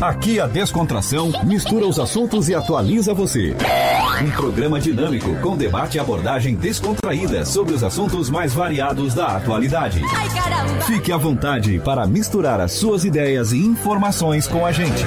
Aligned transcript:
Aqui 0.00 0.40
a 0.40 0.46
descontração 0.46 1.30
mistura 1.44 1.86
os 1.86 1.98
assuntos 1.98 2.48
e 2.48 2.54
atualiza 2.54 3.12
você. 3.12 3.54
Um 4.24 4.30
programa 4.30 4.80
dinâmico 4.80 5.34
com 5.42 5.54
debate 5.54 5.98
e 5.98 6.00
abordagem 6.00 6.54
descontraída 6.54 7.44
sobre 7.44 7.74
os 7.74 7.84
assuntos 7.84 8.30
mais 8.30 8.54
variados 8.54 9.12
da 9.12 9.36
atualidade. 9.36 10.00
Fique 10.86 11.12
à 11.12 11.18
vontade 11.18 11.78
para 11.80 12.06
misturar 12.06 12.60
as 12.60 12.72
suas 12.72 13.04
ideias 13.04 13.52
e 13.52 13.58
informações 13.58 14.46
com 14.46 14.64
a 14.64 14.72
gente. 14.72 15.04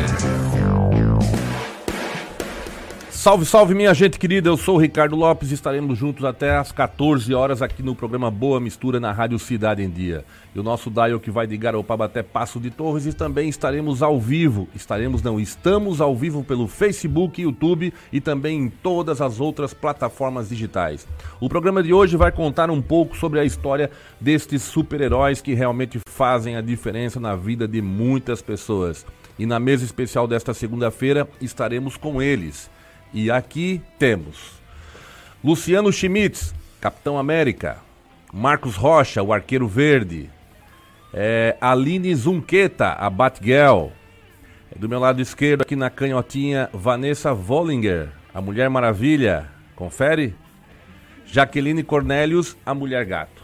Salve, 3.24 3.46
salve, 3.46 3.74
minha 3.74 3.94
gente 3.94 4.20
querida. 4.20 4.50
Eu 4.50 4.58
sou 4.58 4.76
o 4.76 4.78
Ricardo 4.78 5.16
Lopes 5.16 5.50
e 5.50 5.54
estaremos 5.54 5.98
juntos 5.98 6.26
até 6.26 6.58
às 6.58 6.74
14 6.74 7.34
horas 7.34 7.62
aqui 7.62 7.82
no 7.82 7.96
programa 7.96 8.30
Boa 8.30 8.60
Mistura 8.60 9.00
na 9.00 9.14
Rádio 9.14 9.40
Cidade 9.40 9.82
em 9.82 9.90
Dia. 9.90 10.26
E 10.54 10.60
o 10.60 10.62
nosso 10.62 10.92
dial 10.92 11.22
que 11.22 11.32
vai 11.32 11.48
de 11.48 11.56
Garopaba 11.56 12.04
até 12.04 12.22
Passo 12.22 12.60
de 12.60 12.70
Torres 12.70 13.06
e 13.06 13.14
também 13.14 13.48
estaremos 13.48 14.04
ao 14.04 14.20
vivo. 14.20 14.68
Estaremos, 14.76 15.22
não, 15.22 15.40
estamos 15.40 16.02
ao 16.02 16.14
vivo 16.18 16.44
pelo 16.44 16.68
Facebook, 16.68 17.42
YouTube 17.42 17.94
e 18.12 18.20
também 18.20 18.64
em 18.64 18.68
todas 18.68 19.22
as 19.22 19.40
outras 19.40 19.74
plataformas 19.74 20.50
digitais. 20.50 21.08
O 21.40 21.48
programa 21.48 21.82
de 21.82 21.94
hoje 21.94 22.18
vai 22.18 22.30
contar 22.30 22.70
um 22.70 22.82
pouco 22.82 23.16
sobre 23.16 23.40
a 23.40 23.46
história 23.46 23.90
destes 24.20 24.64
super-heróis 24.64 25.40
que 25.40 25.54
realmente 25.54 25.98
fazem 26.10 26.58
a 26.58 26.62
diferença 26.62 27.22
na 27.22 27.38
vida 27.38 27.70
de 27.70 27.82
muitas 27.82 28.42
pessoas. 28.42 29.06
E 29.40 29.46
na 29.46 29.62
mesa 29.62 29.86
especial 29.86 30.28
desta 30.28 30.54
segunda-feira 30.54 31.26
estaremos 31.40 31.96
com 31.96 32.22
eles. 32.22 32.70
E 33.14 33.30
aqui 33.30 33.82
temos 34.00 34.54
Luciano 35.44 35.92
Schmitz, 35.92 36.54
Capitão 36.82 37.18
América, 37.18 37.78
Marcos 38.34 38.76
Rocha, 38.76 39.22
o 39.22 39.32
Arqueiro 39.32 39.68
Verde, 39.68 40.30
é, 41.14 41.56
Aline 41.62 42.14
Zunqueta, 42.16 42.94
a 42.94 43.10
Batgirl, 43.10 43.90
é, 44.72 44.80
do 44.80 44.90
meu 44.90 45.00
lado 45.00 45.22
esquerdo 45.22 45.62
aqui 45.62 45.76
na 45.76 45.90
canhotinha, 45.90 46.70
Vanessa 46.74 47.34
Vollinger, 47.34 48.10
a 48.34 48.42
Mulher 48.42 48.70
Maravilha, 48.70 49.48
confere? 49.76 50.34
Jaqueline 51.26 51.84
Cornelius, 51.84 52.58
a 52.66 52.74
Mulher 52.74 53.06
Gato. 53.06 53.44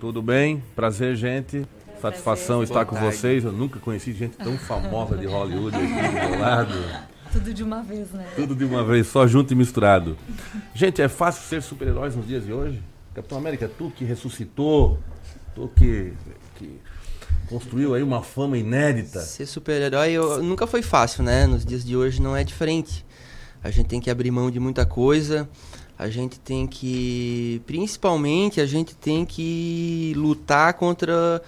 Tudo 0.00 0.20
bem? 0.20 0.62
Prazer, 0.74 1.14
gente. 1.16 1.66
Satisfação 2.00 2.58
Prazer. 2.58 2.64
estar 2.64 2.84
Boa 2.84 2.86
com 2.86 2.96
tarde. 2.96 3.16
vocês. 3.16 3.44
Eu 3.44 3.52
nunca 3.52 3.78
conheci 3.80 4.12
gente 4.12 4.36
tão 4.36 4.58
famosa 4.58 5.16
de 5.16 5.26
Hollywood 5.26 5.76
aqui 5.76 5.86
do 5.86 6.12
meu 6.12 6.38
lado. 6.40 6.74
Tudo 7.34 7.52
de 7.52 7.64
uma 7.64 7.82
vez, 7.82 8.12
né? 8.12 8.24
Tudo 8.36 8.54
de 8.54 8.64
uma 8.64 8.84
vez, 8.84 9.08
só 9.08 9.26
junto 9.26 9.52
e 9.52 9.56
misturado. 9.56 10.16
Gente, 10.72 11.02
é 11.02 11.08
fácil 11.08 11.42
ser 11.42 11.60
super-heróis 11.60 12.14
nos 12.14 12.28
dias 12.28 12.46
de 12.46 12.52
hoje? 12.52 12.80
Capitão 13.12 13.36
América, 13.36 13.68
tu 13.68 13.90
que 13.90 14.04
ressuscitou, 14.04 15.00
tu 15.52 15.68
que, 15.74 16.12
que 16.54 16.80
construiu 17.48 17.92
aí 17.92 18.04
uma 18.04 18.22
fama 18.22 18.56
inédita. 18.56 19.18
Ser 19.20 19.46
super-herói 19.46 20.16
nunca 20.44 20.64
foi 20.64 20.80
fácil, 20.80 21.24
né? 21.24 21.44
Nos 21.44 21.64
dias 21.64 21.84
de 21.84 21.96
hoje 21.96 22.22
não 22.22 22.36
é 22.36 22.44
diferente. 22.44 23.04
A 23.64 23.70
gente 23.70 23.86
tem 23.88 24.00
que 24.00 24.10
abrir 24.10 24.30
mão 24.30 24.48
de 24.48 24.60
muita 24.60 24.86
coisa. 24.86 25.48
A 25.98 26.08
gente 26.08 26.38
tem 26.38 26.68
que, 26.68 27.60
principalmente, 27.66 28.60
a 28.60 28.66
gente 28.66 28.94
tem 28.94 29.24
que 29.24 30.12
lutar 30.16 30.74
contra 30.74 31.42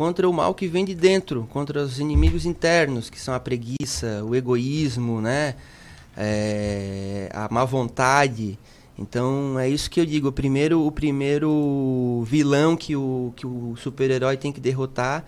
contra 0.00 0.26
o 0.26 0.32
mal 0.32 0.54
que 0.54 0.66
vem 0.66 0.82
de 0.82 0.94
dentro, 0.94 1.46
contra 1.50 1.82
os 1.82 2.00
inimigos 2.00 2.46
internos, 2.46 3.10
que 3.10 3.20
são 3.20 3.34
a 3.34 3.38
preguiça, 3.38 4.24
o 4.24 4.34
egoísmo, 4.34 5.20
né? 5.20 5.56
É, 6.16 7.28
a 7.34 7.52
má 7.52 7.66
vontade. 7.66 8.58
Então 8.98 9.58
é 9.58 9.68
isso 9.68 9.90
que 9.90 10.00
eu 10.00 10.06
digo. 10.06 10.28
O 10.28 10.32
primeiro, 10.32 10.86
o 10.86 10.90
primeiro 10.90 12.24
vilão 12.26 12.78
que 12.78 12.96
o, 12.96 13.34
que 13.36 13.46
o 13.46 13.74
super-herói 13.76 14.38
tem 14.38 14.50
que 14.50 14.58
derrotar 14.58 15.22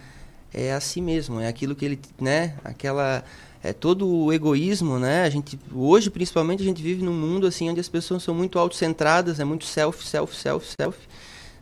é 0.55 0.73
a 0.73 0.81
si 0.81 1.03
mesmo. 1.03 1.39
É 1.39 1.49
aquilo 1.49 1.75
que 1.75 1.85
ele, 1.85 2.01
né? 2.19 2.55
Aquela 2.65 3.23
é 3.63 3.75
todo 3.75 4.09
o 4.09 4.33
egoísmo, 4.33 4.99
né? 4.99 5.25
A 5.25 5.29
gente 5.29 5.61
hoje 5.75 6.09
principalmente 6.09 6.63
a 6.63 6.67
gente 6.67 6.83
vive 6.83 7.03
num 7.03 7.13
mundo 7.13 7.47
assim 7.47 7.69
onde 7.69 7.79
as 7.81 7.91
pessoas 7.91 8.23
são 8.23 8.35
muito 8.35 8.59
autocentradas, 8.59 9.39
é 9.39 9.45
muito 9.45 9.67
self, 9.67 10.03
self, 10.03 10.35
self, 10.35 10.67
self, 10.67 10.99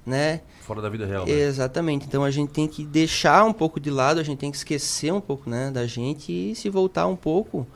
né? 0.06 0.42
Fora 0.70 0.80
da 0.80 0.88
vida 0.88 1.04
real. 1.04 1.26
Né? 1.26 1.32
Exatamente. 1.32 2.06
Então 2.06 2.22
a 2.22 2.30
gente 2.30 2.50
tem 2.52 2.68
que 2.68 2.84
deixar 2.84 3.44
um 3.44 3.52
pouco 3.52 3.80
de 3.80 3.90
lado, 3.90 4.20
a 4.20 4.22
gente 4.22 4.38
tem 4.38 4.52
que 4.52 4.56
esquecer 4.56 5.12
um 5.12 5.20
pouco 5.20 5.50
né, 5.50 5.68
da 5.68 5.84
gente 5.84 6.30
e 6.30 6.54
se 6.54 6.70
voltar 6.70 7.08
um 7.08 7.16
pouco 7.16 7.66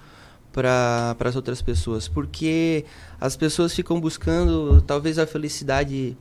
para 0.53 1.17
as 1.19 1.35
outras 1.35 1.61
pessoas. 1.61 2.07
Porque 2.07 2.85
as 3.21 3.37
pessoas 3.37 3.75
ficam 3.75 4.01
buscando 4.01 4.81
talvez 4.83 5.19
a 5.19 5.27
felicidade 5.27 6.17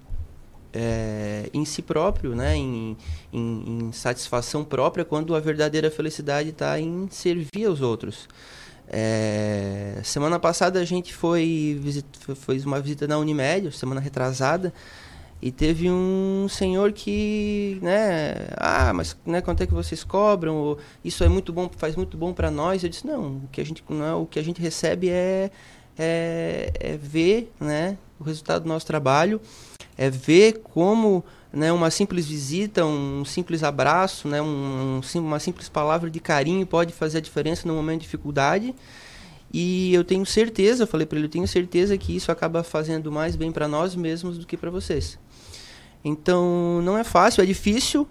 é, 0.73 1.47
em 1.53 1.63
si 1.63 1.83
próprio, 1.83 2.35
né, 2.35 2.55
em, 2.55 2.97
em, 3.31 3.63
em, 3.67 3.91
satisfação 3.91 4.63
própria, 4.63 5.05
quando 5.05 5.35
a 5.35 5.39
verdadeira 5.39 5.91
felicidade 5.91 6.49
está 6.49 6.79
em 6.79 7.07
servir 7.11 7.65
aos 7.67 7.81
outros. 7.81 8.27
É, 8.87 10.01
semana 10.03 10.39
passada 10.39 10.79
a 10.79 10.85
gente 10.85 11.13
foi 11.13 11.79
fez 12.35 12.65
uma 12.65 12.81
visita 12.81 13.07
na 13.07 13.17
Unimed, 13.17 13.71
semana 13.71 14.01
retrasada, 14.01 14.73
e 15.45 15.51
teve 15.51 15.91
um 15.91 16.47
senhor 16.47 16.93
que, 16.93 17.77
né, 17.81 18.47
ah, 18.55 18.93
mas 18.93 19.13
né, 19.25 19.41
quanto 19.41 19.61
é 19.61 19.67
que 19.67 19.73
vocês 19.73 20.01
cobram? 20.01 20.55
Ou, 20.55 20.77
Isso 21.03 21.21
é 21.21 21.27
muito 21.27 21.51
bom, 21.51 21.69
faz 21.75 21.97
muito 21.97 22.15
bom 22.15 22.31
para 22.31 22.49
nós. 22.49 22.81
Eu 22.81 22.89
disse, 22.89 23.05
não, 23.05 23.39
o 23.43 23.49
que 23.51 23.59
a 23.59 23.65
gente, 23.65 23.83
não, 23.89 24.21
o 24.21 24.25
que 24.25 24.39
a 24.39 24.41
gente 24.41 24.61
recebe 24.61 25.09
é, 25.09 25.51
é, 25.99 26.71
é 26.79 26.95
ver, 26.95 27.51
né, 27.59 27.97
o 28.17 28.23
resultado 28.23 28.63
do 28.63 28.69
nosso 28.69 28.85
trabalho, 28.85 29.41
é 29.97 30.09
ver 30.09 30.61
como 30.63 31.25
né, 31.51 31.73
uma 31.73 31.91
simples 31.91 32.25
visita, 32.25 32.85
um 32.85 33.25
simples 33.25 33.63
abraço, 33.63 34.29
né, 34.29 34.41
um, 34.41 35.01
um, 35.15 35.19
uma 35.19 35.39
simples 35.39 35.67
palavra 35.67 36.09
de 36.09 36.21
carinho 36.21 36.65
pode 36.65 36.93
fazer 36.93 37.17
a 37.17 37.21
diferença 37.21 37.67
no 37.67 37.73
momento 37.73 37.99
de 37.99 38.05
dificuldade. 38.05 38.73
E 39.51 39.93
eu 39.93 40.05
tenho 40.05 40.25
certeza, 40.25 40.83
eu 40.83 40.87
falei 40.87 41.05
para 41.05 41.17
ele, 41.17 41.27
eu 41.27 41.31
tenho 41.31 41.47
certeza 41.49 41.97
que 41.97 42.15
isso 42.15 42.31
acaba 42.31 42.63
fazendo 42.63 43.11
mais 43.11 43.35
bem 43.35 43.51
para 43.51 43.67
nós 43.67 43.93
mesmos 43.93 44.37
do 44.37 44.47
que 44.47 44.55
para 44.55 44.71
vocês. 44.71 45.19
Então, 46.03 46.81
não 46.81 46.97
é 46.97 47.03
fácil, 47.03 47.41
é 47.41 47.45
difícil, 47.45 48.07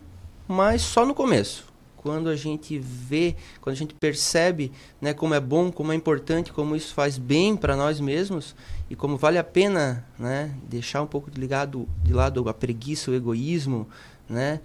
mas 0.48 0.82
só 0.82 1.04
no 1.04 1.14
começo. 1.14 1.70
Quando 1.96 2.28
a 2.28 2.34
gente 2.34 2.78
vê, 2.78 3.36
quando 3.60 3.74
a 3.74 3.78
gente 3.78 3.94
percebe 3.94 4.72
né, 5.00 5.14
como 5.14 5.34
é 5.34 5.40
bom, 5.40 5.70
como 5.70 5.92
é 5.92 5.94
importante, 5.94 6.52
como 6.52 6.74
isso 6.74 6.92
faz 6.94 7.16
bem 7.16 7.56
para 7.56 7.76
nós 7.76 8.00
mesmos 8.00 8.56
e 8.90 8.96
como 8.96 9.16
vale 9.16 9.38
a 9.38 9.44
pena 9.44 10.04
né, 10.18 10.52
deixar 10.68 11.00
um 11.00 11.06
pouco 11.06 11.30
de, 11.30 11.40
ligado, 11.40 11.88
de 12.02 12.12
lado 12.12 12.48
a 12.48 12.54
preguiça, 12.54 13.10
o 13.10 13.14
egoísmo, 13.14 13.86
né, 14.28 14.60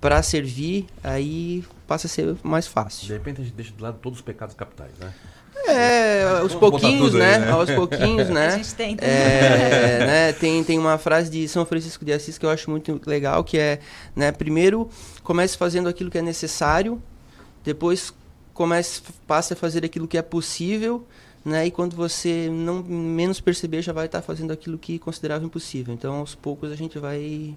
para 0.00 0.22
servir, 0.22 0.86
aí 1.02 1.64
passa 1.86 2.06
a 2.06 2.10
ser 2.10 2.36
mais 2.42 2.66
fácil. 2.66 3.06
De 3.06 3.12
repente 3.14 3.40
a 3.40 3.44
gente 3.44 3.54
deixa 3.54 3.72
de 3.72 3.82
lado 3.82 3.98
todos 4.02 4.18
os 4.18 4.24
pecados 4.24 4.54
capitais, 4.54 4.92
né? 4.98 5.14
É, 5.66 6.24
aos 6.40 6.54
pouquinhos, 6.54 7.12
né? 7.12 7.34
Aí, 7.34 7.40
né? 7.40 7.50
Aos 7.50 7.70
pouquinhos, 7.70 8.28
né? 8.30 8.46
A 8.48 8.56
gente 8.56 8.74
tem 8.74 8.96
é, 9.00 10.06
né? 10.06 10.32
tem, 10.32 10.62
tem 10.62 10.78
uma 10.78 10.98
frase 10.98 11.30
de 11.30 11.48
São 11.48 11.66
Francisco 11.66 12.04
de 12.04 12.12
Assis 12.12 12.38
que 12.38 12.46
eu 12.46 12.50
acho 12.50 12.70
muito 12.70 13.00
legal, 13.06 13.42
que 13.42 13.58
é, 13.58 13.80
né? 14.14 14.32
Primeiro, 14.32 14.88
comece 15.22 15.56
fazendo 15.56 15.88
aquilo 15.88 16.10
que 16.10 16.18
é 16.18 16.22
necessário, 16.22 17.02
depois 17.64 18.12
comece, 18.54 19.02
passe 19.26 19.52
a 19.52 19.56
fazer 19.56 19.84
aquilo 19.84 20.08
que 20.08 20.16
é 20.16 20.22
possível, 20.22 21.06
né? 21.44 21.66
E 21.66 21.70
quando 21.70 21.94
você 21.94 22.48
não 22.50 22.82
menos 22.82 23.40
perceber, 23.40 23.82
já 23.82 23.92
vai 23.92 24.06
estar 24.06 24.22
fazendo 24.22 24.52
aquilo 24.52 24.76
que 24.76 24.98
considerava 24.98 25.44
impossível. 25.44 25.94
Então, 25.94 26.16
aos 26.16 26.34
poucos, 26.34 26.72
a 26.72 26.74
gente 26.74 26.98
vai, 26.98 27.56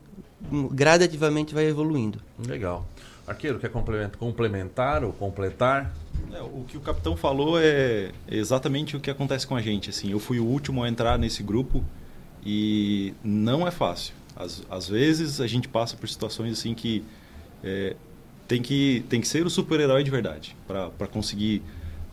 gradativamente, 0.72 1.54
vai 1.54 1.66
evoluindo. 1.66 2.22
Legal. 2.48 2.86
Arqueiro, 3.30 3.60
quer 3.60 3.70
complementar 4.18 5.04
ou 5.04 5.14
completar? 5.14 5.94
É, 6.34 6.42
o 6.42 6.66
que 6.68 6.78
o 6.78 6.82
capitão 6.82 7.16
falou 7.16 7.60
é 7.60 8.12
exatamente 8.28 8.98
o 8.98 9.00
que 9.00 9.10
acontece 9.10 9.46
com 9.46 9.56
a 9.56 9.62
gente. 9.62 9.92
Assim, 9.92 10.12
eu 10.12 10.20
fui 10.20 10.40
o 10.40 10.46
último 10.46 10.84
a 10.84 10.90
entrar 10.90 11.18
nesse 11.20 11.44
grupo 11.44 11.84
e 12.44 13.14
não 13.24 13.68
é 13.68 13.72
fácil. 13.72 14.16
Às, 14.36 14.64
às 14.70 14.88
vezes 14.90 15.40
a 15.40 15.46
gente 15.46 15.68
passa 15.68 15.96
por 15.96 16.10
situações 16.10 16.54
assim 16.58 16.74
que 16.74 17.04
é, 17.64 17.96
tem 18.48 18.62
que 18.62 19.06
tem 19.10 19.22
que 19.22 19.28
ser 19.28 19.46
o 19.46 19.50
super-herói 19.50 20.04
de 20.04 20.10
verdade 20.10 20.56
para 20.68 21.08
conseguir 21.08 21.62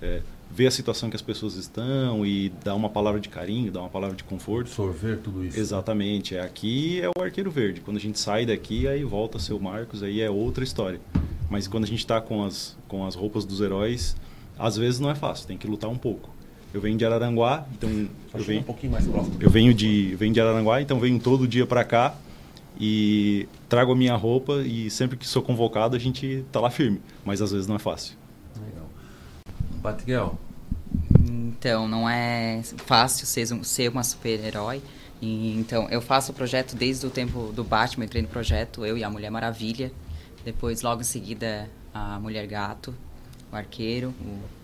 é, 0.03 0.21
ver 0.51 0.67
a 0.67 0.71
situação 0.71 1.11
que 1.11 1.17
as 1.17 1.23
pessoas 1.23 1.55
estão 1.55 2.25
e 2.25 2.51
dar 2.65 2.75
uma 2.75 2.89
palavra 2.89 3.21
de 3.21 3.29
carinho, 3.29 3.71
dar 3.71 3.81
uma 3.81 3.89
palavra 3.89 4.17
de 4.17 4.25
conforto. 4.25 4.69
Absorver 4.69 5.19
tudo 5.19 5.45
isso. 5.45 5.59
Exatamente. 5.59 6.37
É, 6.37 6.41
aqui 6.41 7.01
é 7.01 7.09
o 7.09 7.23
arqueiro 7.23 7.51
verde. 7.51 7.81
Quando 7.81 7.97
a 7.97 8.01
gente 8.01 8.19
sai 8.19 8.47
daqui, 8.47 8.87
aí 8.89 9.05
volta 9.05 9.39
o 9.53 9.61
Marcos, 9.61 10.03
aí 10.03 10.21
é 10.21 10.31
outra 10.31 10.65
história. 10.65 11.01
Mas 11.51 11.69
quando 11.69 11.85
a 11.85 11.87
gente 11.87 12.01
está 12.01 12.21
com 12.21 12.45
as, 12.45 12.77
com 12.89 13.07
as 13.07 13.15
roupas 13.15 13.45
dos 13.45 13.61
heróis, 13.61 14.17
às 14.59 14.77
vezes 14.77 14.99
não 14.99 15.11
é 15.11 15.15
fácil, 15.15 15.47
tem 15.47 15.59
que 15.59 15.67
lutar 15.67 15.91
um 15.91 15.99
pouco. 15.99 16.31
Eu 16.73 16.81
venho 16.81 16.97
de 16.99 17.05
Araranguá, 17.05 17.67
então 17.73 17.89
eu 18.35 18.43
venho 18.43 18.61
um 18.61 18.65
pouquinho 18.65 18.93
mais 18.93 19.07
próximo. 19.07 19.37
Eu 19.41 19.49
venho 19.49 19.73
de 19.73 20.15
venho 20.17 20.33
de 20.33 20.41
Araranguá, 20.41 20.81
então 20.81 20.99
venho 20.99 21.19
todo 21.19 21.47
dia 21.47 21.67
para 21.67 21.85
cá 21.85 22.15
e 22.79 23.49
trago 23.69 23.93
a 23.93 23.97
minha 23.97 24.15
roupa 24.15 24.63
e 24.63 24.91
sempre 24.91 25.17
que 25.17 25.27
sou 25.27 25.43
convocado 25.43 25.97
a 25.97 25.99
gente 25.99 26.45
tá 26.53 26.61
lá 26.61 26.71
firme, 26.71 27.01
mas 27.25 27.41
às 27.41 27.53
vezes 27.53 27.67
não 27.67 27.77
é 27.77 27.79
fácil. 27.79 28.17
Batiguel. 29.87 30.39
Então, 31.21 31.89
não 31.89 32.09
é 32.09 32.63
fácil 32.85 33.27
ser, 33.27 33.47
ser 33.65 33.91
uma 33.91 34.05
super-herói. 34.05 34.83
Então, 35.21 35.89
eu 35.89 36.01
faço 36.01 36.33
o 36.33 36.35
projeto 36.35 36.77
desde 36.77 37.07
o 37.07 37.11
tempo 37.11 37.53
do 37.53 37.65
Batman, 37.65 38.05
entrei 38.05 38.23
no 38.23 38.29
projeto, 38.29 38.85
eu 38.85 38.99
e 38.99 39.05
a 39.05 39.11
Mulher 39.11 39.31
Maravilha. 39.31 39.91
Depois, 40.45 40.83
logo 40.83 41.01
em 41.01 41.05
seguida, 41.05 41.69
a 41.93 42.19
Mulher 42.21 42.47
Gato, 42.47 42.95
o 43.51 43.57
Arqueiro, 43.57 44.15
o 44.21 44.57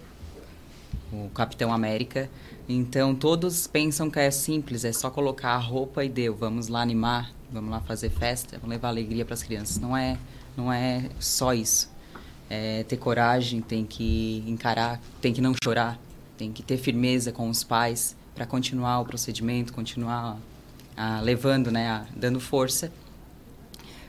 o 1.13 1.29
Capitão 1.31 1.73
América. 1.73 2.29
Então 2.69 3.15
todos 3.15 3.67
pensam 3.67 4.11
que 4.11 4.19
é 4.19 4.31
simples, 4.31 4.85
é 4.85 4.93
só 4.93 5.11
colocar 5.11 5.51
a 5.51 5.59
roupa 5.59 6.05
e 6.05 6.09
deu, 6.09 6.35
vamos 6.35 6.69
lá 6.69 6.81
animar, 6.81 7.31
vamos 7.53 7.71
lá 7.71 7.81
fazer 7.81 8.11
festa, 8.11 8.57
vamos 8.59 8.71
levar 8.71 8.89
alegria 8.89 9.25
para 9.25 9.35
as 9.35 9.43
crianças. 9.43 9.79
Não 9.79 9.97
é, 9.97 10.17
não 10.57 10.73
é 10.73 11.11
só 11.21 11.53
isso. 11.53 11.92
É 12.55 12.85
ter 12.85 12.99
coragem, 12.99 13.63
tem 13.63 13.87
que 13.87 14.45
encarar, 14.47 15.01
tem 15.23 15.33
que 15.33 15.41
não 15.41 15.55
chorar, 15.65 15.99
tem 16.37 16.53
que 16.53 16.63
ter 16.63 16.77
firmeza 16.77 17.33
com 17.33 17.49
os 17.49 17.65
pais 17.65 18.15
para 18.35 18.45
continuar 18.45 19.01
o 19.01 19.07
procedimento, 19.07 19.73
continuar 19.73 20.37
ah, 20.95 21.21
levando, 21.23 21.71
né, 21.71 21.89
ah, 21.89 22.07
dando 22.15 22.39
força. 22.39 22.93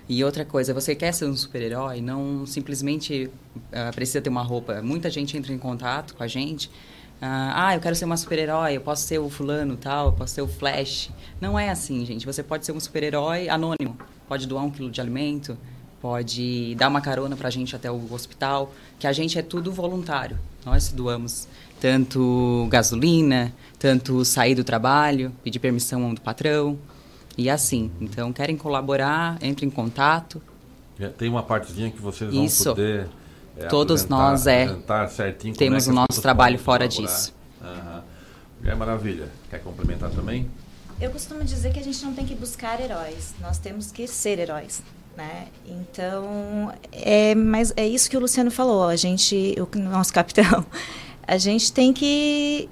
E 0.09 0.21
outra 0.25 0.43
coisa, 0.43 0.73
você 0.73 0.93
quer 0.93 1.13
ser 1.13 1.23
um 1.23 1.37
super-herói, 1.37 2.01
não 2.01 2.45
simplesmente 2.45 3.29
ah, 3.71 3.91
precisa 3.95 4.19
ter 4.21 4.29
uma 4.29 4.43
roupa. 4.43 4.81
Muita 4.81 5.09
gente 5.09 5.37
entra 5.37 5.53
em 5.53 5.57
contato 5.57 6.13
com 6.13 6.23
a 6.23 6.27
gente 6.27 6.69
ah, 7.25 7.73
eu 7.73 7.79
quero 7.79 7.95
ser 7.95 8.03
uma 8.03 8.17
super-herói, 8.17 8.75
eu 8.75 8.81
posso 8.81 9.07
ser 9.07 9.17
o 9.17 9.29
fulano 9.29 9.77
tal, 9.77 10.07
eu 10.07 10.11
posso 10.11 10.33
ser 10.33 10.41
o 10.41 10.47
Flash. 10.47 11.09
Não 11.39 11.57
é 11.57 11.69
assim, 11.69 12.05
gente. 12.05 12.25
Você 12.25 12.43
pode 12.43 12.65
ser 12.65 12.73
um 12.73 12.79
super-herói 12.79 13.47
anônimo. 13.47 13.97
Pode 14.27 14.45
doar 14.45 14.65
um 14.65 14.69
quilo 14.69 14.91
de 14.91 14.99
alimento, 14.99 15.57
pode 16.03 16.75
dar 16.75 16.89
uma 16.89 16.99
carona 16.99 17.33
para 17.33 17.47
a 17.47 17.51
gente 17.51 17.73
até 17.77 17.89
o 17.89 18.13
hospital, 18.13 18.73
que 18.99 19.07
a 19.07 19.13
gente 19.13 19.39
é 19.39 19.41
tudo 19.41 19.71
voluntário. 19.71 20.37
Nós 20.65 20.89
doamos 20.89 21.47
tanto 21.79 22.67
gasolina, 22.69 23.53
tanto 23.79 24.25
sair 24.25 24.53
do 24.53 24.65
trabalho, 24.65 25.31
pedir 25.41 25.59
permissão 25.59 26.13
do 26.13 26.19
patrão 26.19 26.77
e 27.37 27.49
assim. 27.49 27.89
Então, 28.01 28.33
querem 28.33 28.57
colaborar, 28.57 29.37
entre 29.41 29.65
em 29.65 29.69
contato. 29.69 30.41
É, 30.99 31.07
tem 31.07 31.29
uma 31.29 31.41
partezinha 31.41 31.89
que 31.89 32.01
vocês 32.01 32.33
vão 32.33 32.43
Isso. 32.43 32.65
poder 32.65 33.07
é, 33.55 33.67
Todos 33.67 34.05
nós 34.05 34.45
é 34.45 34.67
temos 35.57 35.87
é 35.87 35.91
o 35.91 35.93
nosso 35.93 36.21
trabalho 36.21 36.59
fora 36.59 36.85
disso. 36.85 37.33
Uhum. 37.61 38.01
É 38.65 38.75
maravilha. 38.75 39.29
Quer 39.49 39.59
complementar 39.59 40.09
também? 40.09 40.51
Eu 40.99 41.11
costumo 41.11 41.45
dizer 41.45 41.71
que 41.71 41.79
a 41.79 41.83
gente 41.83 42.03
não 42.03 42.13
tem 42.13 42.25
que 42.25 42.35
buscar 42.35 42.81
heróis, 42.81 43.33
nós 43.39 43.57
temos 43.57 43.89
que 43.89 44.05
ser 44.05 44.39
heróis. 44.39 44.83
Né? 45.15 45.47
Então, 45.65 46.73
é, 46.91 47.35
mas 47.35 47.71
é 47.77 47.87
isso 47.87 48.09
que 48.09 48.17
o 48.17 48.19
Luciano 48.19 48.49
falou, 48.49 48.83
a 48.83 48.95
gente, 48.95 49.55
o 49.59 49.77
nosso 49.77 50.11
capitão, 50.13 50.65
a 51.27 51.37
gente 51.37 51.71
tem 51.71 51.93
que, 51.93 52.67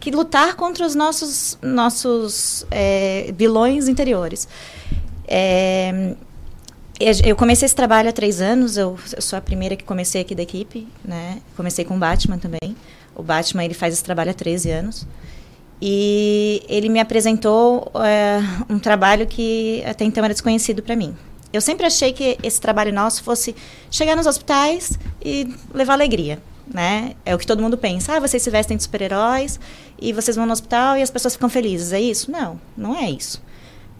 que 0.00 0.10
lutar 0.10 0.56
contra 0.56 0.86
os 0.86 0.94
nossos, 0.94 1.58
nossos 1.60 2.66
é, 2.70 3.32
vilões 3.36 3.88
interiores. 3.88 4.48
É, 5.28 6.14
eu 7.24 7.34
comecei 7.34 7.66
esse 7.66 7.74
trabalho 7.74 8.08
há 8.08 8.12
três 8.12 8.40
anos, 8.40 8.76
eu, 8.76 8.96
sou 9.18 9.36
a 9.36 9.42
primeira 9.42 9.76
que 9.76 9.84
comecei 9.84 10.20
aqui 10.20 10.34
da 10.34 10.42
equipe, 10.42 10.86
né? 11.04 11.42
Comecei 11.56 11.84
com 11.84 11.96
o 11.96 11.98
Batman 11.98 12.38
também. 12.38 12.76
O 13.14 13.22
Batman, 13.22 13.64
ele 13.64 13.74
faz 13.74 13.92
esse 13.92 14.04
trabalho 14.04 14.30
há 14.30 14.34
13 14.34 14.70
anos. 14.70 15.06
E 15.80 16.62
ele 16.68 16.88
me 16.88 17.00
apresentou 17.00 17.90
é, 17.96 18.38
um 18.72 18.78
trabalho 18.78 19.26
que 19.26 19.82
até 19.84 20.04
então 20.04 20.24
era 20.24 20.32
desconhecido 20.32 20.80
para 20.80 20.94
mim. 20.94 21.16
Eu 21.52 21.60
sempre 21.60 21.86
achei 21.86 22.12
que 22.12 22.38
esse 22.42 22.60
trabalho 22.60 22.92
nosso 22.92 23.22
fosse 23.22 23.54
chegar 23.90 24.16
nos 24.16 24.26
hospitais 24.26 24.98
e 25.22 25.54
levar 25.72 25.92
alegria, 25.92 26.42
né? 26.66 27.14
É 27.24 27.34
o 27.34 27.38
que 27.38 27.46
todo 27.46 27.60
mundo 27.60 27.76
pensa. 27.76 28.14
Ah, 28.14 28.20
vocês 28.20 28.42
se 28.42 28.50
vestem 28.50 28.76
de 28.76 28.82
super-heróis 28.84 29.60
e 30.00 30.12
vocês 30.12 30.36
vão 30.36 30.46
no 30.46 30.52
hospital 30.52 30.96
e 30.96 31.02
as 31.02 31.10
pessoas 31.10 31.34
ficam 31.34 31.48
felizes. 31.48 31.92
É 31.92 32.00
isso? 32.00 32.30
Não, 32.30 32.60
não 32.76 32.96
é 32.96 33.10
isso. 33.10 33.42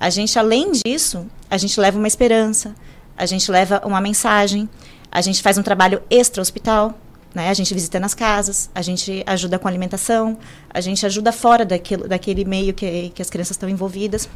A 0.01 0.09
gente, 0.11 0.39
além 0.39 0.73
disso, 0.73 1.27
a 1.51 1.59
gente 1.59 1.79
leva 1.79 1.99
uma 1.99 2.09
esperança, 2.09 2.75
a 3.17 3.27
gente 3.27 3.51
leva 3.51 3.83
uma 3.85 4.01
mensagem, 4.01 4.69
a 5.11 5.21
gente 5.21 5.43
faz 5.43 5.59
um 5.59 5.63
trabalho 5.63 6.03
extra-hospital, 6.11 6.99
né? 7.35 7.49
A 7.51 7.55
gente 7.55 7.73
visita 7.73 8.01
nas 8.01 8.15
casas, 8.15 8.71
a 8.75 8.83
gente 8.83 9.23
ajuda 9.27 9.59
com 9.59 9.69
alimentação, 9.69 10.39
a 10.69 10.81
gente 10.81 11.05
ajuda 11.07 11.33
fora 11.33 11.65
daquilo, 11.65 12.09
daquele 12.09 12.45
meio 12.45 12.75
que, 12.75 13.11
que 13.11 13.23
as 13.23 13.31
crianças 13.31 13.53
estão 13.53 13.69
envolvidas. 13.69 14.29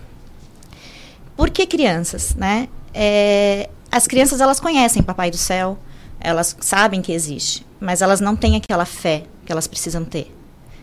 Por 1.37 1.51
que 1.51 1.67
crianças, 1.67 2.35
né? 2.35 2.69
É, 2.99 3.69
as 3.93 4.07
crianças, 4.07 4.41
elas 4.41 4.59
conhecem 4.59 5.03
Papai 5.03 5.31
do 5.31 5.37
Céu, 5.37 5.79
elas 6.19 6.57
sabem 6.61 7.03
que 7.03 7.13
existe, 7.13 7.67
mas 7.79 8.01
elas 8.01 8.23
não 8.23 8.35
têm 8.35 8.57
aquela 8.57 8.87
fé 8.87 9.25
que 9.45 9.53
elas 9.53 9.67
precisam 9.67 10.03
ter, 10.03 10.35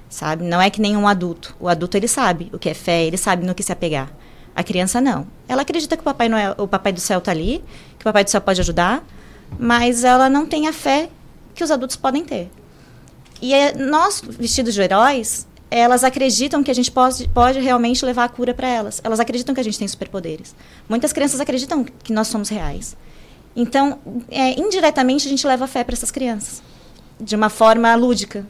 sabe? 0.07 0.43
Não 0.43 0.61
é 0.61 0.69
que 0.69 0.79
nenhum 0.79 1.07
adulto. 1.07 1.55
O 1.59 1.67
adulto, 1.67 1.97
ele 1.97 2.07
sabe 2.07 2.51
o 2.53 2.59
que 2.59 2.69
é 2.69 2.75
fé, 2.75 3.03
ele 3.03 3.17
sabe 3.17 3.47
no 3.47 3.55
que 3.55 3.63
se 3.63 3.71
apegar. 3.71 4.11
A 4.55 4.63
criança 4.63 5.01
não. 5.01 5.25
Ela 5.47 5.63
acredita 5.63 5.97
que 5.97 6.01
o 6.01 6.03
Papai, 6.03 6.29
Noel, 6.29 6.53
o 6.59 6.67
Papai 6.67 6.93
do 6.93 6.99
Céu 6.99 7.17
está 7.17 7.31
ali, 7.31 7.63
que 7.97 8.03
o 8.03 8.05
Papai 8.05 8.23
do 8.23 8.29
Céu 8.29 8.41
pode 8.41 8.61
ajudar, 8.61 9.03
mas 9.57 10.03
ela 10.03 10.29
não 10.29 10.45
tem 10.45 10.67
a 10.67 10.73
fé 10.73 11.09
que 11.55 11.63
os 11.63 11.71
adultos 11.71 11.95
podem 11.95 12.23
ter. 12.23 12.51
E 13.41 13.55
é, 13.55 13.75
nós, 13.75 14.21
vestidos 14.21 14.75
de 14.75 14.81
heróis, 14.83 15.47
elas 15.79 16.03
acreditam 16.03 16.63
que 16.63 16.69
a 16.69 16.73
gente 16.73 16.91
pode, 16.91 17.27
pode 17.29 17.59
realmente 17.59 18.05
levar 18.05 18.25
a 18.25 18.29
cura 18.29 18.53
para 18.53 18.67
elas. 18.67 19.01
Elas 19.03 19.19
acreditam 19.19 19.55
que 19.55 19.61
a 19.61 19.63
gente 19.63 19.79
tem 19.79 19.87
superpoderes. 19.87 20.55
Muitas 20.87 21.11
crianças 21.11 21.39
acreditam 21.39 21.83
que 21.83 22.13
nós 22.13 22.27
somos 22.27 22.47
reais. 22.49 22.95
Então, 23.55 23.99
é, 24.29 24.59
indiretamente, 24.59 25.27
a 25.27 25.29
gente 25.29 25.45
leva 25.47 25.65
fé 25.65 25.83
para 25.83 25.93
essas 25.93 26.11
crianças. 26.11 26.61
De 27.19 27.35
uma 27.35 27.49
forma 27.49 27.93
lúdica, 27.95 28.45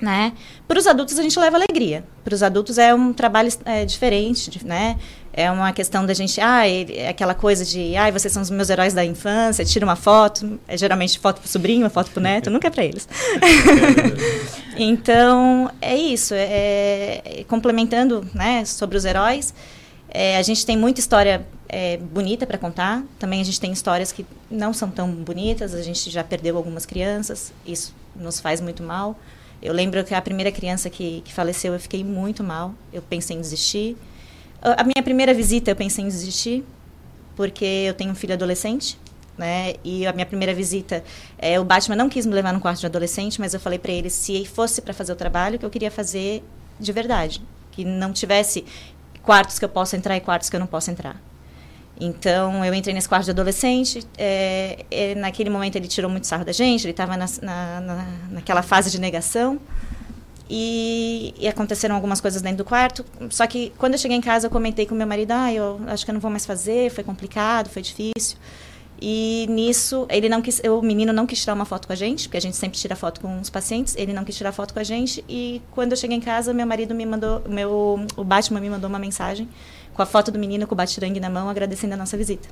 né? 0.00 0.34
Para 0.68 0.78
os 0.78 0.86
adultos 0.86 1.18
a 1.18 1.22
gente 1.22 1.38
leva 1.38 1.56
alegria. 1.56 2.04
Para 2.22 2.34
os 2.34 2.42
adultos 2.42 2.76
é 2.76 2.94
um 2.94 3.14
trabalho 3.14 3.50
é, 3.64 3.86
diferente, 3.86 4.62
né? 4.64 4.98
É 5.36 5.50
uma 5.50 5.70
questão 5.70 6.06
da 6.06 6.14
gente, 6.14 6.40
ah, 6.40 6.62
aquela 7.10 7.34
coisa 7.34 7.62
de, 7.62 7.94
ah, 7.94 8.10
vocês 8.10 8.32
são 8.32 8.40
os 8.40 8.48
meus 8.48 8.70
heróis 8.70 8.94
da 8.94 9.04
infância, 9.04 9.66
tira 9.66 9.84
uma 9.84 9.94
foto, 9.94 10.58
é 10.66 10.78
geralmente 10.78 11.18
foto 11.18 11.42
para 11.42 11.46
o 11.46 11.50
sobrinho, 11.50 11.90
foto 11.90 12.10
para 12.10 12.20
o 12.20 12.22
neto, 12.22 12.48
nunca 12.48 12.68
é 12.68 12.70
para 12.70 12.82
eles. 12.82 13.06
então, 14.78 15.70
é 15.82 15.94
isso. 15.94 16.32
É, 16.32 17.20
é, 17.22 17.44
complementando, 17.46 18.26
né, 18.32 18.64
sobre 18.64 18.96
os 18.96 19.04
heróis, 19.04 19.52
é, 20.08 20.38
a 20.38 20.42
gente 20.42 20.64
tem 20.64 20.74
muita 20.74 21.00
história 21.00 21.46
é, 21.68 21.98
bonita 21.98 22.46
para 22.46 22.56
contar. 22.56 23.04
Também 23.18 23.42
a 23.42 23.44
gente 23.44 23.60
tem 23.60 23.70
histórias 23.70 24.12
que 24.12 24.24
não 24.50 24.72
são 24.72 24.90
tão 24.90 25.10
bonitas. 25.10 25.74
A 25.74 25.82
gente 25.82 26.08
já 26.10 26.24
perdeu 26.24 26.56
algumas 26.56 26.86
crianças. 26.86 27.52
Isso 27.66 27.94
nos 28.14 28.40
faz 28.40 28.58
muito 28.60 28.82
mal. 28.82 29.18
Eu 29.60 29.74
lembro 29.74 30.02
que 30.02 30.14
a 30.14 30.22
primeira 30.22 30.50
criança 30.50 30.88
que, 30.88 31.20
que 31.22 31.32
faleceu, 31.34 31.74
eu 31.74 31.80
fiquei 31.80 32.02
muito 32.02 32.42
mal. 32.42 32.74
Eu 32.90 33.02
pensei 33.02 33.36
em 33.36 33.40
desistir. 33.40 33.96
A 34.66 34.82
minha 34.82 35.00
primeira 35.00 35.32
visita, 35.32 35.70
eu 35.70 35.76
pensei 35.76 36.04
em 36.04 36.08
desistir, 36.08 36.64
porque 37.36 37.64
eu 37.64 37.94
tenho 37.94 38.10
um 38.10 38.16
filho 38.16 38.34
adolescente, 38.34 38.98
né? 39.38 39.74
E 39.84 40.04
a 40.04 40.12
minha 40.12 40.26
primeira 40.26 40.52
visita, 40.52 41.04
é, 41.38 41.60
o 41.60 41.64
Batman 41.64 41.94
não 41.94 42.08
quis 42.08 42.26
me 42.26 42.34
levar 42.34 42.52
no 42.52 42.58
quarto 42.58 42.80
de 42.80 42.86
adolescente, 42.86 43.40
mas 43.40 43.54
eu 43.54 43.60
falei 43.60 43.78
para 43.78 43.92
ele 43.92 44.10
se 44.10 44.44
fosse 44.44 44.82
para 44.82 44.92
fazer 44.92 45.12
o 45.12 45.16
trabalho 45.16 45.56
que 45.56 45.64
eu 45.64 45.70
queria 45.70 45.90
fazer 45.90 46.42
de 46.80 46.90
verdade, 46.90 47.40
que 47.70 47.84
não 47.84 48.12
tivesse 48.12 48.64
quartos 49.22 49.56
que 49.56 49.64
eu 49.64 49.68
possa 49.68 49.96
entrar 49.96 50.16
e 50.16 50.20
quartos 50.20 50.50
que 50.50 50.56
eu 50.56 50.60
não 50.60 50.66
possa 50.66 50.90
entrar. 50.90 51.22
Então, 51.98 52.64
eu 52.64 52.74
entrei 52.74 52.92
nesse 52.92 53.08
quarto 53.08 53.24
de 53.26 53.30
adolescente. 53.30 54.04
É, 54.18 55.14
naquele 55.16 55.48
momento, 55.48 55.76
ele 55.76 55.86
tirou 55.86 56.10
muito 56.10 56.26
sarro 56.26 56.44
da 56.44 56.52
gente, 56.52 56.84
ele 56.84 56.90
estava 56.90 57.16
na, 57.16 57.26
na, 57.40 57.80
na, 57.80 58.06
naquela 58.32 58.62
fase 58.62 58.90
de 58.90 59.00
negação. 59.00 59.60
E, 60.48 61.34
e, 61.38 61.48
aconteceram 61.48 61.96
algumas 61.96 62.20
coisas 62.20 62.40
dentro 62.40 62.58
do 62.58 62.64
quarto. 62.64 63.04
Só 63.30 63.46
que, 63.46 63.72
quando 63.78 63.94
eu 63.94 63.98
cheguei 63.98 64.16
em 64.16 64.20
casa, 64.20 64.46
eu 64.46 64.50
comentei 64.50 64.86
com 64.86 64.94
meu 64.94 65.06
marido: 65.06 65.32
ah, 65.32 65.52
eu 65.52 65.80
acho 65.88 66.04
que 66.04 66.10
eu 66.10 66.14
não 66.14 66.20
vou 66.20 66.30
mais 66.30 66.46
fazer, 66.46 66.90
foi 66.90 67.02
complicado, 67.02 67.68
foi 67.68 67.82
difícil. 67.82 68.36
E 69.00 69.46
nisso, 69.50 70.06
ele 70.08 70.28
não 70.28 70.40
quis, 70.40 70.60
o 70.60 70.80
menino 70.80 71.12
não 71.12 71.26
quis 71.26 71.40
tirar 71.40 71.52
uma 71.52 71.66
foto 71.66 71.86
com 71.86 71.92
a 71.92 71.96
gente, 71.96 72.28
porque 72.28 72.38
a 72.38 72.40
gente 72.40 72.56
sempre 72.56 72.78
tira 72.78 72.96
foto 72.96 73.20
com 73.20 73.40
os 73.40 73.50
pacientes. 73.50 73.94
Ele 73.96 74.12
não 74.12 74.24
quis 74.24 74.36
tirar 74.36 74.52
foto 74.52 74.72
com 74.72 74.80
a 74.80 74.84
gente. 74.84 75.24
E 75.28 75.60
quando 75.72 75.92
eu 75.92 75.96
cheguei 75.96 76.16
em 76.16 76.20
casa, 76.20 76.54
meu 76.54 76.66
marido 76.66 76.94
me 76.94 77.04
mandou, 77.04 77.42
meu, 77.48 78.06
o 78.16 78.24
Batman 78.24 78.60
me 78.60 78.70
mandou 78.70 78.88
uma 78.88 78.98
mensagem 78.98 79.48
com 79.92 80.02
a 80.02 80.06
foto 80.06 80.30
do 80.30 80.38
menino 80.38 80.66
com 80.66 80.74
o 80.74 80.76
batirangue 80.76 81.20
na 81.20 81.28
mão, 81.28 81.48
agradecendo 81.48 81.94
a 81.94 81.96
nossa 81.96 82.16
visita. 82.16 82.48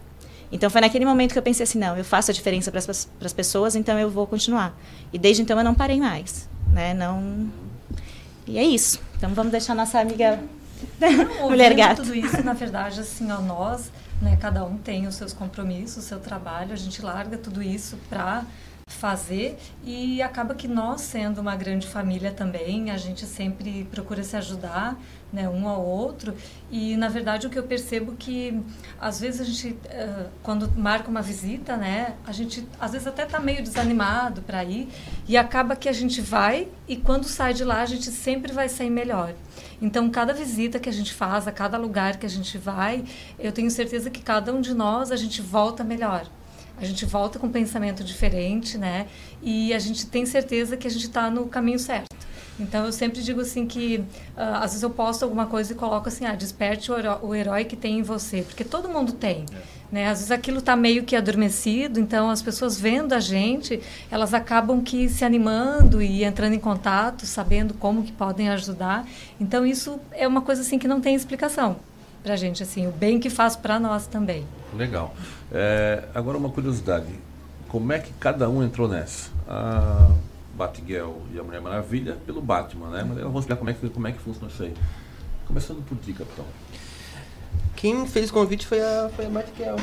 Então 0.52 0.68
foi 0.68 0.80
naquele 0.80 1.04
momento 1.04 1.32
que 1.32 1.38
eu 1.38 1.42
pensei 1.42 1.64
assim, 1.64 1.78
não, 1.78 1.96
eu 1.96 2.04
faço 2.04 2.30
a 2.30 2.34
diferença 2.34 2.70
para 2.70 2.80
as 2.80 3.32
pessoas, 3.32 3.74
então 3.74 3.98
eu 3.98 4.10
vou 4.10 4.26
continuar. 4.26 4.78
E 5.12 5.18
desde 5.18 5.42
então 5.42 5.56
eu 5.58 5.64
não 5.64 5.74
parei 5.74 5.98
mais, 5.98 6.48
né? 6.72 6.94
Não 6.94 7.50
E 8.46 8.58
é 8.58 8.62
isso. 8.62 9.00
Então 9.16 9.32
vamos 9.34 9.52
deixar 9.52 9.74
nossa 9.74 10.00
amiga 10.00 10.38
mulher 11.40 11.74
gata. 11.74 12.02
tudo 12.02 12.14
isso, 12.14 12.42
na 12.42 12.52
verdade, 12.52 13.00
assim, 13.00 13.30
ó, 13.30 13.40
nós, 13.40 13.90
né, 14.20 14.36
cada 14.40 14.64
um 14.64 14.76
tem 14.76 15.06
os 15.06 15.14
seus 15.14 15.32
compromissos, 15.32 16.04
o 16.04 16.06
seu 16.06 16.20
trabalho, 16.20 16.72
a 16.72 16.76
gente 16.76 17.02
larga 17.02 17.38
tudo 17.38 17.62
isso 17.62 17.96
para 18.08 18.44
fazer 18.86 19.58
e 19.82 20.22
acaba 20.22 20.54
que 20.54 20.68
nós 20.68 21.00
sendo 21.00 21.40
uma 21.40 21.56
grande 21.56 21.86
família 21.86 22.30
também 22.30 22.90
a 22.90 22.98
gente 22.98 23.24
sempre 23.24 23.84
procura 23.90 24.22
se 24.22 24.36
ajudar 24.36 24.96
né, 25.34 25.48
um 25.48 25.68
ao 25.68 25.84
outro 25.84 26.34
e 26.70 26.96
na 26.96 27.08
verdade 27.08 27.46
o 27.46 27.50
que 27.50 27.58
eu 27.58 27.64
percebo 27.64 28.12
que 28.12 28.62
às 29.00 29.20
vezes 29.20 29.40
a 29.40 29.44
gente 29.44 29.70
uh, 29.70 30.28
quando 30.42 30.70
marca 30.78 31.10
uma 31.10 31.20
visita 31.20 31.76
né 31.76 32.14
a 32.24 32.30
gente 32.30 32.66
às 32.80 32.92
vezes 32.92 33.06
até 33.06 33.26
tá 33.26 33.40
meio 33.40 33.62
desanimado 33.62 34.42
para 34.42 34.62
ir 34.62 34.88
e 35.26 35.36
acaba 35.36 35.74
que 35.74 35.88
a 35.88 35.92
gente 35.92 36.20
vai 36.20 36.68
e 36.86 36.96
quando 36.96 37.24
sai 37.24 37.52
de 37.52 37.64
lá 37.64 37.82
a 37.82 37.86
gente 37.86 38.10
sempre 38.12 38.52
vai 38.52 38.68
sair 38.68 38.90
melhor 38.90 39.34
então 39.82 40.08
cada 40.08 40.32
visita 40.32 40.78
que 40.78 40.88
a 40.88 40.92
gente 40.92 41.12
faz 41.12 41.48
a 41.48 41.52
cada 41.52 41.76
lugar 41.76 42.16
que 42.16 42.26
a 42.26 42.30
gente 42.30 42.56
vai 42.56 43.04
eu 43.38 43.50
tenho 43.50 43.70
certeza 43.70 44.08
que 44.08 44.22
cada 44.22 44.54
um 44.54 44.60
de 44.60 44.72
nós 44.72 45.10
a 45.10 45.16
gente 45.16 45.42
volta 45.42 45.82
melhor 45.82 46.26
a 46.76 46.84
gente 46.84 47.06
volta 47.06 47.38
com 47.38 47.46
um 47.46 47.52
pensamento 47.52 48.02
diferente, 48.02 48.76
né? 48.76 49.06
E 49.40 49.72
a 49.72 49.78
gente 49.78 50.06
tem 50.08 50.26
certeza 50.26 50.76
que 50.76 50.88
a 50.88 50.90
gente 50.90 51.06
está 51.06 51.30
no 51.30 51.46
caminho 51.46 51.78
certo. 51.78 52.08
Então 52.58 52.84
eu 52.87 52.92
sempre 52.92 53.20
digo 53.20 53.40
assim 53.40 53.66
que 53.66 53.99
uh, 54.37 54.56
às 54.56 54.70
vezes 54.70 54.82
eu 54.82 54.90
posto 54.90 55.25
alguma 55.25 55.46
coisa 55.46 55.73
e 55.73 55.76
coloco 55.76 56.08
assim, 56.08 56.25
ah, 56.25 56.34
desperte 56.34 56.90
o 56.92 56.99
herói, 56.99 57.18
o 57.23 57.34
herói 57.34 57.64
que 57.64 57.76
tem 57.76 57.99
em 57.99 58.02
você, 58.02 58.42
porque 58.42 58.64
todo 58.64 58.88
mundo 58.88 59.12
tem. 59.12 59.44
É. 59.52 59.75
Né? 59.90 60.08
Às 60.08 60.18
vezes 60.18 60.30
aquilo 60.30 60.58
está 60.58 60.76
meio 60.76 61.04
que 61.04 61.16
adormecido, 61.16 61.99
então 62.00 62.30
as 62.30 62.42
pessoas 62.42 62.80
vendo 62.80 63.12
a 63.12 63.20
gente, 63.20 63.80
elas 64.11 64.32
acabam 64.34 64.80
que 64.80 65.08
se 65.08 65.25
animando 65.25 66.00
e 66.00 66.25
entrando 66.25 66.54
em 66.54 66.58
contato, 66.58 67.26
sabendo 67.26 67.75
como 67.75 68.02
que 68.02 68.12
podem 68.12 68.49
ajudar. 68.50 69.06
Então 69.40 69.66
isso 69.66 69.99
é 70.12 70.26
uma 70.26 70.40
coisa 70.40 70.62
assim 70.62 70.78
que 70.78 70.88
não 70.88 71.00
tem 71.00 71.14
explicação 71.14 71.76
para 72.23 72.34
a 72.34 72.37
gente, 72.37 72.62
assim, 72.62 72.87
o 72.87 72.90
bem 72.90 73.20
que 73.20 73.28
faz 73.28 73.54
para 73.54 73.78
nós 73.78 74.06
também. 74.06 74.46
Legal. 74.75 75.14
É, 75.52 76.04
agora 76.14 76.38
uma 76.38 76.49
curiosidade, 76.49 77.12
como 77.68 77.92
é 77.92 77.99
que 77.99 78.12
cada 78.14 78.49
um 78.49 78.62
entrou 78.62 78.88
nessa? 78.88 79.30
A 79.46 80.08
Batgirl 80.54 81.12
e 81.32 81.38
a 81.38 81.42
Mulher 81.42 81.61
Maravilha 81.61 82.16
pelo 82.26 82.40
Batman, 82.40 82.88
né? 82.88 83.04
Mas 83.06 83.18
vamos 83.18 83.40
explicar 83.40 83.56
como 83.56 83.70
é 83.70 83.75
que, 83.75 83.88
como 83.88 84.08
é 84.08 84.12
que 84.12 84.18
funciona 84.18 84.49
isso 84.49 84.62
aí. 84.62 84.75
Começando 85.46 85.84
por 85.84 85.99
ti, 85.99 86.12
capitão. 86.12 86.44
Quem 87.76 88.06
fez 88.06 88.30
o 88.30 88.32
convite 88.32 88.66
foi 88.66 88.80
a, 88.80 89.11
foi 89.14 89.26
a 89.26 89.28
Batgirl. 89.28 89.76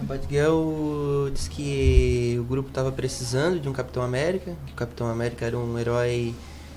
A 0.00 0.04
Batgirl 0.04 1.30
disse 1.32 1.50
que 1.50 2.36
o 2.38 2.44
grupo 2.44 2.68
estava 2.68 2.92
precisando 2.92 3.58
de 3.58 3.68
um 3.68 3.72
Capitão 3.72 4.02
América, 4.02 4.54
que 4.66 4.72
o 4.72 4.76
Capitão 4.76 5.08
América 5.08 5.46
era 5.46 5.58
um 5.58 5.78
herói 5.78 6.34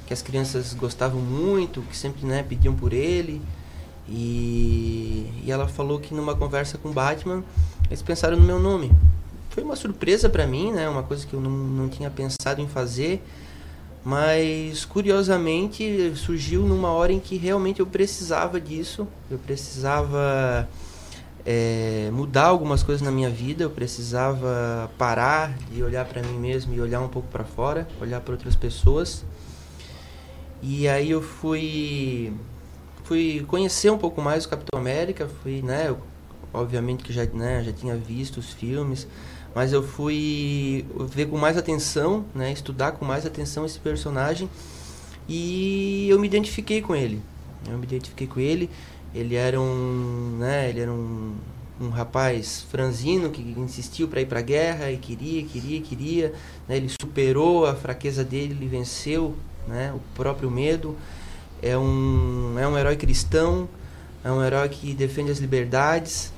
que 0.08 0.14
as 0.14 0.22
crianças 0.22 0.74
gostavam 0.74 1.22
muito, 1.22 1.82
que 1.84 1.96
sempre 1.96 2.26
né, 2.26 2.44
pediam 2.44 2.74
por 2.74 2.94
ele. 2.94 3.42
E, 4.08 5.30
e 5.46 5.52
ela 5.52 5.68
falou 5.68 6.00
que 6.00 6.14
numa 6.14 6.36
conversa 6.36 6.78
com 6.78 6.90
o 6.90 6.94
Batman, 6.94 7.44
eles 7.88 8.02
pensaram 8.02 8.38
no 8.38 8.44
meu 8.44 8.60
nome. 8.60 8.92
Foi 9.54 9.62
uma 9.62 9.76
surpresa 9.76 10.28
para 10.28 10.48
mim, 10.48 10.72
né? 10.72 10.90
Uma 10.90 11.04
coisa 11.04 11.28
que 11.28 11.36
eu 11.36 11.40
não, 11.40 11.52
não 11.52 11.88
tinha 11.88 12.10
pensado 12.10 12.60
em 12.60 12.68
fazer. 12.68 13.22
Mas 14.04 14.84
curiosamente 14.84 16.12
surgiu 16.16 16.64
numa 16.64 16.90
hora 16.90 17.14
em 17.14 17.20
que 17.20 17.38
realmente 17.38 17.80
eu 17.80 17.86
precisava 17.86 18.60
disso. 18.60 19.08
Eu 19.30 19.38
precisava 19.38 20.68
é, 21.46 22.10
mudar 22.12 22.46
algumas 22.46 22.82
coisas 22.82 23.04
na 23.04 23.12
minha 23.12 23.30
vida. 23.30 23.64
Eu 23.64 23.70
precisava 23.70 24.90
parar 24.98 25.56
de 25.72 25.84
olhar 25.84 26.04
para 26.06 26.24
mim 26.24 26.40
mesmo 26.40 26.74
e 26.74 26.82
olhar 26.82 27.00
um 27.02 27.08
pouco 27.08 27.28
para 27.28 27.44
fora, 27.44 27.88
olhar 28.02 28.22
para 28.22 28.34
outras 28.34 28.56
pessoas. 28.56 29.24
E 30.64 30.88
aí 30.88 31.12
eu 31.12 31.22
fui 31.22 32.34
fui 33.04 33.46
conhecer 33.48 33.92
um 33.92 34.00
pouco 34.00 34.20
mais 34.20 34.46
o 34.46 34.50
Capitão 34.50 34.80
América. 34.80 35.30
Fui, 35.44 35.62
né? 35.62 35.90
Eu, 35.90 36.00
obviamente 36.52 37.04
que 37.04 37.14
já, 37.14 37.24
né, 37.26 37.64
já 37.64 37.72
tinha 37.72 37.96
visto 37.96 38.38
os 38.38 38.52
filmes 38.52 39.08
mas 39.56 39.72
eu 39.72 39.84
fui 39.84 40.86
ver 41.10 41.28
com 41.28 41.38
mais 41.38 41.58
atenção, 41.58 42.26
né, 42.34 42.52
estudar 42.52 42.94
com 42.94 43.06
mais 43.06 43.26
atenção 43.26 43.66
esse 43.66 43.80
personagem 43.80 44.50
e 45.28 46.08
eu 46.10 46.20
me 46.20 46.28
identifiquei 46.28 46.82
com 46.82 46.96
ele. 46.96 47.22
Eu 47.70 47.78
me 47.78 47.84
identifiquei 47.84 48.28
com 48.28 48.40
ele. 48.40 48.70
Ele 49.14 49.36
era 49.36 49.60
um, 49.60 50.38
né, 50.40 50.70
ele 50.70 50.82
era 50.82 50.92
um, 50.92 51.36
um 51.80 51.90
rapaz 51.90 52.66
franzino 52.70 53.30
que 53.30 53.42
insistiu 53.58 54.08
para 54.08 54.22
ir 54.22 54.26
para 54.26 54.40
a 54.40 54.42
guerra 54.42 54.92
e 54.92 54.98
queria, 54.98 55.44
queria, 55.44 55.82
queria. 55.82 56.34
Né, 56.68 56.78
ele 56.78 56.90
superou 56.90 57.66
a 57.66 57.76
fraqueza 57.76 58.24
dele, 58.24 58.56
ele 58.60 58.68
venceu, 58.68 59.36
né, 59.68 59.94
o 59.96 60.00
próprio 60.16 60.50
medo. 60.50 60.98
É 61.62 61.78
um, 61.78 62.56
é 62.60 62.68
um 62.68 62.78
herói 62.78 62.98
cristão, 62.98 63.70
é 64.24 64.32
um 64.32 64.44
herói 64.44 64.68
que 64.68 64.94
defende 64.94 65.32
as 65.32 65.38
liberdades. 65.38 66.33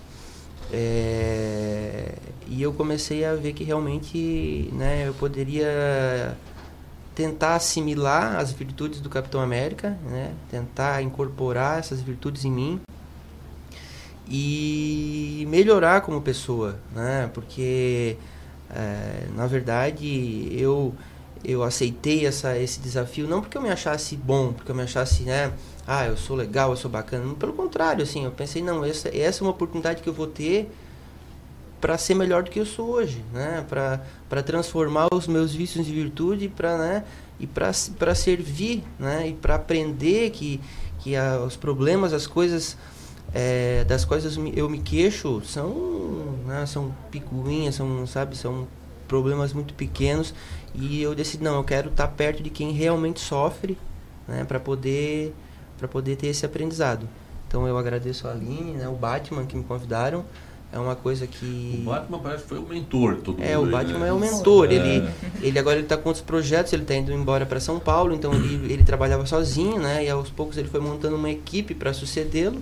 É, 0.71 2.13
e 2.47 2.61
eu 2.61 2.73
comecei 2.73 3.25
a 3.25 3.35
ver 3.35 3.53
que 3.53 3.63
realmente 3.63 4.69
né, 4.73 5.07
eu 5.07 5.13
poderia 5.13 6.35
tentar 7.13 7.55
assimilar 7.55 8.37
as 8.37 8.51
virtudes 8.51 8.99
do 8.99 9.09
Capitão 9.09 9.39
América, 9.39 9.97
né, 10.03 10.33
tentar 10.51 11.01
incorporar 11.01 11.79
essas 11.79 12.01
virtudes 12.01 12.43
em 12.43 12.51
mim 12.51 12.81
e 14.27 15.45
melhorar 15.49 16.01
como 16.01 16.21
pessoa, 16.21 16.77
né, 16.93 17.29
porque 17.33 18.17
é, 18.69 19.27
na 19.35 19.47
verdade 19.47 20.49
eu 20.51 20.93
eu 21.47 21.61
aceitei 21.61 22.25
essa, 22.25 22.57
esse 22.57 22.79
desafio 22.79 23.27
não 23.27 23.39
porque 23.39 23.55
eu 23.55 23.61
me 23.61 23.69
achasse 23.69 24.15
bom, 24.15 24.51
porque 24.51 24.71
eu 24.71 24.75
me 24.75 24.81
achasse, 24.81 25.23
né, 25.23 25.53
ah, 25.87 26.05
eu 26.05 26.17
sou 26.17 26.35
legal, 26.35 26.71
eu 26.71 26.77
sou 26.77 26.89
bacana. 26.89 27.33
Pelo 27.35 27.53
contrário, 27.53 28.03
assim, 28.03 28.25
eu 28.25 28.31
pensei, 28.31 28.61
não, 28.61 28.83
essa, 28.83 29.09
essa 29.15 29.41
é 29.41 29.45
uma 29.45 29.51
oportunidade 29.51 30.01
que 30.01 30.09
eu 30.09 30.13
vou 30.13 30.27
ter 30.27 30.71
para 31.79 31.97
ser 31.97 32.15
melhor 32.15 32.41
do 32.41 32.49
que 32.49 32.59
eu 32.59 32.65
sou 32.65 32.89
hoje, 32.89 33.23
né? 33.31 33.63
Para 33.69 34.41
transformar 34.41 35.07
os 35.13 35.27
meus 35.27 35.53
vícios 35.53 35.87
em 35.87 35.93
virtude 35.93 36.49
para, 36.49 36.77
né? 36.77 37.03
E 37.39 37.45
para 37.45 38.15
servir, 38.15 38.83
né? 38.97 39.29
E 39.29 39.33
para 39.33 39.55
aprender 39.55 40.31
que, 40.31 40.59
que 40.99 41.15
a, 41.15 41.39
os 41.39 41.55
problemas, 41.55 42.13
as 42.13 42.25
coisas 42.25 42.75
é, 43.33 43.83
das 43.83 44.05
quais 44.05 44.25
eu 44.55 44.69
me 44.69 44.79
queixo 44.79 45.41
são, 45.45 46.39
né? 46.47 46.65
são 46.65 46.95
picuinhas, 47.11 47.75
são, 47.75 48.07
sabe, 48.07 48.35
são 48.37 48.67
problemas 49.07 49.53
muito 49.53 49.73
pequenos 49.73 50.33
e 50.73 51.01
eu 51.01 51.13
decidi 51.13 51.43
não, 51.43 51.57
eu 51.57 51.63
quero 51.63 51.89
estar 51.89 52.07
tá 52.07 52.13
perto 52.13 52.41
de 52.41 52.49
quem 52.49 52.71
realmente 52.71 53.19
sofre, 53.19 53.77
né? 54.27 54.43
Para 54.43 54.59
poder 54.59 55.33
para 55.77 55.87
poder 55.87 56.15
ter 56.15 56.27
esse 56.27 56.45
aprendizado. 56.45 57.07
Então 57.47 57.67
eu 57.67 57.77
agradeço 57.77 58.27
a 58.27 58.31
Aline, 58.31 58.73
né? 58.73 58.87
O 58.87 58.95
Batman 58.95 59.45
que 59.45 59.55
me 59.55 59.63
convidaram 59.63 60.25
é 60.71 60.79
uma 60.79 60.95
coisa 60.95 61.25
que. 61.25 61.81
O 61.81 61.89
Batman 61.89 62.19
parece 62.19 62.43
que 62.43 62.49
foi 62.49 62.57
o 62.57 62.67
mentor 62.67 63.17
todo 63.17 63.41
É, 63.41 63.57
o 63.57 63.65
Batman 63.65 63.99
né? 63.99 64.09
é 64.09 64.13
o 64.13 64.19
mentor. 64.19 64.69
É. 64.69 64.73
Ele, 64.73 65.09
ele 65.41 65.59
agora 65.59 65.79
está 65.79 65.95
com 65.95 66.09
outros 66.09 66.25
projetos, 66.25 66.73
ele 66.73 66.81
está 66.81 66.95
indo 66.95 67.13
embora 67.13 67.45
para 67.45 67.59
São 67.59 67.79
Paulo, 67.79 68.13
então 68.13 68.33
ele, 68.33 68.73
ele 68.73 68.83
trabalhava 68.83 69.25
sozinho, 69.25 69.79
né? 69.79 70.03
E 70.03 70.09
aos 70.09 70.29
poucos 70.29 70.57
ele 70.57 70.67
foi 70.67 70.81
montando 70.81 71.15
uma 71.15 71.29
equipe 71.29 71.73
para 71.73 71.93
sucedê-lo. 71.93 72.61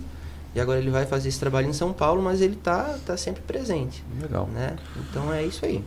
E 0.55 0.59
agora 0.59 0.79
ele 0.79 0.91
vai 0.91 1.05
fazer 1.07 1.29
esse 1.29 1.39
trabalho 1.39 1.67
em 1.67 1.73
São 1.73 1.91
Paulo, 1.91 2.21
mas 2.21 2.39
ele 2.39 2.55
tá, 2.55 2.99
tá 3.03 3.17
sempre 3.17 3.41
presente. 3.41 4.03
Legal. 4.21 4.47
Né? 4.53 4.75
Então 5.09 5.33
é 5.33 5.43
isso 5.43 5.65
aí. 5.65 5.83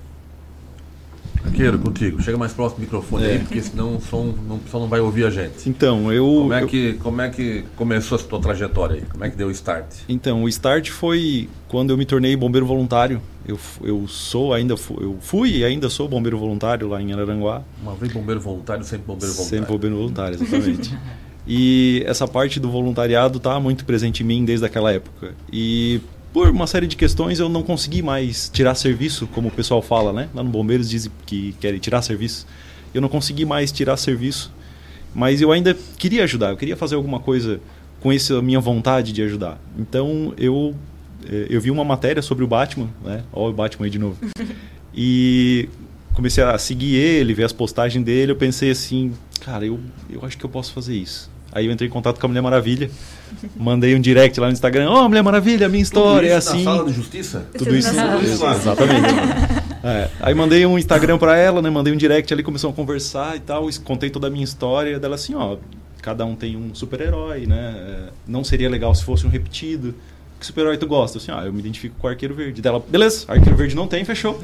Arqueiro, 1.45 1.79
contigo. 1.79 2.23
Chega 2.23 2.37
mais 2.37 2.53
próximo 2.53 2.81
do 2.81 2.83
microfone 2.83 3.25
é. 3.25 3.31
aí, 3.33 3.39
porque 3.39 3.61
senão 3.61 3.97
o 3.97 4.01
som 4.01 4.35
não, 4.47 4.57
o 4.57 4.63
som 4.71 4.81
não 4.81 4.89
vai 4.89 5.01
ouvir 5.01 5.25
a 5.25 5.31
gente. 5.31 5.69
Então, 5.69 6.13
eu 6.13 6.25
como, 6.25 6.53
é 6.53 6.63
eu... 6.63 6.67
Que, 6.69 6.93
como 6.95 7.21
é 7.21 7.31
que 7.31 7.65
começou 7.77 8.19
a 8.19 8.23
tua 8.23 8.41
trajetória 8.41 8.97
aí? 8.97 9.03
Como 9.03 9.25
é 9.25 9.31
que 9.31 9.37
deu 9.37 9.49
o 9.49 9.51
start? 9.51 9.87
Então, 10.09 10.43
o 10.43 10.49
start 10.49 10.91
foi 10.91 11.49
quando 11.69 11.91
eu 11.91 11.97
me 11.97 12.05
tornei 12.05 12.37
bombeiro 12.37 12.67
voluntário. 12.67 13.21
Eu, 13.47 13.59
eu 13.83 14.09
sou 14.09 14.53
ainda, 14.53 14.75
eu 15.01 15.17
fui 15.21 15.59
e 15.59 15.65
ainda 15.65 15.89
sou 15.89 16.09
bombeiro 16.09 16.37
voluntário 16.37 16.89
lá 16.89 17.01
em 17.01 17.13
Araranguá. 17.13 17.63
Uma 17.81 17.95
vez 17.95 18.13
bombeiro 18.13 18.41
voluntário, 18.41 18.85
sempre 18.85 19.07
bombeiro 19.07 19.33
voluntário. 19.33 19.61
Sempre 19.61 19.73
bombeiro 19.73 19.97
voluntário, 19.97 20.35
exatamente. 20.43 20.99
e 21.47 22.03
essa 22.07 22.27
parte 22.27 22.59
do 22.59 22.69
voluntariado 22.69 23.39
está 23.39 23.61
muito 23.61 23.85
presente 23.85 24.25
em 24.25 24.27
mim 24.27 24.45
desde 24.45 24.67
aquela 24.67 24.93
época. 24.93 25.33
E 25.53 26.01
por 26.37 26.51
uma 26.51 26.67
série 26.67 26.87
de 26.87 26.97
questões 26.97 27.39
eu 27.41 27.49
não 27.49 27.63
consegui 27.63 28.03
mais 28.03 28.51
tirar 28.53 28.75
serviço, 28.75 29.27
como 29.29 29.49
o 29.49 29.51
pessoal 29.51 29.81
fala, 29.81 30.13
né? 30.13 30.29
Lá 30.35 30.43
no 30.43 30.51
Bombeiros 30.51 30.87
dizem 30.87 31.11
que 31.25 31.55
querem 31.59 31.81
tirar 31.81 32.03
serviço. 32.03 32.47
Eu 32.93 33.01
não 33.01 33.09
consegui 33.09 33.47
mais 33.47 33.73
tirar 33.73 33.97
serviço, 33.97 34.53
mas 35.15 35.41
eu 35.41 35.51
ainda 35.51 35.75
queria 35.97 36.25
ajudar, 36.25 36.51
eu 36.51 36.57
queria 36.59 36.77
fazer 36.77 36.95
alguma 36.95 37.21
coisa 37.21 37.59
com 38.03 38.13
essa 38.13 38.43
minha 38.43 38.61
vontade 38.61 39.15
de 39.15 39.23
ajudar. 39.23 39.59
Então 39.79 40.35
eu 40.37 40.75
eh, 41.27 41.47
eu 41.49 41.59
vi 41.59 41.71
uma 41.71 41.85
matéria 41.87 42.21
sobre 42.21 42.45
o 42.45 42.47
Batman, 42.47 42.91
né? 43.03 43.25
Olha 43.33 43.49
o 43.49 43.55
Batman 43.55 43.87
aí 43.87 43.91
de 43.91 43.99
novo. 43.99 44.19
E 44.99 45.69
comecei 46.15 46.43
a 46.43 46.57
seguir 46.57 46.95
ele, 46.95 47.35
ver 47.35 47.45
as 47.45 47.53
postagens 47.53 48.03
dele, 48.03 48.33
eu 48.33 48.37
pensei 48.37 48.71
assim, 48.71 49.13
cara, 49.43 49.67
eu, 49.67 49.79
eu 50.09 50.25
acho 50.25 50.39
que 50.39 50.45
eu 50.45 50.49
posso 50.49 50.73
fazer 50.73 50.97
isso. 50.97 51.31
Aí 51.57 51.65
eu 51.65 51.73
entrei 51.73 51.89
em 51.89 51.91
contato 51.91 52.21
com 52.21 52.27
a 52.27 52.29
Mulher 52.29 52.43
Maravilha. 52.43 52.91
Mandei 53.57 53.97
um 53.97 54.01
direct 54.01 54.39
lá 54.39 54.49
no 54.49 54.53
Instagram. 54.53 54.91
Ó, 54.91 55.07
oh, 55.07 55.09
Mulher 55.09 55.23
Maravilha, 55.23 55.71
minha 55.71 55.83
história 55.83 56.29
é 56.29 56.35
assim. 56.35 56.63
Na 56.63 56.75
sala 56.77 56.85
de 56.85 56.93
justiça? 56.93 57.47
Tudo 57.57 57.75
isso, 57.75 57.89
exatamente. 57.89 59.09
É. 59.83 60.11
Aí 60.21 60.35
mandei 60.35 60.67
um 60.67 60.79
Instagram 60.79 61.17
para 61.17 61.35
ela, 61.35 61.63
né? 61.63 61.71
Mandei 61.71 61.95
um 61.95 61.97
direct 61.97 62.31
ali, 62.35 62.43
começou 62.43 62.69
a 62.69 62.75
conversar 62.75 63.37
e 63.37 63.41
tal. 63.41 63.67
Contei 63.85 64.11
toda 64.11 64.27
a 64.27 64.31
minha 64.31 64.45
história 64.45 65.01
dela 65.01 65.15
assim, 65.15 65.35
ó. 65.35 65.57
Cada 66.03 66.27
um 66.27 66.37
tem 66.37 66.59
um 66.59 66.75
super-herói, 66.75 67.47
né? 67.47 67.75
É, 67.75 68.09
não 68.29 68.45
seria 68.45 68.69
legal 68.69 68.95
se 68.95 69.03
fosse 69.03 69.27
um 69.27 69.31
repetido. 69.31 69.95
Que 70.39 70.45
super-herói 70.45 70.77
tu 70.77 70.87
gosta? 70.87 71.17
Assim, 71.17 71.33
ah, 71.33 71.43
eu 71.47 71.55
me 71.55 71.61
identifico 71.61 71.97
com 71.99 72.07
o 72.07 72.11
Arqueiro 72.11 72.35
Verde. 72.35 72.61
Dela, 72.61 72.85
beleza, 72.87 73.25
Arqueiro 73.29 73.57
Verde 73.57 73.75
não 73.75 73.89
tem, 73.89 74.05
fechou. 74.05 74.39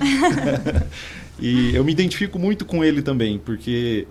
e 1.38 1.76
eu 1.76 1.84
me 1.84 1.92
identifico 1.92 2.38
muito 2.38 2.64
com 2.64 2.82
ele 2.82 3.02
também, 3.02 3.38
porque 3.38 4.06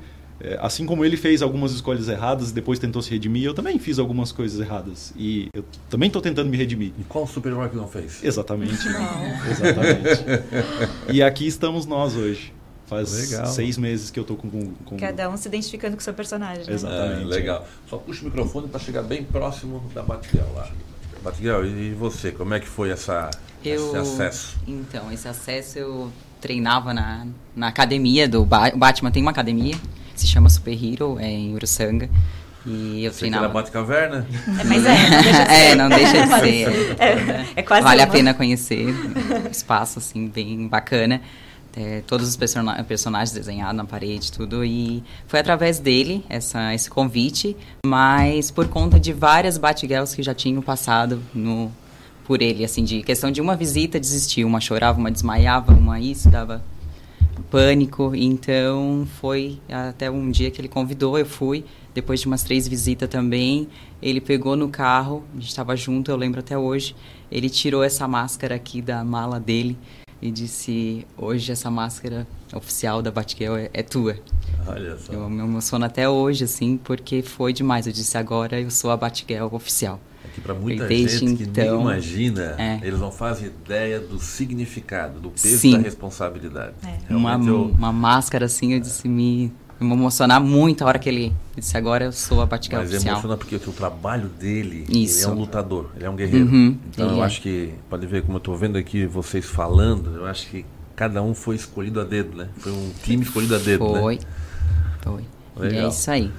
assim 0.60 0.86
como 0.86 1.06
ele 1.06 1.18
fez 1.18 1.42
algumas 1.42 1.72
escolhas 1.72 2.08
erradas 2.08 2.52
e 2.52 2.54
depois 2.54 2.80
tentou 2.80 3.02
se 3.02 3.10
redimir, 3.12 3.44
eu 3.44 3.54
também 3.54 3.78
fiz 3.78 4.00
algumas 4.00 4.32
coisas 4.32 4.60
erradas. 4.60 5.14
E 5.16 5.50
eu 5.54 5.64
também 5.90 6.08
estou 6.08 6.22
tentando 6.22 6.50
me 6.50 6.58
redimir. 6.58 6.94
E 7.00 7.04
qual 7.04 7.28
super-herói 7.28 7.70
que 7.70 7.76
não 7.76 7.88
fez? 7.88 8.24
Exatamente. 8.24 8.88
Exatamente. 9.50 10.26
e 11.10 11.22
aqui 11.22 11.48
estamos 11.48 11.86
nós 11.86 12.16
hoje. 12.16 12.54
Faz 12.88 13.32
legal. 13.32 13.46
seis 13.48 13.78
meses 13.78 14.12
que 14.12 14.20
eu 14.20 14.24
estou 14.24 14.36
com, 14.36 14.50
com, 14.84 14.98
Cada 14.98 15.30
um 15.30 15.38
se 15.38 15.48
identificando 15.48 15.96
com 15.96 16.02
o 16.02 16.04
seu 16.04 16.14
personagem. 16.14 16.66
Né? 16.66 16.74
Exatamente. 16.74 17.22
É, 17.22 17.26
legal. 17.26 17.66
Só 17.90 17.96
puxa 17.96 18.22
o 18.22 18.26
microfone 18.26 18.68
para 18.68 18.82
chegar 18.82 19.02
bem 19.02 19.24
próximo 19.24 19.82
da 19.96 20.04
Batgirl 20.04 20.54
lá. 20.54 20.70
Batgirl, 21.24 21.64
e 21.66 21.94
você? 21.94 22.34
Como 22.34 22.54
é 22.54 22.60
que 22.60 22.68
foi 22.68 22.90
essa, 22.90 23.32
eu, 23.64 23.88
esse 23.88 23.96
acesso? 23.96 24.58
Então, 24.68 25.10
esse 25.10 25.26
acesso 25.26 25.80
eu 25.80 26.12
treinava 26.42 26.94
na, 26.94 27.28
na 27.56 27.70
academia 27.70 28.28
do 28.28 28.44
ba 28.44 28.72
Batman. 28.72 29.10
Tem 29.10 29.22
uma 29.22 29.32
academia 29.32 29.78
se 30.22 30.28
chama 30.28 30.50
Super 30.50 30.72
Hero, 30.74 31.18
é 31.20 31.30
em 31.30 31.54
Uruçanga. 31.54 32.10
E 32.66 33.04
eu 33.04 33.12
Você 33.12 33.20
treinava. 33.20 33.50
que 33.50 33.58
era 33.58 33.70
Caverna? 33.72 34.28
É, 34.60 34.64
mas 34.64 34.86
é, 34.86 34.96
não 35.10 35.10
deixa 35.20 35.32
de 35.32 35.34
ser. 35.48 35.52
É, 35.52 35.76
não 35.76 35.90
deixa 35.90 36.22
de 36.28 36.40
ser. 36.40 36.96
É, 37.00 37.46
é 37.56 37.62
quase 37.64 37.84
Vale 37.84 38.02
a 38.02 38.06
uma. 38.06 38.12
pena 38.12 38.34
conhecer. 38.36 38.86
Um 38.88 39.50
espaço, 39.50 39.98
assim, 40.00 40.28
bem 40.28 40.68
bacana. 40.68 41.20
É, 41.76 42.04
todos 42.06 42.28
os 42.28 42.36
persona- 42.36 42.84
personagens 42.84 43.32
desenhados 43.32 43.76
na 43.76 43.86
parede, 43.86 44.32
tudo. 44.32 44.64
E 44.64 45.04
foi 45.28 45.40
através 45.40 45.80
dele, 45.80 46.24
essa, 46.30 46.72
esse 46.76 46.88
convite. 46.90 47.58
Mas 47.86 48.52
por 48.52 48.68
conta 48.68 49.00
de 49.00 49.12
várias 49.12 49.58
Batgirls 49.58 50.16
que 50.16 50.22
já 50.22 50.36
tinham 50.36 50.62
passado 50.62 51.20
no, 51.34 51.72
por 52.26 52.42
ele, 52.44 52.64
assim, 52.64 52.84
de 52.84 53.02
questão 53.02 53.32
de 53.32 53.42
uma 53.42 53.56
visita, 53.56 54.00
desistiu. 54.00 54.46
Uma 54.48 54.60
chorava, 54.62 55.00
uma 55.00 55.10
desmaiava, 55.10 55.74
uma 55.74 56.00
isso, 56.00 56.30
dava 56.30 56.62
pânico. 57.50 58.14
Então 58.16 59.08
foi 59.20 59.60
até 59.70 60.10
um 60.10 60.30
dia 60.30 60.52
que 60.52 60.60
ele 60.62 60.68
convidou, 60.68 61.18
eu 61.18 61.26
fui. 61.26 61.66
Depois 61.94 62.22
de 62.22 62.28
umas 62.28 62.44
três 62.44 62.68
visitas 62.68 63.10
também, 63.10 63.68
ele 64.02 64.22
pegou 64.22 64.56
no 64.56 64.70
carro, 64.70 65.24
a 65.34 65.36
gente 65.36 65.50
estava 65.50 65.76
junto, 65.76 66.10
eu 66.10 66.16
lembro 66.16 66.40
até 66.40 66.58
hoje. 66.58 66.96
Ele 67.30 67.50
tirou 67.50 67.84
essa 67.84 68.08
máscara 68.08 68.56
aqui 68.56 68.82
da 68.82 69.04
mala 69.04 69.40
dele 69.40 69.78
e 70.22 70.32
disse: 70.32 71.06
Hoje 71.18 71.52
essa 71.52 71.72
máscara 71.72 72.28
oficial 72.54 73.02
da 73.02 73.12
Batgirl 73.12 73.56
é, 73.56 73.70
é 73.74 73.84
tua. 73.84 74.18
Olha 74.68 74.98
só. 74.98 75.14
Eu 75.14 75.30
me 75.30 75.42
emociono 75.42 75.86
até 75.86 76.08
hoje, 76.08 76.44
assim, 76.44 76.78
porque 76.78 77.22
foi 77.22 77.52
demais. 77.52 77.88
Eu 77.88 77.94
disse: 77.94 78.18
Agora 78.18 78.60
eu 78.60 78.70
sou 78.70 78.92
a 78.92 78.98
Batgirl 78.98 79.48
oficial. 79.52 80.00
É 80.32 80.36
que 80.36 80.42
para 80.42 80.54
muita 80.54 80.86
Desde 80.88 81.18
gente 81.20 81.36
que 81.38 81.44
nem 81.44 81.66
então, 81.66 81.82
imagina, 81.82 82.56
é. 82.58 82.80
eles 82.82 83.00
não 83.00 83.12
fazem 83.12 83.48
ideia 83.48 84.00
do 84.00 84.18
significado, 84.20 85.20
do 85.20 85.30
peso 85.30 85.58
Sim. 85.58 85.74
da 85.74 85.80
responsabilidade. 85.80 86.74
É. 87.10 87.14
Uma, 87.14 87.34
eu- 87.34 87.66
uma 87.78 87.92
máscara 87.92 88.46
assim, 88.46 88.74
eu 88.74 88.80
disse: 88.80 89.10
Me, 89.10 89.52
me 89.80 89.92
emocionar 89.94 90.40
muito 90.42 90.84
a 90.84 90.88
hora 90.88 90.98
que 91.00 91.10
ele 91.10 91.34
disse: 91.56 91.76
Agora 91.78 92.06
eu 92.06 92.12
sou 92.14 92.42
a 92.42 92.46
Batgirl 92.46 92.78
Mas 92.80 92.92
oficial. 92.92 93.14
emociona 93.16 93.36
porque 93.38 93.56
o 93.56 93.60
trabalho 93.74 94.30
dele, 94.30 94.86
Isso. 94.90 95.20
ele 95.26 95.32
é 95.32 95.36
um 95.36 95.40
lutador, 95.40 95.90
ele 95.96 96.06
é 96.06 96.10
um 96.10 96.16
guerreiro. 96.16 96.46
Uhum, 96.48 96.78
então 96.90 97.10
eu 97.10 97.22
é. 97.22 97.26
acho 97.26 97.42
que, 97.42 97.74
pode 97.90 98.08
ver 98.08 98.22
como 98.22 98.36
eu 98.36 98.40
estou 98.40 98.56
vendo 98.56 98.78
aqui 98.78 99.06
vocês 99.06 99.46
falando, 99.46 100.16
eu 100.16 100.26
acho 100.26 100.48
que 100.48 100.66
cada 100.96 101.22
um 101.22 101.34
foi 101.34 101.56
escolhido 101.56 102.00
a 102.00 102.04
dedo, 102.06 102.38
né? 102.38 102.48
Foi 102.58 102.72
um 102.72 102.92
time 103.04 103.24
escolhido 103.24 103.56
a 103.56 103.58
dedo, 103.60 103.86
Foi. 103.86 104.16
né? 104.16 104.22
Foi. 105.02 105.24
E 105.58 105.60
Legal. 105.60 105.86
é 105.86 105.90
isso 105.90 106.10
aí. 106.12 106.32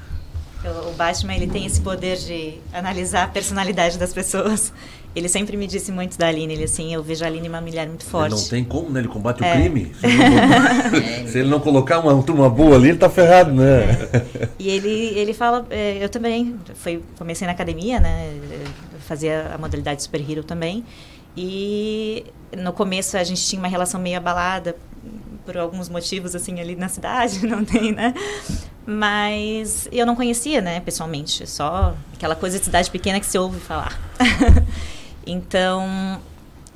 O 0.64 0.92
Batman 0.92 1.34
ele 1.34 1.48
tem 1.48 1.66
esse 1.66 1.80
poder 1.80 2.16
de 2.18 2.54
analisar 2.72 3.24
a 3.24 3.28
personalidade 3.28 3.98
das 3.98 4.12
pessoas. 4.12 4.72
Ele 5.14 5.28
sempre 5.28 5.58
me 5.58 5.66
disse 5.66 5.92
muito 5.92 6.16
da 6.16 6.28
Aline, 6.28 6.54
ele 6.54 6.64
assim, 6.64 6.94
eu 6.94 7.02
vejo 7.02 7.22
a 7.22 7.26
Aline 7.26 7.46
uma 7.46 7.60
mulher 7.60 7.86
muito 7.86 8.00
Ele 8.04 8.10
forte. 8.10 8.30
não 8.34 8.48
tem 8.48 8.64
como, 8.64 8.88
né? 8.88 9.00
Ele 9.00 9.08
combate 9.08 9.44
É. 9.44 9.50
o 9.50 9.54
crime. 9.60 9.92
Se 10.00 10.06
ele, 10.06 10.16
não, 10.16 11.28
se 11.28 11.38
ele 11.40 11.48
não 11.50 11.60
colocar 11.60 11.98
uma 11.98 12.22
turma 12.22 12.48
boa 12.48 12.76
ali, 12.76 12.88
ele 12.88 12.96
tá 12.98 13.10
ferrado, 13.10 13.52
né? 13.52 13.88
E 14.58 14.70
ele, 14.70 14.88
ele 14.88 15.34
fala, 15.34 15.66
é, 15.68 16.02
eu 16.02 16.08
também 16.08 16.56
foi, 16.76 17.02
comecei 17.18 17.46
na 17.46 17.52
academia, 17.52 18.00
né? 18.00 18.32
eu 18.50 19.00
Fazia 19.00 19.50
a 19.54 19.58
modalidade 19.58 20.02
Super 20.02 20.30
Hero 20.30 20.42
também. 20.44 20.82
E 21.36 22.24
no 22.56 22.72
começo 22.72 23.16
a 23.18 23.24
gente 23.24 23.44
tinha 23.46 23.58
uma 23.60 23.68
relação 23.68 24.00
meio 24.00 24.16
abalada 24.16 24.74
por 25.44 25.58
alguns 25.58 25.90
motivos 25.90 26.34
assim 26.34 26.58
ali 26.58 26.74
na 26.74 26.88
cidade, 26.88 27.44
não 27.46 27.64
tem, 27.66 27.92
né? 27.92 28.14
Mas 28.84 29.88
eu 29.92 30.04
não 30.04 30.16
conhecia, 30.16 30.60
né, 30.60 30.80
pessoalmente, 30.80 31.46
só 31.46 31.94
aquela 32.14 32.34
coisa 32.34 32.58
de 32.58 32.64
cidade 32.64 32.90
pequena 32.90 33.20
que 33.20 33.26
se 33.26 33.38
ouve 33.38 33.60
falar. 33.60 33.96
então, 35.24 36.20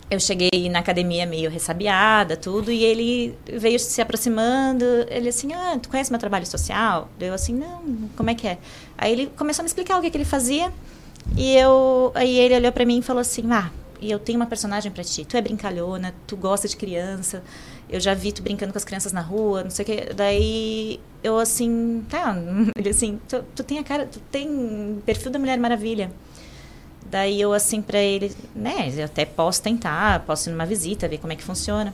eu 0.09 0.21
cheguei 0.21 0.69
na 0.71 0.79
academia 0.79 1.27
meio 1.27 1.51
ressabiada, 1.51 2.37
tudo, 2.37 2.71
e 2.71 2.85
ele 2.85 3.37
veio 3.59 3.79
se 3.79 4.01
aproximando. 4.01 4.85
Ele 5.09 5.29
assim, 5.29 5.53
ah, 5.53 5.77
tu 5.83 5.89
conhece 5.89 6.13
meu 6.13 6.21
trabalho 6.21 6.47
social? 6.47 7.09
Eu 7.19 7.35
assim, 7.35 7.55
não, 7.55 8.09
como 8.17 8.31
é 8.31 8.35
que 8.35 8.47
é? 8.47 8.59
Aí 8.97 9.13
ele 9.13 9.27
começou 9.37 9.63
a 9.63 9.65
me 9.65 9.69
explicar 9.69 9.99
o 9.99 10.03
que, 10.03 10.11
que 10.11 10.17
ele 10.17 10.25
fazia, 10.25 10.73
e 11.37 11.57
eu, 11.57 12.13
aí 12.15 12.39
ele 12.39 12.55
olhou 12.55 12.71
pra 12.71 12.85
mim 12.85 12.99
e 12.99 13.03
falou 13.03 13.21
assim, 13.21 13.51
ah, 13.51 13.71
e 14.07 14.11
eu 14.13 14.21
tenho 14.21 14.39
uma 14.39 14.47
personagem 14.47 14.93
pra 14.93 15.03
ti. 15.03 15.25
Tu 15.25 15.37
é 15.37 15.43
brincalhona, 15.43 16.15
tu 16.29 16.37
gosta 16.37 16.69
de 16.69 16.77
criança. 16.77 17.43
Eu 17.91 17.99
já 17.99 18.15
vi 18.15 18.31
tu 18.31 18.41
brincando 18.41 18.73
com 18.73 18.79
as 18.79 18.85
crianças 18.85 19.13
na 19.13 19.21
rua, 19.21 19.65
não 19.65 19.71
sei 19.71 19.83
o 19.83 19.87
que. 19.87 20.15
Daí 20.15 21.01
eu 21.25 21.37
assim, 21.37 22.05
tá, 22.09 22.37
ele 22.79 22.91
assim, 22.91 23.19
tu, 23.29 23.45
tu 23.55 23.65
tem 23.65 23.81
a 23.81 23.85
cara, 23.85 24.07
tu 24.07 24.21
tem 24.31 25.03
perfil 25.05 25.33
da 25.33 25.41
Mulher 25.41 25.59
Maravilha. 25.59 26.13
Daí 27.11 27.41
eu 27.41 27.53
assim 27.53 27.83
pra 27.83 27.99
ele, 27.99 28.33
né, 28.55 28.93
eu 28.97 29.05
até 29.05 29.25
posso 29.25 29.61
tentar, 29.61 30.21
posso 30.21 30.49
ir 30.49 30.53
numa 30.53 30.67
visita, 30.67 31.09
ver 31.09 31.19
como 31.19 31.33
é 31.33 31.37
que 31.37 31.43
funciona. 31.43 31.93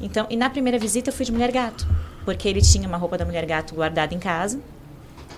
Então, 0.00 0.26
e 0.30 0.36
na 0.36 0.48
primeira 0.48 0.78
visita 0.78 1.10
eu 1.10 1.14
fui 1.14 1.26
de 1.26 1.32
mulher 1.32 1.52
gato, 1.52 1.86
porque 2.24 2.48
ele 2.48 2.62
tinha 2.62 2.88
uma 2.88 2.96
roupa 2.96 3.18
da 3.18 3.24
mulher 3.26 3.44
gato 3.44 3.74
guardada 3.74 4.14
em 4.14 4.18
casa. 4.18 4.58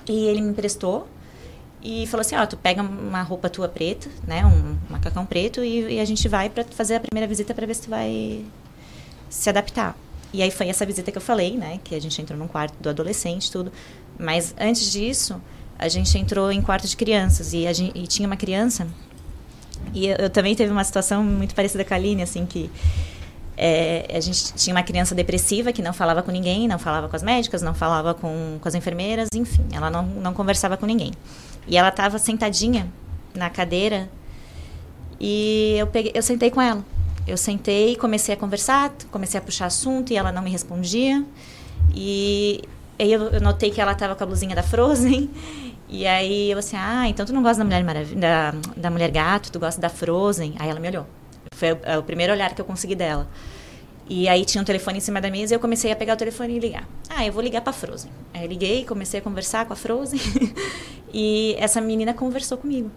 E 0.09 0.27
ele 0.27 0.41
me 0.41 0.51
emprestou 0.51 1.09
e 1.83 2.07
falou 2.07 2.21
assim, 2.21 2.37
ó, 2.37 2.47
tu 2.47 2.57
pega 2.57 2.83
uma 2.83 3.23
roupa 3.23 3.51
tua 3.51 3.69
preta, 3.69 4.09
né, 4.27 4.45
um 4.47 4.77
macacão 4.91 5.27
preto 5.27 5.65
e, 5.65 5.95
e 5.95 6.01
a 6.01 6.05
gente 6.05 6.29
vai 6.29 6.49
para 6.49 6.65
fazer 6.65 6.97
a 6.97 7.01
primeira 7.01 7.27
visita 7.27 7.53
para 7.53 7.67
ver 7.67 7.75
se 7.75 7.83
tu 7.83 7.91
vai 7.91 8.45
se 9.29 9.49
adaptar. 9.49 9.97
E 10.33 10.43
aí 10.43 10.51
foi 10.51 10.69
essa 10.69 10.87
visita 10.87 11.11
que 11.11 11.19
eu 11.19 11.23
falei, 11.23 11.57
né, 11.57 11.81
que 11.83 11.95
a 11.95 12.01
gente 12.01 12.21
entrou 12.23 12.39
num 12.39 12.49
quarto 12.49 12.75
do 12.81 12.89
adolescente, 12.89 13.51
tudo. 13.51 13.73
Mas 14.19 14.55
antes 14.59 14.91
disso, 14.91 15.41
a 15.79 15.89
gente 15.89 16.17
entrou 16.17 16.53
em 16.53 16.63
quarto 16.63 16.87
de 16.87 16.97
crianças 16.97 17.53
e, 17.53 17.73
gente, 17.75 17.99
e 17.99 18.07
tinha 18.07 18.27
uma 18.27 18.37
criança 18.37 18.87
e 19.93 20.07
eu, 20.07 20.17
eu 20.17 20.31
também 20.31 20.55
teve 20.55 20.71
uma 20.71 20.85
situação 20.85 21.25
muito 21.25 21.55
parecida 21.55 21.85
com 21.85 21.95
a 21.95 21.97
Aline, 21.97 22.23
assim, 22.23 22.47
que 22.47 22.71
é, 23.57 24.07
a 24.15 24.21
gente 24.21 24.55
tinha 24.55 24.75
uma 24.75 24.83
criança 24.83 25.15
depressiva 25.15 25.73
que 25.73 25.83
não 25.83 25.93
falava 25.93 26.23
com 26.23 26.31
ninguém, 26.31 26.69
não 26.69 26.79
falava 26.79 27.09
com 27.09 27.17
as 27.17 27.23
médicas, 27.23 27.63
não 27.63 27.75
falava 27.75 28.15
com, 28.15 28.59
com 28.61 28.69
as 28.69 28.75
enfermeiras, 28.75 29.29
enfim, 29.35 29.67
ela 29.73 29.91
não, 29.91 30.03
não 30.05 30.33
conversava 30.33 30.77
com 30.77 30.87
ninguém. 30.87 31.13
E 31.67 31.77
ela 31.77 31.89
estava 31.89 32.19
sentadinha 32.19 32.87
na 33.35 33.49
cadeira 33.49 34.09
e 35.25 35.77
eu, 35.79 35.87
peguei, 35.87 36.11
eu 36.15 36.23
sentei 36.23 36.51
com 36.51 36.61
ela. 36.61 36.85
Eu 37.27 37.37
sentei, 37.37 37.95
comecei 37.95 38.35
a 38.35 38.37
conversar, 38.37 38.93
comecei 39.13 39.39
a 39.39 39.43
puxar 39.43 39.67
assunto 39.67 40.13
e 40.13 40.17
ela 40.17 40.33
não 40.33 40.43
me 40.43 40.51
respondia. 40.51 41.25
E 41.95 42.63
aí 42.99 43.13
eu, 43.13 43.29
eu 43.29 43.41
notei 43.41 43.71
que 43.71 43.81
ela 43.81 43.93
estava 43.93 44.17
com 44.17 44.25
a 44.25 44.27
blusinha 44.27 44.55
da 44.55 44.63
Frozen. 44.63 45.31
E 45.95 46.07
aí 46.07 46.51
eu 46.51 46.57
assim, 46.57 46.75
ah, 46.75 47.07
então 47.07 47.27
tu 47.27 47.35
não 47.35 47.43
gosta 47.43 47.63
da 47.63 47.65
Mulher 47.65 48.07
da, 48.17 48.55
da 48.75 48.91
Mulher 48.91 49.11
Gato, 49.11 49.53
tu 49.53 49.59
gosta 49.61 49.79
da 49.79 49.91
Frozen. 49.91 50.55
Aí 50.59 50.71
ela 50.71 50.81
me 50.81 50.89
olhou. 50.89 51.07
Foi 51.55 51.73
o, 51.73 51.79
é 51.83 51.99
o 51.99 52.03
primeiro 52.03 52.33
olhar 52.33 52.55
que 52.55 52.63
eu 52.63 52.65
consegui 52.65 52.95
dela. 52.95 53.29
E 54.09 54.29
aí 54.29 54.45
tinha 54.45 54.61
um 54.61 54.65
telefone 54.65 54.99
em 54.99 55.01
cima 55.01 55.21
da 55.21 55.31
mesa 55.31 55.55
e 55.55 55.57
eu 55.57 55.61
comecei 55.61 55.91
a 55.93 55.97
pegar 55.97 56.15
o 56.15 56.17
telefone 56.17 56.57
e 56.57 56.59
ligar. 56.59 56.89
Ah, 57.09 57.27
eu 57.27 57.33
vou 57.33 57.43
ligar 57.43 57.63
pra 57.63 57.73
Frozen. 57.73 58.11
Aí 58.35 58.47
liguei, 58.47 58.85
comecei 58.85 59.21
a 59.21 59.23
conversar 59.23 59.65
com 59.67 59.73
a 59.73 59.77
Frozen. 59.77 60.21
e 61.13 61.55
essa 61.59 61.81
menina 61.81 62.13
conversou 62.13 62.59
comigo. 62.59 62.91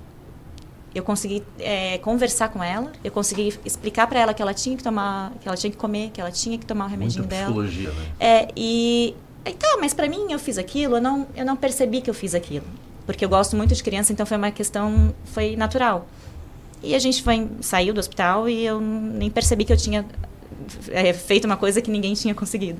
Eu 0.93 1.03
consegui 1.03 1.43
é, 1.59 1.97
conversar 1.97 2.47
com 2.47 2.63
ela, 2.63 2.89
eu 3.03 3.11
consegui 3.11 3.53
explicar 3.65 4.07
para 4.07 4.19
ela 4.19 4.33
que 4.33 4.41
ela 4.41 4.53
tinha 4.53 4.77
que 4.77 4.83
tomar, 4.83 5.33
que 5.41 5.47
ela 5.47 5.57
tinha 5.57 5.69
que 5.69 5.75
comer, 5.75 6.09
que 6.11 6.21
ela 6.21 6.31
tinha 6.31 6.57
que 6.57 6.65
tomar 6.65 6.85
o 6.85 6.87
remedinho 6.87 7.23
Muita 7.23 7.35
dela. 7.35 7.47
psicologia, 7.47 7.89
né? 7.91 8.05
É, 8.17 8.47
e 8.55 9.13
aí 9.43 9.53
tá, 9.53 9.77
mas 9.81 9.93
para 9.93 10.07
mim 10.07 10.31
eu 10.31 10.39
fiz 10.39 10.57
aquilo, 10.57 10.95
eu 10.95 11.01
não, 11.01 11.27
eu 11.35 11.45
não 11.45 11.57
percebi 11.57 11.99
que 11.99 12.09
eu 12.09 12.13
fiz 12.13 12.33
aquilo, 12.33 12.65
porque 13.05 13.25
eu 13.25 13.29
gosto 13.29 13.57
muito 13.57 13.75
de 13.75 13.83
criança, 13.83 14.13
então 14.13 14.25
foi 14.25 14.37
uma 14.37 14.51
questão, 14.51 15.13
foi 15.25 15.57
natural. 15.57 16.07
E 16.81 16.95
a 16.95 16.99
gente 16.99 17.21
foi, 17.21 17.45
saiu 17.59 17.93
do 17.93 17.99
hospital 17.99 18.47
e 18.47 18.65
eu 18.65 18.79
nem 18.79 19.29
percebi 19.29 19.65
que 19.65 19.73
eu 19.73 19.77
tinha 19.77 20.05
é, 20.91 21.13
feito 21.13 21.45
uma 21.45 21.57
coisa 21.57 21.81
que 21.81 21.91
ninguém 21.91 22.13
tinha 22.13 22.33
conseguido. 22.33 22.79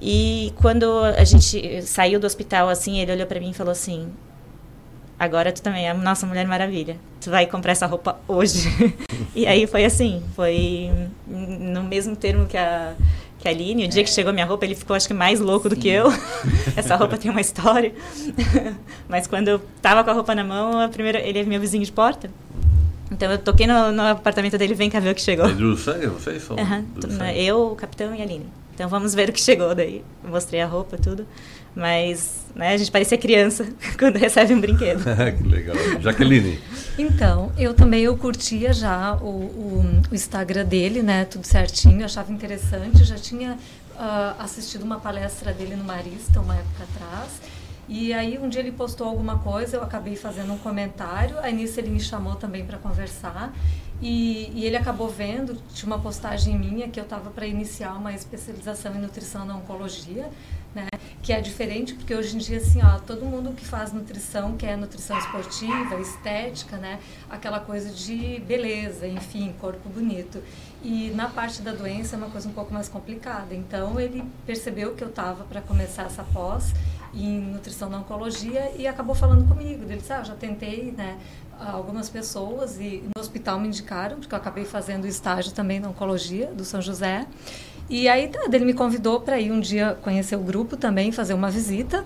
E 0.00 0.52
quando 0.56 0.84
a 1.00 1.24
gente 1.24 1.82
saiu 1.82 2.20
do 2.20 2.26
hospital, 2.26 2.68
assim, 2.68 2.98
ele 3.00 3.12
olhou 3.12 3.26
para 3.26 3.40
mim 3.40 3.50
e 3.50 3.54
falou 3.54 3.72
assim: 3.72 4.08
agora 5.18 5.50
tu 5.52 5.62
também 5.62 5.86
é 5.86 5.90
a 5.90 5.94
nossa 5.94 6.26
Mulher 6.26 6.46
Maravilha. 6.46 6.96
Tu 7.20 7.30
vai 7.30 7.46
comprar 7.46 7.72
essa 7.72 7.86
roupa 7.86 8.18
hoje. 8.28 8.68
e 9.34 9.46
aí 9.46 9.66
foi 9.66 9.84
assim, 9.84 10.22
foi 10.34 10.90
no 11.26 11.82
mesmo 11.82 12.14
termo 12.14 12.46
que 12.46 12.56
a, 12.56 12.94
que 13.38 13.48
a 13.48 13.50
Aline. 13.50 13.86
O 13.86 13.88
dia 13.88 14.04
que 14.04 14.10
chegou 14.10 14.30
a 14.30 14.32
minha 14.32 14.46
roupa, 14.46 14.64
ele 14.64 14.74
ficou 14.74 14.94
acho 14.94 15.08
que 15.08 15.14
mais 15.14 15.40
louco 15.40 15.68
do 15.68 15.74
Sim. 15.74 15.80
que 15.80 15.88
eu. 15.88 16.06
essa 16.76 16.94
roupa 16.94 17.16
tem 17.16 17.30
uma 17.30 17.40
história. 17.40 17.94
Mas 19.08 19.26
quando 19.26 19.48
eu 19.48 19.60
tava 19.80 20.04
com 20.04 20.10
a 20.10 20.12
roupa 20.12 20.34
na 20.34 20.44
mão, 20.44 20.78
a 20.78 20.88
primeira, 20.88 21.20
ele 21.20 21.38
é 21.38 21.44
meu 21.44 21.60
vizinho 21.60 21.84
de 21.84 21.92
porta. 21.92 22.30
Então 23.10 23.30
eu 23.30 23.38
toquei 23.38 23.66
no, 23.66 23.92
no 23.92 24.02
apartamento 24.02 24.58
dele, 24.58 24.74
vem 24.74 24.90
cá 24.90 25.00
ver 25.00 25.10
o 25.10 25.14
que 25.14 25.20
chegou. 25.20 25.46
É 25.46 25.52
do 25.52 25.76
sangue, 25.76 26.06
vocês 26.06 26.42
são? 26.42 26.58
Sangue? 27.16 27.44
eu, 27.44 27.72
o 27.72 27.76
capitão 27.76 28.14
e 28.14 28.20
a 28.20 28.24
Aline. 28.24 28.46
Então 28.74 28.88
vamos 28.88 29.14
ver 29.14 29.30
o 29.30 29.32
que 29.32 29.40
chegou 29.40 29.74
daí. 29.74 30.04
Mostrei 30.22 30.60
a 30.60 30.66
roupa, 30.66 30.98
tudo. 30.98 31.26
Mas 31.74 32.44
né, 32.54 32.74
a 32.74 32.76
gente 32.76 32.90
parecia 32.90 33.16
criança 33.16 33.66
quando 33.98 34.16
recebe 34.16 34.52
um 34.54 34.60
brinquedo. 34.60 35.02
que 35.38 35.48
legal. 35.48 35.76
Jaqueline, 36.00 36.58
Então, 36.98 37.52
eu 37.56 37.74
também 37.74 38.02
eu 38.02 38.16
curtia 38.16 38.72
já 38.72 39.14
o, 39.16 39.26
o, 39.26 40.02
o 40.10 40.14
Instagram 40.14 40.64
dele, 40.64 41.02
né? 41.02 41.24
Tudo 41.24 41.46
certinho, 41.46 42.04
achava 42.04 42.32
interessante. 42.32 43.04
Já 43.04 43.16
tinha 43.16 43.56
ah, 43.98 44.36
assistido 44.38 44.82
uma 44.82 44.98
palestra 45.00 45.52
dele 45.52 45.76
no 45.76 45.84
Marista 45.84 46.40
uma 46.40 46.54
época 46.54 46.84
atrás. 46.84 47.30
E 47.88 48.12
aí 48.12 48.38
um 48.38 48.48
dia 48.48 48.60
ele 48.60 48.72
postou 48.72 49.06
alguma 49.06 49.38
coisa, 49.38 49.76
eu 49.76 49.82
acabei 49.82 50.16
fazendo 50.16 50.52
um 50.52 50.58
comentário. 50.58 51.38
Aí 51.38 51.52
nisso 51.52 51.78
ele 51.78 51.90
me 51.90 52.00
chamou 52.00 52.34
também 52.34 52.64
para 52.64 52.78
conversar. 52.78 53.52
E, 54.00 54.52
e, 54.54 54.64
ele 54.66 54.76
acabou 54.76 55.08
vendo, 55.08 55.56
tinha 55.72 55.86
uma 55.86 55.98
postagem 55.98 56.58
minha 56.58 56.86
que 56.86 57.00
eu 57.00 57.04
estava 57.04 57.30
para 57.30 57.46
iniciar 57.46 57.94
uma 57.94 58.12
especialização 58.12 58.94
em 58.94 58.98
nutrição 58.98 59.46
na 59.46 59.56
oncologia, 59.56 60.28
né? 60.74 60.86
Que 61.22 61.32
é 61.32 61.40
diferente 61.40 61.94
porque 61.94 62.14
hoje 62.14 62.36
em 62.36 62.38
dia 62.38 62.58
assim, 62.58 62.80
ó, 62.82 62.98
todo 62.98 63.24
mundo 63.24 63.54
que 63.54 63.64
faz 63.64 63.94
nutrição 63.94 64.54
quer 64.54 64.76
nutrição 64.76 65.16
esportiva, 65.16 65.98
estética, 65.98 66.76
né? 66.76 67.00
Aquela 67.30 67.58
coisa 67.58 67.88
de 67.88 68.38
beleza, 68.46 69.08
enfim, 69.08 69.54
corpo 69.58 69.88
bonito. 69.88 70.42
E 70.82 71.10
na 71.14 71.30
parte 71.30 71.62
da 71.62 71.72
doença 71.72 72.16
é 72.16 72.18
uma 72.18 72.28
coisa 72.28 72.46
um 72.50 72.52
pouco 72.52 72.74
mais 72.74 72.90
complicada. 72.90 73.54
Então 73.54 73.98
ele 73.98 74.22
percebeu 74.44 74.94
que 74.94 75.02
eu 75.02 75.08
estava 75.08 75.44
para 75.44 75.62
começar 75.62 76.02
essa 76.02 76.22
pós 76.22 76.74
em 77.16 77.40
nutrição 77.40 77.88
na 77.88 77.98
oncologia 77.98 78.72
e 78.76 78.86
acabou 78.86 79.14
falando 79.14 79.48
comigo. 79.48 79.84
Ele 79.84 79.96
disse, 79.96 80.12
ah, 80.12 80.22
já 80.22 80.34
tentei, 80.34 80.92
né, 80.96 81.16
algumas 81.58 82.08
pessoas 82.08 82.78
e 82.78 83.02
no 83.16 83.20
hospital 83.20 83.58
me 83.58 83.68
indicaram, 83.68 84.18
porque 84.18 84.34
eu 84.34 84.38
acabei 84.38 84.64
fazendo 84.64 85.06
estágio 85.06 85.52
também 85.52 85.80
na 85.80 85.88
oncologia 85.88 86.48
do 86.48 86.64
São 86.64 86.82
José. 86.82 87.26
E 87.88 88.08
aí 88.08 88.28
tá, 88.28 88.40
ele 88.52 88.64
me 88.64 88.74
convidou 88.74 89.20
para 89.20 89.40
ir 89.40 89.52
um 89.52 89.60
dia 89.60 89.96
conhecer 90.02 90.36
o 90.36 90.40
grupo 90.40 90.76
também, 90.76 91.10
fazer 91.12 91.34
uma 91.34 91.50
visita. 91.50 92.04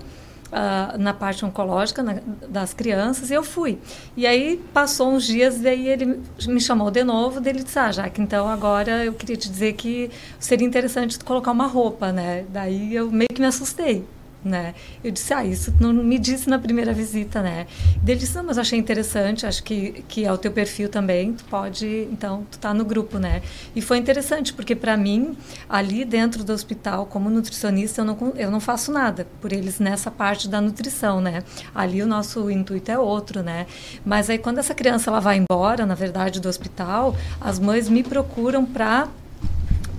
Uh, 0.50 0.98
na 0.98 1.14
parte 1.14 1.44
oncológica 1.44 2.02
na, 2.02 2.16
das 2.48 2.74
crianças 2.74 3.30
e 3.30 3.34
eu 3.34 3.44
fui. 3.44 3.78
E 4.16 4.26
aí 4.26 4.60
passou 4.74 5.12
uns 5.12 5.24
dias 5.24 5.60
e 5.60 5.68
aí 5.68 5.86
ele 5.86 6.20
me 6.48 6.60
chamou 6.60 6.90
de 6.90 7.04
novo, 7.04 7.40
dele 7.40 7.62
disse, 7.62 7.78
ah, 7.78 7.92
Jaque, 7.92 8.20
então 8.20 8.48
agora 8.48 9.04
eu 9.04 9.12
queria 9.12 9.36
te 9.36 9.48
dizer 9.48 9.74
que 9.74 10.10
seria 10.40 10.66
interessante 10.66 11.16
colocar 11.20 11.52
uma 11.52 11.68
roupa, 11.68 12.10
né? 12.10 12.44
Daí 12.48 12.92
eu 12.92 13.12
meio 13.12 13.28
que 13.32 13.40
me 13.40 13.46
assustei 13.46 14.04
né? 14.44 14.74
Eu 15.02 15.10
disse, 15.10 15.32
ah, 15.32 15.44
isso 15.44 15.72
não 15.80 15.92
me 15.92 16.18
disse 16.18 16.48
na 16.48 16.58
primeira 16.58 16.92
visita, 16.92 17.42
né? 17.42 17.66
Ele 18.06 18.18
disse, 18.18 18.34
não, 18.36 18.44
mas 18.44 18.58
achei 18.58 18.78
interessante, 18.78 19.46
acho 19.46 19.62
que, 19.62 20.04
que 20.08 20.24
é 20.24 20.32
o 20.32 20.38
teu 20.38 20.50
perfil 20.50 20.88
também, 20.88 21.32
tu 21.34 21.44
pode, 21.44 22.08
então, 22.10 22.46
tu 22.50 22.58
tá 22.58 22.72
no 22.72 22.84
grupo, 22.84 23.18
né? 23.18 23.42
E 23.74 23.80
foi 23.80 23.98
interessante, 23.98 24.52
porque 24.52 24.74
para 24.74 24.96
mim, 24.96 25.36
ali 25.68 26.04
dentro 26.04 26.42
do 26.42 26.52
hospital, 26.52 27.06
como 27.06 27.30
nutricionista, 27.30 28.00
eu 28.00 28.04
não, 28.04 28.32
eu 28.36 28.50
não 28.50 28.60
faço 28.60 28.92
nada 28.92 29.26
por 29.40 29.52
eles 29.52 29.78
nessa 29.78 30.10
parte 30.10 30.48
da 30.48 30.60
nutrição, 30.60 31.20
né? 31.20 31.42
Ali 31.74 32.02
o 32.02 32.06
nosso 32.06 32.50
intuito 32.50 32.90
é 32.90 32.98
outro, 32.98 33.42
né? 33.42 33.66
Mas 34.04 34.30
aí 34.30 34.38
quando 34.38 34.58
essa 34.58 34.74
criança 34.74 35.10
ela 35.10 35.20
vai 35.20 35.36
embora, 35.38 35.86
na 35.86 35.94
verdade, 35.94 36.40
do 36.40 36.48
hospital, 36.48 37.14
as 37.40 37.58
mães 37.58 37.88
me 37.88 38.02
procuram 38.02 38.64
para 38.64 39.08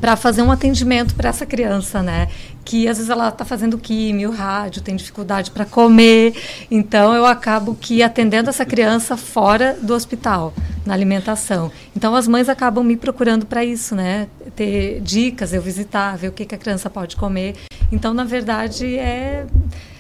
para 0.02 0.16
fazer 0.16 0.42
um 0.42 0.52
atendimento 0.52 1.14
para 1.14 1.30
essa 1.30 1.46
criança, 1.46 2.02
né? 2.02 2.28
Que 2.66 2.88
às 2.88 2.98
vezes 2.98 3.10
ela 3.10 3.30
está 3.30 3.46
fazendo 3.46 3.78
químio, 3.78 4.32
rádio, 4.32 4.82
tem 4.82 4.96
dificuldade 4.96 5.52
para 5.52 5.64
comer, 5.64 6.34
então 6.70 7.14
eu 7.14 7.26
acabo 7.26 7.76
que 7.76 8.02
atendendo 8.02 8.50
essa 8.50 8.66
criança 8.66 9.16
fora 9.16 9.78
do 9.80 9.94
hospital, 9.94 10.54
na 10.86 10.94
alimentação. 10.94 11.72
Então 11.96 12.16
as 12.16 12.28
mães 12.28 12.50
acabam 12.50 12.84
me 12.84 12.98
procurando 12.98 13.46
para 13.46 13.64
isso, 13.64 13.96
né? 13.96 14.28
Ter 14.56 15.00
dicas, 15.02 15.54
eu 15.54 15.62
visitar, 15.62 16.18
ver 16.18 16.30
o 16.30 16.32
que, 16.32 16.46
que 16.46 16.56
a 16.56 16.58
criança 16.58 16.90
pode 16.90 17.16
comer. 17.16 17.56
Então, 17.92 18.14
na 18.14 18.24
verdade, 18.24 18.98
é 18.98 19.46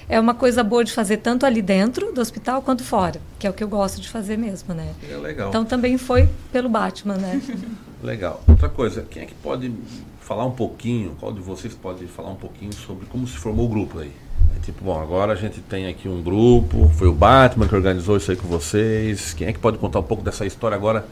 é 0.09 0.19
uma 0.19 0.33
coisa 0.33 0.61
boa 0.61 0.83
de 0.83 0.91
fazer 0.91 1.17
tanto 1.17 1.45
ali 1.45 1.61
dentro 1.61 2.11
do 2.11 2.19
hospital 2.19 2.61
quanto 2.61 2.83
fora, 2.83 3.21
que 3.39 3.47
é 3.47 3.49
o 3.49 3.53
que 3.53 3.63
eu 3.63 3.67
gosto 3.69 4.01
de 4.01 4.09
fazer 4.09 4.37
mesmo, 4.37 4.73
né? 4.73 4.89
É 5.09 5.15
legal. 5.15 5.47
Então 5.47 5.63
também 5.63 5.97
foi 5.97 6.27
pelo 6.51 6.67
Batman, 6.67 7.15
né? 7.15 7.41
legal. 8.05 8.41
Outra 8.47 8.69
coisa, 8.69 9.05
quem 9.09 9.23
é 9.23 9.25
que 9.25 9.33
pode 9.35 9.71
falar 10.19 10.45
um 10.45 10.51
pouquinho, 10.51 11.15
qual 11.19 11.31
de 11.31 11.41
vocês 11.41 11.73
pode 11.73 12.05
falar 12.07 12.29
um 12.29 12.35
pouquinho 12.35 12.73
sobre 12.73 13.05
como 13.07 13.27
se 13.27 13.37
formou 13.37 13.65
o 13.65 13.69
grupo 13.69 13.99
aí? 13.99 14.11
É 14.55 14.59
tipo, 14.59 14.83
bom, 14.83 14.99
agora 14.99 15.33
a 15.33 15.35
gente 15.35 15.61
tem 15.61 15.87
aqui 15.87 16.07
um 16.07 16.21
grupo, 16.21 16.89
foi 16.95 17.07
o 17.07 17.13
Batman 17.13 17.67
que 17.67 17.75
organizou 17.75 18.17
isso 18.17 18.31
aí 18.31 18.37
com 18.37 18.47
vocês. 18.47 19.33
Quem 19.33 19.47
é 19.47 19.53
que 19.53 19.59
pode 19.59 19.77
contar 19.77 19.99
um 19.99 20.03
pouco 20.03 20.23
dessa 20.23 20.45
história 20.45 20.75
agora? 20.75 21.05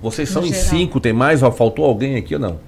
Vocês 0.00 0.28
são 0.28 0.42
no 0.42 0.48
em 0.48 0.52
geral. 0.52 0.68
cinco, 0.68 1.00
tem 1.00 1.12
mais? 1.12 1.40
Faltou 1.40 1.84
alguém 1.84 2.16
aqui 2.16 2.34
ou 2.34 2.40
não? 2.40 2.60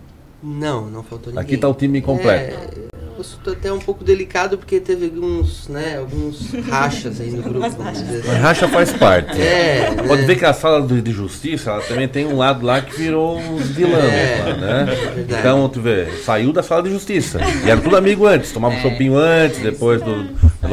Não, 0.43 0.91
não 0.91 1.03
faltou 1.03 1.29
ninguém. 1.33 1.45
Aqui 1.45 1.55
está 1.55 1.69
o 1.69 1.75
time 1.75 2.01
completo. 2.01 2.57
É, 2.57 2.90
assunto 3.21 3.51
até 3.51 3.73
um 3.73 3.79
pouco 3.79 4.03
delicado 4.05 4.59
porque 4.59 4.81
teve 4.81 5.07
alguns, 5.07 5.69
né, 5.69 5.99
alguns 5.99 6.53
rachas 6.69 7.21
aí 7.21 7.31
no 7.31 7.43
grupo. 7.43 7.61
Mas 7.61 7.77
assim. 7.77 8.21
racha 8.29 8.69
faz 8.69 8.93
parte. 8.93 9.41
É, 9.41 9.95
né? 9.95 10.03
Pode 10.07 10.23
ver 10.23 10.37
que 10.37 10.45
a 10.45 10.53
sala 10.53 10.87
de, 10.87 11.11
justiça 11.13 11.71
ela 11.71 11.83
também 11.83 12.09
tem 12.09 12.27
um 12.27 12.37
lado 12.37 12.65
lá 12.65 12.81
que 12.81 12.97
virou 12.97 13.39
uns 13.39 13.69
vilões, 13.69 14.05
é, 14.05 14.57
né? 14.57 14.87
É 15.17 15.39
então, 15.39 15.69
tu 15.69 15.81
vê, 15.81 16.11
saiu 16.25 16.53
da 16.53 16.63
sala 16.63 16.83
de 16.83 16.91
justiça. 16.91 17.41
E 17.65 17.71
era 17.71 17.81
tudo 17.81 17.97
amigo 17.97 18.27
antes, 18.27 18.53
tomava 18.53 18.75
um 18.75 18.79
é. 18.79 18.83
chopinho 18.83 19.17
antes, 19.17 19.61
depois 19.61 20.01
do, 20.03 20.25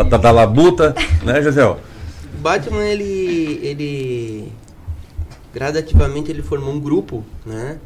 da, 0.10 0.18
da 0.18 0.32
labuta, 0.32 0.96
né, 1.24 1.42
Gisel? 1.42 1.80
O 2.38 2.42
Batman, 2.42 2.86
ele, 2.86 3.60
ele 3.64 4.52
gradativamente 5.54 6.32
ele 6.32 6.42
formou 6.42 6.74
um 6.74 6.80
grupo, 6.80 7.26
né? 7.46 7.78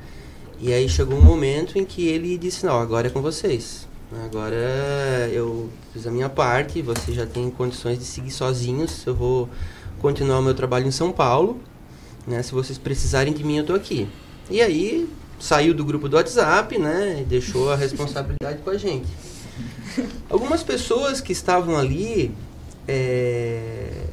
E 0.59 0.71
aí 0.71 0.87
chegou 0.87 1.17
um 1.17 1.23
momento 1.23 1.79
em 1.79 1.83
que 1.83 2.07
ele 2.07 2.37
disse, 2.37 2.65
não, 2.65 2.79
agora 2.79 3.07
é 3.07 3.09
com 3.09 3.21
vocês. 3.21 3.87
Agora 4.25 5.29
eu 5.31 5.69
fiz 5.93 6.05
a 6.05 6.11
minha 6.11 6.27
parte, 6.27 6.81
você 6.81 7.13
já 7.13 7.25
tem 7.25 7.49
condições 7.49 7.97
de 7.97 8.03
seguir 8.03 8.31
sozinhos. 8.31 9.05
Eu 9.05 9.15
vou 9.15 9.49
continuar 9.99 10.39
o 10.39 10.41
meu 10.41 10.53
trabalho 10.53 10.85
em 10.85 10.91
São 10.91 11.11
Paulo. 11.13 11.61
Né? 12.27 12.43
Se 12.43 12.51
vocês 12.51 12.77
precisarem 12.77 13.33
de 13.33 13.43
mim, 13.43 13.57
eu 13.57 13.61
estou 13.61 13.75
aqui. 13.75 14.09
E 14.49 14.61
aí 14.61 15.09
saiu 15.39 15.73
do 15.73 15.85
grupo 15.85 16.09
do 16.09 16.17
WhatsApp, 16.17 16.77
né? 16.77 17.21
E 17.21 17.23
deixou 17.23 17.71
a 17.71 17.75
responsabilidade 17.75 18.59
com 18.63 18.69
a 18.69 18.77
gente. 18.77 19.07
Algumas 20.29 20.61
pessoas 20.61 21.21
que 21.21 21.31
estavam 21.31 21.77
ali 21.77 22.35
é, 22.87 24.07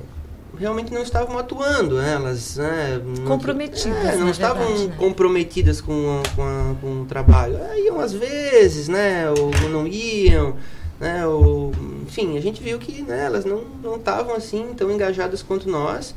realmente 0.59 0.92
não 0.92 1.03
estavam 1.03 1.38
atuando, 1.38 1.97
né? 1.97 2.14
elas 2.14 2.57
né, 2.57 3.01
comprometidas, 3.27 4.05
é, 4.05 4.16
não 4.16 4.31
estavam 4.31 4.66
verdade, 4.66 4.88
né? 4.88 4.97
comprometidas 4.99 5.81
com, 5.81 6.23
com, 6.35 6.42
a, 6.42 6.75
com 6.81 7.03
o 7.03 7.05
trabalho. 7.07 7.57
É, 7.57 7.81
iam 7.81 8.01
às 8.01 8.12
vezes, 8.12 8.88
né? 8.88 9.31
Ou 9.31 9.51
não 9.71 9.87
iam, 9.87 10.57
né? 10.99 11.27
Ou, 11.27 11.73
enfim, 12.03 12.37
a 12.37 12.40
gente 12.40 12.62
viu 12.62 12.79
que 12.79 13.03
né, 13.03 13.25
elas 13.27 13.44
não 13.44 13.62
não 13.83 13.97
estavam 13.97 14.35
assim 14.35 14.75
tão 14.77 14.90
engajadas 14.90 15.42
quanto 15.42 15.68
nós. 15.68 16.14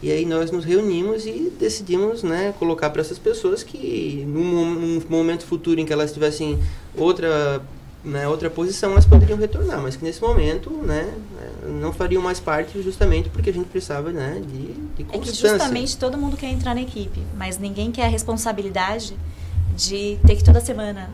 E 0.00 0.12
aí 0.12 0.24
nós 0.24 0.52
nos 0.52 0.64
reunimos 0.64 1.26
e 1.26 1.52
decidimos, 1.58 2.22
né, 2.22 2.54
colocar 2.56 2.88
para 2.90 3.00
essas 3.00 3.18
pessoas 3.18 3.64
que 3.64 4.24
num, 4.28 4.70
num 4.70 5.02
momento 5.08 5.44
futuro 5.44 5.80
em 5.80 5.84
que 5.84 5.92
elas 5.92 6.12
tivessem 6.12 6.56
outra 6.96 7.60
né, 8.04 8.28
outra 8.28 8.48
posição, 8.48 8.92
elas 8.92 9.04
poderiam 9.04 9.38
retornar, 9.38 9.80
mas 9.80 9.96
que 9.96 10.04
nesse 10.04 10.20
momento, 10.22 10.70
né, 10.70 11.12
não 11.68 11.92
fariam 11.92 12.22
mais 12.22 12.40
parte 12.40 12.82
justamente 12.82 13.28
porque 13.28 13.50
a 13.50 13.52
gente 13.52 13.66
precisava, 13.68 14.10
né, 14.10 14.42
de, 14.44 14.72
de 14.96 15.04
constância. 15.04 15.46
É 15.46 15.52
que 15.52 15.58
justamente 15.58 15.96
todo 15.96 16.16
mundo 16.16 16.36
quer 16.36 16.50
entrar 16.50 16.74
na 16.74 16.82
equipe, 16.82 17.22
mas 17.36 17.58
ninguém 17.58 17.92
quer 17.92 18.06
a 18.06 18.08
responsabilidade 18.08 19.16
de 19.76 20.18
ter 20.26 20.36
que 20.36 20.44
toda 20.44 20.60
semana 20.60 21.08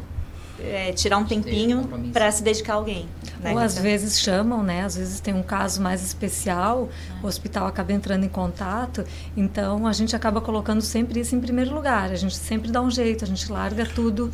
é, 0.64 0.92
tirar 0.92 1.18
um 1.18 1.24
tempinho 1.24 1.88
para 2.12 2.31
se 2.31 2.42
dedicar 2.42 2.74
a 2.74 2.77
alguém. 2.77 3.07
Né? 3.40 3.53
Ou 3.53 3.59
às 3.59 3.79
vezes 3.79 4.18
chamam, 4.18 4.62
né? 4.62 4.85
Às 4.85 4.96
vezes 4.96 5.20
tem 5.20 5.35
um 5.35 5.42
caso 5.42 5.83
mais 5.83 6.03
especial, 6.03 6.88
o 7.22 7.27
hospital 7.27 7.66
acaba 7.66 7.92
entrando 7.92 8.24
em 8.24 8.29
contato, 8.29 9.05
então 9.37 9.87
a 9.87 9.92
gente 9.92 10.16
acaba 10.16 10.40
colocando 10.40 10.81
sempre 10.81 11.20
isso 11.20 11.37
em 11.37 11.40
primeiro 11.40 11.74
lugar. 11.74 12.11
A 12.11 12.16
gente 12.16 12.37
sempre 12.37 12.70
dá 12.70 12.81
um 12.81 12.90
jeito, 12.90 13.24
a 13.24 13.27
gente 13.27 13.50
larga 13.53 13.87
tudo 13.87 14.31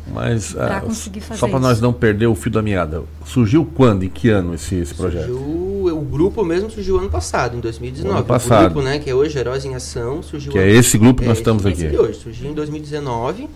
para 0.53 0.77
uh, 0.77 0.85
conseguir 0.85 1.19
fazer. 1.19 1.39
Só 1.39 1.47
para 1.47 1.59
nós 1.59 1.81
não 1.81 1.91
perder 1.91 2.27
o 2.27 2.35
fio 2.35 2.51
da 2.51 2.61
meada. 2.61 3.03
Surgiu 3.25 3.65
quando, 3.65 4.03
em 4.03 4.09
que 4.09 4.29
ano 4.29 4.55
esse, 4.55 4.75
esse 4.75 4.93
projeto? 4.93 5.27
Surgiu, 5.27 5.97
o 5.97 6.01
grupo 6.01 6.43
mesmo 6.45 6.69
surgiu 6.69 6.97
ano 6.97 7.09
passado, 7.09 7.57
em 7.57 7.59
2019. 7.59 8.17
Ano 8.17 8.25
passado. 8.25 8.61
O 8.61 8.69
grupo, 8.69 8.81
né, 8.81 8.99
que 8.99 9.09
é 9.09 9.15
hoje 9.15 9.37
Heróis 9.37 9.65
em 9.65 9.75
Ação, 9.75 10.23
surgiu. 10.23 10.53
Que 10.53 10.59
é 10.59 10.69
esse 10.69 10.97
grupo 10.97 11.21
que 11.21 11.27
nós 11.27 11.37
é, 11.37 11.41
estamos 11.41 11.65
aqui. 11.65 11.87
Hoje, 11.97 12.19
surgiu 12.19 12.49
em 12.49 12.53
2019. 12.53 13.49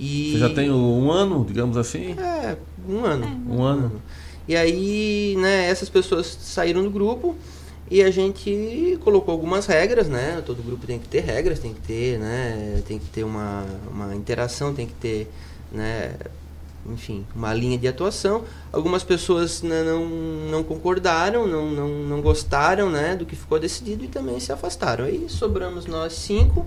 E... 0.00 0.32
Você 0.32 0.38
já 0.38 0.48
tem 0.48 0.70
um 0.70 1.12
ano, 1.12 1.44
digamos 1.46 1.76
assim? 1.76 2.16
É, 2.18 2.56
um 2.88 3.04
ano. 3.04 3.26
É. 3.26 3.52
Um 3.52 3.62
ano. 3.62 4.02
E 4.48 4.56
aí, 4.56 5.36
né, 5.38 5.68
essas 5.68 5.90
pessoas 5.90 6.26
saíram 6.40 6.82
do 6.82 6.90
grupo 6.90 7.36
e 7.90 8.02
a 8.02 8.10
gente 8.10 8.98
colocou 9.04 9.30
algumas 9.32 9.66
regras, 9.66 10.08
né? 10.08 10.42
Todo 10.46 10.62
grupo 10.62 10.86
tem 10.86 10.98
que 10.98 11.06
ter 11.06 11.20
regras, 11.20 11.58
tem 11.58 11.74
que 11.74 11.80
ter, 11.80 12.18
né? 12.18 12.82
Tem 12.88 12.98
que 12.98 13.06
ter 13.06 13.24
uma, 13.24 13.66
uma 13.92 14.14
interação, 14.16 14.72
tem 14.72 14.86
que 14.86 14.94
ter, 14.94 15.30
né? 15.70 16.14
Enfim, 16.86 17.26
uma 17.36 17.52
linha 17.52 17.76
de 17.76 17.86
atuação. 17.86 18.42
Algumas 18.72 19.04
pessoas 19.04 19.60
né, 19.60 19.82
não, 19.82 20.06
não 20.50 20.64
concordaram, 20.64 21.46
não, 21.46 21.70
não, 21.70 21.88
não 21.88 22.22
gostaram, 22.22 22.88
né? 22.88 23.14
Do 23.14 23.26
que 23.26 23.36
ficou 23.36 23.58
decidido 23.58 24.02
e 24.02 24.08
também 24.08 24.40
se 24.40 24.50
afastaram. 24.50 25.04
Aí 25.04 25.26
sobramos 25.28 25.84
nós 25.84 26.14
cinco 26.14 26.66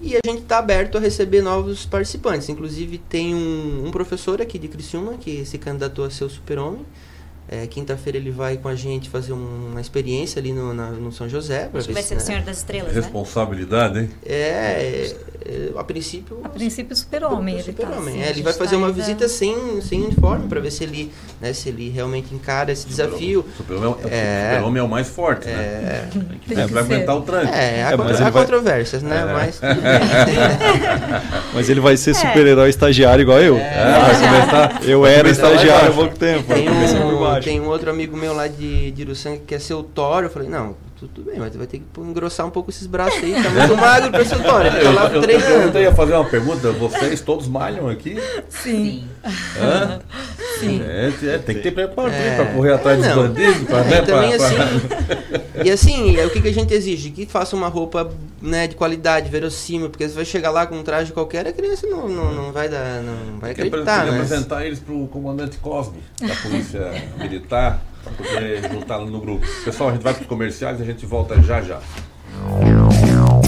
e 0.00 0.16
a 0.16 0.20
gente 0.26 0.42
está 0.42 0.58
aberto 0.58 0.98
a 0.98 1.00
receber 1.00 1.42
novos 1.42 1.86
participantes. 1.86 2.48
Inclusive 2.48 2.98
tem 2.98 3.34
um, 3.34 3.86
um, 3.86 3.90
professor 3.90 4.40
aqui 4.40 4.58
de 4.58 4.68
Criciúma 4.68 5.14
que 5.14 5.44
se 5.44 5.58
candidatou 5.58 6.04
a 6.04 6.10
ser 6.10 6.24
o 6.24 6.30
super-homem. 6.30 6.84
É, 7.46 7.66
Quinta-feira 7.66 8.16
ele 8.16 8.30
vai 8.30 8.56
com 8.56 8.68
a 8.68 8.74
gente 8.74 9.10
fazer 9.10 9.32
uma 9.32 9.80
experiência 9.80 10.40
ali 10.40 10.52
no, 10.52 10.72
na, 10.72 10.90
no 10.90 11.12
São 11.12 11.28
José. 11.28 11.68
Acho 11.74 11.88
que 11.88 11.92
vai 11.92 12.02
ser 12.02 12.14
né? 12.14 12.20
o 12.20 12.24
Senhor 12.24 12.42
das 12.42 12.58
Estrelas, 12.58 12.94
né? 12.94 13.00
Responsabilidade, 13.00 13.98
hein? 13.98 14.10
É, 14.24 15.14
é, 15.44 15.70
a 15.76 15.84
princípio... 15.84 16.40
A 16.42 16.48
princípio 16.48 16.96
super-homem. 16.96 17.62
Super 17.62 17.86
tá, 17.86 17.98
assim, 17.98 18.22
é, 18.22 18.30
ele 18.30 18.42
vai 18.42 18.54
fazer 18.54 18.76
uma 18.76 18.86
ainda... 18.86 18.98
visita 18.98 19.28
sem, 19.28 19.80
sem 19.82 20.02
uniforme 20.02 20.48
para 20.48 20.58
ver 20.58 20.70
se 20.70 20.84
ele, 20.84 21.12
né, 21.38 21.52
se 21.52 21.68
ele 21.68 21.90
realmente 21.90 22.34
encara 22.34 22.72
esse 22.72 22.86
desafio. 22.86 23.44
Super-homem 23.58 23.90
é, 24.10 24.54
super 24.56 24.78
é, 24.78 24.82
o 24.82 24.88
mais 24.88 25.08
forte, 25.08 25.46
né? 25.46 25.52
É, 25.52 26.08
é 26.62 26.66
vai 26.66 26.82
aguentar 26.82 27.16
o 27.16 27.20
trânsito. 27.20 27.54
É, 27.54 27.82
há, 27.82 27.90
é, 27.90 27.92
há 27.92 27.96
vai... 27.96 28.32
controvérsias, 28.32 29.02
né? 29.02 29.20
É. 29.20 29.32
Mas, 29.32 29.60
mas 31.52 31.68
ele 31.68 31.80
vai 31.80 31.96
ser 31.98 32.14
super-herói 32.14 32.70
estagiário 32.70 33.20
igual 33.20 33.40
eu. 33.40 33.58
É. 33.58 34.00
vai 34.00 34.14
começar... 34.14 34.80
Eu 34.84 35.04
era 35.04 35.28
estagiário 35.28 35.90
há 35.90 35.94
pouco 35.94 36.16
tempo. 36.16 36.54
Tem 36.54 36.68
um, 36.68 37.33
tem 37.40 37.60
um 37.60 37.68
outro 37.68 37.90
amigo 37.90 38.16
meu 38.16 38.34
lá 38.34 38.46
de, 38.46 38.90
de 38.90 39.04
que 39.38 39.44
quer 39.46 39.60
ser 39.60 39.74
o 39.74 39.82
Thor. 39.82 40.24
Eu 40.24 40.30
falei, 40.30 40.48
não, 40.48 40.76
tudo 41.08 41.30
bem, 41.30 41.38
mas 41.38 41.54
vai 41.54 41.66
ter 41.66 41.78
que 41.78 42.00
engrossar 42.00 42.46
um 42.46 42.50
pouco 42.50 42.70
esses 42.70 42.86
braços 42.86 43.22
aí. 43.22 43.32
Tá 43.32 43.50
muito 43.50 43.76
magro 43.76 44.08
o 44.08 44.42
Thor. 44.42 44.66
Ele 44.66 44.80
tá 44.80 44.90
lá 44.90 45.10
eu, 45.10 45.20
treinando. 45.20 45.78
Eu, 45.78 45.82
ia 45.82 45.94
fazer 45.94 46.14
uma 46.14 46.24
pergunta. 46.24 46.72
Vocês 46.72 47.20
todos 47.20 47.46
malham 47.46 47.88
aqui? 47.88 48.16
Sim. 48.48 49.08
Hã? 49.58 50.00
Sim. 50.58 50.82
É, 50.82 51.12
é, 51.34 51.38
tem 51.38 51.56
que 51.56 51.62
ter 51.62 51.72
preparo 51.72 52.10
é, 52.10 52.36
pra 52.36 52.46
correr 52.46 52.72
atrás 52.72 53.02
é, 53.02 53.08
dos 53.08 53.16
bandidos. 53.16 53.64
Pra, 53.64 53.84
né, 53.84 54.02
também 54.02 54.36
pra, 54.36 54.46
assim, 54.46 55.64
E 55.64 55.70
assim, 55.70 56.16
é, 56.16 56.26
o 56.26 56.30
que, 56.30 56.40
que 56.40 56.48
a 56.48 56.54
gente 56.54 56.72
exige? 56.72 57.10
Que 57.10 57.26
faça 57.26 57.56
uma 57.56 57.68
roupa 57.68 58.10
né, 58.40 58.66
de 58.66 58.74
qualidade, 58.74 59.30
verossímil, 59.30 59.90
porque 59.90 60.08
você 60.08 60.14
vai 60.14 60.24
chegar 60.24 60.50
lá 60.50 60.66
com 60.66 60.76
um 60.76 60.82
traje 60.82 61.12
qualquer, 61.12 61.46
a 61.46 61.52
criança 61.52 61.86
não, 61.86 62.08
não, 62.08 62.32
não 62.32 62.52
vai 62.52 62.68
dar, 62.68 63.02
não 63.02 63.40
vai 63.40 63.52
acreditar. 63.52 64.02
Tem 64.02 64.12
que 64.12 64.18
mas... 64.18 64.32
apresentar 64.32 64.66
eles 64.66 64.78
pro 64.78 65.06
comandante 65.08 65.58
Cosme, 65.58 65.98
da 66.20 66.34
polícia 66.36 66.90
militar, 67.18 67.82
poder 68.10 68.62
no 69.10 69.20
grupo. 69.20 69.46
Pessoal, 69.64 69.90
a 69.90 69.92
gente 69.92 70.02
vai 70.02 70.14
para 70.14 70.22
os 70.22 70.28
comerciais 70.28 70.78
e 70.78 70.82
a 70.82 70.86
gente 70.86 71.06
volta 71.06 71.40
já 71.42 71.60
já. 71.60 71.80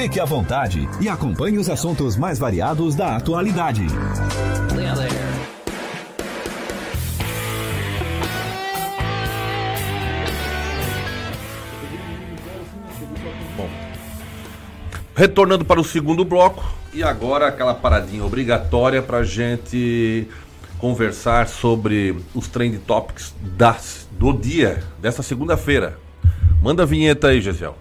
Fique 0.00 0.18
à 0.18 0.24
vontade 0.24 0.88
e 0.98 1.10
acompanhe 1.10 1.58
os 1.58 1.68
assuntos 1.68 2.16
mais 2.16 2.38
variados 2.38 2.94
da 2.94 3.16
atualidade. 3.16 3.86
Retornando 15.14 15.66
para 15.66 15.78
o 15.78 15.84
segundo 15.84 16.24
bloco, 16.24 16.64
e 16.94 17.02
agora 17.02 17.48
aquela 17.48 17.74
paradinha 17.74 18.24
obrigatória 18.24 19.02
para 19.02 19.22
gente 19.22 20.26
conversar 20.78 21.46
sobre 21.46 22.16
os 22.34 22.48
trend 22.48 22.78
topics 22.78 23.34
das, 23.42 24.08
do 24.12 24.32
dia, 24.32 24.82
dessa 24.98 25.22
segunda-feira. 25.22 25.98
Manda 26.62 26.84
a 26.84 26.86
vinheta 26.86 27.28
aí, 27.28 27.42
Gesiel. 27.42 27.76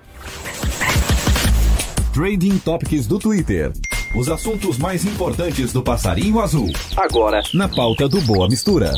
Trading 2.14 2.58
Topics 2.58 3.06
do 3.06 3.20
Twitter. 3.20 3.72
Os 4.16 4.30
assuntos 4.30 4.80
mais 4.80 5.06
importantes 5.06 5.72
do 5.72 5.84
passarinho 5.84 6.40
azul. 6.40 6.68
Agora, 6.98 7.40
na 7.54 7.70
pauta 7.70 8.10
do 8.10 8.20
Boa 8.22 8.48
Mistura. 8.50 8.94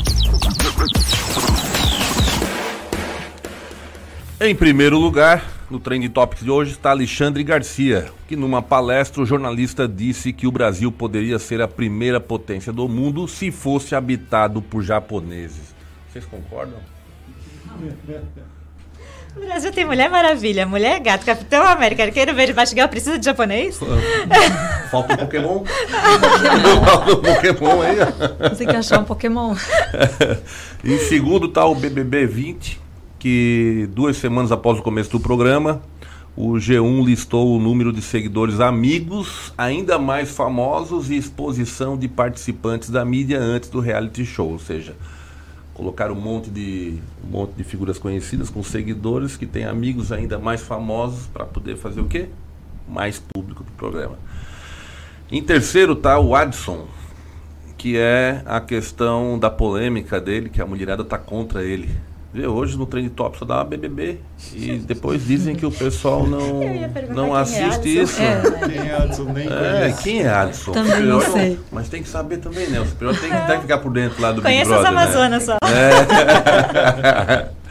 Em 4.40 4.54
primeiro 4.54 4.98
lugar, 4.98 5.46
no 5.70 5.78
Trend 5.78 6.08
Topics 6.08 6.42
de 6.42 6.50
hoje 6.50 6.70
está 6.72 6.90
Alexandre 6.90 7.44
Garcia, 7.44 8.10
que 8.26 8.34
numa 8.34 8.62
palestra 8.62 9.22
o 9.22 9.26
jornalista 9.26 9.86
disse 9.86 10.32
que 10.32 10.46
o 10.46 10.52
Brasil 10.52 10.90
poderia 10.90 11.38
ser 11.38 11.60
a 11.60 11.68
primeira 11.68 12.18
potência 12.18 12.72
do 12.72 12.88
mundo 12.88 13.28
se 13.28 13.50
fosse 13.50 13.94
habitado 13.94 14.62
por 14.62 14.82
japoneses. 14.82 15.74
Vocês 16.10 16.24
concordam? 16.24 16.78
O 19.34 19.40
Brasil 19.40 19.72
tem 19.72 19.86
Mulher 19.86 20.10
Maravilha, 20.10 20.66
Mulher 20.66 21.00
Gato, 21.00 21.24
Capitão 21.24 21.64
América, 21.66 22.04
Arqueiro 22.04 22.34
Verde, 22.34 22.52
Bastigal, 22.52 22.88
precisa 22.88 23.18
de 23.18 23.24
japonês? 23.24 23.80
Falta 24.90 25.14
um 25.14 25.16
Pokémon. 25.16 25.64
Falta 26.84 27.12
um 27.12 27.22
Pokémon 27.22 27.80
aí. 27.80 28.56
Tem 28.56 28.66
que 28.66 28.76
achar 28.76 29.00
um 29.00 29.04
Pokémon. 29.04 29.56
em 30.84 30.98
segundo 30.98 31.46
está 31.46 31.64
o 31.64 31.74
BBB 31.74 32.26
20, 32.26 32.78
que 33.18 33.88
duas 33.92 34.18
semanas 34.18 34.52
após 34.52 34.78
o 34.78 34.82
começo 34.82 35.10
do 35.10 35.20
programa, 35.20 35.80
o 36.36 36.52
G1 36.52 37.04
listou 37.04 37.56
o 37.56 37.58
número 37.58 37.90
de 37.90 38.02
seguidores 38.02 38.60
amigos 38.60 39.52
ainda 39.56 39.98
mais 39.98 40.30
famosos 40.30 41.10
e 41.10 41.16
exposição 41.16 41.96
de 41.96 42.06
participantes 42.06 42.90
da 42.90 43.02
mídia 43.02 43.38
antes 43.38 43.70
do 43.70 43.80
reality 43.80 44.26
show, 44.26 44.50
ou 44.50 44.58
seja, 44.58 44.94
colocaram 45.74 46.14
um 46.14 46.20
monte 46.20 46.50
de 46.50 46.98
um 47.24 47.30
monte 47.30 47.52
de 47.52 47.64
figuras 47.64 47.98
conhecidas 47.98 48.50
com 48.50 48.62
seguidores 48.62 49.36
que 49.36 49.46
têm 49.46 49.64
amigos 49.64 50.12
ainda 50.12 50.38
mais 50.38 50.60
famosos 50.60 51.26
para 51.26 51.44
poder 51.44 51.76
fazer 51.76 52.00
o 52.00 52.06
quê? 52.06 52.28
Mais 52.88 53.18
público 53.18 53.64
para 53.64 53.72
o 53.72 53.76
programa. 53.76 54.18
Em 55.30 55.42
terceiro 55.42 55.94
está 55.94 56.18
o 56.18 56.34
Adson, 56.34 56.86
que 57.78 57.96
é 57.96 58.42
a 58.44 58.60
questão 58.60 59.38
da 59.38 59.50
polêmica 59.50 60.20
dele, 60.20 60.50
que 60.50 60.60
a 60.60 60.66
mulherada 60.66 61.02
está 61.02 61.16
contra 61.16 61.64
ele. 61.64 61.90
Vê, 62.32 62.46
hoje 62.46 62.78
no 62.78 62.86
Trend 62.86 63.10
Top 63.10 63.36
só 63.38 63.44
dá 63.44 63.56
uma 63.56 63.64
BBB 63.64 64.18
e 64.54 64.78
depois 64.86 65.26
dizem 65.26 65.54
que 65.54 65.66
o 65.66 65.70
pessoal 65.70 66.26
não, 66.26 66.60
não 67.14 67.36
é 67.36 67.40
assiste 67.40 68.00
isso. 68.00 68.22
É. 68.22 68.40
Quem 68.68 68.88
é 68.88 68.96
Adson? 68.96 69.24
Nem 69.24 69.48
É, 69.48 69.94
quem 70.02 70.22
é 70.22 70.28
Adson? 70.28 70.72
Também 70.72 70.92
Superior, 70.92 71.22
não 71.22 71.32
sei. 71.32 71.58
Mas 71.70 71.88
tem 71.90 72.02
que 72.02 72.08
saber 72.08 72.38
também, 72.38 72.68
né? 72.68 72.80
O 72.80 72.86
superior 72.86 73.18
tem 73.18 73.30
que, 73.30 73.36
tem 73.46 73.56
que 73.56 73.62
ficar 73.62 73.78
por 73.78 73.92
dentro 73.92 74.22
lá 74.22 74.32
do 74.32 74.40
Big 74.40 74.44
Conheço 74.44 74.72
as 74.72 74.80
Brother, 74.80 74.92
né? 74.92 75.02
Amazonas 75.02 75.42
só. 75.42 75.56
É. 75.68 77.48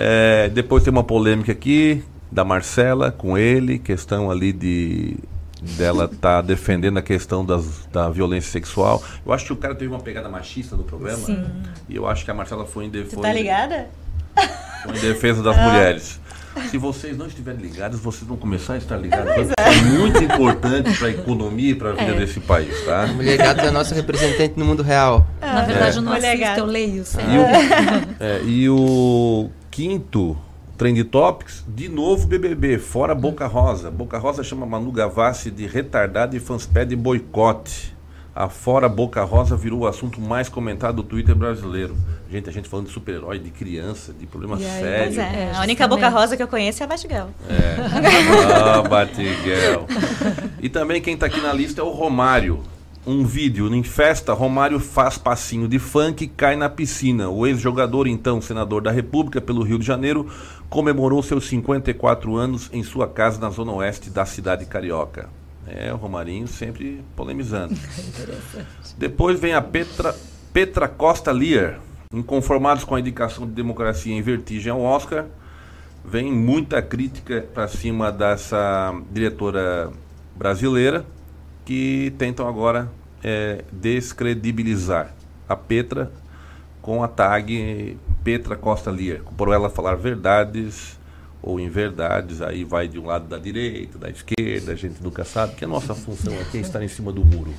É, 0.00 0.48
depois 0.50 0.84
tem 0.84 0.92
uma 0.92 1.02
polêmica 1.02 1.50
aqui 1.50 2.04
da 2.30 2.44
Marcela 2.44 3.10
com 3.10 3.36
ele, 3.36 3.80
questão 3.80 4.30
ali 4.30 4.52
de 4.52 5.16
dela 5.60 6.08
tá 6.08 6.40
defendendo 6.40 6.98
a 6.98 7.02
questão 7.02 7.44
das, 7.44 7.86
da 7.92 8.08
violência 8.08 8.50
sexual. 8.50 9.02
Eu 9.24 9.32
acho 9.32 9.46
que 9.46 9.52
o 9.52 9.56
cara 9.56 9.74
teve 9.74 9.90
uma 9.92 10.00
pegada 10.00 10.28
machista 10.28 10.76
no 10.76 10.84
programa. 10.84 11.18
Sim. 11.18 11.44
E 11.88 11.96
eu 11.96 12.06
acho 12.06 12.24
que 12.24 12.30
a 12.30 12.34
Marcela 12.34 12.64
foi 12.64 12.84
em, 12.84 12.90
de, 12.90 13.04
Tu 13.04 13.14
foi 13.14 13.22
tá 13.22 13.32
ligada? 13.32 13.88
foi 14.84 14.96
em 14.96 15.00
defesa 15.00 15.42
das 15.42 15.56
mulheres. 15.56 16.20
Se 16.70 16.78
vocês 16.78 17.16
não 17.16 17.26
estiverem 17.26 17.60
ligados, 17.60 18.00
vocês 18.00 18.26
vão 18.26 18.36
começar 18.36 18.74
a 18.74 18.78
estar 18.78 18.96
ligados. 18.96 19.30
Isso 19.36 19.52
é 19.56 19.82
muito 19.82 20.22
importante 20.22 20.92
para 20.98 21.08
a 21.08 21.10
economia 21.10 21.70
e 21.70 21.74
para 21.74 21.90
a 21.90 21.92
vida 21.92 22.14
desse 22.14 22.40
país, 22.40 22.84
tá? 22.84 23.04
A 23.04 23.06
mulher 23.08 23.36
gata 23.36 23.62
é 23.62 23.68
a 23.68 23.72
nossa 23.72 23.94
representante 23.94 24.54
no 24.56 24.64
mundo 24.64 24.82
real. 24.82 25.26
Na 25.40 25.62
verdade, 25.62 25.96
eu 25.96 26.02
não 26.02 26.12
Mulher 26.14 26.34
assisto, 26.34 26.60
eu 26.60 26.66
leio. 26.66 27.04
sempre. 27.04 27.32
E 27.32 27.38
o, 27.38 27.42
é, 28.18 28.40
e 28.44 28.68
o 28.70 29.50
quinto 29.70 30.36
Trend 30.78 31.02
Topics, 31.02 31.64
de 31.66 31.88
novo 31.88 32.28
BBB, 32.28 32.78
fora 32.78 33.12
Boca 33.12 33.48
Rosa. 33.48 33.90
Boca 33.90 34.16
Rosa 34.16 34.44
chama 34.44 34.64
Manu 34.64 34.92
Gavassi 34.92 35.50
de 35.50 35.66
retardada 35.66 36.36
e 36.36 36.38
fãs 36.38 36.66
pedem 36.66 36.96
boicote. 36.96 37.96
A 38.32 38.48
fora 38.48 38.88
Boca 38.88 39.24
Rosa 39.24 39.56
virou 39.56 39.80
o 39.80 39.86
assunto 39.88 40.20
mais 40.20 40.48
comentado 40.48 40.94
do 40.94 41.02
Twitter 41.02 41.34
brasileiro. 41.34 41.96
Gente, 42.30 42.48
a 42.48 42.52
gente 42.52 42.68
falando 42.68 42.86
de 42.86 42.92
super-herói, 42.92 43.40
de 43.40 43.50
criança, 43.50 44.12
de 44.12 44.24
problema 44.24 44.56
aí, 44.56 44.62
sério. 44.62 45.04
Pois 45.06 45.18
é. 45.18 45.50
É, 45.50 45.52
a 45.56 45.62
única 45.62 45.88
boca 45.88 46.08
rosa 46.08 46.36
que 46.36 46.42
eu 46.44 46.48
conheço 46.48 46.80
é 46.80 46.84
a 46.84 46.86
Batgirl. 46.86 47.26
Ah, 48.54 48.82
Batiguel. 48.82 49.84
E 50.62 50.68
também 50.68 51.02
quem 51.02 51.16
tá 51.16 51.26
aqui 51.26 51.40
na 51.40 51.52
lista 51.52 51.80
é 51.80 51.84
o 51.84 51.90
Romário. 51.90 52.62
Um 53.06 53.24
vídeo 53.24 53.72
em 53.74 53.82
festa, 53.82 54.32
Romário 54.32 54.78
faz 54.80 55.16
passinho 55.16 55.68
de 55.68 55.78
funk 55.78 56.24
e 56.24 56.28
cai 56.28 56.56
na 56.56 56.68
piscina. 56.68 57.30
O 57.30 57.46
ex-jogador, 57.46 58.06
então 58.06 58.40
senador 58.40 58.82
da 58.82 58.90
República 58.90 59.40
pelo 59.40 59.62
Rio 59.62 59.78
de 59.78 59.86
Janeiro, 59.86 60.28
comemorou 60.68 61.22
seus 61.22 61.46
54 61.48 62.36
anos 62.36 62.68
em 62.72 62.82
sua 62.82 63.08
casa 63.08 63.40
na 63.40 63.50
zona 63.50 63.72
oeste 63.72 64.10
da 64.10 64.26
cidade 64.26 64.66
carioca. 64.66 65.28
É, 65.66 65.92
o 65.92 65.96
Romarinho 65.96 66.48
sempre 66.48 67.02
polemizando. 67.14 67.74
Depois 68.98 69.38
vem 69.38 69.54
a 69.54 69.62
Petra, 69.62 70.14
Petra 70.52 70.88
Costa 70.88 71.30
Lear. 71.30 71.80
Inconformados 72.12 72.84
com 72.84 72.94
a 72.94 73.00
indicação 73.00 73.46
de 73.46 73.52
democracia 73.52 74.14
em 74.14 74.22
vertigem 74.22 74.72
ao 74.72 74.80
Oscar, 74.80 75.26
vem 76.02 76.32
muita 76.32 76.80
crítica 76.80 77.46
para 77.52 77.68
cima 77.68 78.10
dessa 78.10 78.94
diretora 79.12 79.92
brasileira 80.34 81.04
que 81.68 82.14
tentam 82.16 82.48
agora 82.48 82.90
é, 83.22 83.62
descredibilizar 83.70 85.14
a 85.46 85.54
Petra 85.54 86.10
com 86.80 87.04
a 87.04 87.08
tag 87.08 87.98
Petra 88.24 88.56
Costa 88.56 88.90
Lear, 88.90 89.20
por 89.36 89.52
ela 89.52 89.68
falar 89.68 89.94
verdades 89.94 90.98
ou 91.42 91.60
inverdades, 91.60 92.40
aí 92.40 92.64
vai 92.64 92.88
de 92.88 92.98
um 92.98 93.04
lado 93.04 93.28
da 93.28 93.36
direita, 93.36 93.98
da 93.98 94.08
esquerda, 94.08 94.72
a 94.72 94.74
gente 94.74 95.02
nunca 95.02 95.26
sabe, 95.26 95.56
que 95.56 95.64
a 95.66 95.68
nossa 95.68 95.94
função 95.94 96.32
aqui 96.40 96.56
é 96.56 96.60
estar 96.62 96.82
em 96.82 96.88
cima 96.88 97.12
do 97.12 97.22
muro. 97.22 97.52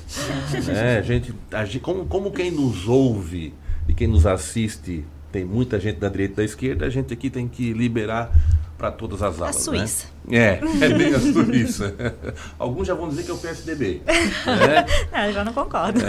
né? 0.66 0.98
a 0.98 1.02
gente, 1.02 1.32
a 1.52 1.64
gente- 1.64 1.78
como, 1.78 2.04
como 2.06 2.32
quem 2.32 2.50
nos 2.50 2.88
ouve 2.88 3.54
e 3.88 3.94
quem 3.94 4.08
nos 4.08 4.26
assiste 4.26 5.04
tem 5.30 5.44
muita 5.44 5.78
gente 5.78 6.00
da 6.00 6.08
direita 6.08 6.32
e 6.32 6.36
da 6.38 6.44
esquerda, 6.44 6.84
a 6.84 6.90
gente 6.90 7.14
aqui 7.14 7.30
tem 7.30 7.46
que 7.46 7.72
liberar 7.72 8.32
para 8.80 8.90
todas 8.90 9.22
as 9.22 9.38
aulas. 9.38 9.56
né? 9.56 9.62
Suíça. 9.62 10.06
É, 10.30 10.58
é 10.80 10.88
bem 10.88 11.14
a 11.14 11.20
Suíça. 11.20 11.94
Alguns 12.58 12.86
já 12.86 12.94
vão 12.94 13.10
dizer 13.10 13.24
que 13.24 13.30
é 13.30 13.34
o 13.34 13.36
PSDB. 13.36 14.00
né? 14.06 14.86
Ah, 15.12 15.28
eu 15.28 15.34
já 15.34 15.44
não 15.44 15.52
concordo. 15.52 16.00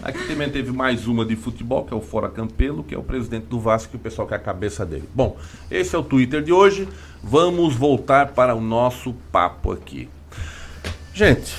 Aqui 0.00 0.28
também 0.28 0.48
teve 0.48 0.70
mais 0.70 1.08
uma 1.08 1.24
de 1.24 1.34
futebol, 1.34 1.84
que 1.84 1.92
é 1.92 1.96
o 1.96 2.00
Fora 2.00 2.28
Campelo, 2.28 2.84
que 2.84 2.94
é 2.94 2.98
o 2.98 3.02
presidente 3.02 3.46
do 3.46 3.58
Vasco, 3.58 3.90
e 3.94 3.96
o 3.96 3.98
pessoal 3.98 4.28
quer 4.28 4.36
a 4.36 4.38
cabeça 4.38 4.86
dele. 4.86 5.08
Bom, 5.12 5.36
esse 5.68 5.96
é 5.96 5.98
o 5.98 6.04
Twitter 6.04 6.40
de 6.40 6.52
hoje. 6.52 6.88
Vamos 7.20 7.74
voltar 7.74 8.28
para 8.28 8.54
o 8.54 8.60
nosso 8.60 9.12
papo 9.32 9.72
aqui. 9.72 10.08
Gente, 11.12 11.52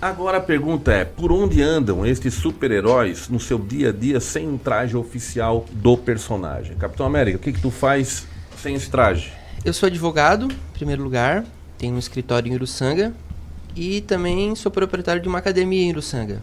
agora 0.00 0.36
a 0.38 0.42
pergunta 0.42 0.92
é: 0.92 1.06
por 1.06 1.32
onde 1.32 1.62
andam 1.62 2.04
estes 2.04 2.34
super-heróis 2.34 3.30
no 3.30 3.40
seu 3.40 3.58
dia 3.58 3.88
a 3.88 3.92
dia 3.92 4.20
sem 4.20 4.46
um 4.46 4.58
traje 4.58 4.94
oficial 4.94 5.64
do 5.72 5.96
personagem? 5.96 6.76
Capitão 6.76 7.06
América, 7.06 7.38
o 7.38 7.40
que, 7.40 7.52
que 7.52 7.62
tu 7.62 7.70
faz 7.70 8.26
sem 8.58 8.74
esse 8.74 8.90
traje? 8.90 9.37
Eu 9.64 9.72
sou 9.72 9.86
advogado, 9.86 10.46
em 10.46 10.72
primeiro 10.72 11.02
lugar, 11.02 11.44
tenho 11.76 11.94
um 11.94 11.98
escritório 11.98 12.50
em 12.50 12.54
Uruçanga 12.54 13.12
e 13.76 14.00
também 14.02 14.54
sou 14.54 14.70
proprietário 14.72 15.20
de 15.20 15.28
uma 15.28 15.38
academia 15.38 15.82
em 15.84 15.90
Uruçanga. 15.90 16.40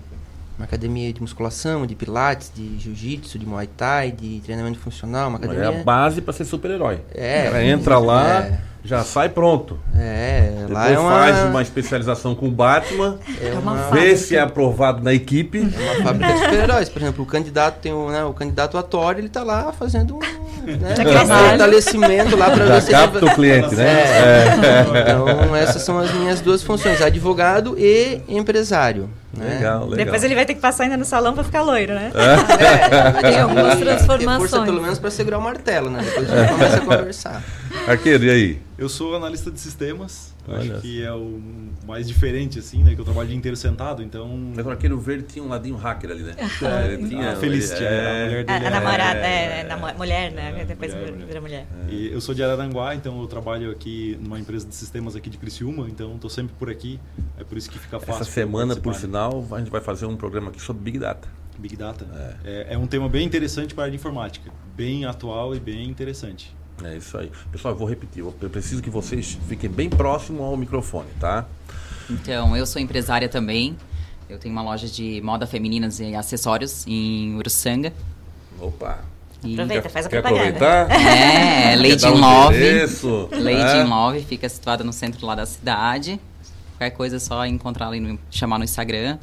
Uma 0.58 0.66
academia 0.66 1.12
de 1.12 1.22
musculação, 1.22 1.86
de 1.86 1.96
pilates, 1.96 2.50
de 2.56 2.80
jiu-jitsu, 2.80 3.38
de 3.38 3.46
muay 3.46 3.68
thai, 3.68 4.12
de 4.12 4.40
treinamento 4.42 4.80
funcional, 4.80 5.28
uma 5.30 5.38
É 5.40 5.42
a 5.42 5.52
academia... 5.52 5.84
base 5.84 6.22
para 6.22 6.34
ser 6.34 6.46
super-herói. 6.46 7.00
É. 7.14 7.42
O 7.42 7.52
cara 7.52 7.66
entra 7.66 7.98
lá, 8.00 8.40
É. 8.46 8.60
já 8.82 9.04
sai 9.04 9.28
pronto. 9.28 9.78
É, 9.98 10.66
lá 10.70 10.84
Depois 10.88 10.92
é 10.98 11.00
uma... 11.00 11.12
faz 11.12 11.50
uma 11.50 11.62
especialização 11.62 12.36
com 12.36 12.48
o 12.48 12.52
Batman, 12.52 13.20
É 13.42 13.52
uma 13.52 13.60
uma, 13.74 13.78
fábrica. 13.84 14.06
vê 14.06 14.16
se 14.16 14.38
é 14.38 14.40
aprovado 14.40 15.04
na 15.04 15.14
equipe. 15.14 15.60
uma 15.60 16.04
fábrica 16.06 16.32
de 16.34 16.40
super-heróis. 16.40 16.88
Por 16.88 17.02
exemplo, 17.02 17.24
o 17.24 17.28
candidato 17.28 17.82
tem 17.82 17.92
o, 17.92 18.10
né, 18.10 18.24
o 18.24 18.34
candidato 18.34 18.78
atório, 18.78 19.20
ele 19.20 19.30
tá 19.30 19.44
lá 19.44 19.74
fazendo 19.74 20.16
um 20.16 20.20
né, 20.66 20.94
trabalho. 20.96 21.50
fortalecimento 21.50 22.36
lá 22.36 22.50
para 22.52 22.66
ver 22.66 22.82
se 22.82 22.92
capta 22.92 23.26
o 23.26 23.36
cliente, 23.36 23.76
né? 23.76 23.86
É. 23.86 25.02
Então, 25.02 25.56
essas 25.56 25.82
são 25.82 25.98
as 26.00 26.12
minhas 26.14 26.42
duas 26.42 26.62
funções, 26.64 27.02
advogado 27.02 27.76
e 27.78 28.22
empresário. 28.28 29.10
né? 29.34 29.56
Legal, 29.56 29.82
legal. 29.88 30.06
Depois 30.06 30.24
ele 30.24 30.36
vai 30.36 30.46
ter 30.46 30.54
que 30.56 30.62
passar 30.62 30.84
ainda 30.84 30.98
no 30.98 31.06
salão 31.06 31.34
pra 31.34 31.44
ficar 31.44 31.62
loiro, 31.62 31.94
né? 31.94 32.12
É, 32.16 33.22
Tem 33.22 33.40
algumas 33.42 33.76
Ter 33.78 33.86
transformações. 33.86 34.50
força 34.50 34.66
pelo 34.66 34.82
menos 34.82 35.00
para 35.00 35.12
segurar 35.12 35.38
o 35.38 35.42
martelo, 35.42 35.90
né? 35.90 36.02
Depois 36.04 36.30
a 36.32 36.36
gente 36.42 36.52
começa 36.52 36.78
a 36.78 36.82
conversar. 36.82 37.44
Arqueiro, 37.88 38.26
e 38.26 38.30
aí? 38.30 38.62
Eu 38.78 38.90
sou 38.90 39.16
analista 39.16 39.50
de 39.52 39.60
sistemas, 39.60 40.34
Olha. 40.48 40.74
acho 40.74 40.82
que 40.82 41.04
é 41.04 41.12
o 41.12 41.40
mais 41.88 42.08
diferente, 42.08 42.60
assim, 42.60 42.84
né? 42.84 42.94
Que 42.96 43.02
eu 43.02 43.06
trabalho 43.06 43.26
o 43.26 43.30
dia 43.30 43.38
inteiro 43.38 43.56
sentado, 43.58 44.02
então... 44.04 44.28
Mas 44.56 44.66
o 44.66 44.70
arqueiro 44.70 45.00
verde 45.00 45.24
tinha 45.28 45.44
um 45.44 45.48
ladinho 45.48 45.76
hacker 45.76 46.12
ali, 46.12 46.24
né? 46.24 46.36
É, 46.62 46.94
Ele 46.94 47.08
tinha- 47.10 47.32
a 47.32 47.36
Felicity, 47.36 47.84
é, 47.84 47.88
a 47.88 48.26
mulher 48.26 48.40
A, 48.40 48.54
dele 48.54 48.66
a 48.66 48.68
é- 48.68 48.70
namorada, 48.70 49.20
é, 49.20 49.64
namo- 49.64 49.98
mulher, 49.98 50.32
né? 50.32 50.62
É, 50.62 50.66
Depois 50.66 50.94
mulher, 50.94 51.12
vira, 51.14 51.42
mulher. 51.42 51.66
mulher. 51.76 51.94
E 51.94 52.12
eu 52.12 52.20
sou 52.22 52.34
de 52.36 52.44
Araranguá, 52.44 52.96
então 52.96 53.20
eu 53.22 53.28
trabalho 53.28 53.72
aqui 53.72 54.18
numa 54.22 54.40
empresa 54.40 54.68
de 54.68 54.76
sistemas 54.76 55.16
aqui 55.16 55.30
de 55.30 55.38
Criciúma, 55.38 55.88
então 55.90 56.16
estou 56.16 56.30
sempre 56.30 56.54
por 56.58 56.70
aqui. 56.70 57.00
É 57.40 57.44
por 57.44 57.58
isso 57.58 57.70
que 57.70 57.78
fica 57.80 58.00
fácil. 58.00 58.22
Essa 58.22 58.32
semana, 58.32 58.76
por 58.76 58.84
participar. 58.84 59.08
sinal, 59.32 59.48
a 59.52 59.60
gente 59.60 59.70
vai 59.72 59.82
fazer 59.82 60.06
um 60.06 60.16
programa 60.16 60.50
aqui 60.50 60.62
sobre 60.62 60.84
Big 60.84 61.00
Data. 61.00 61.28
Big 61.58 61.76
Data. 61.78 62.06
É. 62.44 62.74
é 62.74 62.78
um 62.78 62.86
tema 62.86 63.08
bem 63.08 63.26
interessante 63.26 63.74
para 63.74 63.84
a 63.84 63.86
área 63.86 63.92
de 63.92 63.98
informática. 63.98 64.52
Bem 64.76 65.06
atual 65.06 65.56
e 65.56 65.60
bem 65.60 65.88
interessante. 65.90 66.54
É 66.84 66.98
isso 66.98 67.18
aí. 67.18 67.32
Pessoal, 67.52 67.74
eu 67.74 67.78
vou 67.78 67.88
repetir. 67.88 68.20
Eu 68.24 68.50
preciso 68.50 68.82
que 68.82 68.90
vocês 68.90 69.38
fiquem 69.48 69.70
bem 69.70 69.90
próximo 69.90 70.44
ao 70.44 70.58
microfone, 70.58 71.08
tá? 71.20 71.46
Então, 72.10 72.56
eu 72.56 72.66
sou 72.66 72.82
empresária 72.82 73.30
também. 73.30 73.78
Eu 74.30 74.38
tenho 74.40 74.54
uma 74.54 74.62
loja 74.64 74.88
de 74.88 75.22
moda 75.22 75.48
femininas 75.48 76.00
e 76.00 76.14
acessórios 76.16 76.86
em 76.88 77.36
Uruçanga. 77.38 77.94
Opa. 78.60 79.00
E- 79.44 79.54
Aproveita, 79.54 79.90
faz 79.90 80.06
a 80.06 80.10
Quer 80.10 80.22
propaganda. 80.22 80.82
aproveitar? 80.84 80.90
É, 81.00 81.70
Quer 81.72 81.76
Lady 81.78 81.96
dar 81.98 82.10
in 82.10 82.14
um 82.14 82.20
Love. 82.22 82.56
endereço? 82.58 83.30
Lady 83.32 83.62
É? 83.62 83.82
in 83.82 83.88
Love 83.88 84.22
fica 84.24 84.50
situada 84.50 84.84
no 84.84 84.92
centro 84.92 85.26
lá 85.26 85.36
da 85.36 85.46
cidade. 85.46 86.20
Qualquer 86.78 86.90
coisa 86.96 87.16
é 87.18 87.20
só 87.20 87.46
encontrar 87.46 87.88
ali, 87.88 88.00
no, 88.00 88.20
chamar 88.32 88.58
no 88.58 88.64
Instagram. 88.64 89.18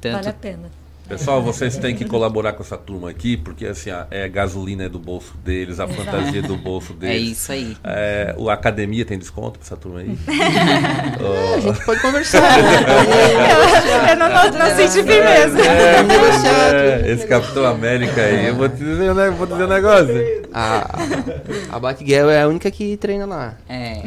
Tanto 0.00 0.14
Vale 0.16 0.28
a 0.28 0.32
pena. 0.32 0.70
Pessoal, 1.08 1.42
vocês 1.42 1.76
têm 1.76 1.94
que 1.94 2.06
colaborar 2.06 2.54
com 2.54 2.62
essa 2.62 2.78
turma 2.78 3.10
aqui, 3.10 3.36
porque 3.36 3.66
assim, 3.66 3.90
a, 3.90 4.06
é 4.10 4.24
a 4.24 4.28
gasolina 4.28 4.84
é 4.84 4.88
do 4.88 4.98
bolso 4.98 5.36
deles, 5.44 5.78
a 5.78 5.86
fantasia 5.86 6.38
é 6.38 6.42
do 6.42 6.56
bolso 6.56 6.94
é 7.02 7.06
deles. 7.06 7.32
isso 7.32 7.52
aí. 7.52 7.76
É, 7.84 8.34
o 8.38 8.48
academia 8.48 9.04
tem 9.04 9.18
desconto 9.18 9.58
pra 9.58 9.66
essa 9.66 9.76
turma 9.76 10.00
aí? 10.00 10.16
A 11.56 11.60
gente 11.60 11.84
pode 11.84 12.00
conversar. 12.00 12.40
né? 12.58 14.12
Eu 14.12 14.16
não, 14.16 14.28
não, 14.30 14.58
não 14.58 14.76
senti 14.76 15.06
firmeza. 15.06 15.58
É, 15.60 17.02
é, 17.02 17.12
esse 17.12 17.26
Capitão 17.26 17.66
América 17.66 18.22
aí, 18.22 18.46
eu 18.46 18.56
vou 18.56 18.68
te 18.68 18.76
dizer, 18.76 19.14
né, 19.14 19.30
vou 19.30 19.46
te 19.46 19.52
dizer 19.52 19.64
um 19.64 19.68
negócio. 19.68 20.48
A, 20.52 20.88
a 21.70 21.78
Batgirl 21.78 22.30
é 22.30 22.42
a 22.42 22.48
única 22.48 22.70
que 22.70 22.96
treina 22.96 23.26
lá. 23.26 23.56
É. 23.68 24.02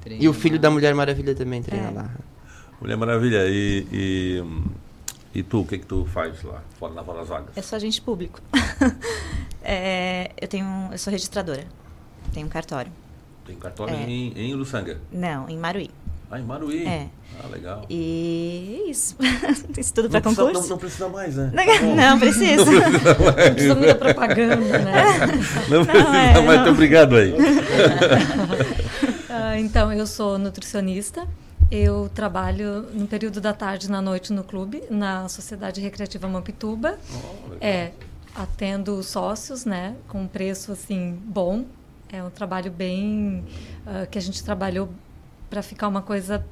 Treina 0.00 0.24
e 0.24 0.28
o 0.28 0.32
filho 0.32 0.56
lá. 0.56 0.62
da 0.62 0.70
Mulher 0.70 0.94
Maravilha 0.94 1.34
também 1.36 1.62
treina 1.62 1.88
é. 1.88 1.90
lá. 1.92 2.10
Mulher 2.80 2.96
Maravilha, 2.96 3.44
e, 3.46 3.86
e, 3.92 4.44
e 5.36 5.42
tu, 5.42 5.60
o 5.60 5.66
que 5.66 5.76
que 5.76 5.84
tu 5.84 6.06
faz 6.06 6.42
lá, 6.42 6.62
fora 6.78 6.94
na 6.94 7.02
das 7.02 7.28
Vagas? 7.28 7.54
Eu 7.54 7.62
sou 7.62 7.76
agente 7.76 8.00
público. 8.00 8.40
é, 9.62 10.30
eu, 10.40 10.48
tenho, 10.48 10.88
eu 10.90 10.96
sou 10.96 11.10
registradora, 11.10 11.66
tenho 12.32 12.46
um 12.46 12.48
cartório. 12.48 12.90
Tem 13.44 13.54
cartório 13.56 13.94
é. 13.94 14.04
em, 14.04 14.32
em 14.34 14.54
Uruçanga? 14.54 14.98
Não, 15.12 15.46
em 15.46 15.58
Maruí. 15.58 15.90
Ah, 16.30 16.40
em 16.40 16.42
Maruí? 16.42 16.86
É. 16.86 17.08
Ah, 17.38 17.48
legal. 17.48 17.84
E 17.90 18.80
é 18.86 18.90
isso. 18.90 19.14
isso 19.76 19.92
tudo 19.92 20.08
para 20.08 20.22
concurso? 20.22 20.62
Não, 20.62 20.68
não, 20.68 20.78
precisa 20.78 21.06
mais, 21.10 21.36
né? 21.36 21.52
Não, 21.52 21.64
não 21.94 22.18
precisa. 22.18 22.64
Não 22.64 22.72
precisa, 22.72 23.14
não 23.14 23.32
precisa 23.34 23.74
muita 23.74 23.94
propaganda, 23.94 24.78
né? 24.78 25.04
Não, 25.68 25.80
não 25.80 25.84
precisa 25.84 26.16
é, 26.16 26.40
mais, 26.40 26.46
muito 26.46 26.70
obrigado 26.70 27.14
aí. 27.14 27.34
uh, 27.34 27.36
então, 29.58 29.92
eu 29.92 30.06
sou 30.06 30.38
nutricionista. 30.38 31.28
Eu 31.70 32.08
trabalho 32.08 32.82
no 32.92 33.08
período 33.08 33.40
da 33.40 33.52
tarde 33.52 33.86
e 33.88 33.90
na 33.90 34.00
noite 34.00 34.32
no 34.32 34.44
clube, 34.44 34.84
na 34.88 35.28
Sociedade 35.28 35.80
Recreativa 35.80 36.28
Mampituba. 36.28 36.96
Oh, 37.12 37.56
é, 37.60 37.90
atendo 38.36 39.02
sócios, 39.02 39.64
né, 39.64 39.96
com 40.06 40.22
um 40.22 40.28
preço 40.28 40.70
assim 40.70 41.18
bom. 41.24 41.64
É 42.12 42.22
um 42.22 42.30
trabalho 42.30 42.70
bem 42.70 43.44
uh, 43.84 44.06
que 44.08 44.16
a 44.16 44.20
gente 44.20 44.44
trabalhou 44.44 44.88
para 45.50 45.60
ficar 45.60 45.88
uma 45.88 46.02
coisa 46.02 46.44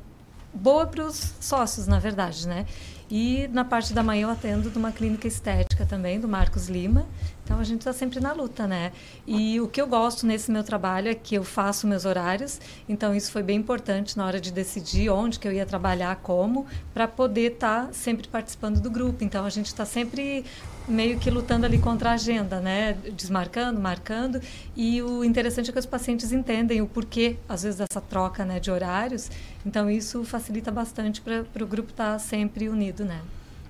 boa 0.53 0.85
para 0.87 1.05
os 1.05 1.35
sócios, 1.41 1.87
na 1.87 2.01
verdade, 2.01 2.49
né? 2.49 2.67
E 3.09 3.49
na 3.53 3.65
parte 3.65 3.93
da 3.93 4.03
manhã 4.03 4.27
eu 4.27 4.31
atendo 4.31 4.71
de 4.71 4.79
uma 4.79 4.91
clínica 4.91 5.29
estética 5.29 5.87
também, 5.87 6.19
do 6.19 6.27
Marcos 6.27 6.69
Lima. 6.69 7.07
Então 7.45 7.61
a 7.61 7.65
gente 7.65 7.81
está 7.81 7.93
sempre 7.93 8.21
na 8.21 8.33
luta, 8.33 8.67
né? 8.67 8.91
E 9.27 9.61
o 9.61 9.69
que 9.69 9.81
eu 9.81 9.87
gosto 9.87 10.27
nesse 10.27 10.51
meu 10.51 10.65
trabalho 10.65 11.09
é 11.09 11.15
que 11.15 11.35
eu 11.35 11.45
faço 11.45 11.87
meus 11.87 12.07
horários. 12.07 12.59
Então 12.89 13.15
isso 13.15 13.31
foi 13.31 13.43
bem 13.43 13.59
importante 13.59 14.17
na 14.17 14.25
hora 14.25 14.41
de 14.41 14.51
decidir 14.51 15.11
onde 15.11 15.39
que 15.39 15.47
eu 15.47 15.53
ia 15.53 15.67
trabalhar, 15.67 16.17
como, 16.17 16.67
para 16.95 17.07
poder 17.07 17.53
estar 17.53 17.87
tá 17.87 17.93
sempre 17.93 18.27
participando 18.29 18.81
do 18.81 18.91
grupo. 18.91 19.23
Então 19.23 19.45
a 19.45 19.51
gente 19.51 19.67
está 19.67 19.85
sempre 19.85 20.45
meio 20.89 21.19
que 21.19 21.31
lutando 21.31 21.67
ali 21.67 21.79
contra 21.79 22.11
a 22.11 22.13
agenda, 22.15 22.61
né? 22.61 22.95
Desmarcando, 23.13 23.79
marcando. 23.79 24.41
E 24.75 25.03
o 25.03 25.23
interessante 25.23 25.69
é 25.69 25.73
que 25.73 25.79
os 25.79 25.87
pacientes 25.87 26.33
entendem 26.33 26.81
o 26.81 26.87
porquê, 26.87 27.37
às 27.49 27.63
vezes, 27.63 27.79
dessa 27.79 28.01
troca 28.01 28.45
né, 28.45 28.59
de 28.59 28.71
horários. 28.71 29.31
Então, 29.65 29.91
isso 29.91 30.25
facilita 30.25 30.71
bastante 30.71 31.21
para 31.21 31.63
o 31.63 31.67
grupo 31.67 31.91
estar 31.91 32.13
tá 32.13 32.19
sempre 32.19 32.69
unido, 32.69 33.05
né? 33.05 33.21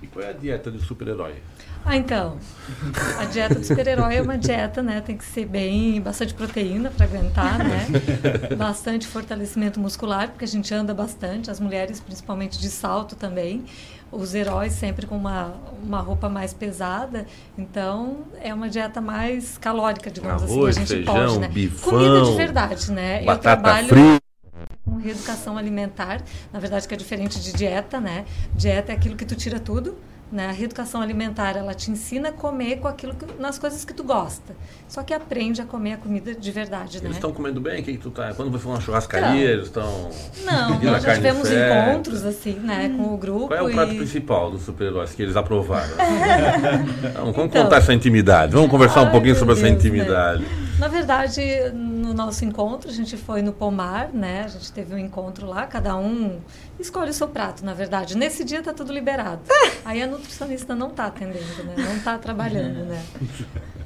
E 0.02 0.06
qual 0.06 0.24
é 0.24 0.30
a 0.30 0.32
dieta 0.32 0.70
do 0.70 0.80
super-herói? 0.80 1.34
Ah, 1.84 1.96
então. 1.96 2.38
A 3.18 3.24
dieta 3.26 3.56
do 3.56 3.64
super-herói 3.64 4.16
é 4.16 4.22
uma 4.22 4.38
dieta, 4.38 4.82
né? 4.82 5.00
Tem 5.00 5.16
que 5.16 5.24
ser 5.24 5.44
bem, 5.44 6.00
bastante 6.00 6.32
proteína 6.32 6.90
para 6.90 7.04
aguentar, 7.04 7.58
né? 7.58 7.86
Bastante 8.56 9.06
fortalecimento 9.06 9.78
muscular, 9.78 10.28
porque 10.30 10.44
a 10.44 10.48
gente 10.48 10.72
anda 10.72 10.94
bastante, 10.94 11.50
as 11.50 11.60
mulheres 11.60 12.00
principalmente 12.00 12.58
de 12.58 12.68
salto 12.70 13.14
também 13.14 13.64
os 14.14 14.34
heróis 14.34 14.72
sempre 14.72 15.06
com 15.06 15.16
uma, 15.16 15.54
uma 15.82 16.00
roupa 16.00 16.28
mais 16.28 16.54
pesada. 16.54 17.26
Então, 17.58 18.18
é 18.40 18.54
uma 18.54 18.68
dieta 18.68 19.00
mais 19.00 19.58
calórica, 19.58 20.10
digamos 20.10 20.42
Arroz, 20.44 20.76
assim. 20.76 20.84
A 20.84 20.86
gente 20.86 21.04
feijão, 21.04 21.26
pode, 21.26 21.38
né? 21.40 21.48
Bifão, 21.48 21.90
Comida 21.90 22.22
de 22.22 22.36
verdade, 22.36 22.92
né? 22.92 23.24
Eu 23.24 23.38
trabalho 23.38 23.88
frita. 23.88 24.22
com 24.84 24.96
reeducação 24.96 25.58
alimentar, 25.58 26.22
na 26.52 26.60
verdade 26.60 26.86
que 26.86 26.94
é 26.94 26.96
diferente 26.96 27.40
de 27.40 27.52
dieta, 27.52 28.00
né? 28.00 28.24
Dieta 28.54 28.92
é 28.92 28.94
aquilo 28.94 29.16
que 29.16 29.24
tu 29.24 29.34
tira 29.34 29.58
tudo 29.58 29.96
né? 30.34 30.48
A 30.48 30.52
reeducação 30.52 31.00
alimentar, 31.00 31.56
ela 31.56 31.72
te 31.72 31.90
ensina 31.90 32.30
a 32.30 32.32
comer 32.32 32.76
com 32.76 32.88
aquilo 32.88 33.14
que, 33.14 33.40
nas 33.40 33.58
coisas 33.58 33.84
que 33.84 33.94
tu 33.94 34.02
gosta. 34.02 34.54
Só 34.88 35.02
que 35.02 35.14
aprende 35.14 35.62
a 35.62 35.64
comer 35.64 35.92
a 35.94 35.96
comida 35.96 36.34
de 36.34 36.50
verdade, 36.50 36.98
eles 36.98 37.02
né? 37.02 37.10
estão 37.10 37.32
comendo 37.32 37.60
bem? 37.60 37.82
Que 37.82 37.92
que 37.92 37.98
tu 37.98 38.10
tá? 38.10 38.34
Quando 38.34 38.50
você 38.50 38.64
for 38.64 38.70
uma 38.70 38.80
churrascaria, 38.80 39.28
então, 39.28 39.52
eles 39.52 39.66
estão 39.66 40.10
Não, 40.44 40.80
nós 40.82 41.02
já 41.02 41.14
tivemos 41.14 41.48
encontros 41.50 42.24
assim, 42.24 42.54
né, 42.54 42.92
com 42.96 43.14
o 43.14 43.16
grupo. 43.16 43.48
Qual 43.48 43.58
é 43.58 43.62
o 43.62 43.70
prato 43.70 43.92
e... 43.92 43.96
principal 43.96 44.50
dos 44.50 44.62
super-heróis 44.62 45.12
que 45.12 45.22
eles 45.22 45.36
aprovaram? 45.36 45.94
então, 47.10 47.32
vamos 47.32 47.52
contar 47.52 47.76
essa 47.76 47.94
intimidade. 47.94 48.52
Vamos 48.52 48.70
conversar 48.70 49.00
ai, 49.00 49.06
um 49.06 49.10
pouquinho 49.10 49.36
sobre 49.36 49.54
Deus, 49.54 49.64
essa 49.64 49.72
né? 49.72 49.78
intimidade. 49.78 50.42
Né? 50.42 50.63
Na 50.78 50.88
verdade, 50.88 51.40
no 51.72 52.12
nosso 52.12 52.44
encontro, 52.44 52.90
a 52.90 52.92
gente 52.92 53.16
foi 53.16 53.42
no 53.42 53.52
Pomar, 53.52 54.12
né? 54.12 54.42
A 54.44 54.48
gente 54.48 54.72
teve 54.72 54.94
um 54.94 54.98
encontro 54.98 55.46
lá, 55.46 55.66
cada 55.66 55.96
um 55.96 56.40
escolhe 56.78 57.10
o 57.10 57.14
seu 57.14 57.28
prato, 57.28 57.64
na 57.64 57.72
verdade. 57.72 58.16
Nesse 58.16 58.44
dia 58.44 58.62
tá 58.62 58.72
tudo 58.72 58.92
liberado. 58.92 59.42
Aí 59.84 60.02
a 60.02 60.06
nutricionista 60.06 60.74
não 60.74 60.90
tá 60.90 61.06
atendendo, 61.06 61.64
né? 61.64 61.74
Não 61.76 62.00
tá 62.00 62.18
trabalhando, 62.18 62.84
né? 62.86 63.02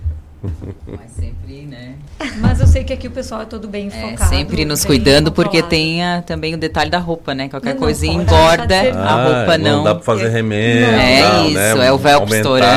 Mas 0.87 1.11
sempre, 1.13 1.63
né? 1.63 1.95
Mas 2.41 2.61
eu 2.61 2.67
sei 2.67 2.85
que 2.85 2.93
aqui 2.93 3.09
o 3.09 3.11
pessoal 3.11 3.43
é 3.43 3.45
todo 3.45 3.67
bem 3.67 3.89
é, 3.89 3.91
focado. 3.91 4.31
sempre 4.31 4.65
nos 4.65 4.85
cuidando, 4.85 5.33
porque 5.33 5.63
tem 5.63 6.05
a, 6.05 6.23
também 6.23 6.55
o 6.55 6.59
detalhe 6.59 6.91
da 6.91 6.99
roupa, 6.99 7.35
né? 7.35 7.49
Qualquer 7.49 7.75
não, 7.75 7.81
coisinha 7.81 8.15
não 8.15 8.23
engorda, 8.23 8.75
ah, 8.95 9.15
a 9.15 9.25
roupa 9.25 9.59
não. 9.59 9.79
Não 9.79 9.85
dá 9.85 9.95
pra 9.97 10.05
fazer 10.05 10.29
remédio. 10.29 10.87
É 10.87 11.23
não, 11.23 11.47
isso, 11.47 11.55
né? 11.55 11.87
é 11.87 11.93
o 11.93 11.99
velcro 11.99 12.35
estourando. 12.35 12.73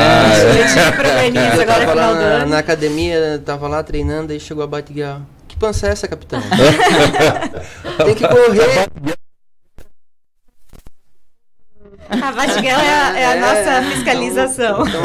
eu 1.59 1.65
tava 1.67 1.93
lá 1.93 2.13
na, 2.13 2.45
na, 2.45 2.57
academia, 2.57 3.41
tava 3.45 3.67
lá 3.67 3.83
treinando, 3.83 4.33
aí 4.33 4.39
chegou 4.39 4.63
a 4.63 4.67
Batiguel. 4.67 5.21
Que 5.47 5.55
pança 5.55 5.87
é 5.87 5.91
essa, 5.91 6.07
capitão? 6.07 6.41
tem 8.05 8.15
que 8.15 8.27
correr. 8.27 8.89
A 12.11 12.31
Batiguel 12.31 12.77
é, 12.77 12.89
a, 12.89 13.19
é 13.19 13.25
a 13.25 13.35
é, 13.35 13.39
nossa 13.39 13.89
fiscalização. 13.89 14.85
Então, 14.85 15.01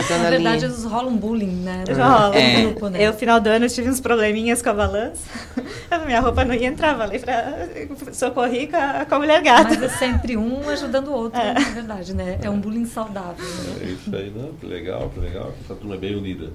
então, 0.00 0.18
Na 0.18 0.30
verdade, 0.30 0.64
eles 0.64 0.84
rolam 0.84 1.16
bullying, 1.16 1.62
né? 1.62 1.84
Rola 1.88 2.36
é. 2.36 2.62
grupo, 2.62 2.88
né? 2.88 3.00
Eu, 3.00 3.12
final 3.12 3.40
do 3.40 3.48
ano, 3.48 3.68
tive 3.68 3.88
uns 3.88 4.00
probleminhas 4.00 4.60
com 4.60 4.70
a 4.70 4.74
balança. 4.74 5.22
Minha 6.06 6.20
roupa 6.20 6.44
não 6.44 6.54
ia 6.54 6.66
entrar, 6.66 6.96
falei 6.96 7.18
pra 7.18 7.68
socorrer 8.12 8.68
com 8.68 8.76
a, 8.76 9.04
com 9.04 9.14
a 9.14 9.18
mulher 9.18 9.42
gata. 9.42 9.70
Mas 9.70 9.82
é 9.82 9.88
sempre 9.88 10.36
um 10.36 10.68
ajudando 10.68 11.08
o 11.08 11.12
outro, 11.12 11.40
é. 11.40 11.54
na 11.54 11.60
verdade, 11.60 12.14
né? 12.14 12.38
É 12.42 12.50
um 12.50 12.58
bullying 12.58 12.86
saudável. 12.86 13.44
Né? 13.44 13.76
É 13.82 13.84
isso 13.86 14.14
aí, 14.14 14.32
não? 14.34 14.52
Que 14.54 14.66
legal, 14.66 15.10
que 15.10 15.20
legal. 15.20 15.52
Essa 15.64 15.74
turma 15.74 15.94
é 15.94 15.98
bem 15.98 16.16
unida. 16.16 16.50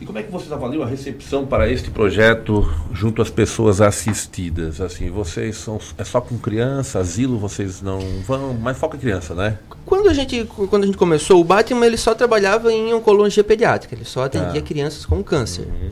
E 0.00 0.06
como 0.06 0.18
é 0.18 0.22
que 0.22 0.30
vocês 0.30 0.52
avaliam 0.52 0.82
a 0.82 0.86
recepção 0.86 1.44
para 1.44 1.68
este 1.68 1.90
projeto 1.90 2.70
junto 2.92 3.20
às 3.20 3.30
pessoas 3.30 3.80
assistidas? 3.80 4.80
Assim, 4.80 5.10
vocês 5.10 5.56
são 5.56 5.80
é 5.96 6.04
só 6.04 6.20
com 6.20 6.38
criança, 6.38 7.00
asilo, 7.00 7.38
vocês 7.38 7.82
não 7.82 7.98
vão, 8.26 8.54
mas 8.54 8.78
foca 8.78 8.96
em 8.96 9.00
criança, 9.00 9.34
né? 9.34 9.58
Quando 9.84 10.08
a 10.08 10.14
gente 10.14 10.44
quando 10.44 10.84
a 10.84 10.86
gente 10.86 10.98
começou, 10.98 11.40
o 11.40 11.44
Batman 11.44 11.86
ele 11.86 11.96
só 11.96 12.14
trabalhava 12.14 12.72
em 12.72 12.94
oncologia 12.94 13.42
pediátrica, 13.42 13.94
ele 13.94 14.04
só 14.04 14.24
atendia 14.24 14.60
ah. 14.60 14.64
crianças 14.64 15.04
com 15.04 15.22
câncer. 15.22 15.66
Uhum. 15.66 15.90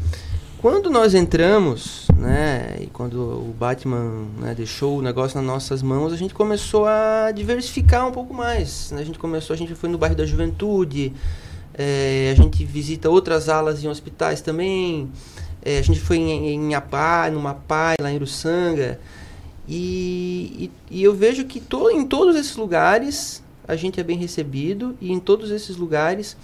Quando 0.59 0.89
nós 0.89 1.15
entramos, 1.15 2.09
né, 2.17 2.77
e 2.81 2.87
quando 2.87 3.21
o 3.21 3.55
Batman 3.59 4.25
né, 4.39 4.55
deixou 4.55 4.99
o 4.99 5.03
negócio 5.03 5.37
nas 5.37 5.47
nossas 5.47 5.83
mãos, 5.83 6.13
a 6.13 6.17
gente 6.17 6.33
começou 6.33 6.87
a 6.87 7.31
diversificar 7.31 8.07
um 8.09 8.11
pouco 8.11 8.33
mais. 8.33 8.91
Né? 8.91 9.03
A 9.03 9.05
gente 9.05 9.19
começou, 9.19 9.55
a 9.55 9.57
gente 9.57 9.75
foi 9.75 9.89
no 9.89 9.99
bairro 9.99 10.17
da 10.17 10.25
Juventude, 10.25 11.13
é, 11.79 12.31
a 12.33 12.35
gente 12.35 12.65
visita 12.65 13.11
outras 13.11 13.49
alas 13.49 13.85
em 13.85 13.89
hospitais 13.89 14.41
também. 14.41 15.11
É, 15.63 15.79
a 15.79 15.83
gente 15.83 16.01
foi 16.01 16.17
em, 16.17 16.49
em 16.49 16.75
Apá, 16.75 17.29
no 17.31 17.41
Mapai, 17.41 17.97
lá 18.01 18.11
em 18.11 18.17
Uruçanga. 18.17 18.99
E, 19.69 20.71
e, 20.91 20.99
e, 20.99 21.03
eu 21.03 21.15
vejo 21.15 21.45
que 21.45 21.61
to, 21.61 21.91
em 21.91 22.07
todos 22.07 22.37
esses 22.37 22.57
lugares 22.57 23.43
a 23.67 23.75
gente 23.75 23.99
é 23.99 24.05
bem 24.05 24.17
recebido 24.17 24.97
e 25.01 25.11
em 25.11 25.19
todos 25.19 25.51
esses 25.51 25.77
lugares 25.77 26.37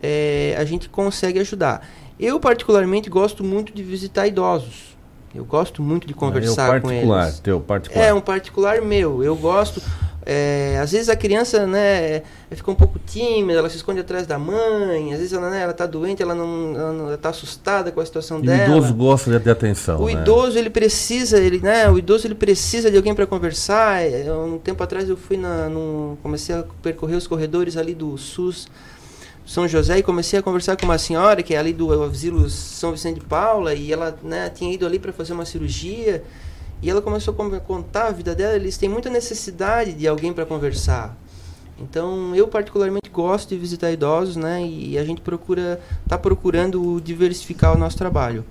é, 0.00 0.54
a 0.56 0.64
gente 0.64 0.88
consegue 0.88 1.40
ajudar. 1.40 1.86
Eu, 2.18 2.38
particularmente, 2.38 3.10
gosto 3.10 3.42
muito 3.42 3.72
de 3.72 3.82
visitar 3.82 4.26
idosos. 4.26 4.89
Eu 5.34 5.44
gosto 5.44 5.82
muito 5.82 6.06
de 6.06 6.14
conversar 6.14 6.76
é 6.76 6.80
com 6.80 6.90
eles. 6.90 7.40
Teu 7.40 7.60
particular. 7.60 8.04
É 8.04 8.12
um 8.12 8.20
particular 8.20 8.82
meu. 8.82 9.22
Eu 9.22 9.36
gosto. 9.36 9.80
É, 10.26 10.78
às 10.80 10.92
vezes 10.92 11.08
a 11.08 11.16
criança, 11.16 11.66
né, 11.66 12.22
fica 12.50 12.70
um 12.70 12.74
pouco 12.74 12.98
tímida, 12.98 13.58
ela 13.58 13.70
se 13.70 13.76
esconde 13.76 14.00
atrás 14.00 14.26
da 14.26 14.38
mãe, 14.38 15.14
às 15.14 15.18
vezes 15.18 15.32
ela, 15.32 15.48
né, 15.48 15.62
ela 15.62 15.72
tá 15.72 15.86
doente, 15.86 16.22
ela 16.22 16.34
não, 16.34 16.74
ela 16.76 16.92
não 16.92 17.06
ela 17.08 17.16
tá 17.16 17.30
assustada 17.30 17.90
com 17.90 18.00
a 18.00 18.04
situação 18.04 18.38
e 18.40 18.46
dela. 18.46 18.74
O 18.74 18.78
idoso 18.78 18.94
gosta 18.94 19.40
de, 19.40 19.50
atenção. 19.50 19.98
O 19.98 20.06
né? 20.06 20.12
idoso 20.12 20.58
ele 20.58 20.68
precisa, 20.68 21.38
ele, 21.38 21.58
né, 21.60 21.88
o 21.88 21.98
idoso 21.98 22.26
ele 22.26 22.34
precisa 22.34 22.90
de 22.90 22.98
alguém 22.98 23.14
para 23.14 23.26
conversar. 23.26 24.02
É, 24.02 24.30
um 24.30 24.58
tempo 24.58 24.82
atrás 24.82 25.08
eu 25.08 25.16
fui 25.16 25.38
na, 25.38 25.70
no, 25.70 26.18
comecei 26.22 26.54
a 26.54 26.64
percorrer 26.82 27.16
os 27.16 27.26
corredores 27.26 27.78
ali 27.78 27.94
do 27.94 28.16
SUS 28.18 28.68
São 29.50 29.66
José 29.66 29.98
e 29.98 30.02
comecei 30.04 30.38
a 30.38 30.42
conversar 30.44 30.76
com 30.76 30.84
uma 30.84 30.96
senhora 30.96 31.42
que 31.42 31.56
é 31.56 31.58
ali 31.58 31.72
do 31.72 32.04
asilo 32.04 32.48
São 32.48 32.92
Vicente 32.92 33.18
de 33.18 33.26
Paula 33.26 33.74
e 33.74 33.92
ela, 33.92 34.16
né, 34.22 34.48
tinha 34.48 34.72
ido 34.72 34.86
ali 34.86 34.96
para 34.96 35.12
fazer 35.12 35.32
uma 35.32 35.44
cirurgia. 35.44 36.22
E 36.80 36.88
ela 36.88 37.02
começou 37.02 37.34
a 37.34 37.58
contar 37.58 38.06
a 38.06 38.10
vida 38.12 38.32
dela, 38.32 38.54
eles 38.54 38.76
têm 38.76 38.88
muita 38.88 39.10
necessidade 39.10 39.92
de 39.92 40.06
alguém 40.06 40.32
para 40.32 40.46
conversar. 40.46 41.16
Então, 41.80 42.32
eu 42.32 42.46
particularmente 42.46 43.10
gosto 43.10 43.48
de 43.48 43.56
visitar 43.56 43.90
idosos, 43.90 44.36
né? 44.36 44.64
E 44.64 44.96
a 44.96 45.04
gente 45.04 45.20
procura 45.20 45.80
tá 46.06 46.16
procurando 46.16 47.00
diversificar 47.00 47.74
o 47.74 47.78
nosso 47.78 47.98
trabalho. 47.98 48.44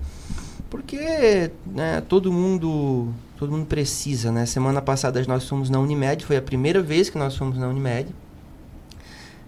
Porque, 0.68 1.50
né, 1.64 2.02
todo 2.10 2.30
mundo, 2.30 3.08
todo 3.38 3.50
mundo 3.50 3.64
precisa, 3.64 4.30
né? 4.30 4.44
Semana 4.44 4.82
passada 4.82 5.24
nós 5.26 5.48
fomos 5.48 5.70
na 5.70 5.80
Unimed, 5.80 6.26
foi 6.26 6.36
a 6.36 6.42
primeira 6.42 6.82
vez 6.82 7.08
que 7.08 7.16
nós 7.16 7.34
fomos 7.34 7.56
na 7.56 7.68
Unimed. 7.68 8.14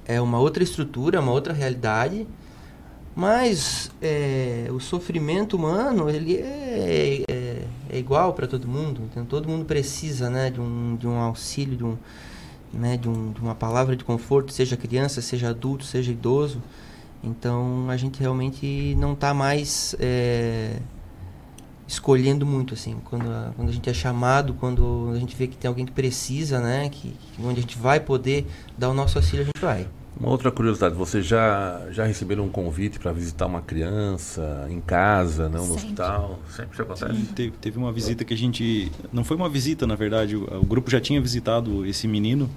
É 0.06 0.20
uma 0.20 0.38
outra 0.38 0.62
estrutura, 0.62 1.20
uma 1.20 1.32
outra 1.32 1.52
realidade. 1.52 2.26
Mas 3.14 3.90
é, 4.00 4.68
o 4.70 4.80
sofrimento 4.80 5.56
humano, 5.56 6.08
ele 6.08 6.36
é, 6.36 7.24
é 7.28 7.52
é 7.92 7.98
igual 7.98 8.32
para 8.32 8.46
todo 8.46 8.66
mundo. 8.66 9.02
Então, 9.10 9.26
todo 9.26 9.46
mundo 9.46 9.66
precisa 9.66 10.30
né, 10.30 10.50
de, 10.50 10.58
um, 10.58 10.96
de 10.96 11.06
um 11.06 11.18
auxílio, 11.18 11.76
de, 11.76 11.84
um, 11.84 11.98
né, 12.72 12.96
de, 12.96 13.06
um, 13.06 13.32
de 13.32 13.40
uma 13.40 13.54
palavra 13.54 13.94
de 13.94 14.02
conforto, 14.02 14.50
seja 14.50 14.78
criança, 14.78 15.20
seja 15.20 15.50
adulto, 15.50 15.84
seja 15.84 16.10
idoso. 16.10 16.62
Então, 17.22 17.86
a 17.90 17.96
gente 17.98 18.18
realmente 18.18 18.96
não 18.98 19.12
está 19.12 19.34
mais 19.34 19.94
é, 20.00 20.78
escolhendo 21.92 22.46
muito, 22.46 22.72
assim. 22.72 22.96
Quando 23.04 23.28
a, 23.30 23.52
quando 23.54 23.68
a 23.68 23.72
gente 23.72 23.88
é 23.88 23.92
chamado, 23.92 24.54
quando 24.54 25.12
a 25.14 25.18
gente 25.18 25.36
vê 25.36 25.46
que 25.46 25.56
tem 25.56 25.68
alguém 25.68 25.84
que 25.84 25.92
precisa, 25.92 26.58
né, 26.58 26.88
que, 26.88 27.14
que 27.34 27.42
onde 27.42 27.58
a 27.58 27.62
gente 27.62 27.78
vai 27.78 28.00
poder 28.00 28.46
dar 28.78 28.88
o 28.88 28.94
nosso 28.94 29.18
auxílio, 29.18 29.42
a 29.42 29.44
gente 29.44 29.60
vai. 29.60 29.86
Uma 30.18 30.30
outra 30.30 30.50
curiosidade, 30.50 30.94
vocês 30.94 31.26
já, 31.26 31.86
já 31.90 32.04
receberam 32.04 32.44
um 32.44 32.48
convite 32.48 32.98
para 32.98 33.12
visitar 33.12 33.46
uma 33.46 33.60
criança 33.60 34.66
em 34.70 34.80
casa, 34.80 35.48
não 35.48 35.66
no 35.66 35.74
hospital? 35.74 36.38
Sempre 36.48 36.72
isso 36.72 36.82
acontece? 36.82 37.14
Sim, 37.14 37.24
teve, 37.34 37.50
teve, 37.60 37.78
uma 37.78 37.92
visita 37.92 38.24
que 38.24 38.32
a 38.32 38.36
gente. 38.36 38.90
Não 39.12 39.24
foi 39.24 39.36
uma 39.36 39.48
visita, 39.48 39.86
na 39.86 39.94
verdade. 39.94 40.36
O, 40.36 40.44
o 40.60 40.64
grupo 40.64 40.90
já 40.90 41.00
tinha 41.00 41.20
visitado 41.20 41.84
esse 41.84 42.06
menino 42.06 42.48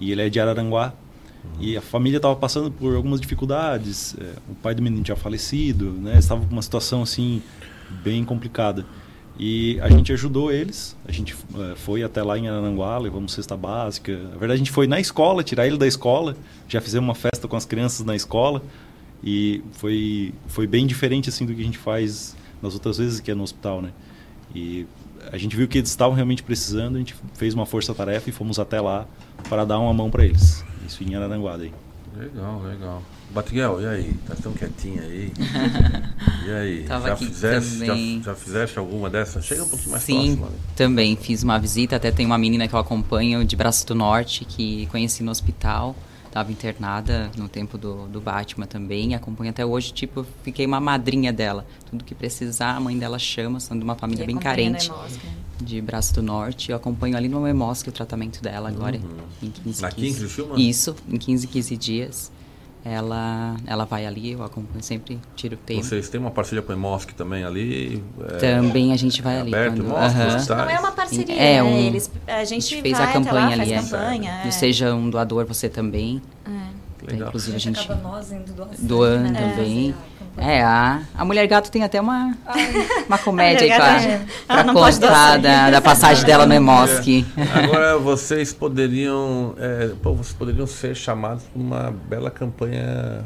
e 0.00 0.10
ele 0.10 0.22
é 0.22 0.28
de 0.28 0.40
Araranguá. 0.40 0.94
Uhum. 1.42 1.50
E 1.60 1.76
a 1.76 1.80
família 1.80 2.18
estava 2.18 2.36
passando 2.36 2.70
por 2.70 2.94
algumas 2.94 3.20
dificuldades. 3.20 4.14
É, 4.18 4.34
o 4.48 4.54
pai 4.54 4.74
do 4.74 4.82
menino 4.82 5.02
tinha 5.02 5.16
falecido, 5.16 5.90
né? 5.92 6.18
Estava 6.18 6.44
com 6.44 6.52
uma 6.52 6.62
situação 6.62 7.02
assim 7.02 7.42
bem 8.02 8.24
complicada. 8.24 8.84
E 9.38 9.80
a 9.80 9.88
gente 9.88 10.12
ajudou 10.12 10.52
eles. 10.52 10.96
A 11.06 11.12
gente 11.12 11.34
uh, 11.34 11.74
foi 11.76 12.02
até 12.02 12.22
lá 12.22 12.38
em 12.38 12.48
Arananguá, 12.48 12.98
levamos 12.98 13.32
cesta 13.32 13.56
básica. 13.56 14.12
Na 14.12 14.36
verdade, 14.36 14.52
a 14.52 14.56
gente 14.56 14.70
foi 14.70 14.86
na 14.86 15.00
escola, 15.00 15.42
tirar 15.42 15.66
ele 15.66 15.78
da 15.78 15.86
escola. 15.86 16.36
Já 16.68 16.80
fizemos 16.80 17.08
uma 17.08 17.14
festa 17.14 17.48
com 17.48 17.56
as 17.56 17.64
crianças 17.64 18.04
na 18.04 18.14
escola. 18.14 18.62
E 19.24 19.62
foi, 19.72 20.34
foi 20.46 20.66
bem 20.66 20.86
diferente 20.86 21.28
assim 21.28 21.46
do 21.46 21.54
que 21.54 21.60
a 21.60 21.64
gente 21.64 21.78
faz 21.78 22.36
nas 22.62 22.74
outras 22.74 22.98
vezes 22.98 23.20
que 23.20 23.30
é 23.30 23.34
no 23.34 23.42
hospital, 23.42 23.80
né? 23.80 23.92
E 24.54 24.86
a 25.32 25.38
gente 25.38 25.56
viu 25.56 25.68
que 25.68 25.78
eles 25.78 25.90
estavam 25.90 26.14
realmente 26.14 26.42
precisando, 26.42 26.96
a 26.96 26.98
gente 26.98 27.14
fez 27.34 27.54
uma 27.54 27.66
força-tarefa 27.66 28.28
e 28.28 28.32
fomos 28.32 28.58
até 28.58 28.80
lá 28.80 29.06
para 29.48 29.64
dar 29.64 29.78
uma 29.78 29.92
mão 29.92 30.10
para 30.10 30.24
eles. 30.24 30.64
Isso 30.86 31.02
em 31.04 31.14
Arananguá 31.14 31.56
daí. 31.56 31.72
Legal, 32.16 32.62
legal. 32.62 33.02
Batiguel, 33.32 33.80
e 33.80 33.86
aí? 33.86 34.14
Tá 34.26 34.34
tão 34.34 34.52
quietinha 34.52 35.02
aí? 35.02 35.32
E 36.46 36.50
aí? 36.52 36.84
Tava 36.84 37.08
já, 37.08 37.14
aqui 37.14 37.26
fizeste, 37.26 37.78
também. 37.78 38.18
já, 38.24 38.32
já 38.32 38.34
fizeste 38.34 38.78
alguma 38.78 39.10
dessas? 39.10 39.44
Chega 39.44 39.62
um 39.62 39.68
pouquinho 39.68 39.90
mais 39.90 40.02
Sim, 40.02 40.36
próximo. 40.36 40.58
também 40.74 41.14
fiz 41.14 41.42
uma 41.42 41.58
visita. 41.58 41.96
Até 41.96 42.10
tem 42.10 42.24
uma 42.24 42.38
menina 42.38 42.66
que 42.66 42.74
eu 42.74 42.78
acompanho 42.78 43.44
de 43.44 43.54
Braço 43.54 43.86
do 43.86 43.94
Norte 43.94 44.44
que 44.44 44.86
conheci 44.86 45.22
no 45.22 45.30
hospital. 45.30 45.94
Estava 46.26 46.50
internada 46.50 47.30
no 47.36 47.48
tempo 47.48 47.76
do, 47.76 48.06
do 48.06 48.20
Batman 48.20 48.66
também. 48.66 49.14
Acompanho 49.14 49.50
até 49.50 49.64
hoje. 49.66 49.92
Tipo, 49.92 50.24
fiquei 50.42 50.64
uma 50.64 50.80
madrinha 50.80 51.32
dela. 51.32 51.66
Tudo 51.90 52.04
que 52.04 52.14
precisar, 52.14 52.76
a 52.76 52.80
mãe 52.80 52.98
dela 52.98 53.18
chama. 53.18 53.60
São 53.60 53.76
de 53.76 53.84
uma 53.84 53.94
família 53.94 54.24
E 54.24 54.26
bem 54.26 54.36
na 54.36 54.40
carente. 54.40 54.90
Né? 54.90 54.96
De 55.60 55.80
Braço 55.80 56.14
do 56.14 56.22
Norte. 56.22 56.70
Eu 56.70 56.76
acompanho 56.76 57.16
ali 57.16 57.28
no 57.28 57.46
Emosc 57.46 57.86
o 57.86 57.92
tratamento 57.92 58.42
dela 58.42 58.68
agora. 58.70 58.96
Uhum. 58.96 59.48
Em 59.48 59.50
15, 59.50 59.84
Aqui 59.84 60.00
em 60.02 60.04
15 60.06 60.18
Criciúma? 60.20 60.58
Isso, 60.58 60.96
em 61.08 61.18
15, 61.18 61.46
15 61.46 61.76
dias. 61.76 62.32
Ela, 62.82 63.56
ela 63.66 63.84
vai 63.84 64.06
ali, 64.06 64.32
eu 64.32 64.42
acompanho 64.42 64.82
sempre, 64.82 65.18
tiro 65.36 65.54
o 65.54 65.58
tempo. 65.58 65.82
Vocês 65.82 66.08
têm 66.08 66.18
uma 66.18 66.30
parceria 66.30 66.62
com 66.62 66.72
o 66.72 66.76
Emosc 66.76 67.12
também 67.12 67.44
ali? 67.44 68.02
É, 68.26 68.36
Também 68.38 68.90
a 68.92 68.96
gente 68.96 69.20
vai 69.20 69.36
é 69.36 69.40
ali. 69.40 69.54
aberto, 69.54 69.76
quando- 69.82 69.86
Emosc, 69.90 70.02
Aham. 70.16 70.36
hospitais? 70.36 70.64
Não 70.64 70.70
é 70.70 70.78
uma 70.80 70.92
parceria, 70.92 71.34
É, 71.36 71.54
né? 71.56 71.62
um- 71.62 71.76
Eles, 71.78 72.10
a 72.26 72.44
gente, 72.44 72.80
fez 72.80 72.96
vai 72.96 73.06
a 73.06 73.12
campanha 73.12 73.46
lá, 73.56 73.62
ali, 73.62 73.72
é. 73.74 73.82
campanha. 73.82 74.40
Do 74.42 74.48
é. 74.48 74.50
Seja 74.50 74.94
um 74.94 75.10
doador, 75.10 75.44
você 75.44 75.68
também. 75.68 76.22
É. 76.46 76.50
Então, 77.12 77.28
inclusive 77.28 77.56
a 77.56 77.60
gente 77.60 77.80
acaba 77.80 78.00
nós 78.00 78.32
indo 78.32 78.52
doar 78.52 78.68
sangue, 78.70 78.86
doando 78.88 79.30
né? 79.30 79.40
também. 79.50 79.94
É, 80.36 80.62
a, 80.62 81.02
a 81.14 81.24
Mulher 81.24 81.46
Gato 81.46 81.70
tem 81.70 81.82
até 81.82 82.00
uma, 82.00 82.34
uma 83.06 83.18
comédia 83.18 83.62
aí 83.62 83.74
pra, 83.74 84.02
é. 84.02 84.20
pra 84.46 84.64
contar 84.72 85.38
da, 85.38 85.70
da 85.70 85.80
passagem 85.80 86.24
dela 86.24 86.46
no 86.46 86.54
Emosc. 86.54 87.04
Agora 87.52 87.98
vocês 87.98 88.52
poderiam, 88.52 89.54
é, 89.58 89.90
pô, 90.02 90.14
vocês 90.14 90.34
poderiam 90.34 90.66
ser 90.66 90.94
chamados 90.94 91.44
para 91.44 91.60
uma 91.60 91.94
bela 92.08 92.30
campanha 92.30 93.22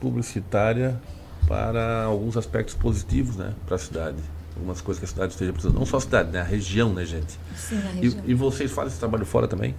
publicitária 0.00 1.00
para 1.46 2.04
alguns 2.04 2.36
aspectos 2.36 2.74
positivos, 2.74 3.36
né, 3.36 3.52
para 3.66 3.76
a 3.76 3.78
cidade. 3.78 4.18
Algumas 4.54 4.80
coisas 4.80 4.98
que 4.98 5.04
a 5.06 5.08
cidade 5.08 5.32
esteja 5.32 5.52
precisando. 5.52 5.78
Não 5.78 5.86
só 5.86 5.96
a 5.96 6.00
cidade, 6.00 6.30
né, 6.30 6.40
a 6.40 6.44
região, 6.44 6.92
né, 6.92 7.04
gente. 7.04 7.38
Sim, 7.56 7.78
a 7.78 7.92
E, 7.96 8.00
região. 8.02 8.24
e 8.26 8.34
vocês 8.34 8.70
fazem 8.70 8.90
esse 8.90 8.98
trabalho 8.98 9.24
fora 9.24 9.48
também? 9.48 9.74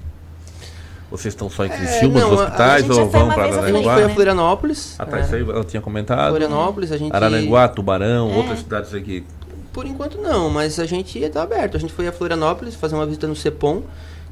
Vocês 1.13 1.35
estão 1.35 1.47
só 1.47 1.63
em 1.63 1.69
Criciúma, 1.69 2.19
não, 2.19 2.31
nos 2.31 2.41
hospitais, 2.41 2.89
ou 2.89 3.07
vão 3.07 3.27
para 3.29 3.43
Araranguá? 3.43 3.93
foi 3.93 4.03
a? 4.03 4.09
Florianópolis. 4.09 4.95
Ah, 4.97 5.05
tá, 5.05 5.19
é, 5.19 5.21
isso 5.21 5.35
aí 5.35 5.41
ela 5.43 5.63
tinha 5.63 5.79
comentado. 5.79 6.29
Florianópolis, 6.29 6.91
a 6.91 6.97
gente... 6.97 7.15
Araranguá, 7.15 7.67
Tubarão, 7.67 8.31
É. 8.31 8.35
outras 8.35 8.59
cidades 8.59 8.91
aqui. 8.95 9.23
Por 9.71 9.85
enquanto 9.85 10.17
não, 10.17 10.49
mas 10.49 10.79
a 10.79 10.87
gente 10.87 11.19
está 11.19 11.43
aberto. 11.43 11.77
A 11.77 11.79
gente 11.79 11.93
foi 11.93 12.07
a 12.07 12.11
Florianópolis 12.11 12.73
fazer 12.73 12.95
uma 12.95 13.05
visita 13.05 13.27
no 13.27 13.35
CEPOM. 13.35 13.83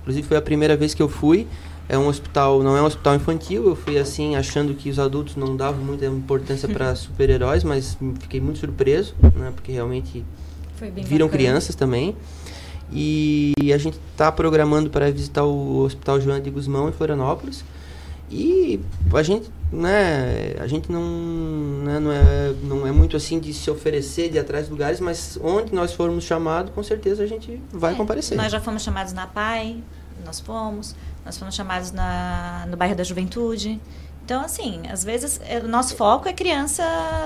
Inclusive 0.01 0.27
foi 0.27 0.37
a 0.37 0.41
primeira 0.41 0.75
vez 0.75 0.95
que 0.95 1.03
eu 1.03 1.07
fui. 1.07 1.47
É 1.87 1.95
um 1.99 2.07
hospital, 2.07 2.63
não 2.63 2.75
é 2.75 2.81
um 2.81 2.85
hospital 2.85 3.13
infantil. 3.13 3.67
Eu 3.67 3.75
fui 3.75 3.99
assim 3.99 4.35
achando 4.35 4.73
que 4.73 4.89
os 4.89 4.97
adultos 4.97 5.35
não 5.35 5.55
davam 5.55 5.83
muita 5.85 6.07
importância 6.07 6.67
para 6.67 6.93
super-heróis, 6.95 7.63
mas 7.63 7.95
fiquei 8.19 8.41
muito 8.41 8.57
surpreso, 8.57 9.13
né? 9.35 9.51
Porque 9.53 9.71
realmente 9.71 10.25
Foi 10.77 10.89
bem 10.89 11.03
viram 11.03 11.27
bacana. 11.27 11.43
crianças 11.43 11.75
também. 11.75 12.15
E 12.91 13.53
a 13.73 13.77
gente 13.77 13.97
está 14.11 14.31
programando 14.31 14.89
para 14.89 15.09
visitar 15.11 15.43
o 15.43 15.79
Hospital 15.79 16.19
Joana 16.19 16.41
de 16.41 16.49
Guzmão 16.49 16.89
em 16.89 16.91
Florianópolis. 16.91 17.63
E 18.29 18.79
a 19.13 19.23
gente, 19.23 19.49
né, 19.71 20.55
a 20.59 20.67
gente 20.67 20.91
não, 20.91 21.01
né, 21.83 21.99
não, 21.99 22.11
é, 22.11 22.53
não 22.63 22.87
é 22.87 22.91
muito 22.91 23.17
assim 23.17 23.39
de 23.39 23.53
se 23.53 23.69
oferecer, 23.69 24.29
de 24.29 24.37
ir 24.37 24.39
atrás 24.39 24.65
de 24.65 24.71
lugares, 24.71 24.99
mas 25.01 25.37
onde 25.41 25.73
nós 25.73 25.93
formos 25.93 26.23
chamados, 26.23 26.73
com 26.73 26.81
certeza 26.81 27.23
a 27.23 27.27
gente 27.27 27.61
vai 27.71 27.93
É, 27.93 27.95
comparecer. 27.95 28.37
Nós 28.37 28.51
já 28.51 28.61
fomos 28.61 28.83
chamados 28.83 29.11
na 29.11 29.27
PAI, 29.27 29.83
nós 30.25 30.39
fomos. 30.39 30.95
Nós 31.25 31.37
fomos 31.37 31.53
chamados 31.53 31.91
na, 31.91 32.65
no 32.69 32.75
bairro 32.77 32.95
da 32.95 33.03
Juventude. 33.03 33.79
Então, 34.23 34.43
assim, 34.43 34.81
às 34.87 35.03
vezes 35.03 35.39
é, 35.43 35.59
o 35.59 35.67
nosso 35.67 35.95
foco 35.95 36.27
é 36.27 36.33
criança 36.33 36.83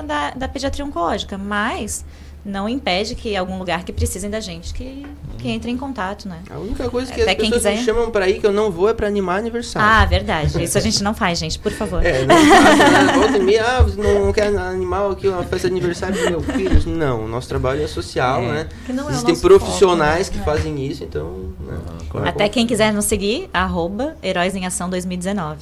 da, 0.07 0.32
da 0.32 0.47
pediatria 0.47 0.84
oncológica, 0.84 1.38
mas 1.38 2.03
não 2.45 2.69
impede 2.69 3.15
que 3.15 3.35
algum 3.35 3.57
lugar 3.57 3.83
que 3.83 3.91
precisem 3.91 4.29
da 4.29 4.39
gente 4.39 4.71
que, 4.71 5.03
que 5.39 5.49
entre 5.49 5.71
em 5.71 5.75
contato, 5.77 6.29
né? 6.29 6.43
A 6.49 6.59
única 6.59 6.87
coisa 6.91 7.11
que 7.11 7.19
Até 7.21 7.31
as 7.31 7.37
quem 7.37 7.49
pessoas 7.49 7.73
me 7.73 7.79
quiser. 7.79 7.85
chamam 7.91 8.11
para 8.11 8.29
ir 8.29 8.39
que 8.39 8.45
eu 8.45 8.51
não 8.51 8.69
vou 8.71 8.87
é 8.87 8.93
para 8.93 9.07
animar 9.07 9.39
aniversário. 9.39 9.87
Ah, 9.89 10.05
verdade. 10.05 10.63
Isso 10.63 10.77
a 10.77 10.81
gente 10.81 11.03
não 11.03 11.15
faz, 11.15 11.39
gente, 11.39 11.57
por 11.57 11.71
favor. 11.71 12.05
É, 12.05 12.23
não 12.23 12.35
faz, 12.37 12.77
né? 12.77 13.13
Volta 13.15 13.37
e 13.39 13.41
meia, 13.41 13.65
ah, 13.65 13.81
você 13.81 13.99
não 13.99 14.31
quer 14.31 14.55
animar 14.55 15.11
aqui 15.11 15.27
uma 15.27 15.41
festa 15.43 15.67
de 15.67 15.73
aniversário 15.73 16.15
do 16.23 16.29
meu 16.29 16.41
filho? 16.43 16.79
Não, 16.87 17.25
o 17.25 17.27
nosso 17.27 17.49
trabalho 17.49 17.81
é 17.83 17.87
social, 17.87 18.43
É. 18.43 18.51
né? 18.51 18.67
Que 18.85 18.93
não 18.93 19.05
é 19.09 19.11
Existem 19.13 19.31
nosso 19.33 19.41
profissionais 19.41 20.27
foco, 20.27 20.37
né? 20.37 20.43
que 20.43 20.51
fazem 20.51 20.85
isso, 20.85 21.03
então... 21.03 21.53
né? 21.61 21.77
Claro. 22.11 22.29
Até 22.29 22.47
quem 22.47 22.67
quiser 22.67 22.93
nos 22.93 23.05
seguir, 23.05 23.49
arroba 23.51 24.15
Heróis 24.23 24.53
em 24.53 24.67
Ação 24.67 24.87
2019. 24.87 25.57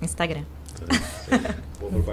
Instagram. 0.00 0.40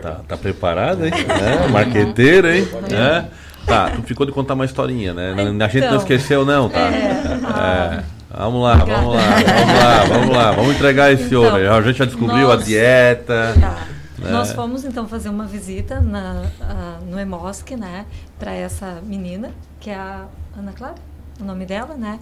Tá, 0.02 0.22
tá 0.28 0.38
preparado, 0.38 1.06
hein? 1.06 1.12
É, 1.30 1.68
marqueteiro, 1.70 2.50
hein? 2.50 2.68
É. 2.92 3.26
Tá, 3.66 3.92
tu 3.96 4.02
ficou 4.04 4.26
de 4.26 4.32
contar 4.32 4.54
uma 4.56 4.66
historinha, 4.66 5.14
né? 5.14 5.34
a 5.34 5.68
gente 5.68 5.80
não 5.82 5.88
Então. 5.88 5.98
esqueceu, 5.98 6.46
não, 6.46 6.68
tá? 6.70 6.80
É. 6.80 7.98
É. 8.00 8.04
Vamos 8.38 8.64
lá, 8.64 8.76
vamos 8.76 9.16
lá, 9.16 9.22
vamos 9.22 9.76
lá, 9.84 10.04
vamos 10.08 10.36
lá. 10.36 10.52
Vamos 10.52 10.76
entregar 10.76 11.12
esse 11.12 11.26
Então, 11.26 11.44
ouro. 11.44 11.74
A 11.74 11.82
gente 11.82 11.98
já 11.98 12.06
descobriu 12.06 12.48
nós- 12.48 12.62
a 12.62 12.66
dieta. 12.66 13.54
Tá. 13.60 13.78
né? 14.20 14.32
Nós 14.32 14.52
fomos 14.54 14.86
então 14.86 15.08
fazer 15.08 15.30
uma 15.30 15.46
visita 15.46 16.00
na, 16.00 16.44
ah, 16.62 16.98
no 17.10 17.20
Emosc, 17.20 17.72
né, 17.76 18.06
para 18.40 18.54
essa 18.54 19.00
menina, 19.04 19.50
que 19.80 19.90
é 19.90 19.96
a 19.96 20.26
Ana 20.58 20.72
Clara, 20.74 20.96
o 21.44 21.48
nome 21.48 21.66
dela, 21.66 21.96
né? 21.96 22.20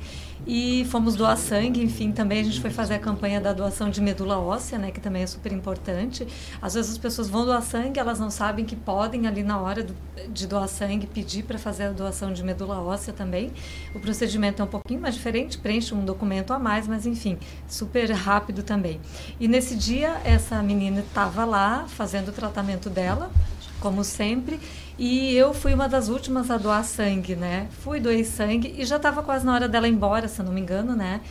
E 0.47 0.85
fomos 0.89 1.15
doar 1.15 1.37
sangue, 1.37 1.83
enfim, 1.83 2.11
também 2.11 2.39
a 2.39 2.43
gente 2.43 2.59
foi 2.61 2.69
fazer 2.69 2.95
a 2.95 2.99
campanha 2.99 3.41
da 3.41 3.51
doação 3.53 3.89
de 3.89 4.01
medula 4.01 4.39
óssea, 4.39 4.77
né, 4.77 4.89
que 4.89 4.99
também 4.99 5.21
é 5.21 5.27
super 5.27 5.51
importante. 5.51 6.25
Às 6.61 6.73
vezes 6.75 6.91
as 6.91 6.97
pessoas 6.97 7.27
vão 7.29 7.45
doar 7.45 7.61
sangue, 7.61 7.99
elas 7.99 8.19
não 8.19 8.31
sabem 8.31 8.63
que 8.63 8.75
podem 8.75 9.27
ali 9.27 9.43
na 9.43 9.59
hora 9.59 9.83
do- 9.83 9.95
de 10.29 10.47
doar 10.47 10.67
sangue 10.67 11.05
pedir 11.07 11.43
para 11.43 11.59
fazer 11.59 11.83
a 11.83 11.91
doação 11.91 12.31
de 12.31 12.43
medula 12.43 12.79
óssea 12.81 13.13
também. 13.13 13.51
O 13.93 13.99
procedimento 13.99 14.61
é 14.61 14.65
um 14.65 14.67
pouquinho 14.67 15.01
mais 15.01 15.13
diferente, 15.15 15.57
preenche 15.57 15.93
um 15.93 16.05
documento 16.05 16.53
a 16.53 16.59
mais, 16.59 16.87
mas 16.87 17.05
enfim, 17.05 17.37
super 17.67 18.09
rápido 18.11 18.63
também. 18.63 18.99
E 19.39 19.47
nesse 19.47 19.75
dia 19.75 20.21
essa 20.23 20.63
menina 20.63 21.01
estava 21.01 21.43
lá 21.45 21.85
fazendo 21.87 22.29
o 22.29 22.31
tratamento 22.31 22.89
dela, 22.89 23.29
como 23.79 24.03
sempre, 24.03 24.59
e 24.99 25.33
eu 25.33 25.53
fui 25.53 25.73
uma 25.73 25.87
das 25.87 26.09
últimas 26.09 26.51
a 26.51 26.57
doar 26.57 26.83
sangue, 26.83 27.33
né? 27.33 27.69
Fui, 27.83 28.01
doei 28.01 28.25
sangue 28.25 28.75
e 28.77 28.85
já 28.85 28.97
estava 28.97 29.23
quase 29.23 29.45
na 29.45 29.53
hora 29.53 29.69
dela 29.69 29.87
ir 29.87 29.93
embora, 29.93 30.27
se 30.27 30.41
eu 30.41 30.45
não 30.45 30.51
me 30.51 30.59
engano, 30.59 30.93
né? 30.93 31.21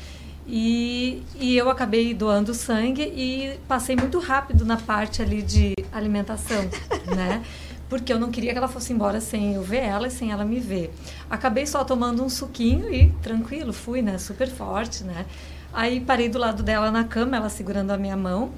E, 0.46 1.22
e 1.38 1.54
eu 1.54 1.68
acabei 1.68 2.14
doando 2.14 2.54
sangue 2.54 3.02
e 3.02 3.60
passei 3.68 3.94
muito 3.94 4.18
rápido 4.18 4.64
na 4.64 4.78
parte 4.78 5.20
ali 5.20 5.42
de 5.42 5.74
alimentação, 5.92 6.62
né? 7.14 7.44
Porque 7.90 8.10
eu 8.10 8.18
não 8.18 8.30
queria 8.30 8.52
que 8.52 8.58
ela 8.58 8.68
fosse 8.68 8.90
embora 8.94 9.20
sem 9.20 9.52
eu 9.52 9.62
ver 9.62 9.82
ela 9.82 10.06
e 10.06 10.10
sem 10.10 10.32
ela 10.32 10.46
me 10.46 10.60
ver. 10.60 10.90
Acabei 11.28 11.66
só 11.66 11.84
tomando 11.84 12.24
um 12.24 12.28
suquinho 12.30 12.90
e 12.90 13.10
tranquilo, 13.22 13.74
fui, 13.74 14.00
né? 14.00 14.16
Super 14.16 14.48
forte, 14.48 15.04
né? 15.04 15.26
Aí 15.74 16.00
parei 16.00 16.30
do 16.30 16.38
lado 16.38 16.62
dela 16.62 16.90
na 16.90 17.04
cama, 17.04 17.36
ela 17.36 17.50
segurando 17.50 17.90
a 17.90 17.98
minha 17.98 18.16
mão. 18.16 18.50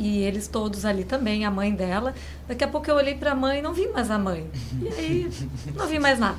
E 0.00 0.22
eles 0.22 0.48
todos 0.48 0.86
ali 0.86 1.04
também, 1.04 1.44
a 1.44 1.50
mãe 1.50 1.74
dela. 1.74 2.14
Daqui 2.48 2.64
a 2.64 2.68
pouco 2.68 2.90
eu 2.90 2.96
olhei 2.96 3.14
para 3.14 3.32
a 3.32 3.34
mãe 3.34 3.58
e 3.58 3.62
não 3.62 3.74
vi 3.74 3.86
mais 3.88 4.10
a 4.10 4.18
mãe. 4.18 4.50
E 4.80 4.88
aí, 4.88 5.30
não 5.76 5.86
vi 5.86 5.98
mais 5.98 6.18
nada. 6.18 6.38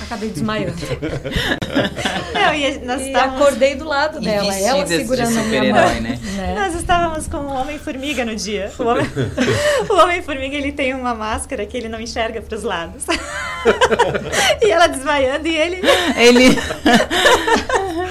Acabei 0.00 0.30
desmaiando. 0.30 0.74
Não, 2.34 2.54
e 2.54 2.78
nós 2.84 3.00
e 3.00 3.06
estávamos... 3.06 3.40
acordei 3.40 3.74
do 3.74 3.84
lado 3.84 4.18
E 4.18 4.24
dela, 4.24 4.54
ela 4.56 4.86
segurando 4.86 5.38
a 5.38 5.42
minha 5.44 5.62
mão. 5.72 6.00
né? 6.00 6.18
né? 6.36 6.54
Nós 6.58 6.74
estávamos 6.74 7.26
com 7.26 7.38
o 7.38 7.52
Homem-Formiga 7.52 8.24
no 8.24 8.34
dia. 8.34 8.70
O 8.78 8.82
Homem- 8.84 9.06
o 9.88 9.94
Homem-Formiga, 9.94 10.56
ele 10.56 10.72
tem 10.72 10.94
uma 10.94 11.14
máscara 11.14 11.64
que 11.66 11.76
ele 11.76 11.88
não 11.88 12.00
enxerga 12.00 12.40
para 12.40 12.56
os 12.56 12.62
lados. 12.62 13.04
e 14.62 14.70
ela 14.70 14.86
desmaiando 14.86 15.46
e 15.46 15.56
ele... 15.56 15.80
Ele. 16.16 16.56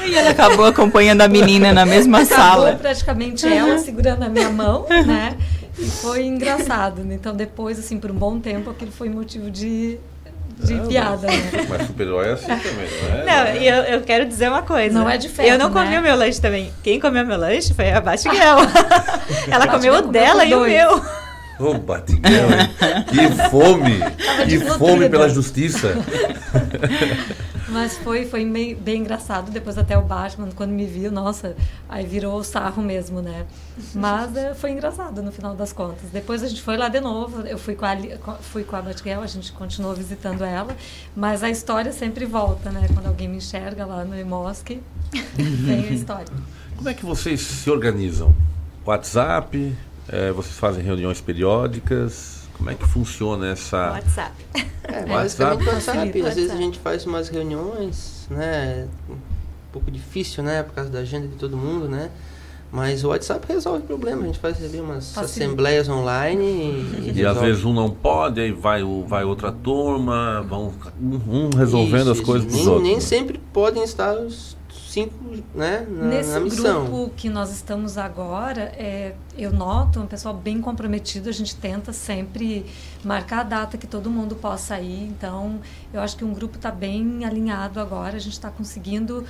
e 0.07 0.15
ele 0.15 0.27
acabou 0.29 0.65
acompanhando 0.65 1.21
a 1.21 1.27
menina 1.27 1.73
na 1.73 1.85
mesma 1.85 2.21
Acabou 2.21 2.37
sala. 2.37 2.75
praticamente 2.75 3.47
ela 3.47 3.77
segurando 3.77 4.23
a 4.23 4.29
minha 4.29 4.49
mão, 4.49 4.85
né? 5.05 5.35
E 5.77 5.85
foi 5.85 6.25
engraçado. 6.25 7.03
né? 7.03 7.15
Então, 7.15 7.33
depois, 7.35 7.79
assim, 7.79 7.97
por 7.97 8.11
um 8.11 8.15
bom 8.15 8.39
tempo, 8.39 8.69
aquilo 8.69 8.91
foi 8.91 9.09
motivo 9.09 9.49
de, 9.49 9.97
de 10.59 10.87
piada, 10.87 11.27
né? 11.27 11.67
Mas 11.69 11.87
super-herói 11.87 12.29
é 12.29 12.31
assim 12.33 12.47
também, 12.47 12.87
não 13.01 13.17
é? 13.17 13.25
Não, 13.25 13.61
e 13.61 13.67
eu, 13.67 13.75
eu 13.83 14.01
quero 14.01 14.25
dizer 14.25 14.49
uma 14.49 14.61
coisa. 14.61 14.97
Não 14.97 15.09
é 15.09 15.17
de 15.17 15.29
ferro, 15.29 15.49
Eu 15.49 15.57
não 15.57 15.71
comi 15.71 15.89
né? 15.89 15.99
o 15.99 16.01
meu 16.03 16.15
lanche 16.15 16.39
também. 16.41 16.71
Quem 16.83 16.99
comeu 16.99 17.25
meu 17.25 17.37
lanche 17.37 17.73
foi 17.73 17.91
a 17.91 18.01
Batiguel. 18.01 18.57
Ela 19.49 19.67
comeu 19.67 19.93
o 19.93 19.97
comeu 19.97 20.11
dela 20.11 20.43
por 20.43 20.47
e 20.47 20.55
o 20.55 20.61
meu. 20.61 21.05
Ô, 21.61 21.75
Batiguel, 21.75 22.49
hein? 22.49 23.05
Que 23.07 23.49
fome! 23.49 23.99
Que 24.47 24.59
fome 24.77 25.07
pela 25.09 25.29
justiça! 25.29 25.93
Mas 27.71 27.97
foi, 27.97 28.25
foi 28.25 28.43
meio, 28.43 28.75
bem 28.77 29.01
engraçado. 29.01 29.49
Depois 29.49 29.77
até 29.77 29.97
o 29.97 30.01
Batman, 30.01 30.49
quando 30.53 30.71
me 30.71 30.85
viu, 30.85 31.09
nossa, 31.09 31.55
aí 31.87 32.05
virou 32.05 32.43
sarro 32.43 32.83
mesmo, 32.83 33.21
né? 33.21 33.45
Mas 33.95 34.35
eh, 34.35 34.53
foi 34.53 34.71
engraçado 34.71 35.23
no 35.23 35.31
final 35.31 35.55
das 35.55 35.71
contas. 35.71 36.09
Depois 36.11 36.43
a 36.43 36.47
gente 36.47 36.61
foi 36.61 36.75
lá 36.75 36.89
de 36.89 36.99
novo. 36.99 37.47
Eu 37.47 37.57
fui 37.57 37.75
com 37.75 37.85
a, 37.85 37.95
fui 38.41 38.65
com 38.65 38.75
a 38.75 38.81
Batgirl, 38.81 39.21
a 39.21 39.27
gente 39.27 39.53
continuou 39.53 39.95
visitando 39.95 40.43
ela. 40.43 40.75
Mas 41.15 41.43
a 41.43 41.49
história 41.49 41.93
sempre 41.93 42.25
volta, 42.25 42.71
né? 42.71 42.89
Quando 42.93 43.07
alguém 43.07 43.29
me 43.29 43.37
enxerga 43.37 43.85
lá 43.85 44.03
no 44.03 44.17
Emosque, 44.17 44.81
tem 45.11 45.87
a 45.87 45.91
história. 45.93 46.27
Como 46.75 46.89
é 46.89 46.93
que 46.93 47.05
vocês 47.05 47.39
se 47.39 47.69
organizam? 47.69 48.35
WhatsApp? 48.85 49.73
É, 50.11 50.31
vocês 50.31 50.57
fazem 50.57 50.83
reuniões 50.83 51.21
periódicas? 51.21 52.41
Como 52.57 52.69
é 52.69 52.75
que 52.75 52.85
funciona 52.85 53.47
essa. 53.49 53.91
WhatsApp. 53.91 54.31
É, 54.83 55.05
basicamente 55.07 55.65
WhatsApp. 55.67 55.97
WhatsApp. 55.97 56.21
Às 56.27 56.35
vezes 56.35 56.51
a 56.51 56.57
gente 56.57 56.79
faz 56.79 57.05
umas 57.05 57.29
reuniões, 57.29 58.27
né? 58.29 58.87
Um 59.09 59.15
pouco 59.71 59.89
difícil, 59.89 60.43
né? 60.43 60.61
Por 60.63 60.73
causa 60.73 60.89
da 60.89 60.99
agenda 60.99 61.27
de 61.27 61.35
todo 61.35 61.55
mundo, 61.57 61.87
né? 61.87 62.09
Mas 62.71 63.03
o 63.03 63.09
WhatsApp 63.09 63.45
resolve 63.49 63.79
o 63.79 63.85
problema. 63.85 64.23
A 64.23 64.25
gente 64.27 64.39
faz 64.39 64.63
ali 64.63 64.79
umas 64.79 65.13
Facilita. 65.13 65.21
assembleias 65.45 65.89
online 65.89 66.45
e, 66.45 67.11
E 67.19 67.25
às 67.25 67.37
vezes 67.37 67.65
um 67.65 67.73
não 67.73 67.89
pode, 67.89 68.39
aí 68.39 68.51
vai, 68.53 68.81
o- 68.81 69.03
vai 69.05 69.25
outra 69.25 69.51
turma, 69.51 70.41
vão 70.47 70.73
um, 71.01 71.47
um 71.47 71.49
resolvendo 71.57 72.11
Isso, 72.11 72.21
as 72.21 72.21
coisas 72.21 72.45
dos 72.47 72.55
nem, 72.55 72.67
outros. 72.67 72.83
Nem 72.83 72.95
né? 72.95 73.01
sempre 73.01 73.41
podem 73.51 73.83
estar 73.83 74.13
os 74.13 74.55
cinco, 74.91 75.15
né? 75.55 75.85
Na, 75.89 76.05
Nesse 76.05 76.31
na 76.31 76.39
missão. 76.41 76.85
grupo 76.85 77.13
que 77.15 77.29
nós 77.29 77.51
estamos 77.51 77.97
agora, 77.97 78.63
é, 78.77 79.13
eu 79.37 79.51
noto 79.51 79.99
um 79.99 80.05
pessoal 80.07 80.33
bem 80.33 80.59
comprometido. 80.61 81.29
A 81.29 81.31
gente 81.31 81.55
tenta 81.55 81.93
sempre 81.93 82.65
marcar 83.03 83.39
a 83.39 83.43
data 83.43 83.77
que 83.77 83.87
todo 83.87 84.09
mundo 84.09 84.35
possa 84.35 84.79
ir. 84.79 85.07
Então, 85.07 85.59
eu 85.93 86.01
acho 86.01 86.17
que 86.17 86.25
um 86.25 86.33
grupo 86.33 86.57
está 86.57 86.69
bem 86.71 87.23
alinhado 87.25 87.79
agora. 87.79 88.17
A 88.17 88.19
gente 88.19 88.33
está 88.33 88.49
conseguindo, 88.51 89.25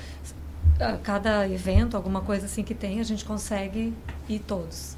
a 0.80 0.94
cada 0.96 1.48
evento, 1.48 1.96
alguma 1.96 2.20
coisa 2.20 2.46
assim 2.46 2.62
que 2.62 2.74
tem, 2.74 3.00
a 3.00 3.04
gente 3.04 3.24
consegue 3.24 3.94
ir 4.28 4.40
todos. 4.40 4.96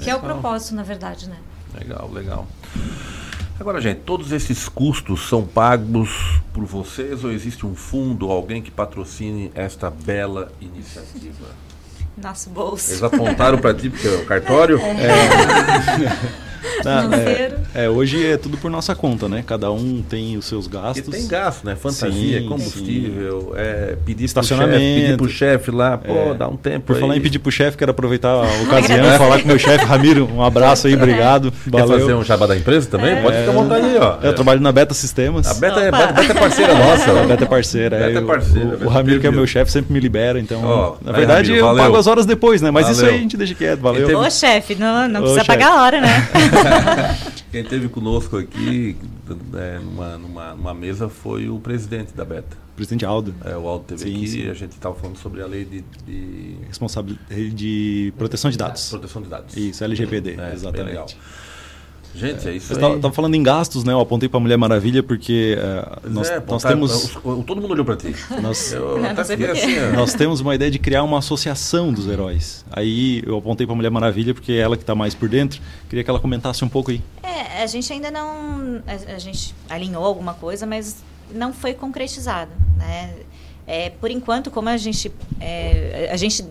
Que 0.00 0.08
é 0.08 0.14
o 0.14 0.20
Legal. 0.22 0.34
propósito, 0.40 0.74
na 0.74 0.82
verdade, 0.82 1.28
né? 1.28 1.36
Legal, 1.78 2.10
legal. 2.10 2.46
Agora, 3.60 3.80
gente, 3.80 4.00
todos 4.00 4.32
esses 4.32 4.68
custos 4.68 5.28
são 5.28 5.46
pagos 5.46 6.40
por 6.56 6.64
vocês 6.64 7.22
ou 7.22 7.30
existe 7.30 7.66
um 7.66 7.74
fundo, 7.74 8.30
alguém 8.30 8.62
que 8.62 8.70
patrocine 8.70 9.52
esta 9.54 9.90
bela 9.90 10.50
iniciativa? 10.58 11.48
Nosso 12.16 12.48
bolso. 12.48 12.92
Eles 12.92 13.02
apontaram 13.02 13.58
para 13.58 13.74
ti, 13.74 13.90
porque 13.90 14.08
é 14.08 14.12
o 14.12 14.24
cartório? 14.24 14.80
Tá, 16.86 17.02
Financeiro. 17.02 17.54
é, 17.74 17.84
é, 17.84 17.90
hoje 17.90 18.24
é 18.26 18.36
tudo 18.36 18.56
por 18.56 18.70
nossa 18.70 18.94
conta, 18.94 19.28
né? 19.28 19.42
Cada 19.46 19.70
um 19.72 20.02
tem 20.08 20.36
os 20.36 20.44
seus 20.44 20.66
E 20.66 20.68
gastos. 20.70 21.08
tem 21.08 21.26
gasto, 21.26 21.64
né? 21.64 21.74
Fantasia, 21.74 22.40
Sim, 22.40 22.48
combustível, 22.48 23.54
é, 23.56 23.96
pedir 24.04 24.24
Estacionamento. 24.24 24.76
Pro 24.78 25.00
pedir 25.02 25.16
pro 25.16 25.28
chefe 25.28 25.70
lá, 25.70 25.98
pô, 25.98 26.12
É. 26.12 26.34
dá 26.34 26.48
um 26.48 26.56
tempo 26.56 26.86
Por 26.86 26.94
aí. 26.96 27.00
falar 27.00 27.16
em 27.16 27.20
pedir 27.20 27.38
pro 27.40 27.50
chefe, 27.50 27.76
quero 27.76 27.90
aproveitar 27.90 28.28
a 28.30 28.42
ocasião 28.62 29.14
e 29.14 29.18
falar 29.18 29.38
com 29.38 29.44
o 29.44 29.48
meu 29.48 29.58
chefe, 29.58 29.84
Ramiro. 29.84 30.28
Um 30.32 30.42
abraço 30.42 30.86
aí, 30.86 30.94
obrigado. 30.94 31.52
Quer 31.64 31.70
Valeu. 31.70 32.00
fazer 32.00 32.14
um 32.14 32.22
jabá 32.24 32.46
da 32.46 32.56
empresa 32.56 32.88
também? 32.88 33.20
Pode 33.22 33.36
ficar 33.38 33.50
à 33.50 33.54
vontade 33.54 33.86
aí, 33.86 33.98
ó. 33.98 34.18
Eu 34.22 34.32
trabalho 34.34 34.60
na 34.60 34.70
Beta 34.72 34.94
Sistemas. 34.94 35.46
A 35.46 35.54
Beta 35.54 35.80
é. 35.80 35.90
Beta 35.90 36.32
é 36.32 36.34
parceira 36.34 36.74
nossa. 36.78 37.10
A 37.10 37.24
Beta 37.26 37.44
é 37.44 37.46
parceira. 37.46 37.98
Beta 37.98 38.18
é 38.18 38.22
parceira, 38.22 38.66
O, 38.66 38.70
Beta 38.70 38.84
o 38.86 38.88
Ramiro, 38.88 39.20
que 39.20 39.26
é 39.26 39.30
meu 39.30 39.46
chefe, 39.46 39.72
sempre 39.72 39.92
me 39.92 40.00
libera. 40.00 40.38
Então, 40.38 40.62
Ó, 40.64 40.96
na 41.02 41.10
aí, 41.12 41.16
verdade, 41.18 41.48
Ramiro, 41.48 41.56
eu 41.58 41.66
valeu. 41.66 41.82
pago 41.84 41.96
as 41.96 42.06
horas 42.06 42.26
depois, 42.26 42.62
né? 42.62 42.70
Mas 42.70 42.88
isso 42.88 43.00
Valeu. 43.00 43.12
aí 43.14 43.18
a 43.18 43.22
gente 43.22 43.36
deixa 43.36 43.54
quieto. 43.54 43.80
Valeu. 43.80 44.18
Ô, 44.20 44.30
chefe, 44.30 44.74
não, 44.74 45.08
não 45.08 45.20
Ô, 45.20 45.22
precisa 45.24 45.44
chefe. 45.44 45.46
pagar 45.46 45.72
a 45.78 45.82
hora, 45.82 46.00
né? 46.00 46.28
Quem 47.50 47.62
esteve 47.62 47.88
conosco 47.88 48.36
aqui 48.36 48.96
é, 49.54 49.78
numa, 49.78 50.18
numa, 50.18 50.54
numa 50.54 50.74
mesa 50.74 51.08
foi 51.08 51.48
o 51.48 51.58
presidente 51.58 52.12
da 52.14 52.24
Beta. 52.24 52.56
Presidente 52.74 53.06
Aldo. 53.06 53.34
É, 53.44 53.56
o 53.56 53.66
Aldo 53.66 53.84
teve 53.86 54.02
Sim, 54.02 54.16
aqui 54.16 54.28
sim. 54.28 54.50
a 54.50 54.54
gente 54.54 54.72
estava 54.72 54.94
falando 54.94 55.16
sobre 55.16 55.40
a 55.40 55.46
lei 55.46 55.64
de, 55.64 55.82
de 56.06 56.56
Responsabilidade 56.68 57.50
de 57.50 58.12
proteção 58.18 58.50
de 58.50 58.58
dados. 58.58 58.90
proteção 58.90 59.22
de 59.22 59.28
dados. 59.28 59.56
Isso, 59.56 59.82
LGPD, 59.82 60.36
É, 60.38 60.52
exatamente. 60.52 61.16
Gente, 62.16 62.48
é, 62.48 62.52
isso 62.56 62.68
Você 62.68 62.74
aí. 62.74 62.80
tava, 62.80 62.98
tava 62.98 63.12
falando 63.14 63.34
em 63.34 63.42
gastos, 63.42 63.84
né? 63.84 63.92
Eu 63.92 64.00
apontei 64.00 64.28
pra 64.28 64.40
Mulher 64.40 64.56
Maravilha 64.56 65.02
porque 65.02 65.56
eh, 65.58 65.98
nós, 66.08 66.28
É, 66.30 66.42
nós 66.48 66.62
tá- 66.62 66.70
temos. 66.70 67.10
todo 67.46 67.60
mundo 67.60 67.70
olhou 67.72 67.84
pra 67.84 67.94
ti. 67.96 68.14
Nós, 68.40 68.72
Eu 68.72 68.98
Não 68.98 69.10
assim, 69.10 69.36
nós 69.94 70.14
temos 70.14 70.40
uma 70.40 70.54
ideia 70.54 70.70
de 70.70 70.78
criar 70.78 71.02
uma 71.02 71.18
associação 71.18 71.92
dos 71.92 72.08
heróis. 72.08 72.64
Aí 72.70 73.22
eu 73.26 73.36
apontei 73.36 73.66
pra 73.66 73.76
Mulher 73.76 73.90
Maravilha 73.90 74.32
porque 74.32 74.52
é 74.52 74.58
ela 74.58 74.76
que 74.76 74.84
tá 74.84 74.94
mais 74.94 75.14
por 75.14 75.28
dentro. 75.28 75.60
Queria 75.88 76.02
que 76.02 76.08
ela 76.10 76.18
comentasse 76.18 76.64
um 76.64 76.68
pouco 76.68 76.90
aí. 76.90 77.02
É, 77.22 77.62
a 77.62 77.66
gente 77.66 77.92
ainda 77.92 78.10
não. 78.10 78.82
A, 78.86 79.14
a 79.14 79.18
gente 79.18 79.54
alinhou 79.68 80.04
alguma 80.04 80.32
coisa, 80.34 80.64
mas 80.66 80.96
não 81.34 81.52
foi 81.52 81.74
concretizado. 81.74 82.50
Né? 82.78 83.14
É, 83.66 83.90
por 83.90 84.10
enquanto, 84.10 84.50
como 84.50 84.68
a 84.68 84.76
gente. 84.76 85.12
é, 85.40 86.08
a 86.10 86.16
gente 86.16 86.44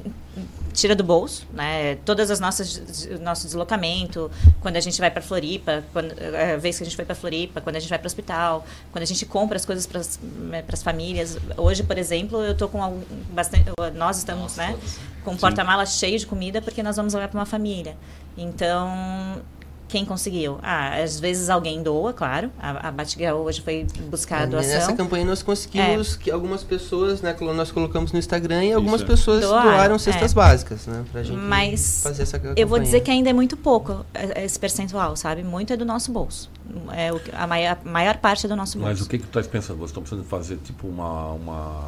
tira 0.76 0.96
do 0.96 1.04
bolso, 1.04 1.48
né? 1.54 1.96
Todas 2.06 2.30
as 2.30 2.40
nossas 2.40 3.08
nosso 3.22 3.46
deslocamento, 3.46 4.30
quando 4.62 4.76
a 4.76 4.80
gente 4.80 5.00
vai 5.00 5.10
para 5.10 5.22
Floripa, 5.22 5.84
quando, 5.94 6.12
a 6.12 6.58
vez 6.58 6.78
que 6.78 6.84
a 6.84 6.86
gente 6.86 6.96
foi 6.96 7.06
para 7.06 7.16
Floripa, 7.16 7.62
quando 7.62 7.78
a 7.78 7.80
gente 7.80 7.90
vai 7.90 7.98
para 7.98 8.06
o 8.06 8.08
hospital, 8.08 8.66
quando 8.92 9.04
a 9.04 9.06
gente 9.06 9.26
compra 9.26 9.56
as 9.56 9.66
coisas 9.66 9.88
para 9.88 10.00
as 10.00 10.84
famílias. 10.84 11.38
Hoje, 11.58 11.84
por 11.84 11.98
exemplo, 11.98 12.42
eu 12.42 12.56
tô 12.56 12.68
com 12.68 12.84
algum, 12.84 13.02
bastante, 13.32 13.66
nós 13.96 14.18
estamos, 14.18 14.56
né, 14.58 14.78
com 15.24 15.32
um 15.32 15.38
porta-malas 15.38 15.98
cheio 15.98 16.20
de 16.20 16.28
comida 16.28 16.62
porque 16.62 16.84
nós 16.84 16.96
vamos 16.96 17.14
levar 17.14 17.30
para 17.30 17.40
uma 17.40 17.46
família. 17.46 17.98
Então, 18.38 19.42
quem 19.88 20.06
conseguiu? 20.06 20.58
Ah, 20.62 21.02
às 21.02 21.20
vezes 21.20 21.50
alguém 21.50 21.82
doa, 21.84 22.12
claro. 22.12 22.52
A, 22.60 22.88
a 22.88 22.92
Batgirl 22.92 23.38
hoje 23.38 23.62
foi 23.62 23.86
buscar 24.10 24.40
a 24.40 24.44
É, 24.44 24.48
doação. 24.48 24.72
Nessa 24.72 24.94
campanha 24.94 25.26
nós 25.26 25.44
conseguimos 25.44 26.16
que 26.16 26.32
algumas 26.32 26.64
pessoas, 26.64 27.22
né, 27.22 27.36
nós 27.56 27.72
colocamos 27.72 28.12
no 28.12 28.20
Instagram 28.20 28.66
e 28.66 28.74
algumas 28.74 29.02
é. 29.02 29.06
pessoas 29.06 29.42
Doaram, 29.42 29.72
doaram, 29.72 30.00
cestas 30.00 30.32
é. 30.32 30.36
básicas, 30.36 30.88
né, 30.88 31.06
pra 31.12 31.24
gente 31.24 31.38
Mas 31.38 32.02
fazer 32.04 32.24
essa 32.24 32.40
campanha. 32.40 32.56
Eu 32.58 32.68
vou 32.68 32.80
dizer 32.80 33.02
que 33.02 33.12
ainda 33.12 33.30
é 33.30 33.34
muito 33.34 33.56
pouco 33.56 34.06
é, 34.14 34.44
esse 34.44 34.60
percentual, 34.60 35.16
sabe? 35.16 35.44
Muito 35.44 35.72
é 35.72 35.78
do 35.78 35.86
nosso 35.86 36.12
bolso. 36.12 36.50
É 36.94 37.14
o, 37.14 37.22
a 37.34 37.46
maior, 37.46 37.78
maior 37.84 38.18
parte 38.18 38.46
é 38.46 38.50
do 38.50 38.56
nosso 38.56 38.78
bolso. 38.78 38.92
Mas 38.92 39.02
o 39.02 39.08
que 39.10 39.18
que 39.20 39.24
tu 39.26 39.28
estás 39.28 39.48
pensando? 39.48 39.78
Vocês 39.78 39.92
estão 39.92 40.02
precisando 40.02 40.28
fazer 40.28 40.58
tipo 40.58 40.88
uma 40.88 41.32
uma 41.34 41.82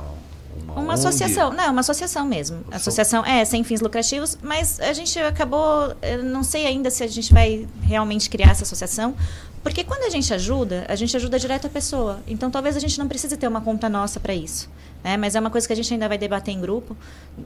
uma, 0.65 0.81
Uma 0.81 0.93
associação, 0.93 1.51
não, 1.53 1.71
uma 1.71 1.81
associação 1.81 2.25
mesmo. 2.25 2.63
Associação 2.71 3.25
é 3.25 3.43
sem 3.45 3.63
fins 3.63 3.81
lucrativos, 3.81 4.37
mas 4.41 4.79
a 4.79 4.93
gente 4.93 5.17
acabou, 5.19 5.93
eu 6.01 6.23
não 6.23 6.43
sei 6.43 6.65
ainda 6.65 6.89
se 6.89 7.03
a 7.03 7.07
gente 7.07 7.33
vai 7.33 7.67
realmente 7.81 8.29
criar 8.29 8.51
essa 8.51 8.63
associação, 8.63 9.15
porque 9.63 9.83
quando 9.83 10.03
a 10.03 10.09
gente 10.09 10.33
ajuda, 10.33 10.85
a 10.87 10.95
gente 10.95 11.15
ajuda 11.15 11.37
direto 11.37 11.67
a 11.67 11.69
pessoa. 11.69 12.21
Então 12.27 12.49
talvez 12.49 12.77
a 12.77 12.79
gente 12.79 12.97
não 12.97 13.07
precise 13.07 13.35
ter 13.35 13.47
uma 13.47 13.61
conta 13.61 13.89
nossa 13.89 14.19
para 14.19 14.33
isso. 14.33 14.69
Né? 15.07 15.15
Mas 15.15 15.35
é 15.35 15.39
uma 15.39 15.49
coisa 15.49 15.65
que 15.65 15.71
a 15.71 15.75
gente 15.75 15.93
ainda 15.93 16.05
vai 16.09 16.17
debater 16.17 16.53
em 16.53 16.59
grupo, 16.59 16.93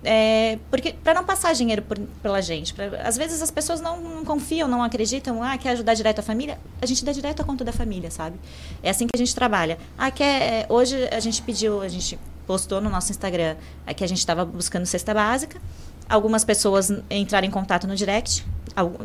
é, 0.04 0.58
porque 0.72 0.94
para 0.94 1.14
não 1.14 1.24
passar 1.24 1.54
dinheiro 1.54 1.84
por, 1.84 1.96
pela 2.24 2.42
gente, 2.42 2.74
pra, 2.74 2.86
às 3.04 3.16
vezes 3.16 3.40
as 3.40 3.52
pessoas 3.52 3.80
não, 3.80 4.02
não 4.02 4.26
confiam, 4.26 4.68
não 4.68 4.82
acreditam, 4.82 5.44
ah, 5.44 5.56
quer 5.60 5.70
ajudar 5.74 5.94
direto 5.94 6.18
a 6.18 6.24
família, 6.24 6.58
a 6.82 6.88
gente 6.88 7.06
dá 7.06 7.12
direto 7.12 7.40
a 7.44 7.46
conta 7.46 7.64
da 7.64 7.72
família, 7.72 8.10
sabe? 8.10 8.36
É 8.82 8.90
assim 8.90 9.06
que 9.06 9.12
a 9.16 9.18
gente 9.20 9.36
trabalha. 9.36 9.78
Ah, 9.96 10.10
quer, 10.10 10.42
é, 10.42 10.66
hoje 10.70 11.08
a 11.12 11.20
gente 11.20 11.40
pediu, 11.44 11.84
a 11.84 11.88
gente 11.88 12.18
postou 12.48 12.82
no 12.82 12.90
nosso 12.90 13.12
Instagram 13.12 13.56
é 13.86 13.94
que 13.94 14.04
a 14.04 14.08
gente 14.08 14.18
estava 14.18 14.44
buscando 14.44 14.88
cesta 14.88 15.14
básica. 15.14 15.62
Algumas 16.10 16.44
pessoas 16.44 16.92
entraram 17.12 17.48
em 17.48 17.52
contato 17.52 17.86
no 17.86 17.96
direct. 17.96 18.44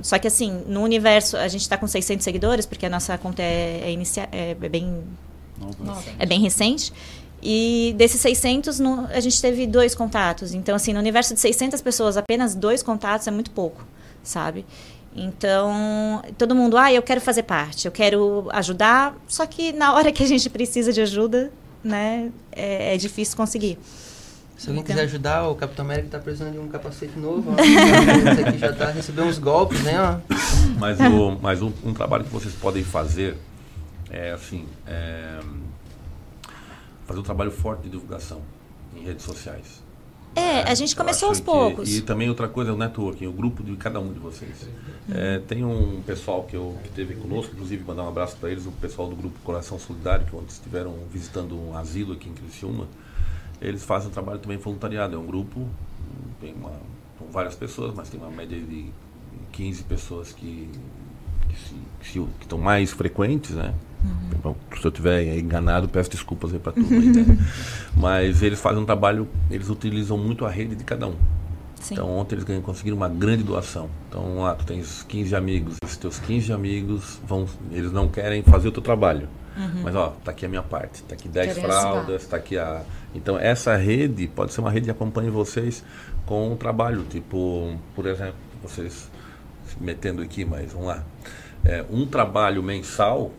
Só 0.03 0.19
que 0.19 0.29
assim, 0.29 0.65
no 0.67 0.83
universo, 0.83 1.37
a 1.37 1.47
gente 1.47 1.61
está 1.61 1.77
com 1.77 1.87
600 1.87 2.25
seguidores, 2.25 2.65
porque 2.65 2.87
a 2.87 2.91
nossa 2.91 3.19
conta 3.19 3.43
é, 3.43 3.83
é, 3.85 3.93
inicia- 3.93 4.31
é 4.33 4.55
bem 4.55 5.05
é 6.19 6.27
bem 6.27 6.41
recente. 6.41 6.93
E 7.49 7.95
desses 7.97 8.21
600, 8.21 8.81
no- 8.81 9.07
a 9.07 9.21
gente 9.21 9.41
teve 9.41 9.69
dois 9.69 9.95
contatos. 9.95 10.53
Então, 10.53 10.75
assim, 10.75 10.93
no 10.93 10.99
universo 10.99 11.33
de 11.33 11.39
600 11.39 11.81
pessoas, 11.81 12.17
apenas 12.17 12.57
dois 12.57 12.83
contatos 12.83 13.29
é 13.29 13.31
muito 13.31 13.53
pouco, 13.53 13.87
sabe? 14.21 14.67
Então, 15.15 16.25
todo 16.37 16.57
mundo, 16.57 16.77
ah, 16.77 16.93
eu 16.93 17.03
quero 17.03 17.21
fazer 17.21 17.45
parte, 17.45 17.87
eu 17.87 17.93
quero 17.93 18.49
ajudar. 18.53 19.15
Só 19.29 19.47
que 19.47 19.73
na 19.73 19.95
hora 19.95 20.11
que 20.11 20.25
a 20.25 20.27
gente 20.27 20.51
precisa 20.51 20.93
de 20.93 21.01
ajuda, 21.01 21.53
né, 21.85 22.33
é, 22.51 22.95
é 22.95 22.97
difícil 22.97 23.37
conseguir. 23.37 23.79
Se 24.59 24.69
alguém 24.69 24.83
então... 24.83 24.97
quiser 24.97 25.07
ajudar, 25.07 25.49
o 25.49 25.55
Capitão 25.55 25.85
América 25.85 26.09
está 26.09 26.19
precisando 26.19 26.51
de 26.51 26.59
um 26.59 26.67
capacete 26.67 27.17
novo. 27.17 27.55
Esse 27.63 28.43
aqui 28.43 28.59
já 28.59 28.71
está 28.71 28.91
recebendo 28.91 29.29
uns 29.29 29.39
golpes, 29.39 29.81
né? 29.85 29.95
Ó. 30.01 30.35
Mas, 30.81 30.99
o, 30.99 31.39
mas 31.41 31.63
um, 31.63 31.73
um, 31.85 31.95
trabalho 31.95 32.25
que 32.25 32.31
vocês 32.31 32.53
podem 32.55 32.83
fazer 32.83 33.37
é 34.11 34.33
assim, 34.33 34.65
é, 34.85 35.39
fazer 37.07 37.21
um 37.21 37.23
trabalho 37.23 37.51
forte 37.51 37.85
de 37.85 37.91
divulgação 37.91 38.43
em 38.95 39.03
redes 39.03 39.25
sociais. 39.25 39.87
É, 40.35 40.71
a 40.71 40.75
gente 40.75 40.95
começou 40.95 41.31
aos 41.31 41.41
poucos. 41.41 41.89
E 41.89 42.03
também 42.03 42.29
outra 42.29 42.47
coisa 42.47 42.71
é 42.71 42.75
o 42.75 42.77
networking, 42.77 43.27
o 43.27 43.33
grupo 43.33 43.63
de 43.63 43.75
cada 43.77 43.99
um 43.99 44.13
de 44.13 44.19
vocês. 44.19 44.69
É, 45.11 45.39
tem 45.39 45.65
um 45.65 46.03
pessoal 46.03 46.43
que, 46.43 46.55
eu, 46.55 46.77
que 46.85 46.91
teve 46.91 47.15
conosco, 47.15 47.55
inclusive 47.55 47.83
mandar 47.83 48.05
um 48.05 48.09
abraço 48.09 48.37
para 48.37 48.51
eles, 48.51 48.67
o 48.67 48.73
pessoal 48.73 49.09
do 49.09 49.17
grupo 49.17 49.39
Coração 49.43 49.79
Solidário, 49.79 50.27
que 50.27 50.37
ontem 50.37 50.51
estiveram 50.51 50.95
visitando 51.11 51.59
um 51.59 51.75
asilo 51.75 52.13
aqui 52.13 52.29
em 52.29 52.35
Criciúma. 52.35 52.87
Eles 53.63 53.83
fazem 53.83 54.11
um 54.11 54.13
trabalho 54.13 54.39
também 54.39 54.59
voluntariado. 54.59 55.17
É 55.17 55.19
um 55.19 55.25
grupo, 55.25 55.67
tem 56.39 56.53
uma, 56.53 56.73
com 57.19 57.31
várias 57.31 57.55
pessoas, 57.55 57.95
mas 57.95 58.11
tem 58.11 58.21
uma 58.21 58.31
média 58.31 58.61
de 58.61 58.91
15 59.53 59.85
pessoas 59.85 60.33
que, 60.33 60.69
que, 61.49 61.57
se, 61.57 61.75
que, 62.01 62.09
se, 62.09 62.21
que 62.21 62.45
estão 62.45 62.59
mais 62.59 62.91
frequentes, 62.91 63.53
né? 63.53 63.75
Uhum. 64.45 64.55
Se 64.79 64.87
eu 64.87 64.91
estiver 64.91 65.39
enganado, 65.39 65.89
peço 65.89 66.11
desculpas 66.11 66.53
aí 66.53 66.59
para 66.59 66.73
tudo. 66.73 66.93
Aí, 66.93 67.07
né? 67.07 67.39
Mas 67.97 68.43
eles 68.43 68.61
fazem 68.61 68.81
um 68.81 68.87
trabalho, 68.87 69.29
eles 69.51 69.69
utilizam 69.69 70.17
muito 70.17 70.45
a 70.45 70.51
rede 70.51 70.77
de 70.77 70.85
cada 70.85 71.09
um. 71.09 71.15
Sim. 71.81 71.95
Então 71.95 72.11
ontem 72.11 72.37
eles 72.37 72.63
conseguiram 72.63 72.97
uma 72.97 73.09
grande 73.09 73.43
doação. 73.43 73.89
Então 74.09 74.41
lá 74.41 74.55
tu 74.55 74.65
tens 74.65 75.05
15 75.09 75.37
amigos, 75.37 75.77
esses 75.85 75.97
teus 75.97 76.19
15 76.19 76.53
amigos 76.53 77.21
vão, 77.27 77.47
eles 77.71 77.93
não 77.93 78.09
querem 78.09 78.43
fazer 78.43 78.69
o 78.69 78.73
teu 78.73 78.83
trabalho. 78.83 79.29
Uhum. 79.57 79.83
Mas 79.83 79.95
ó, 79.95 80.15
tá 80.25 80.33
aqui 80.33 80.45
a 80.45 80.49
minha 80.49 80.63
parte, 80.63 81.03
tá 81.03 81.15
aqui 81.15 81.29
10 81.29 81.59
fraldas, 81.59 82.27
tá 82.27 82.37
aqui 82.37 82.59
a. 82.59 82.83
Então 83.15 83.39
essa 83.39 83.75
rede 83.77 84.27
pode 84.27 84.53
ser 84.53 84.61
uma 84.61 84.71
rede 84.71 84.87
que 84.87 84.91
acompanhe 84.91 85.31
vocês 85.31 85.83
com 86.27 86.53
o 86.53 86.57
trabalho. 86.57 87.05
Tipo, 87.05 87.77
por 87.95 88.07
exemplo, 88.07 88.35
vocês 88.63 89.11
se 89.67 89.83
metendo 89.83 90.23
aqui, 90.23 90.45
mas 90.45 90.73
vamos 90.73 90.89
lá. 90.89 91.05
É, 91.65 91.85
um 91.91 92.07
trabalho 92.07 92.63
mensal 92.63 93.33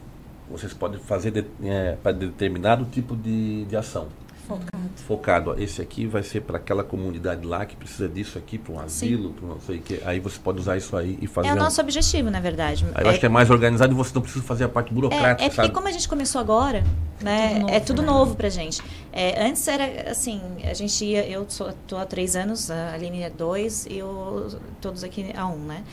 vocês 0.50 0.74
podem 0.74 1.00
fazer 1.00 1.32
de, 1.32 1.46
é, 1.64 1.98
para 2.02 2.12
determinado 2.12 2.86
tipo 2.86 3.16
de, 3.16 3.66
de 3.66 3.76
ação. 3.76 4.08
Focado. 4.48 4.90
Focado. 4.96 5.62
Esse 5.62 5.82
aqui 5.82 6.08
vai 6.08 6.24
ser 6.24 6.42
para 6.42 6.58
aquela 6.58 6.82
comunidade 6.82 7.46
lá 7.46 7.66
que 7.66 7.76
precisa 7.76 8.08
disso 8.08 8.38
aqui, 8.38 8.58
para 8.58 8.74
um 8.74 8.80
asilo, 8.80 9.34
para 9.34 9.48
não 9.48 9.60
sei 9.60 9.78
o 9.78 9.82
que. 9.82 10.02
Aí 10.06 10.22
você 10.22 10.40
pode 10.40 10.60
usar 10.60 10.78
isso 10.78 10.96
aí 10.96 11.18
e 11.22 11.28
fazer. 11.28 11.50
É 11.50 11.54
o 11.54 11.56
nosso 11.58 11.82
um... 11.82 11.84
objetivo, 11.84 12.32
na 12.32 12.40
verdade. 12.40 12.86
Aí 12.96 13.04
eu 13.04 13.08
é... 13.08 13.10
acho 13.12 13.20
que 13.20 13.26
é 13.26 13.30
mais 13.30 13.50
organizado 13.50 13.92
e 13.92 13.96
você 13.96 14.14
não 14.16 14.22
precisa 14.22 14.44
fazer 14.46 14.64
a 14.64 14.70
parte 14.70 14.94
burocrática. 14.94 15.44
É, 15.44 15.48
é 15.48 15.50
porque 15.50 15.62
sabe? 15.64 15.74
como 15.74 15.88
a 15.90 15.92
gente 15.92 16.08
começou 16.08 16.40
agora, 16.40 16.82
né? 17.22 17.50
Tudo 17.50 17.60
novo, 17.60 17.74
é 17.74 17.80
tudo 17.82 18.02
né? 18.02 18.08
novo 18.08 18.36
pra 18.36 18.50
gente. 18.50 18.82
É, 19.12 19.46
antes 19.46 19.68
era 19.68 20.10
assim, 20.10 20.42
a 20.64 20.74
gente 20.74 21.04
ia, 21.04 21.28
eu 21.28 21.44
estou 21.44 22.00
há 22.00 22.06
três 22.06 22.38
anos, 22.38 22.72
a 22.72 22.94
Aline 22.94 23.24
é 23.24 23.30
dois 23.30 23.86
e 23.86 23.98
eu, 23.98 24.48
todos 24.80 25.04
aqui 25.04 25.34
há 25.36 25.46
um, 25.46 25.58
né? 25.58 25.84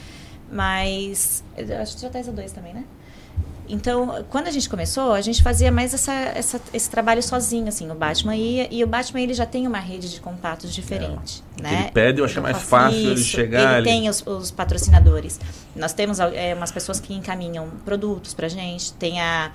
Mas 0.50 1.42
acho 1.80 1.96
que 1.96 2.02
já 2.02 2.06
está 2.06 2.20
a 2.20 2.32
dois 2.34 2.52
também, 2.52 2.72
né? 2.72 2.84
Então, 3.68 4.24
quando 4.28 4.46
a 4.46 4.50
gente 4.50 4.68
começou, 4.68 5.12
a 5.12 5.20
gente 5.20 5.42
fazia 5.42 5.72
mais 5.72 5.94
essa, 5.94 6.12
essa, 6.12 6.60
esse 6.72 6.90
trabalho 6.90 7.22
sozinho, 7.22 7.68
assim, 7.68 7.90
o 7.90 7.94
Batman 7.94 8.36
ia, 8.36 8.68
e 8.70 8.84
o 8.84 8.86
Batman 8.86 9.20
ele 9.20 9.34
já 9.34 9.46
tem 9.46 9.66
uma 9.66 9.78
rede 9.78 10.10
de 10.10 10.20
contatos 10.20 10.72
diferente, 10.72 11.42
é. 11.58 11.62
né? 11.62 11.80
Ele 11.82 11.92
pede, 11.92 12.20
eu 12.20 12.24
acho 12.24 12.40
mais 12.42 12.60
fácil 12.62 12.98
isso, 12.98 13.10
ele 13.10 13.24
chegar. 13.24 13.78
Ele 13.78 13.84
tem 13.88 14.08
os, 14.08 14.24
os 14.26 14.50
patrocinadores. 14.50 15.40
Nós 15.74 15.92
temos 15.92 16.20
é, 16.20 16.54
umas 16.54 16.70
pessoas 16.70 17.00
que 17.00 17.14
encaminham 17.14 17.70
produtos 17.84 18.34
pra 18.34 18.48
gente, 18.48 18.92
tem 18.94 19.20
a 19.20 19.50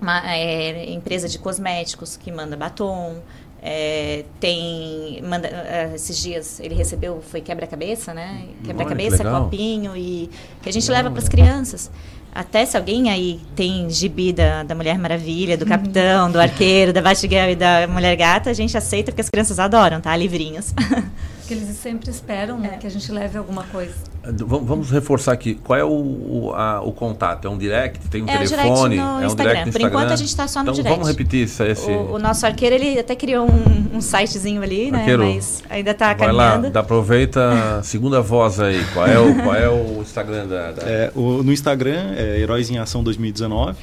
uma 0.00 0.20
é, 0.30 0.92
empresa 0.92 1.28
de 1.28 1.38
cosméticos 1.38 2.16
que 2.16 2.30
manda 2.30 2.56
batom, 2.56 3.22
é, 3.66 4.26
tem 4.38 5.22
manda, 5.22 5.48
é, 5.48 5.92
esses 5.94 6.18
dias 6.18 6.60
ele 6.60 6.74
recebeu 6.74 7.22
foi 7.22 7.40
quebra-cabeça 7.40 8.12
né 8.12 8.46
quebra-cabeça 8.62 9.24
copinho 9.24 9.96
e 9.96 10.28
que 10.60 10.68
a 10.68 10.72
gente 10.72 10.90
leva 10.90 11.10
para 11.10 11.18
as 11.18 11.30
crianças 11.30 11.90
até 12.34 12.66
se 12.66 12.76
alguém 12.76 13.10
aí 13.10 13.40
tem 13.54 13.88
gibi 13.88 14.32
da, 14.32 14.64
da 14.64 14.74
Mulher 14.74 14.98
Maravilha, 14.98 15.56
do 15.56 15.64
Capitão, 15.64 16.30
do 16.30 16.40
Arqueiro, 16.40 16.92
da 16.92 17.00
Batgirl 17.00 17.50
e 17.50 17.54
da 17.54 17.86
Mulher 17.86 18.16
Gata, 18.16 18.50
a 18.50 18.54
gente 18.54 18.76
aceita 18.76 19.12
porque 19.12 19.20
as 19.20 19.30
crianças 19.30 19.58
adoram, 19.58 20.00
tá? 20.00 20.16
Livrinhos. 20.16 20.74
Que 21.46 21.54
eles 21.54 21.76
sempre 21.76 22.10
esperam 22.10 22.58
né, 22.58 22.72
é. 22.74 22.76
que 22.78 22.86
a 22.86 22.90
gente 22.90 23.10
leve 23.12 23.36
alguma 23.36 23.64
coisa. 23.64 23.94
Vamos 24.22 24.90
reforçar 24.90 25.32
aqui. 25.32 25.54
Qual 25.54 25.78
é 25.78 25.84
o, 25.84 25.88
o, 25.88 26.52
a, 26.54 26.80
o 26.80 26.92
contato? 26.92 27.46
É 27.46 27.50
um 27.50 27.58
direct? 27.58 28.08
Tem 28.08 28.22
um 28.22 28.28
é 28.28 28.38
telefone? 28.38 28.98
Um 28.98 29.02
é 29.02 29.04
um 29.04 29.26
Instagram. 29.26 29.52
direct 29.52 29.66
no 29.66 29.72
Por 29.72 29.80
enquanto 29.82 30.12
a 30.12 30.16
gente 30.16 30.28
está 30.28 30.48
só 30.48 30.60
no 30.60 30.64
então, 30.64 30.74
direct. 30.74 30.94
Vamos 30.94 31.08
repetir 31.08 31.44
isso, 31.44 31.62
esse... 31.62 31.90
o, 31.90 32.14
o, 32.14 32.18
nosso 32.18 32.46
arqueiro 32.46 32.74
ele 32.74 32.98
até 32.98 33.14
criou 33.14 33.46
um, 33.46 33.96
um 33.96 34.00
sitezinho 34.00 34.62
ali, 34.62 34.90
né? 34.90 35.00
Arqueiro, 35.00 35.26
mas 35.26 35.62
ainda 35.68 35.90
está 35.90 36.14
caminhando. 36.14 36.62
Vai 36.62 36.72
lá, 36.72 36.80
aproveita 36.80 37.80
segunda 37.84 38.22
voz 38.22 38.58
aí. 38.60 38.82
Qual 38.94 39.06
é 39.06 39.18
o, 39.18 39.42
qual 39.42 39.54
é 39.54 39.68
o 39.68 40.00
Instagram 40.00 40.46
da... 40.46 40.72
da... 40.72 40.82
É, 40.84 41.12
o, 41.14 41.42
no 41.42 41.52
Instagram 41.52 42.14
é 42.16 42.40
Heróis 42.40 42.70
em 42.70 42.78
Ação 42.78 43.04
2019. 43.04 43.76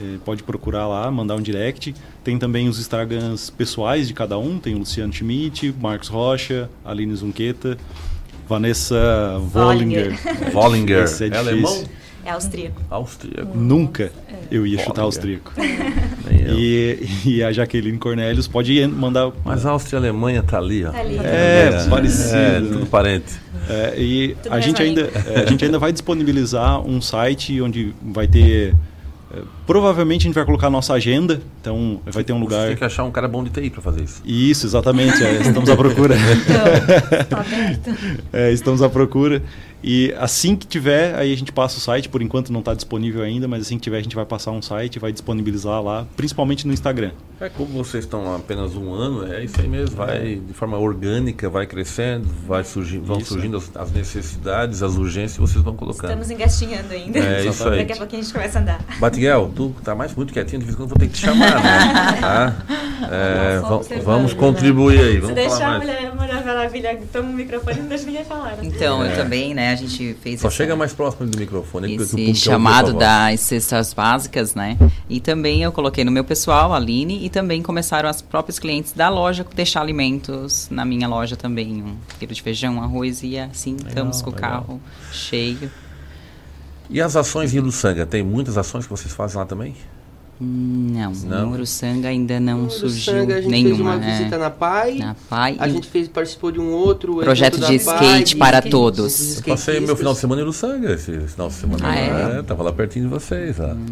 É, 0.00 0.16
pode 0.24 0.44
procurar 0.44 0.86
lá, 0.86 1.10
mandar 1.10 1.34
um 1.34 1.42
direct. 1.42 1.92
Tem 2.28 2.36
também 2.36 2.68
os 2.68 2.78
Instagrams 2.78 3.48
pessoais 3.48 4.06
de 4.06 4.12
cada 4.12 4.36
um. 4.38 4.58
Tem 4.58 4.74
o 4.74 4.80
Luciano 4.80 5.10
Schmidt, 5.10 5.74
Marcos 5.80 6.08
Rocha, 6.08 6.68
Aline 6.84 7.16
Zunqueta, 7.16 7.78
Vanessa 8.46 9.38
Vollinger. 9.38 10.14
Vollinger. 10.52 11.06
É, 11.22 11.28
é 11.28 11.38
alemão? 11.38 11.84
É 12.26 12.30
austríaco. 12.32 12.82
Austríaco. 12.90 13.56
Nunca 13.56 14.12
eu 14.50 14.66
ia 14.66 14.78
chutar 14.84 15.04
austríaco. 15.04 15.54
e, 16.54 16.98
e 17.24 17.42
a 17.42 17.50
Jaqueline 17.50 17.96
Cornelius 17.96 18.46
pode 18.46 18.86
mandar. 18.88 19.32
Mas 19.42 19.64
a 19.64 19.70
Áustria 19.70 19.96
e 19.96 19.98
a 19.98 20.00
Alemanha 20.00 20.42
tá 20.42 20.58
ali, 20.58 20.84
ó. 20.84 20.90
Tá 20.90 21.00
ali. 21.00 21.16
É, 21.16 21.70
é 21.72 21.88
parecido. 21.88 22.36
É, 22.36 22.60
tudo 22.60 22.86
parente. 22.88 23.40
É, 23.70 23.94
e 23.96 24.36
a 24.50 24.60
gente, 24.60 24.82
ainda, 24.82 25.10
é, 25.34 25.44
a 25.46 25.46
gente 25.46 25.64
ainda 25.64 25.78
vai 25.78 25.92
disponibilizar 25.92 26.78
um 26.86 27.00
site 27.00 27.58
onde 27.62 27.94
vai 28.02 28.28
ter 28.28 28.74
Provavelmente 29.66 30.22
a 30.22 30.24
gente 30.24 30.34
vai 30.34 30.44
colocar 30.44 30.68
a 30.68 30.70
nossa 30.70 30.94
agenda, 30.94 31.42
então 31.60 32.00
vai 32.06 32.24
ter 32.24 32.32
um 32.32 32.40
lugar. 32.40 32.62
Você 32.62 32.68
tem 32.68 32.76
que 32.76 32.84
achar 32.84 33.04
um 33.04 33.10
cara 33.10 33.28
bom 33.28 33.44
de 33.44 33.50
TI 33.50 33.68
para 33.68 33.82
fazer 33.82 34.02
isso. 34.02 34.22
Isso, 34.24 34.66
exatamente. 34.66 35.22
É, 35.22 35.42
estamos 35.42 35.68
à 35.68 35.76
procura. 35.76 36.16
Então, 36.16 37.24
tá 37.28 37.40
aberto. 37.40 37.94
É, 38.32 38.52
estamos 38.52 38.80
à 38.80 38.88
procura. 38.88 39.42
E 39.82 40.12
assim 40.18 40.56
que 40.56 40.66
tiver, 40.66 41.14
aí 41.14 41.32
a 41.32 41.36
gente 41.36 41.52
passa 41.52 41.78
o 41.78 41.80
site. 41.80 42.08
Por 42.08 42.22
enquanto 42.22 42.52
não 42.52 42.60
está 42.60 42.74
disponível 42.74 43.22
ainda, 43.22 43.46
mas 43.46 43.62
assim 43.62 43.76
que 43.76 43.82
tiver, 43.82 43.98
a 43.98 44.02
gente 44.02 44.16
vai 44.16 44.26
passar 44.26 44.50
um 44.50 44.62
site, 44.62 44.98
vai 44.98 45.12
disponibilizar 45.12 45.82
lá, 45.82 46.06
principalmente 46.16 46.66
no 46.66 46.72
Instagram. 46.72 47.12
É 47.40 47.48
como 47.48 47.68
vocês 47.68 48.02
estão 48.04 48.32
há 48.32 48.36
apenas 48.36 48.74
um 48.74 48.92
ano, 48.92 49.32
é 49.32 49.44
isso 49.44 49.60
aí 49.60 49.68
mesmo. 49.68 49.94
Vai 49.94 50.36
de 50.44 50.52
forma 50.52 50.76
orgânica, 50.76 51.48
vai 51.48 51.66
crescendo, 51.66 52.26
vai 52.46 52.64
surgir, 52.64 52.98
vão 52.98 53.18
isso. 53.18 53.28
surgindo 53.32 53.56
as, 53.56 53.70
as, 53.76 53.92
necessidades, 53.92 54.82
as 54.82 54.96
urgências, 54.96 55.38
vocês 55.38 55.62
vão 55.62 55.76
colocando. 55.76 56.10
Estamos 56.10 56.30
engastinhando 56.30 56.92
ainda. 56.92 57.18
É 57.20 57.46
isso 57.46 57.68
aí. 57.68 57.78
Daqui 57.78 57.92
a 57.92 57.96
pouquinho 57.96 58.22
a 58.22 58.24
gente 58.24 58.34
começa 58.34 58.58
a 58.58 58.62
andar. 58.62 58.84
Batiguel, 58.98 59.52
tu 59.54 59.72
tá 59.84 59.94
mais 59.94 60.12
muito 60.16 60.32
quietinho, 60.32 60.58
de 60.58 60.64
vez 60.64 60.74
em 60.74 60.78
quando 60.78 60.88
vou 60.88 60.98
ter 60.98 61.06
que 61.06 61.14
te 61.14 61.20
chamar, 61.20 61.62
né? 61.62 62.20
tá? 62.20 62.56
É, 63.10 63.60
vamos 64.02 64.34
contribuir 64.34 65.00
aí. 65.00 65.18
Vamos 65.18 65.28
Se 65.28 65.34
deixar 65.34 65.76
a 65.76 65.78
mulher, 65.78 66.12
mulher 66.14 66.44
Maravilha, 66.44 66.98
toma 67.12 67.30
o 67.30 67.32
microfone 67.32 67.76
e 67.76 67.80
não 67.82 67.88
deixa 67.88 68.04
ninguém 68.04 68.24
falar. 68.24 68.56
Né? 68.56 68.58
Então, 68.62 69.04
é. 69.04 69.12
eu 69.12 69.16
também, 69.16 69.54
né? 69.54 69.67
A 69.72 69.76
gente 69.76 70.14
fez. 70.22 70.40
Só 70.40 70.48
essa, 70.48 70.56
chega 70.56 70.76
mais 70.76 70.92
próximo 70.92 71.26
do 71.26 71.38
microfone. 71.38 71.96
Esse 71.96 72.34
chamado 72.34 72.92
das 72.92 73.40
cestas 73.40 73.92
básicas, 73.92 74.54
né? 74.54 74.76
E 75.08 75.20
também 75.20 75.62
eu 75.62 75.72
coloquei 75.72 76.04
no 76.04 76.10
meu 76.10 76.24
pessoal, 76.24 76.72
Aline, 76.72 77.24
e 77.24 77.30
também 77.30 77.62
começaram 77.62 78.08
as 78.08 78.22
próprias 78.22 78.58
clientes 78.58 78.92
da 78.92 79.08
loja 79.08 79.46
deixar 79.54 79.80
alimentos 79.80 80.68
na 80.70 80.84
minha 80.84 81.08
loja 81.08 81.36
também. 81.36 81.82
Um 81.82 81.96
quilo 82.18 82.32
de 82.32 82.42
feijão, 82.42 82.82
arroz 82.82 83.22
e 83.22 83.38
assim, 83.38 83.72
legal, 83.72 83.88
estamos 83.88 84.22
com 84.22 84.30
legal. 84.30 84.50
o 84.50 84.52
carro 84.52 84.80
cheio. 85.12 85.70
E 86.90 87.00
as 87.00 87.16
ações 87.16 87.54
em 87.54 87.58
Uruçanga? 87.58 88.06
Tem 88.06 88.22
muitas 88.22 88.56
ações 88.56 88.84
que 88.84 88.90
vocês 88.90 89.12
fazem 89.12 89.38
lá 89.38 89.44
também? 89.44 89.74
Não, 90.40 91.12
não. 91.12 91.52
Uruçanga 91.52 92.08
ainda 92.08 92.38
não 92.38 92.62
no 92.62 92.70
surgiu 92.70 93.14
a 93.14 93.40
gente 93.40 93.48
nenhuma. 93.48 93.68
fez 93.68 93.80
uma 93.80 93.94
é. 93.94 94.18
visita 94.18 94.38
na 94.38 94.50
PAI. 94.50 94.98
Na 94.98 95.16
PAI. 95.28 95.56
A 95.58 95.68
gente 95.68 95.88
fez, 95.88 96.06
participou 96.06 96.52
de 96.52 96.60
um 96.60 96.70
outro 96.70 97.16
projeto 97.16 97.58
de 97.58 97.74
skate 97.74 98.36
PAI, 98.36 98.52
para 98.52 98.60
de, 98.60 98.70
todos. 98.70 99.38
Eu 99.38 99.42
passei 99.44 99.80
meu 99.80 99.96
final 99.96 100.12
de 100.12 100.20
semana 100.20 100.40
em 100.40 100.44
Uruçanga 100.44 100.92
esse 100.92 101.18
final 101.26 101.48
de 101.48 101.54
semana. 101.54 101.88
Ah, 101.88 101.96
é? 101.96 102.38
é? 102.38 102.42
Tava 102.42 102.62
lá 102.62 102.72
pertinho 102.72 103.06
de 103.06 103.10
vocês, 103.10 103.58
ó. 103.58 103.72
Hum. 103.72 103.86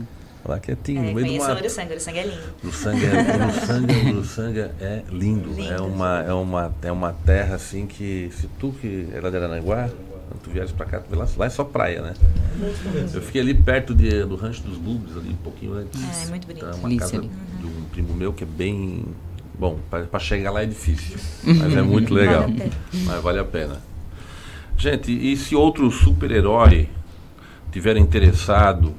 Lá 0.49 0.61
quietinho, 0.61 1.01
é, 1.01 1.09
no 1.09 1.15
meio 1.15 1.27
do 1.27 1.45
mato. 1.45 1.61
Uruçanga, 1.61 1.91
Uruçanga 1.91 2.19
é 2.21 2.25
lindo. 2.25 2.55
Uruçanga 2.63 3.07
é, 3.07 3.45
Uruçanga, 3.45 4.11
Uruçanga 4.11 4.75
é 4.81 5.03
lindo. 5.11 5.49
lindo. 5.49 5.73
É, 5.73 5.81
uma, 5.81 6.23
é, 6.23 6.33
uma, 6.33 6.75
é 6.83 6.93
uma 6.93 7.13
terra 7.13 7.57
assim 7.57 7.87
que, 7.87 8.31
se 8.39 8.47
tu 8.61 8.73
que 8.81 9.09
é 9.13 9.21
lá 9.21 9.29
de 9.29 9.37
Aranaguá, 9.37 9.91
quando 10.29 10.41
tu 10.43 10.51
vieres 10.51 10.73
pra 10.73 10.87
cá, 10.87 11.01
tu 11.01 11.11
vê 11.11 11.17
lá, 11.17 11.27
lá 11.37 11.47
é 11.47 11.51
só 11.51 11.65
praia, 11.65 12.03
né? 12.03 12.15
Eu 13.13 13.23
fiquei 13.23 13.41
ali 13.41 13.55
perto 13.55 13.95
de, 13.95 14.25
do 14.25 14.37
Rancho 14.37 14.63
dos 14.63 14.77
Bubes, 14.77 15.17
ali 15.17 15.31
um 15.31 15.37
pouquinho 15.37 15.75
antes. 15.75 16.01
É, 16.03 16.25
é 16.25 16.27
muito 16.31 16.47
bonito. 16.47 16.67
É 16.67 16.75
uma 16.75 16.97
casa 16.97 17.21
de 17.21 17.67
um 17.67 17.85
primo 17.93 18.15
meu 18.15 18.33
que 18.33 18.45
é 18.45 18.47
bem. 18.47 19.05
Bom, 19.59 19.79
para 19.91 20.19
chegar 20.19 20.51
lá 20.51 20.63
é 20.63 20.67
difícil, 20.67 21.17
mas 21.43 21.75
é 21.75 21.83
muito 21.83 22.13
legal. 22.13 22.43
Vale 22.43 22.73
mas 23.07 23.23
vale 23.23 23.39
a 23.39 23.45
pena. 23.45 23.81
Gente, 24.77 25.11
e 25.11 25.35
se 25.37 25.57
outro 25.57 25.91
super-herói 25.91 26.89
tiver 27.73 27.97
interessado 27.97 28.95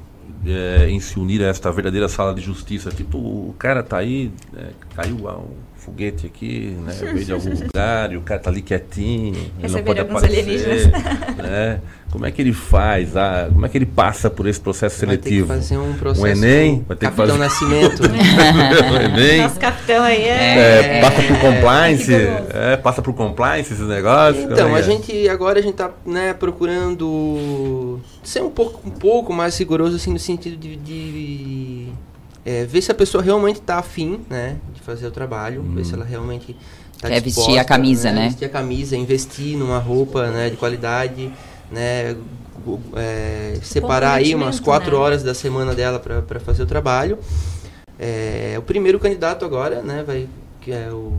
é, 0.46 0.88
em 0.88 1.00
se 1.00 1.18
unir 1.18 1.42
a 1.42 1.48
esta 1.48 1.70
verdadeira 1.70 2.08
sala 2.08 2.34
de 2.34 2.40
justiça? 2.40 2.90
Tipo, 2.90 3.18
o 3.18 3.54
cara 3.58 3.82
tá 3.82 3.98
aí, 3.98 4.30
é, 4.56 4.70
caiu 4.94 5.28
um 5.28 5.68
foguete 5.76 6.26
aqui, 6.26 6.76
né? 6.84 6.92
Veio 6.92 7.24
de 7.24 7.32
algum 7.32 7.50
lugar 7.64 8.12
e 8.12 8.16
o 8.16 8.20
cara 8.22 8.40
tá 8.40 8.50
ali 8.50 8.62
quietinho, 8.62 9.50
ele 9.58 9.72
não 9.72 9.82
pode 9.82 10.00
aparecer, 10.00 10.90
né? 11.36 11.80
Como 12.10 12.24
é 12.24 12.30
que 12.30 12.40
ele 12.40 12.54
faz? 12.54 13.16
Ah, 13.16 13.48
como 13.52 13.66
é 13.66 13.68
que 13.68 13.76
ele 13.76 13.86
passa 13.86 14.30
por 14.30 14.46
esse 14.46 14.58
processo 14.58 14.98
seletivo? 14.98 15.46
Vai 15.46 15.58
ter 15.58 15.62
que 15.62 15.68
fazer 15.68 15.80
um 15.80 15.92
processo. 15.92 16.24
Um 16.24 16.26
Enem? 16.26 16.84
Vai 16.88 16.96
ter 16.96 17.06
Capitão 17.06 17.26
que 17.26 17.32
fazer... 17.32 17.44
Nascimento. 17.44 18.02
o 18.02 18.96
Enem? 18.96 19.42
Nosso 19.42 19.60
capitão 19.60 20.02
aí 20.02 20.22
é... 20.22 20.96
É, 20.96 21.00
passa 21.02 21.22
por 21.22 21.38
compliance, 21.38 22.14
é, 22.14 22.76
passa 22.78 23.02
por 23.02 23.14
compliance 23.14 23.72
esses 23.74 23.86
negócios. 23.86 24.44
Então, 24.44 24.70
é 24.70 24.74
a 24.74 24.78
é? 24.78 24.82
gente 24.82 25.28
agora 25.28 25.58
a 25.58 25.62
gente 25.62 25.74
tá 25.74 25.90
né, 26.06 26.32
procurando 26.32 28.00
ser 28.22 28.42
um 28.42 28.50
pouco, 28.50 28.88
um 28.88 28.90
pouco 28.90 29.32
mais 29.32 29.58
rigoroso 29.58 29.96
assim 29.96 30.12
no 30.12 30.18
sentido 30.18 30.56
de, 30.56 30.76
de, 30.76 31.88
é, 32.44 32.64
ver 32.64 32.80
se 32.80 32.90
a 32.90 32.94
pessoa 32.94 33.22
realmente 33.22 33.56
está 33.56 33.78
afim, 33.78 34.20
né, 34.30 34.56
de 34.74 34.80
fazer 34.80 35.06
o 35.06 35.10
trabalho, 35.10 35.62
ver 35.74 35.84
se 35.84 35.92
ela 35.92 36.04
realmente 36.04 36.56
tá 37.00 37.08
Quer 37.08 37.20
vestir 37.20 37.58
a 37.58 37.64
camisa, 37.64 38.10
né? 38.10 38.28
Vestir 38.28 38.46
a 38.46 38.48
camisa, 38.48 38.96
investir 38.96 39.58
numa 39.58 39.78
roupa, 39.78 40.28
né, 40.30 40.48
de 40.48 40.56
qualidade, 40.56 41.30
né, 41.70 42.16
é, 42.96 43.58
separar 43.62 44.14
aí 44.14 44.34
umas 44.34 44.60
quatro 44.60 44.92
né? 44.92 44.96
horas 44.96 45.22
da 45.22 45.34
semana 45.34 45.74
dela 45.74 45.98
para 45.98 46.40
fazer 46.40 46.62
o 46.62 46.66
trabalho. 46.66 47.18
É, 47.98 48.54
o 48.58 48.62
primeiro 48.62 48.98
candidato 48.98 49.44
agora, 49.44 49.82
né, 49.82 50.04
vai 50.06 50.28
que 50.60 50.72
é 50.72 50.90
o 50.90 51.12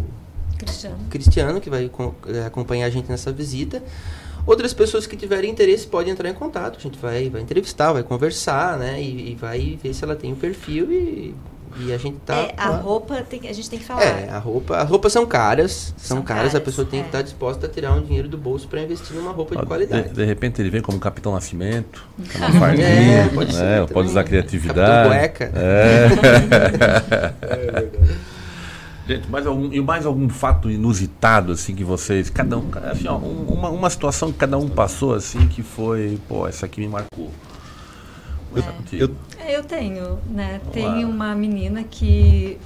Cristiano. 0.59 0.97
Cristiano, 1.09 1.61
que 1.61 1.69
vai 1.69 1.89
eh, 2.27 2.45
acompanhar 2.45 2.85
a 2.85 2.89
gente 2.89 3.09
nessa 3.09 3.31
visita. 3.31 3.81
Outras 4.45 4.73
pessoas 4.73 5.07
que 5.07 5.15
tiverem 5.15 5.49
interesse 5.49 5.87
podem 5.87 6.11
entrar 6.11 6.29
em 6.29 6.33
contato. 6.33 6.77
A 6.77 6.81
gente 6.81 6.99
vai, 6.99 7.29
vai 7.29 7.41
entrevistar, 7.41 7.93
vai 7.93 8.03
conversar, 8.03 8.77
né? 8.77 9.01
E, 9.01 9.31
e 9.31 9.35
vai 9.35 9.79
ver 9.81 9.93
se 9.93 10.03
ela 10.03 10.15
tem 10.15 10.33
o 10.33 10.35
perfil 10.35 10.91
e, 10.91 11.33
e 11.77 11.93
a 11.93 11.97
gente 11.97 12.17
tá. 12.25 12.35
É, 12.35 12.53
a 12.57 12.69
lá. 12.69 12.77
roupa 12.77 13.15
tem, 13.21 13.47
a 13.47 13.53
gente 13.53 13.69
tem 13.69 13.79
que 13.79 13.85
falar. 13.85 14.01
É, 14.03 14.29
a 14.29 14.37
roupa, 14.39 14.77
as 14.77 14.89
roupas 14.89 15.11
são 15.13 15.25
caras, 15.25 15.93
são, 15.97 16.17
São 16.17 16.21
caras, 16.25 16.47
a 16.49 16.51
caras, 16.53 16.63
pessoa 16.65 16.87
tem 16.87 16.99
que 17.01 17.05
é. 17.05 17.09
estar 17.09 17.21
disposta 17.21 17.65
a 17.65 17.69
tirar 17.69 17.93
um 17.93 18.01
dinheiro 18.01 18.27
do 18.27 18.37
bolso 18.37 18.67
para 18.67 18.81
investir 18.81 19.15
numa 19.15 19.31
roupa 19.31 19.55
de 19.55 19.65
qualidade. 19.65 20.09
De, 20.09 20.15
de 20.15 20.25
repente 20.25 20.61
ele 20.61 20.69
vem 20.69 20.81
como 20.81 20.99
Capitão 20.99 21.33
Nascimento, 21.33 22.05
com 22.17 22.37
uma 22.39 22.47
É, 22.47 22.51
fardinha, 22.59 23.31
pode 23.33 23.53
ser 23.53 23.63
né? 23.63 23.85
pode 23.87 24.07
usar 24.09 24.23
criatividade. 24.23 25.09
Capitão 25.09 25.19
Cueca. 25.19 25.51
É. 25.55 26.07
Gente, 29.07 29.27
mais 29.27 29.47
algum, 29.47 29.73
e 29.73 29.81
mais 29.81 30.05
algum 30.05 30.29
fato 30.29 30.69
inusitado 30.69 31.53
assim 31.53 31.73
que 31.73 31.83
vocês, 31.83 32.29
cada 32.29 32.57
um, 32.59 32.69
assim, 32.91 33.07
ó, 33.07 33.17
um- 33.17 33.45
uma, 33.53 33.69
uma 33.69 33.89
situação 33.89 34.31
que 34.31 34.37
cada 34.37 34.55
um 34.57 34.69
passou 34.69 35.15
assim 35.15 35.47
que 35.47 35.63
foi, 35.63 36.19
pô, 36.27 36.47
essa 36.47 36.67
aqui 36.67 36.79
me 36.81 36.87
marcou. 36.87 37.31
Começa 38.49 38.71
contigo. 38.71 39.03
Eu, 39.03 39.45
É, 39.45 39.55
Eu 39.55 39.63
tenho, 39.63 40.19
né? 40.27 40.61
Tem 40.71 41.05
uma 41.05 41.35
menina 41.35 41.83
que 41.83 42.57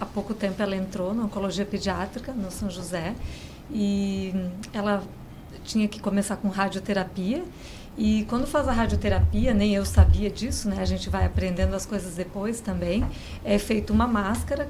há 0.00 0.06
pouco 0.06 0.34
tempo 0.34 0.62
ela 0.62 0.76
entrou 0.76 1.14
na 1.14 1.24
oncologia 1.24 1.64
pediátrica 1.64 2.32
no 2.32 2.50
São 2.50 2.70
José 2.70 3.14
e 3.70 4.32
ela 4.72 5.02
tinha 5.64 5.88
que 5.88 6.00
começar 6.00 6.36
com 6.36 6.48
radioterapia 6.48 7.42
e 7.98 8.24
quando 8.28 8.46
faz 8.46 8.68
a 8.68 8.72
radioterapia, 8.72 9.54
nem 9.54 9.74
eu 9.74 9.84
sabia 9.84 10.28
disso, 10.28 10.68
né? 10.68 10.76
A 10.80 10.84
gente 10.84 11.08
vai 11.08 11.24
aprendendo 11.24 11.74
as 11.74 11.86
coisas 11.86 12.14
depois 12.14 12.60
também. 12.60 13.04
É 13.42 13.58
feita 13.58 13.92
uma 13.92 14.06
máscara 14.06 14.68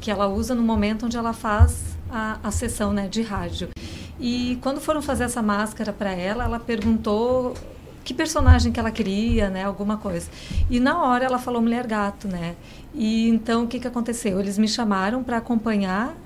que 0.00 0.10
ela 0.10 0.28
usa 0.28 0.54
no 0.54 0.62
momento 0.62 1.06
onde 1.06 1.16
ela 1.16 1.32
faz 1.32 1.96
a, 2.10 2.38
a 2.42 2.50
sessão 2.50 2.92
né, 2.92 3.08
de 3.08 3.22
rádio. 3.22 3.70
E 4.18 4.58
quando 4.60 4.80
foram 4.80 5.00
fazer 5.00 5.24
essa 5.24 5.40
máscara 5.40 5.92
para 5.92 6.12
ela, 6.12 6.44
ela 6.44 6.60
perguntou 6.60 7.54
que 8.10 8.14
personagem 8.14 8.72
que 8.72 8.80
ela 8.80 8.90
queria, 8.90 9.48
né, 9.48 9.62
alguma 9.62 9.96
coisa. 9.96 10.28
E 10.68 10.80
na 10.80 11.00
hora 11.00 11.24
ela 11.24 11.38
falou 11.38 11.62
mulher 11.62 11.86
gato, 11.86 12.26
né? 12.26 12.56
E 12.92 13.28
então 13.28 13.62
o 13.62 13.66
que 13.68 13.78
que 13.78 13.86
aconteceu? 13.86 14.40
Eles 14.40 14.58
me 14.58 14.66
chamaram 14.66 15.22
para 15.22 15.36
acompanhar 15.36 16.16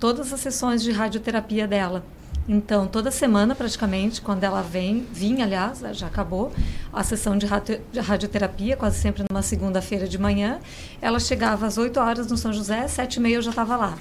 todas 0.00 0.32
as 0.32 0.40
sessões 0.40 0.82
de 0.82 0.90
radioterapia 0.90 1.68
dela. 1.68 2.02
Então, 2.48 2.86
toda 2.86 3.10
semana, 3.10 3.54
praticamente, 3.54 4.22
quando 4.22 4.42
ela 4.44 4.62
vem, 4.62 5.06
vinha, 5.12 5.44
aliás, 5.44 5.80
já 5.92 6.06
acabou, 6.06 6.50
a 6.92 7.02
sessão 7.04 7.36
de 7.36 7.44
radio- 7.46 7.80
de 7.92 8.00
radioterapia, 8.00 8.74
quase 8.76 8.98
sempre 8.98 9.22
numa 9.30 9.42
segunda-feira 9.42 10.06
de 10.08 10.18
manhã. 10.18 10.58
Ela 11.00 11.20
chegava 11.20 11.66
às 11.66 11.76
8 11.76 12.00
horas 12.00 12.26
no 12.26 12.36
São 12.38 12.52
José, 12.54 12.86
sete 12.88 13.16
e 13.16 13.20
meia 13.20 13.36
eu 13.36 13.42
já 13.42 13.50
estava 13.50 13.76
lá, 13.76 13.98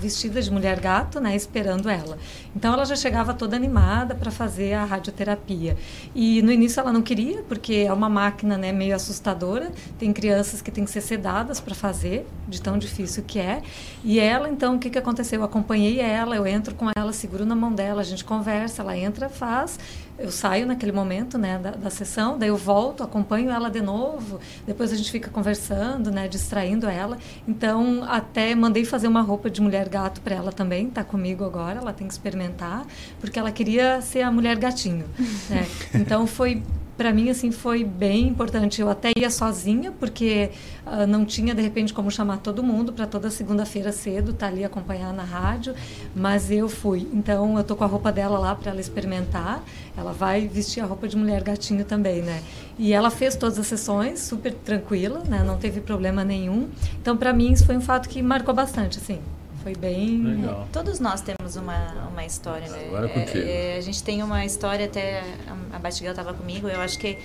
vestida 0.00 0.40
de 0.40 0.50
mulher 0.50 0.80
gato, 0.80 1.20
né, 1.20 1.36
esperando 1.36 1.88
ela. 1.88 2.18
Então, 2.56 2.72
ela 2.72 2.84
já 2.84 2.96
chegava 2.96 3.34
toda 3.34 3.54
animada 3.54 4.14
para 4.14 4.30
fazer 4.30 4.72
a 4.72 4.84
radioterapia. 4.84 5.76
E 6.14 6.40
no 6.42 6.50
início 6.50 6.80
ela 6.80 6.92
não 6.92 7.02
queria, 7.02 7.42
porque 7.42 7.84
é 7.86 7.92
uma 7.92 8.08
máquina 8.08 8.56
né, 8.56 8.72
meio 8.72 8.96
assustadora. 8.96 9.70
Tem 9.98 10.12
crianças 10.12 10.62
que 10.62 10.70
têm 10.70 10.84
que 10.84 10.90
ser 10.90 11.02
sedadas 11.02 11.60
para 11.60 11.74
fazer, 11.74 12.26
de 12.48 12.60
tão 12.60 12.78
difícil 12.78 13.22
que 13.26 13.38
é. 13.38 13.62
E 14.02 14.18
ela, 14.18 14.48
então, 14.48 14.76
o 14.76 14.78
que, 14.78 14.88
que 14.88 14.98
aconteceu? 14.98 15.40
Eu 15.40 15.44
acompanhei 15.44 16.00
ela, 16.00 16.34
eu 16.34 16.46
entro 16.46 16.74
com 16.74 16.86
ela, 16.96 17.12
seguro 17.12 17.44
na 17.44 17.54
mão 17.54 17.72
dela, 17.72 18.00
a 18.00 18.04
gente 18.04 18.24
conversa, 18.24 18.82
ela 18.82 18.96
entra, 18.96 19.28
faz. 19.28 19.78
Eu 20.20 20.30
saio 20.30 20.66
naquele 20.66 20.92
momento 20.92 21.38
né, 21.38 21.58
da, 21.58 21.70
da 21.70 21.90
sessão, 21.90 22.38
daí 22.38 22.48
eu 22.50 22.56
volto, 22.56 23.02
acompanho 23.02 23.50
ela 23.50 23.70
de 23.70 23.80
novo, 23.80 24.38
depois 24.66 24.92
a 24.92 24.96
gente 24.96 25.10
fica 25.10 25.30
conversando, 25.30 26.10
né, 26.10 26.28
distraindo 26.28 26.86
ela. 26.86 27.16
Então, 27.48 28.04
até 28.06 28.54
mandei 28.54 28.84
fazer 28.84 29.08
uma 29.08 29.22
roupa 29.22 29.48
de 29.48 29.60
mulher 29.60 29.88
gato 29.88 30.20
para 30.20 30.34
ela 30.34 30.52
também, 30.52 30.88
está 30.88 31.02
comigo 31.02 31.44
agora, 31.44 31.80
ela 31.80 31.92
tem 31.92 32.06
que 32.06 32.12
experimentar, 32.12 32.86
porque 33.18 33.38
ela 33.38 33.50
queria 33.50 34.00
ser 34.02 34.20
a 34.20 34.30
mulher 34.30 34.56
gatinho. 34.56 35.06
né? 35.48 35.66
Então, 35.94 36.26
foi 36.26 36.62
para 37.00 37.14
mim 37.14 37.30
assim 37.30 37.50
foi 37.50 37.82
bem 37.82 38.28
importante. 38.28 38.82
Eu 38.82 38.90
até 38.90 39.10
ia 39.16 39.30
sozinha 39.30 39.90
porque 39.90 40.50
ah, 40.84 41.06
não 41.06 41.24
tinha 41.24 41.54
de 41.54 41.62
repente 41.62 41.94
como 41.94 42.10
chamar 42.10 42.36
todo 42.36 42.62
mundo 42.62 42.92
para 42.92 43.06
toda 43.06 43.30
segunda-feira 43.30 43.90
cedo 43.90 44.32
estar 44.32 44.48
ali 44.48 44.66
acompanhar 44.66 45.10
na 45.14 45.24
rádio, 45.24 45.74
mas 46.14 46.50
eu 46.50 46.68
fui. 46.68 47.08
Então 47.14 47.56
eu 47.56 47.64
tô 47.64 47.74
com 47.74 47.84
a 47.84 47.86
roupa 47.86 48.12
dela 48.12 48.38
lá 48.38 48.54
para 48.54 48.72
ela 48.72 48.80
experimentar. 48.82 49.64
Ela 49.96 50.12
vai 50.12 50.46
vestir 50.46 50.82
a 50.82 50.84
roupa 50.84 51.08
de 51.08 51.16
mulher 51.16 51.42
gatinho 51.42 51.86
também, 51.86 52.20
né? 52.20 52.42
E 52.78 52.92
ela 52.92 53.10
fez 53.10 53.34
todas 53.34 53.58
as 53.58 53.66
sessões 53.66 54.20
super 54.20 54.52
tranquila, 54.52 55.22
né? 55.26 55.42
Não 55.42 55.56
teve 55.56 55.80
problema 55.80 56.22
nenhum. 56.22 56.68
Então 57.00 57.16
para 57.16 57.32
mim 57.32 57.50
isso 57.50 57.64
foi 57.64 57.78
um 57.78 57.80
fato 57.80 58.10
que 58.10 58.20
marcou 58.20 58.54
bastante, 58.54 58.98
assim. 58.98 59.20
Foi 59.62 59.74
bem 59.74 60.22
Legal. 60.22 60.66
Todos 60.72 61.00
nós 61.00 61.20
temos 61.20 61.56
uma, 61.56 62.08
uma 62.10 62.24
história, 62.24 62.68
né? 62.68 62.86
Agora 62.86 63.06
é 63.06 63.08
contigo. 63.08 63.46
É, 63.46 63.74
é, 63.74 63.76
a 63.76 63.80
gente 63.80 64.02
tem 64.02 64.22
uma 64.22 64.44
história, 64.44 64.86
até 64.86 65.20
a, 65.46 65.76
a 65.76 65.78
Batiguel 65.78 66.12
estava 66.12 66.32
comigo, 66.32 66.66
eu 66.66 66.80
acho 66.80 66.98
que, 66.98 67.18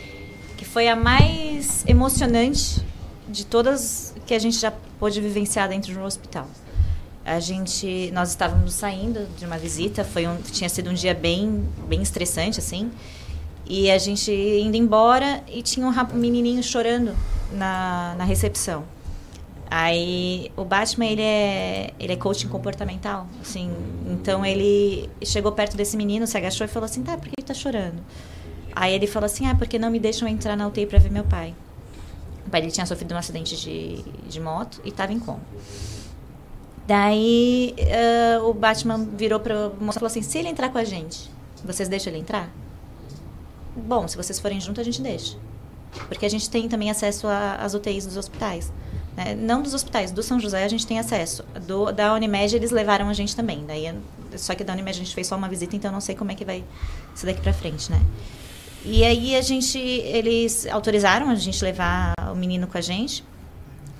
que 0.57 0.65
foi 0.65 0.89
a 0.89 0.95
mais 0.95 1.85
emocionante 1.87 2.83
de 3.27 3.45
todas 3.45 4.13
que 4.25 4.33
a 4.33 4.39
gente 4.39 4.57
já 4.57 4.71
pôde 4.99 5.21
vivenciar 5.21 5.69
dentro 5.69 5.91
de 5.91 5.97
um 5.97 6.03
hospital. 6.03 6.47
A 7.23 7.39
gente, 7.39 8.11
nós 8.13 8.29
estávamos 8.29 8.73
saindo 8.73 9.27
de 9.37 9.45
uma 9.45 9.57
visita, 9.57 10.03
foi 10.03 10.27
um, 10.27 10.37
tinha 10.37 10.69
sido 10.69 10.89
um 10.89 10.93
dia 10.93 11.13
bem, 11.13 11.67
bem 11.87 12.01
estressante, 12.01 12.59
assim, 12.59 12.91
e 13.65 13.89
a 13.89 13.97
gente 13.97 14.31
indo 14.31 14.77
embora 14.77 15.41
e 15.47 15.63
tinha 15.63 15.87
um 15.87 15.89
um 15.89 16.17
menininho 16.17 16.61
chorando 16.61 17.15
na, 17.51 18.13
na 18.17 18.23
recepção. 18.25 18.83
Aí 19.69 20.51
o 20.55 20.63
Batman 20.63 21.05
ele 21.05 21.21
é 21.21 21.93
ele 21.99 22.13
é 22.13 22.15
coaching 22.15 22.47
comportamental, 22.47 23.27
assim. 23.41 23.71
Então 24.07 24.45
ele 24.45 25.09
chegou 25.23 25.51
perto 25.51 25.75
desse 25.75 25.97
menino, 25.97 26.27
se 26.27 26.37
agachou 26.37 26.65
e 26.65 26.67
falou 26.67 26.85
assim: 26.85 27.03
"Tá, 27.03 27.17
por 27.17 27.27
que 27.27 27.33
ele 27.37 27.47
tá 27.47 27.53
chorando?" 27.53 28.01
Aí 28.75 28.93
ele 28.93 29.07
falou 29.07 29.25
assim: 29.25 29.47
"Ah, 29.47 29.55
porque 29.55 29.79
não 29.79 29.89
me 29.89 29.99
deixam 29.99 30.27
entrar 30.27 30.55
na 30.55 30.67
UTI 30.67 30.85
para 30.85 30.99
ver 30.99 31.11
meu 31.11 31.23
pai." 31.23 31.55
O 32.45 32.49
pai 32.49 32.61
dele 32.61 32.71
tinha 32.71 32.85
sofrido 32.85 33.13
um 33.13 33.17
acidente 33.17 33.57
de, 33.57 34.03
de 34.29 34.39
moto 34.39 34.79
e 34.85 34.89
estava 34.89 35.11
em 35.11 35.19
coma. 35.19 35.41
Daí 36.87 37.73
eh, 37.77 38.37
o 38.43 38.53
Batman 38.53 39.03
virou 39.17 39.39
para 39.39 39.69
moço 39.79 39.97
e 39.97 39.99
falou 39.99 40.07
assim: 40.07 40.21
"Se 40.21 40.37
ele 40.37 40.49
entrar 40.49 40.69
com 40.69 40.77
a 40.77 40.83
gente, 40.83 41.31
vocês 41.63 41.89
deixam 41.89 42.13
ele 42.13 42.21
entrar?" 42.21 42.49
Bom, 43.75 44.07
se 44.07 44.15
vocês 44.15 44.39
forem 44.39 44.61
junto, 44.61 44.79
a 44.79 44.83
gente 44.83 45.01
deixa. 45.01 45.37
Porque 46.07 46.25
a 46.25 46.29
gente 46.29 46.49
tem 46.49 46.69
também 46.69 46.89
acesso 46.89 47.27
às 47.27 47.73
UTIs 47.73 48.05
dos 48.05 48.15
hospitais. 48.15 48.71
Né? 49.15 49.35
Não 49.35 49.61
dos 49.61 49.73
hospitais, 49.73 50.11
do 50.11 50.21
São 50.21 50.39
José 50.39 50.63
a 50.63 50.67
gente 50.67 50.85
tem 50.85 50.99
acesso. 50.99 51.43
Do, 51.65 51.91
da 51.91 52.13
Unimed 52.13 52.55
eles 52.55 52.71
levaram 52.71 53.09
a 53.09 53.13
gente 53.13 53.35
também. 53.35 53.65
Daí, 53.65 53.93
só 54.35 54.53
que 54.53 54.63
da 54.63 54.73
Unimed 54.73 54.97
a 54.97 55.03
gente 55.03 55.15
fez 55.15 55.27
só 55.27 55.35
uma 55.35 55.47
visita, 55.47 55.75
então 55.75 55.91
não 55.91 56.01
sei 56.01 56.15
como 56.15 56.31
é 56.31 56.35
que 56.35 56.43
vai 56.43 56.63
ser 57.13 57.27
daqui 57.27 57.41
pra 57.41 57.53
frente, 57.53 57.91
né? 57.91 58.01
E 58.83 59.03
aí 59.03 59.35
a 59.35 59.41
gente, 59.41 59.79
eles 59.79 60.67
autorizaram 60.67 61.29
a 61.29 61.35
gente 61.35 61.63
levar 61.63 62.13
o 62.31 62.35
menino 62.35 62.67
com 62.67 62.77
a 62.77 62.81
gente. 62.81 63.23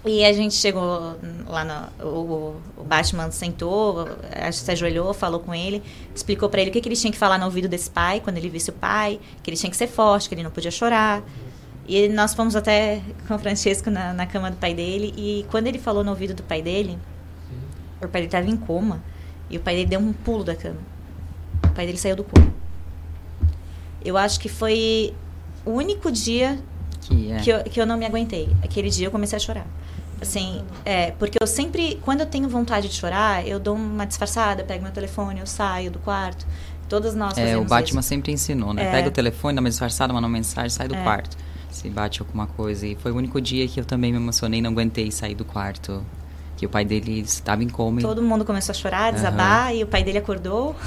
E 0.05 0.23
a 0.23 0.31
gente 0.31 0.53
chegou 0.53 1.17
lá 1.47 1.65
no. 1.65 2.05
O, 2.07 2.61
o 2.77 2.83
Batman 2.83 3.31
sentou, 3.31 4.07
se 4.53 4.69
ajoelhou, 4.69 5.11
falou 5.15 5.39
com 5.39 5.55
ele, 5.55 5.81
explicou 6.13 6.47
pra 6.47 6.61
ele 6.61 6.69
o 6.69 6.73
que, 6.73 6.79
que 6.79 6.87
ele 6.87 6.95
tinha 6.95 7.11
que 7.11 7.17
falar 7.17 7.39
no 7.39 7.45
ouvido 7.45 7.67
desse 7.67 7.89
pai 7.89 8.19
quando 8.19 8.37
ele 8.37 8.47
visse 8.47 8.69
o 8.69 8.73
pai, 8.73 9.19
que 9.41 9.49
ele 9.49 9.57
tinha 9.57 9.69
que 9.69 9.75
ser 9.75 9.87
forte, 9.87 10.29
que 10.29 10.35
ele 10.35 10.43
não 10.43 10.51
podia 10.51 10.69
chorar. 10.69 11.23
E 11.87 12.07
nós 12.09 12.33
fomos 12.33 12.55
até 12.55 13.01
com 13.27 13.35
o 13.35 13.39
Francesco 13.39 13.89
na, 13.91 14.13
na 14.13 14.25
cama 14.25 14.49
do 14.49 14.57
pai 14.57 14.73
dele. 14.73 15.13
E 15.15 15.45
quando 15.51 15.67
ele 15.67 15.77
falou 15.79 16.03
no 16.03 16.09
ouvido 16.11 16.33
do 16.33 16.43
pai 16.43 16.61
dele, 16.61 16.97
o 18.01 18.07
pai 18.07 18.21
dele 18.21 18.25
estava 18.25 18.49
em 18.49 18.57
coma. 18.57 19.03
E 19.49 19.57
o 19.57 19.59
pai 19.59 19.75
dele 19.75 19.87
deu 19.89 19.99
um 19.99 20.11
pulo 20.11 20.43
da 20.43 20.55
cama. 20.55 20.79
O 21.63 21.69
pai 21.69 21.85
dele 21.85 21.97
saiu 21.97 22.15
do 22.15 22.23
coma. 22.23 22.47
Eu 24.03 24.17
acho 24.17 24.39
que 24.39 24.49
foi 24.49 25.13
o 25.65 25.71
único 25.71 26.11
dia 26.11 26.59
Que, 27.01 27.31
é. 27.31 27.39
que, 27.39 27.49
eu, 27.49 27.63
que 27.63 27.79
eu 27.81 27.85
não 27.85 27.97
me 27.97 28.05
aguentei. 28.05 28.49
Aquele 28.63 28.89
dia 28.89 29.07
eu 29.07 29.11
comecei 29.11 29.35
a 29.37 29.39
chorar. 29.39 29.65
Assim, 30.21 30.63
é, 30.85 31.11
porque 31.11 31.37
eu 31.41 31.45
sempre, 31.45 31.99
quando 32.03 32.21
eu 32.21 32.25
tenho 32.25 32.47
vontade 32.47 32.87
de 32.87 32.95
chorar, 32.95 33.45
eu 33.45 33.59
dou 33.59 33.75
uma 33.75 34.05
disfarçada, 34.05 34.63
pego 34.63 34.81
meu 34.83 34.91
telefone, 34.91 35.39
eu 35.41 35.45
saio 35.45 35.91
do 35.91 35.99
quarto. 35.99 36.47
Todos 36.87 37.13
nós 37.15 37.37
É, 37.37 37.57
o 37.57 37.65
Batman 37.65 37.99
isso. 37.99 38.09
sempre 38.09 38.31
ensinou, 38.31 38.73
né? 38.73 38.85
É. 38.87 38.91
Pega 38.91 39.07
o 39.09 39.11
telefone, 39.11 39.55
dá 39.55 39.59
uma 39.61 39.69
disfarçada, 39.69 40.13
manda 40.13 40.25
uma 40.25 40.31
mensagem, 40.33 40.69
sai 40.69 40.87
do 40.87 40.95
É. 40.95 41.03
quarto. 41.03 41.35
Se 41.75 41.89
bate 41.89 42.21
alguma 42.21 42.47
coisa. 42.47 42.87
E 42.87 42.95
foi 42.95 43.11
o 43.11 43.15
único 43.17 43.41
dia 43.41 43.67
que 43.67 43.79
eu 43.79 43.83
também 43.85 44.11
me 44.11 44.17
emocionei, 44.17 44.61
não 44.61 44.71
aguentei 44.71 45.11
sair 45.11 45.35
do 45.35 45.43
quarto. 45.43 46.01
Que 46.55 46.65
o 46.65 46.69
pai 46.69 46.85
dele 46.85 47.19
estava 47.19 47.63
em 47.63 47.67
coma. 47.69 47.99
e- 47.99 48.03
Todo 48.03 48.21
mundo 48.21 48.45
começou 48.45 48.71
a 48.71 48.75
chorar, 48.75 49.11
desabar, 49.11 49.75
e 49.75 49.83
o 49.83 49.87
pai 49.87 50.03
dele 50.03 50.17
acordou. 50.19 50.73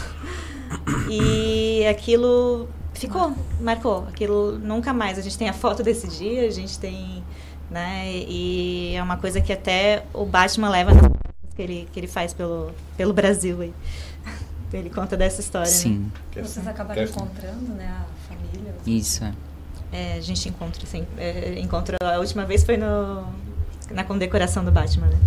E 1.10 1.86
aquilo 1.86 2.68
ficou, 2.92 3.32
marcou. 3.60 4.06
Aquilo 4.08 4.58
nunca 4.58 4.92
mais. 4.92 5.18
A 5.18 5.22
gente 5.22 5.36
tem 5.38 5.48
a 5.48 5.52
foto 5.54 5.82
desse 5.82 6.06
dia, 6.08 6.46
a 6.46 6.50
gente 6.50 6.78
tem. 6.78 7.22
Né, 7.70 8.10
e 8.26 8.94
é 8.94 9.02
uma 9.02 9.18
coisa 9.18 9.40
que 9.42 9.52
até 9.52 10.04
o 10.14 10.24
Batman 10.24 10.70
leva 10.70 10.92
nas 10.94 11.02
que 11.54 11.60
ele, 11.62 11.88
que 11.92 12.00
ele 12.00 12.06
faz 12.06 12.32
pelo, 12.32 12.70
pelo 12.96 13.12
Brasil. 13.12 13.60
Aí. 13.60 13.72
Ele 14.72 14.90
conta 14.90 15.16
dessa 15.16 15.40
história. 15.40 15.70
Né? 15.70 15.76
Sim, 15.76 16.12
Vocês 16.34 16.66
acabaram 16.66 17.02
encontrando, 17.02 17.72
né, 17.72 17.86
a 17.90 18.28
família. 18.28 18.74
isso. 18.86 19.24
é. 19.24 19.32
É, 19.92 20.14
a 20.18 20.20
gente 20.20 20.48
encontra, 20.48 20.82
assim, 20.82 21.04
é, 21.16 21.58
encontrou. 21.60 21.96
A 22.02 22.18
última 22.18 22.44
vez 22.44 22.62
foi 22.64 22.76
no, 22.76 23.24
na 23.90 24.04
condecoração 24.04 24.64
do 24.64 24.70
Batman, 24.70 25.06
né? 25.06 25.18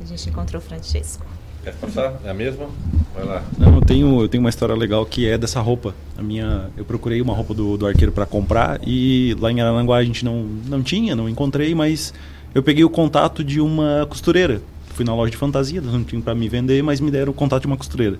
A 0.00 0.04
gente 0.04 0.28
encontrou 0.28 0.60
o 0.60 0.64
Francesco. 0.64 1.24
Quer 1.64 1.74
passar? 1.74 2.14
É 2.24 2.30
a 2.30 2.34
mesma? 2.34 2.68
Vai 3.14 3.24
lá. 3.24 3.42
Não, 3.58 3.74
eu 3.76 3.80
tenho, 3.80 4.20
eu 4.20 4.28
tenho 4.28 4.42
uma 4.42 4.50
história 4.50 4.74
legal 4.74 5.04
que 5.06 5.26
é 5.28 5.36
dessa 5.38 5.60
roupa. 5.60 5.94
A 6.16 6.22
minha, 6.22 6.70
eu 6.76 6.84
procurei 6.84 7.20
uma 7.20 7.34
roupa 7.34 7.54
do, 7.54 7.76
do 7.76 7.86
arqueiro 7.86 8.12
para 8.12 8.24
comprar 8.26 8.78
e 8.86 9.34
lá 9.40 9.50
em 9.50 9.60
Arananguá 9.60 9.96
a 9.96 10.04
gente 10.04 10.24
não, 10.24 10.42
não 10.42 10.82
tinha, 10.82 11.16
não 11.16 11.28
encontrei, 11.28 11.74
mas 11.74 12.12
eu 12.54 12.62
peguei 12.62 12.84
o 12.84 12.90
contato 12.90 13.42
de 13.42 13.60
uma 13.60 14.06
costureira. 14.08 14.60
Fui 14.94 15.04
na 15.04 15.14
loja 15.14 15.30
de 15.30 15.36
fantasia, 15.36 15.78
eles 15.80 15.92
não 15.92 16.04
tinham 16.04 16.22
para 16.22 16.34
me 16.34 16.48
vender, 16.48 16.82
mas 16.82 17.00
me 17.00 17.10
deram 17.10 17.32
o 17.32 17.34
contato 17.34 17.62
de 17.62 17.66
uma 17.66 17.76
costureira. 17.76 18.18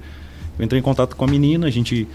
Eu 0.59 0.65
entrei 0.65 0.81
em 0.81 0.83
contato 0.83 1.15
com 1.15 1.25
a 1.25 1.29
menina, 1.29 1.67
a 1.67 1.71
gente 1.71 2.09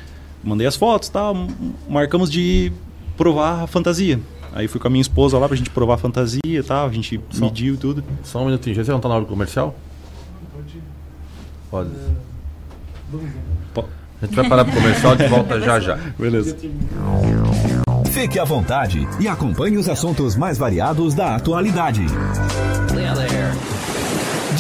mandei 0.44 0.68
as 0.68 0.76
fotos, 0.76 1.08
tal, 1.10 1.34
m- 1.36 1.48
marcamos 1.88 2.30
de 2.30 2.72
provar 3.18 3.64
a 3.64 3.68
fantasia. 3.68 4.20
Aí 4.54 4.68
fui 4.68 4.80
com 4.82 4.88
a 4.88 4.92
minha 4.92 5.02
esposa 5.02 5.38
lá 5.38 5.48
pra 5.48 5.56
gente 5.56 5.70
provar 5.70 5.94
a 5.96 5.98
fantasia 5.98 6.40
e 6.44 6.64
tal, 6.64 6.88
a 6.88 6.92
gente 6.92 7.20
Só- 7.30 7.46
mediu 7.46 7.78
tudo. 7.78 8.04
Só 8.24 8.42
um 8.42 8.46
minutinho. 8.46 8.76
Já 8.76 8.84
você 8.84 8.92
não 8.92 9.00
tá 9.00 9.08
na 9.08 9.16
hora 9.16 9.24
do 9.24 9.30
comercial? 9.30 9.74
Pode. 11.70 11.90
Po- 13.74 13.86
A 14.22 14.26
gente 14.26 14.36
vai 14.36 14.48
parar 14.50 14.66
pro 14.66 14.74
comercial 14.74 15.16
e 15.20 15.28
volta 15.28 15.60
já 15.62 15.80
já. 15.80 15.96
Beleza. 16.20 16.56
Fique 18.12 18.38
à 18.38 18.44
vontade 18.44 19.08
e 19.20 19.28
acompanhe 19.28 19.78
os 19.78 19.88
assuntos 19.88 20.36
mais 20.36 20.58
variados 20.58 21.14
da 21.14 21.36
atualidade. 21.36 22.06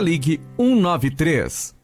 ligue 0.00 0.40
193. 0.56 1.79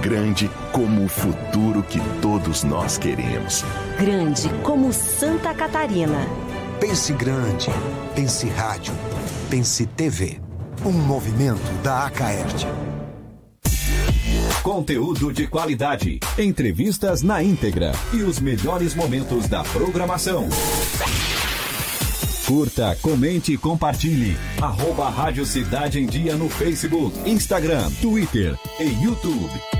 Grande 0.00 0.50
como 0.72 1.04
o 1.04 1.08
futuro 1.08 1.82
que 1.82 2.00
todos 2.22 2.64
nós 2.64 2.96
queremos. 2.96 3.62
Grande 3.98 4.48
como 4.62 4.94
Santa 4.94 5.52
Catarina. 5.52 6.26
Pense 6.80 7.12
grande, 7.12 7.68
pense 8.14 8.48
rádio, 8.48 8.94
pense 9.50 9.84
TV. 9.84 10.40
Um 10.86 10.92
movimento 10.92 11.70
da 11.82 12.06
Acaerte. 12.06 12.66
Conteúdo 14.62 15.30
de 15.30 15.46
qualidade, 15.46 16.18
entrevistas 16.38 17.20
na 17.20 17.42
íntegra 17.42 17.92
e 18.14 18.22
os 18.22 18.40
melhores 18.40 18.94
momentos 18.94 19.48
da 19.48 19.62
programação. 19.64 20.48
Curta, 22.46 22.96
comente 23.02 23.52
e 23.52 23.58
compartilhe. 23.58 24.34
Arroba 24.62 25.10
Rádio 25.10 25.44
Cidade 25.44 26.00
em 26.00 26.06
Dia 26.06 26.36
no 26.36 26.48
Facebook, 26.48 27.16
Instagram, 27.28 27.90
Twitter 28.00 28.58
e 28.80 29.04
YouTube. 29.04 29.79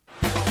Bye. 0.21 0.50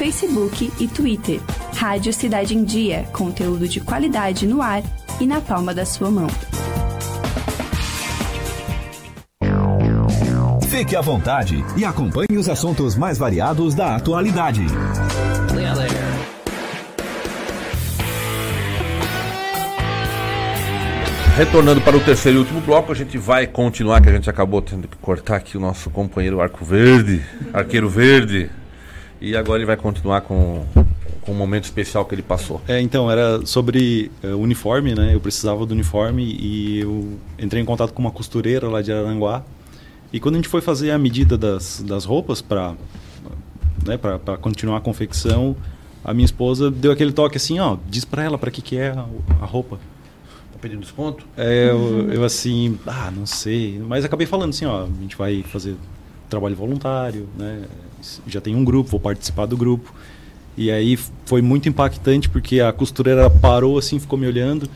Facebook 0.00 0.72
e 0.80 0.88
Twitter. 0.88 1.38
Rádio 1.76 2.10
Cidade 2.10 2.56
em 2.56 2.64
Dia, 2.64 3.04
conteúdo 3.12 3.68
de 3.68 3.82
qualidade 3.82 4.46
no 4.46 4.62
ar 4.62 4.82
e 5.20 5.26
na 5.26 5.42
palma 5.42 5.74
da 5.74 5.84
sua 5.84 6.10
mão. 6.10 6.26
Fique 10.70 10.96
à 10.96 11.02
vontade 11.02 11.62
e 11.76 11.84
acompanhe 11.84 12.38
os 12.38 12.48
assuntos 12.48 12.96
mais 12.96 13.18
variados 13.18 13.74
da 13.74 13.94
atualidade. 13.94 14.64
Retornando 21.36 21.82
para 21.82 21.98
o 21.98 22.00
terceiro 22.00 22.38
e 22.38 22.40
último 22.40 22.62
bloco, 22.62 22.90
a 22.90 22.94
gente 22.94 23.18
vai 23.18 23.46
continuar, 23.46 24.00
que 24.00 24.08
a 24.08 24.12
gente 24.12 24.30
acabou 24.30 24.62
tendo 24.62 24.88
que 24.88 24.96
cortar 24.96 25.36
aqui 25.36 25.58
o 25.58 25.60
nosso 25.60 25.90
companheiro 25.90 26.40
Arco 26.40 26.64
Verde, 26.64 27.22
Arqueiro 27.52 27.90
Verde. 27.90 28.50
E 29.20 29.36
agora 29.36 29.58
ele 29.58 29.66
vai 29.66 29.76
continuar 29.76 30.22
com, 30.22 30.64
com 31.20 31.32
um 31.32 31.34
momento 31.34 31.64
especial 31.64 32.04
que 32.04 32.14
ele 32.14 32.22
passou. 32.22 32.60
É, 32.66 32.80
então, 32.80 33.10
era 33.10 33.44
sobre 33.44 34.10
uh, 34.24 34.36
uniforme, 34.36 34.94
né? 34.94 35.14
Eu 35.14 35.20
precisava 35.20 35.66
do 35.66 35.72
uniforme 35.72 36.24
e 36.24 36.80
eu 36.80 37.18
entrei 37.38 37.62
em 37.62 37.64
contato 37.66 37.92
com 37.92 38.00
uma 38.00 38.10
costureira 38.10 38.68
lá 38.68 38.80
de 38.80 38.92
Aranguá. 38.92 39.44
E 40.12 40.18
quando 40.18 40.36
a 40.36 40.38
gente 40.38 40.48
foi 40.48 40.60
fazer 40.60 40.90
a 40.90 40.98
medida 40.98 41.36
das, 41.36 41.82
das 41.86 42.04
roupas 42.04 42.40
para 42.40 42.74
né, 43.86 43.96
para 43.96 44.36
continuar 44.36 44.78
a 44.78 44.80
confecção, 44.80 45.56
a 46.04 46.12
minha 46.12 46.24
esposa 46.24 46.70
deu 46.70 46.92
aquele 46.92 47.12
toque 47.12 47.36
assim, 47.36 47.58
ó, 47.58 47.76
diz 47.88 48.04
para 48.04 48.24
ela 48.24 48.38
para 48.38 48.50
que 48.50 48.62
que 48.62 48.76
é 48.76 48.90
a, 48.90 49.06
a 49.40 49.44
roupa. 49.44 49.76
Tá 50.52 50.58
pedindo 50.60 50.80
desconto? 50.80 51.24
É, 51.36 51.70
eu, 51.70 52.12
eu, 52.12 52.24
assim, 52.24 52.78
ah, 52.86 53.10
não 53.14 53.26
sei, 53.26 53.80
mas 53.86 54.04
acabei 54.04 54.26
falando 54.26 54.50
assim, 54.50 54.64
ó, 54.64 54.84
a 54.84 55.00
gente 55.00 55.16
vai 55.16 55.42
fazer 55.42 55.76
trabalho 56.28 56.56
voluntário, 56.56 57.28
né? 57.36 57.64
Já 58.26 58.40
tem 58.40 58.54
um 58.54 58.64
grupo, 58.64 58.90
vou 58.90 59.00
participar 59.00 59.46
do 59.46 59.56
grupo. 59.56 59.94
E 60.56 60.70
aí 60.70 60.98
foi 61.24 61.40
muito 61.40 61.68
impactante 61.68 62.28
porque 62.28 62.60
a 62.60 62.72
costureira 62.72 63.30
parou 63.30 63.78
assim, 63.78 63.98
ficou 63.98 64.18
me 64.18 64.26
olhando, 64.26 64.68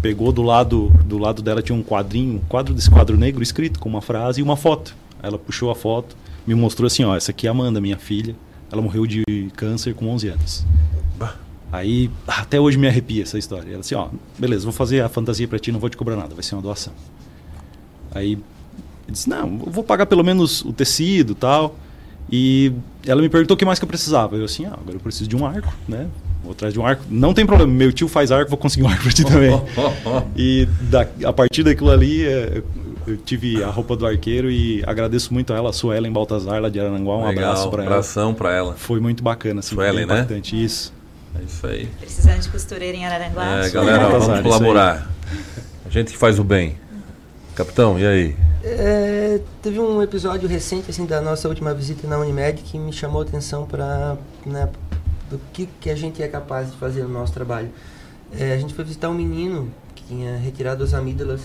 pegou 0.00 0.32
do 0.32 0.42
lado 0.42 0.92
do 1.04 1.18
lado 1.18 1.42
dela 1.42 1.62
tinha 1.62 1.76
um 1.76 1.82
quadrinho, 1.82 2.36
um 2.36 2.38
quadro 2.48 2.74
desse 2.74 2.90
quadro 2.90 3.16
negro 3.16 3.42
escrito 3.42 3.78
com 3.78 3.88
uma 3.88 4.00
frase 4.00 4.40
e 4.40 4.42
uma 4.42 4.56
foto. 4.56 4.96
Ela 5.22 5.38
puxou 5.38 5.70
a 5.70 5.74
foto, 5.74 6.16
me 6.46 6.54
mostrou 6.54 6.86
assim, 6.86 7.04
ó, 7.04 7.16
essa 7.16 7.30
aqui 7.30 7.46
é 7.46 7.50
a 7.50 7.52
Amanda, 7.52 7.80
minha 7.80 7.98
filha. 7.98 8.34
Ela 8.70 8.82
morreu 8.82 9.06
de 9.06 9.24
câncer 9.56 9.94
com 9.94 10.08
11 10.08 10.28
anos. 10.28 10.66
Bah. 11.18 11.36
Aí, 11.70 12.10
até 12.26 12.58
hoje 12.58 12.78
me 12.78 12.86
arrepia 12.86 13.22
essa 13.22 13.38
história. 13.38 13.70
Ela 13.70 13.80
disse, 13.80 13.94
ó, 13.94 14.08
beleza, 14.38 14.64
vou 14.64 14.72
fazer 14.72 15.02
a 15.02 15.08
fantasia 15.08 15.46
para 15.46 15.58
ti, 15.58 15.70
não 15.70 15.80
vou 15.80 15.90
te 15.90 15.96
cobrar 15.96 16.16
nada, 16.16 16.34
vai 16.34 16.42
ser 16.42 16.54
uma 16.54 16.62
doação. 16.62 16.92
Aí, 18.14 18.34
eu 18.34 19.12
disse, 19.12 19.28
não, 19.28 19.60
eu 19.66 19.70
vou 19.70 19.84
pagar 19.84 20.06
pelo 20.06 20.24
menos 20.24 20.62
o 20.64 20.72
tecido 20.72 21.34
tal. 21.34 21.76
E 22.30 22.72
ela 23.06 23.22
me 23.22 23.28
perguntou 23.28 23.54
o 23.54 23.58
que 23.58 23.64
mais 23.64 23.78
que 23.78 23.84
eu 23.84 23.88
precisava. 23.88 24.36
Eu 24.36 24.44
assim, 24.44 24.66
ah, 24.66 24.74
agora 24.74 24.96
eu 24.96 25.00
preciso 25.00 25.28
de 25.28 25.36
um 25.36 25.46
arco, 25.46 25.72
né? 25.88 26.06
Vou 26.42 26.52
atrás 26.52 26.72
de 26.72 26.80
um 26.80 26.86
arco. 26.86 27.02
Não 27.10 27.32
tem 27.34 27.46
problema, 27.46 27.72
meu 27.72 27.92
tio 27.92 28.08
faz 28.08 28.30
arco, 28.30 28.50
vou 28.50 28.58
conseguir 28.58 28.84
um 28.84 28.88
arco 28.88 29.02
para 29.02 29.12
ti 29.12 29.24
também. 29.24 29.60
e 30.36 30.68
da, 30.82 31.06
a 31.24 31.32
partir 31.32 31.62
daquilo 31.62 31.90
ali, 31.90 32.24
é, 32.24 32.62
eu 33.06 33.16
tive 33.16 33.62
a 33.62 33.68
roupa 33.68 33.96
do 33.96 34.06
arqueiro 34.06 34.50
e 34.50 34.82
agradeço 34.86 35.32
muito 35.32 35.52
a 35.52 35.56
ela, 35.56 35.70
a 35.70 35.72
Suelen 35.72 36.12
Baltazar, 36.12 36.60
lá 36.60 36.68
de 36.68 36.78
Arananguá. 36.78 37.16
Um 37.16 37.26
Legal, 37.26 37.50
abraço 37.50 37.70
para 37.70 37.82
ela. 37.82 37.92
abração 37.92 38.34
para 38.34 38.54
ela. 38.54 38.74
Foi 38.74 39.00
muito 39.00 39.22
bacana, 39.22 39.60
assim, 39.60 39.74
Suelen, 39.74 40.06
né? 40.06 40.14
impactante. 40.14 40.62
Isso. 40.62 40.92
É 41.38 41.44
isso 41.44 41.66
aí. 41.66 41.86
Precisando 41.98 42.40
de 42.40 42.48
costureira 42.48 42.96
em 42.96 43.06
Araranguá. 43.06 43.64
É, 43.64 43.70
galera, 43.70 44.08
vamos 44.08 44.40
colaborar. 44.40 45.10
A 45.86 45.90
gente 45.90 46.12
que 46.12 46.18
faz 46.18 46.38
o 46.38 46.44
bem. 46.44 46.76
Capitão, 47.58 47.98
e 47.98 48.06
aí? 48.06 48.36
É, 48.62 49.40
teve 49.60 49.80
um 49.80 50.00
episódio 50.00 50.48
recente 50.48 50.92
assim 50.92 51.04
da 51.04 51.20
nossa 51.20 51.48
última 51.48 51.74
visita 51.74 52.06
na 52.06 52.16
Unimed 52.16 52.62
que 52.62 52.78
me 52.78 52.92
chamou 52.92 53.20
a 53.20 53.24
atenção 53.24 53.66
para 53.66 54.16
né, 54.46 54.68
do 55.28 55.40
que, 55.52 55.68
que 55.80 55.90
a 55.90 55.96
gente 55.96 56.22
é 56.22 56.28
capaz 56.28 56.70
de 56.70 56.76
fazer 56.76 57.02
no 57.02 57.08
nosso 57.08 57.32
trabalho. 57.32 57.68
É, 58.30 58.52
a 58.52 58.58
gente 58.58 58.74
foi 58.74 58.84
visitar 58.84 59.08
um 59.08 59.14
menino 59.14 59.72
que 59.92 60.04
tinha 60.04 60.36
retirado 60.36 60.84
as 60.84 60.94
amígdalas. 60.94 61.40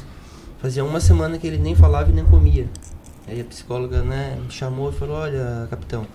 Fazia 0.59 0.85
uma 0.85 0.99
semana 0.99 1.39
que 1.39 1.47
ele 1.47 1.57
nem 1.57 1.73
falava 1.73 2.11
e 2.11 2.13
nem 2.13 2.23
comia. 2.23 2.67
Aí 3.27 3.41
a 3.41 3.45
psicóloga 3.45 4.03
né, 4.03 4.37
me 4.39 4.51
chamou 4.51 4.91
e 4.91 4.93
falou: 4.93 5.17
Olha, 5.17 5.65
capitão, 5.67 6.05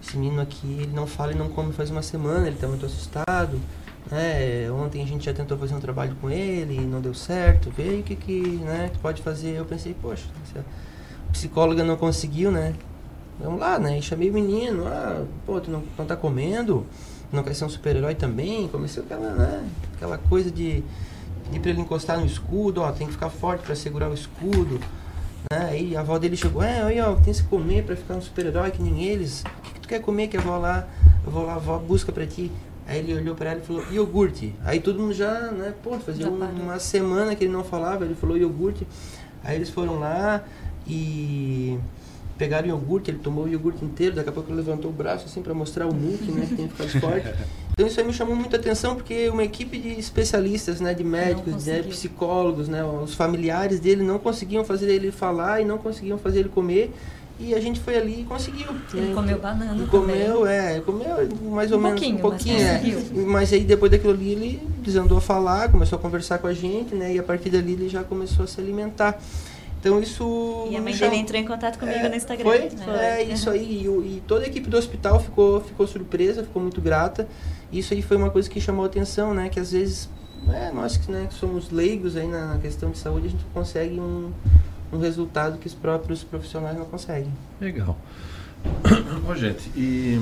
esse 0.00 0.16
menino 0.16 0.40
aqui 0.40 0.82
ele 0.82 0.92
não 0.94 1.08
fala 1.08 1.32
e 1.32 1.34
não 1.34 1.48
come 1.48 1.72
faz 1.72 1.90
uma 1.90 2.02
semana, 2.02 2.46
ele 2.46 2.54
está 2.54 2.68
muito 2.68 2.86
assustado. 2.86 3.60
É, 4.10 4.68
ontem 4.72 5.02
a 5.02 5.06
gente 5.06 5.26
já 5.26 5.34
tentou 5.34 5.58
fazer 5.58 5.74
um 5.74 5.80
trabalho 5.80 6.16
com 6.20 6.30
ele 6.30 6.80
não 6.80 7.00
deu 7.00 7.14
certo. 7.14 7.72
Aí 7.78 8.00
o 8.00 8.02
que, 8.02 8.16
que, 8.16 8.40
né, 8.40 8.90
que 8.92 8.98
pode 8.98 9.22
fazer. 9.22 9.56
Eu 9.56 9.64
pensei, 9.64 9.94
poxa, 10.00 10.24
se 10.50 10.58
a 10.58 10.62
psicóloga 11.32 11.84
não 11.84 11.96
conseguiu, 11.96 12.50
né? 12.50 12.74
Vamos 13.40 13.60
lá, 13.60 13.78
né? 13.78 13.98
E 13.98 14.02
chamei 14.02 14.30
o 14.30 14.32
menino, 14.32 14.86
ah, 14.86 15.24
pô, 15.46 15.60
tu 15.60 15.70
não, 15.70 15.82
não 15.96 16.04
tá 16.04 16.16
comendo? 16.16 16.84
Não 17.30 17.42
quer 17.42 17.54
ser 17.54 17.64
um 17.64 17.68
super-herói 17.68 18.14
também? 18.14 18.66
Comecei 18.68 19.02
aquela, 19.02 19.30
né? 19.30 19.68
Aquela 19.94 20.18
coisa 20.18 20.50
de 20.50 20.82
pedir 21.44 21.60
pra 21.60 21.70
ele 21.70 21.80
encostar 21.80 22.18
no 22.18 22.26
escudo, 22.26 22.82
ó, 22.82 22.90
tem 22.92 23.06
que 23.06 23.12
ficar 23.12 23.30
forte 23.30 23.62
para 23.64 23.74
segurar 23.74 24.10
o 24.10 24.14
escudo. 24.14 24.80
Né? 25.50 25.68
Aí 25.70 25.96
a 25.96 26.00
avó 26.00 26.18
dele 26.18 26.36
chegou, 26.36 26.62
é, 26.62 26.82
aí 26.82 27.00
ó, 27.00 27.14
tem 27.14 27.32
que 27.32 27.42
comer 27.44 27.84
para 27.84 27.96
ficar 27.96 28.14
um 28.14 28.20
super-herói 28.20 28.70
que 28.70 28.82
nem 28.82 29.04
eles. 29.04 29.42
O 29.42 29.62
que, 29.62 29.72
que, 29.74 29.80
tu 29.80 29.88
quer 29.88 30.00
comer 30.00 30.28
que 30.28 30.36
a 30.36 30.40
avó 30.40 30.58
lá, 30.58 30.88
eu 31.24 31.30
vou 31.30 31.44
lá, 31.44 31.52
a 31.52 31.56
avó 31.56 31.78
busca 31.78 32.10
para 32.10 32.26
ti. 32.26 32.50
Aí 32.88 33.00
ele 33.00 33.14
olhou 33.14 33.34
para 33.34 33.50
ela 33.50 33.60
e 33.60 33.62
falou, 33.62 33.84
iogurte. 33.92 34.54
Aí 34.64 34.80
todo 34.80 34.98
mundo 34.98 35.12
já, 35.12 35.52
né, 35.52 35.74
pô, 35.82 35.98
fazia 36.00 36.26
uma, 36.26 36.46
uma 36.46 36.78
semana 36.78 37.36
que 37.36 37.44
ele 37.44 37.52
não 37.52 37.62
falava, 37.62 38.06
ele 38.06 38.14
falou 38.14 38.38
iogurte. 38.38 38.86
Aí 39.44 39.56
eles 39.56 39.68
foram 39.68 40.00
lá 40.00 40.42
e 40.86 41.78
pegaram 42.38 42.66
o 42.66 42.70
iogurte, 42.70 43.10
ele 43.10 43.18
tomou 43.18 43.44
o 43.44 43.48
iogurte 43.48 43.84
inteiro, 43.84 44.14
daqui 44.14 44.30
a 44.30 44.32
pouco 44.32 44.48
ele 44.50 44.56
levantou 44.56 44.90
o 44.90 44.94
braço 44.94 45.26
assim 45.26 45.42
para 45.42 45.52
mostrar 45.52 45.86
o 45.86 45.94
muque, 45.94 46.32
né, 46.32 46.46
que 46.48 46.56
tinha 46.56 46.68
ficado 46.68 47.00
forte. 47.00 47.28
Então 47.78 47.86
isso 47.86 48.00
aí 48.00 48.04
me 48.04 48.12
chamou 48.12 48.34
muita 48.34 48.56
atenção 48.56 48.96
porque 48.96 49.28
uma 49.28 49.44
equipe 49.44 49.78
de 49.78 49.90
especialistas, 50.00 50.80
né, 50.80 50.92
de 50.92 51.04
médicos, 51.04 51.64
de 51.64 51.80
psicólogos, 51.84 52.66
né, 52.66 52.82
os 52.82 53.14
familiares 53.14 53.78
dele 53.78 54.02
não 54.02 54.18
conseguiam 54.18 54.64
fazer 54.64 54.92
ele 54.92 55.12
falar 55.12 55.60
e 55.60 55.64
não 55.64 55.78
conseguiam 55.78 56.18
fazer 56.18 56.40
ele 56.40 56.48
comer. 56.48 56.92
E 57.40 57.54
a 57.54 57.60
gente 57.60 57.78
foi 57.78 57.96
ali 57.96 58.22
e 58.22 58.24
conseguiu. 58.24 58.66
Ele 58.92 59.08
né? 59.08 59.14
comeu 59.14 59.38
banana 59.38 59.80
E 59.82 59.86
comeu, 59.86 60.38
também. 60.38 60.52
é, 60.52 60.80
comeu 60.80 61.28
mais 61.52 61.70
ou 61.70 61.78
Um 61.78 61.82
menos 61.82 62.00
pouquinho, 62.00 62.18
um 62.18 62.20
pouquinho, 62.20 62.58
mas 62.58 63.16
é. 63.16 63.20
Mas 63.26 63.52
aí 63.52 63.64
depois 63.64 63.92
daquilo 63.92 64.12
ali 64.12 64.32
ele 64.32 64.62
desandou 64.82 65.18
a 65.18 65.20
falar, 65.20 65.70
começou 65.70 65.98
a 65.98 66.02
conversar 66.02 66.38
com 66.38 66.48
a 66.48 66.52
gente, 66.52 66.94
né? 66.96 67.14
E 67.14 67.18
a 67.18 67.22
partir 67.22 67.50
dali 67.50 67.72
ele 67.74 67.88
já 67.88 68.02
começou 68.02 68.44
a 68.44 68.48
se 68.48 68.60
alimentar. 68.60 69.20
Então 69.80 70.00
isso. 70.02 70.66
E 70.68 70.76
a 70.76 70.80
mãe 70.80 70.92
dele 70.96 71.14
entrou 71.16 71.40
em 71.40 71.44
contato 71.46 71.78
comigo 71.78 71.96
É, 71.98 72.08
no 72.08 72.14
Instagram. 72.16 72.44
Foi? 72.44 72.70
Foi. 72.70 72.94
É, 72.94 73.22
isso 73.22 73.48
aí. 73.50 73.84
E, 73.84 73.86
e 73.86 74.22
toda 74.26 74.44
a 74.44 74.48
equipe 74.48 74.68
do 74.68 74.76
hospital 74.76 75.20
ficou, 75.20 75.60
ficou 75.60 75.86
surpresa, 75.86 76.42
ficou 76.42 76.60
muito 76.60 76.80
grata. 76.80 77.28
Isso 77.72 77.94
aí 77.94 78.02
foi 78.02 78.16
uma 78.16 78.30
coisa 78.30 78.50
que 78.50 78.60
chamou 78.60 78.82
a 78.84 78.86
atenção, 78.88 79.32
né? 79.32 79.48
Que 79.48 79.60
às 79.60 79.70
vezes, 79.70 80.08
é, 80.52 80.72
nós 80.72 80.96
que, 80.96 81.08
né, 81.12 81.26
que 81.28 81.34
somos 81.34 81.70
leigos 81.70 82.16
aí 82.16 82.26
na, 82.26 82.54
na 82.54 82.58
questão 82.58 82.90
de 82.90 82.98
saúde, 82.98 83.28
a 83.28 83.30
gente 83.30 83.44
consegue 83.54 84.00
um, 84.00 84.32
um 84.92 84.98
resultado 84.98 85.58
que 85.58 85.66
os 85.66 85.74
próprios 85.74 86.22
profissionais 86.24 86.76
não 86.76 86.84
conseguem. 86.86 87.32
Legal. 87.60 87.96
Ô, 89.28 89.34
gente, 89.34 89.70
e 89.76 90.18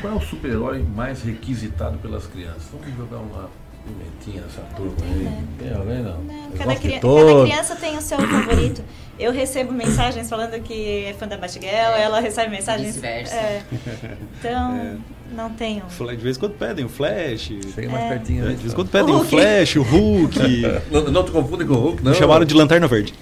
qual 0.00 0.14
é 0.14 0.16
o 0.16 0.20
super-herói 0.20 0.82
mais 0.82 1.22
requisitado 1.22 1.98
pelas 1.98 2.26
crianças? 2.26 2.64
Vamos 2.72 2.96
jogar 2.96 3.18
uma 3.18 3.48
Pimentinha, 3.88 4.44
essa 4.46 4.60
turma 4.76 4.96
aí. 5.02 5.44
Tem 5.58 5.72
alguém 5.74 6.02
não? 6.02 6.18
Não, 6.22 6.44
Eu 6.46 6.58
cada, 6.58 6.74
cri- 6.76 7.00
cada 7.00 7.42
criança 7.44 7.76
tem 7.76 7.96
o 7.96 8.02
seu 8.02 8.18
favorito. 8.18 8.82
Eu 9.18 9.32
recebo 9.32 9.72
mensagens 9.72 10.28
falando 10.28 10.60
que 10.62 11.04
é 11.06 11.14
fã 11.14 11.26
da 11.26 11.38
Batgirl, 11.38 11.66
ela 11.66 12.20
recebe 12.20 12.50
mensagens. 12.50 12.88
Vice-versa. 12.88 13.34
É, 13.34 13.62
então, 14.38 14.74
É. 14.76 14.96
não 15.34 15.50
tenho. 15.50 15.82
De 15.86 16.16
vez 16.16 16.36
em 16.36 16.40
quando 16.40 16.52
pedem 16.52 16.84
o 16.84 16.88
Flash. 16.88 17.52
Chega 17.74 17.88
mais 17.90 18.04
É. 18.04 18.08
pertinho. 18.08 18.44
É, 18.44 18.48
aí, 18.48 18.54
de 18.54 18.60
vez 18.62 18.72
em 18.72 18.74
quando 18.76 18.88
pedem 18.88 19.14
O 19.14 19.18
o. 19.20 19.24
Flash, 19.24 19.76
o 19.76 19.82
Hulk. 19.82 20.38
Não, 20.90 21.04
não 21.10 21.24
te 21.24 21.30
confunde 21.30 21.64
com 21.64 21.74
o 21.74 21.78
Hulk, 21.78 22.02
não. 22.04 22.12
Me 22.12 22.18
chamaram 22.18 22.44
de 22.44 22.54
Lanterna 22.54 22.86
Verde. 22.88 23.14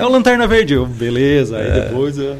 é 0.00 0.04
o 0.04 0.08
Lanterna 0.08 0.46
Verde. 0.46 0.74
Eu, 0.74 0.86
beleza. 0.86 1.56
Aí 1.58 1.66
É. 1.68 1.80
depois... 1.80 2.16
eu- 2.18 2.36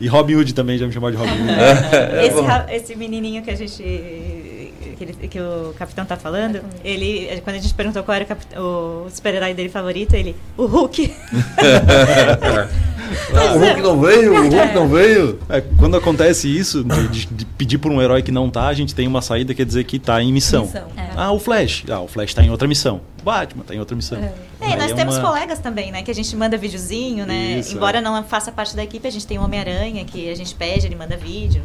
E 0.00 0.06
Robin 0.06 0.36
Hood 0.36 0.54
também, 0.54 0.78
já 0.78 0.86
me 0.86 0.92
chamaram 0.92 1.16
de 1.16 1.20
Robin 1.20 1.42
Hood. 1.42 1.50
É, 1.52 2.26
Esse, 2.30 2.40
ra- 2.40 2.66
esse 2.70 2.94
menininho 2.96 3.42
que 3.42 3.50
a 3.50 3.56
gente. 3.56 3.82
Que, 3.82 5.04
ele- 5.04 5.28
que 5.28 5.40
o 5.40 5.74
capitão 5.76 6.04
tá 6.04 6.16
falando, 6.16 6.60
ele. 6.84 7.40
Quando 7.42 7.56
a 7.56 7.58
gente 7.58 7.74
perguntou 7.74 8.02
qual 8.04 8.14
era 8.16 8.26
o, 8.56 9.06
o 9.06 9.10
super-herói 9.10 9.54
dele 9.54 9.68
favorito, 9.68 10.14
ele. 10.14 10.36
O 10.56 10.66
Hulk. 10.66 11.12
Ah, 13.34 13.54
o 13.54 13.58
Hulk 13.58 13.80
não 13.80 14.00
veio, 14.00 14.32
o 14.34 14.48
Hulk 14.48 14.74
não 14.74 14.88
veio. 14.88 15.38
É, 15.48 15.60
quando 15.78 15.96
acontece 15.96 16.48
isso, 16.48 16.82
de, 16.84 17.26
de- 17.26 17.44
pedir 17.44 17.78
por 17.78 17.90
um 17.92 18.00
herói 18.02 18.22
que 18.22 18.30
não 18.32 18.50
tá, 18.50 18.66
a 18.68 18.74
gente 18.74 18.94
tem 18.94 19.06
uma 19.06 19.22
saída, 19.22 19.54
quer 19.54 19.64
dizer 19.66 19.84
que 19.84 19.98
tá 19.98 20.22
em 20.22 20.32
missão. 20.32 20.62
Missão. 20.64 20.86
É. 20.96 21.10
Ah, 21.16 21.32
o 21.32 21.38
Flash. 21.38 21.84
Ah, 21.90 22.00
o 22.00 22.08
Flash 22.08 22.34
tá 22.34 22.42
em 22.42 22.50
outra 22.50 22.66
missão. 22.68 23.00
O 23.20 23.24
Batman 23.24 23.64
tá 23.64 23.74
em 23.74 23.78
outra 23.78 23.94
missão. 23.94 24.18
É, 24.18 24.32
e 24.60 24.64
Aí 24.72 24.76
nós 24.78 24.90
é 24.90 24.94
temos 24.94 25.16
uma- 25.16 25.28
colegas 25.28 25.58
também, 25.58 25.92
né? 25.92 26.02
Que 26.02 26.10
a 26.10 26.14
gente 26.14 26.34
manda 26.36 26.56
videozinho, 26.56 27.26
né? 27.26 27.58
Isso, 27.60 27.74
Embora 27.76 27.98
é. 27.98 28.00
não 28.00 28.22
faça 28.24 28.50
parte 28.52 28.74
da 28.74 28.82
equipe, 28.82 29.06
a 29.06 29.10
gente 29.10 29.26
tem 29.26 29.38
o 29.38 29.42
Homem-Aranha, 29.42 30.04
que 30.04 30.30
a 30.30 30.34
gente 30.34 30.54
pede, 30.54 30.86
ele 30.86 30.96
manda 30.96 31.16
vídeo. 31.16 31.62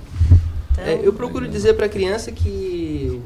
Então, 0.72 0.84
É, 0.86 0.99
eu 1.03 1.11
procuro 1.14 1.48
dizer 1.48 1.74
pra 1.74 1.90
criança 1.90 2.32
que 2.32 3.19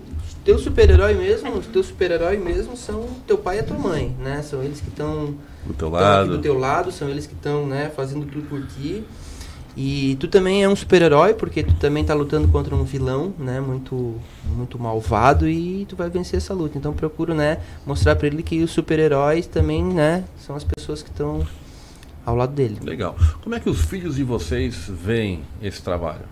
teu 0.44 0.58
super-herói 0.58 1.14
mesmo, 1.14 1.52
os 1.58 1.68
teu 1.68 1.84
super-herói 1.84 2.38
mesmo 2.38 2.76
são 2.76 3.06
teu 3.28 3.38
pai 3.38 3.58
e 3.58 3.60
a 3.60 3.64
tua 3.64 3.78
mãe, 3.78 4.16
né? 4.20 4.42
São 4.42 4.64
eles 4.64 4.82
que 4.82 4.90
estão 4.90 5.36
Do 5.66 5.74
teu 5.74 5.90
lado. 5.90 6.30
do 6.38 6.42
teu 6.42 6.58
lado, 6.58 6.92
são 6.92 7.10
eles 7.10 7.28
que 7.28 7.34
estão, 7.34 7.66
né, 7.68 7.92
fazendo 7.96 8.26
tudo 8.26 8.48
por 8.48 8.66
ti. 8.68 9.04
E 9.78 10.18
tu 10.20 10.28
também 10.28 10.62
é 10.64 10.68
um 10.68 10.76
super-herói 10.76 11.34
porque 11.34 11.64
tu 11.64 11.74
também 11.76 12.04
tá 12.04 12.14
lutando 12.14 12.48
contra 12.50 12.76
um 12.76 12.84
vilão, 12.84 13.34
né, 13.40 13.62
muito 13.62 14.16
muito 14.54 14.78
malvado 14.78 15.48
e 15.48 15.86
tu 15.88 15.96
vai 15.96 16.10
vencer 16.10 16.38
essa 16.38 16.54
luta. 16.54 16.78
Então 16.78 16.92
procuro, 16.92 17.34
né, 17.34 17.60
mostrar 17.86 18.16
pra 18.18 18.28
ele 18.28 18.44
que 18.44 18.62
os 18.62 18.72
super-heróis 18.72 19.48
também, 19.48 19.84
né, 19.84 20.26
são 20.46 20.56
as 20.58 20.64
pessoas 20.66 21.02
que 21.02 21.10
estão 21.10 21.48
ao 22.26 22.36
lado 22.36 22.54
dele. 22.54 22.78
Legal. 22.84 23.16
Como 23.42 23.56
é 23.56 23.60
que 23.60 23.70
os 23.70 23.82
filhos 23.82 24.16
de 24.18 24.24
vocês 24.24 24.76
veem 24.90 25.42
esse 25.62 25.82
trabalho? 25.82 26.26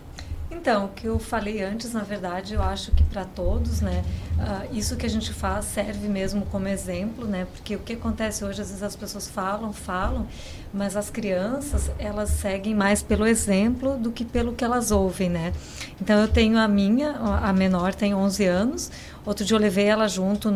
Então, 0.61 0.85
o 0.85 0.89
que 0.89 1.07
eu 1.07 1.17
falei 1.17 1.63
antes, 1.63 1.93
na 1.93 2.03
verdade, 2.03 2.53
eu 2.53 2.61
acho 2.61 2.91
que 2.91 3.01
para 3.01 3.23
todos, 3.23 3.79
né, 3.79 4.03
ah, 4.37 4.65
isso 4.73 4.97
que 4.97 5.05
a 5.05 5.09
gente 5.09 5.31
faz 5.31 5.63
serve 5.63 6.09
mesmo 6.09 6.45
como 6.47 6.67
exemplo, 6.67 7.25
né, 7.25 7.47
porque 7.53 7.77
o 7.77 7.79
que 7.79 7.93
acontece 7.93 8.43
hoje, 8.43 8.61
às 8.61 8.67
vezes 8.67 8.83
as 8.83 8.93
pessoas 8.93 9.29
falam, 9.29 9.71
falam, 9.71 10.27
mas 10.73 10.97
as 10.97 11.09
crianças, 11.09 11.89
elas 11.97 12.29
seguem 12.31 12.75
mais 12.75 13.01
pelo 13.01 13.25
exemplo 13.25 13.97
do 13.97 14.11
que 14.11 14.25
pelo 14.25 14.51
que 14.51 14.65
elas 14.65 14.91
ouvem, 14.91 15.29
né. 15.29 15.53
Então, 16.01 16.19
eu 16.19 16.27
tenho 16.27 16.59
a 16.59 16.67
minha, 16.67 17.11
a 17.11 17.53
menor 17.53 17.95
tem 17.95 18.13
11 18.13 18.45
anos, 18.45 18.91
outro 19.25 19.45
dia 19.45 19.55
eu 19.55 19.61
levei 19.61 19.85
ela 19.85 20.09
junto 20.09 20.51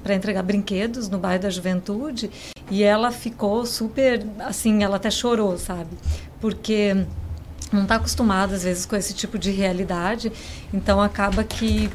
para 0.00 0.14
entregar 0.14 0.44
brinquedos 0.44 1.08
no 1.08 1.18
bairro 1.18 1.42
da 1.42 1.50
Juventude 1.50 2.30
e 2.70 2.84
ela 2.84 3.10
ficou 3.10 3.66
super, 3.66 4.24
assim, 4.38 4.84
ela 4.84 4.94
até 4.94 5.10
chorou, 5.10 5.58
sabe, 5.58 5.90
porque 6.40 7.04
não 7.72 7.82
está 7.82 7.96
acostumada 7.96 8.54
às 8.54 8.62
vezes 8.62 8.86
com 8.86 8.96
esse 8.96 9.14
tipo 9.14 9.38
de 9.38 9.50
realidade, 9.50 10.32
então 10.72 11.00
acaba 11.00 11.44
que 11.44 11.90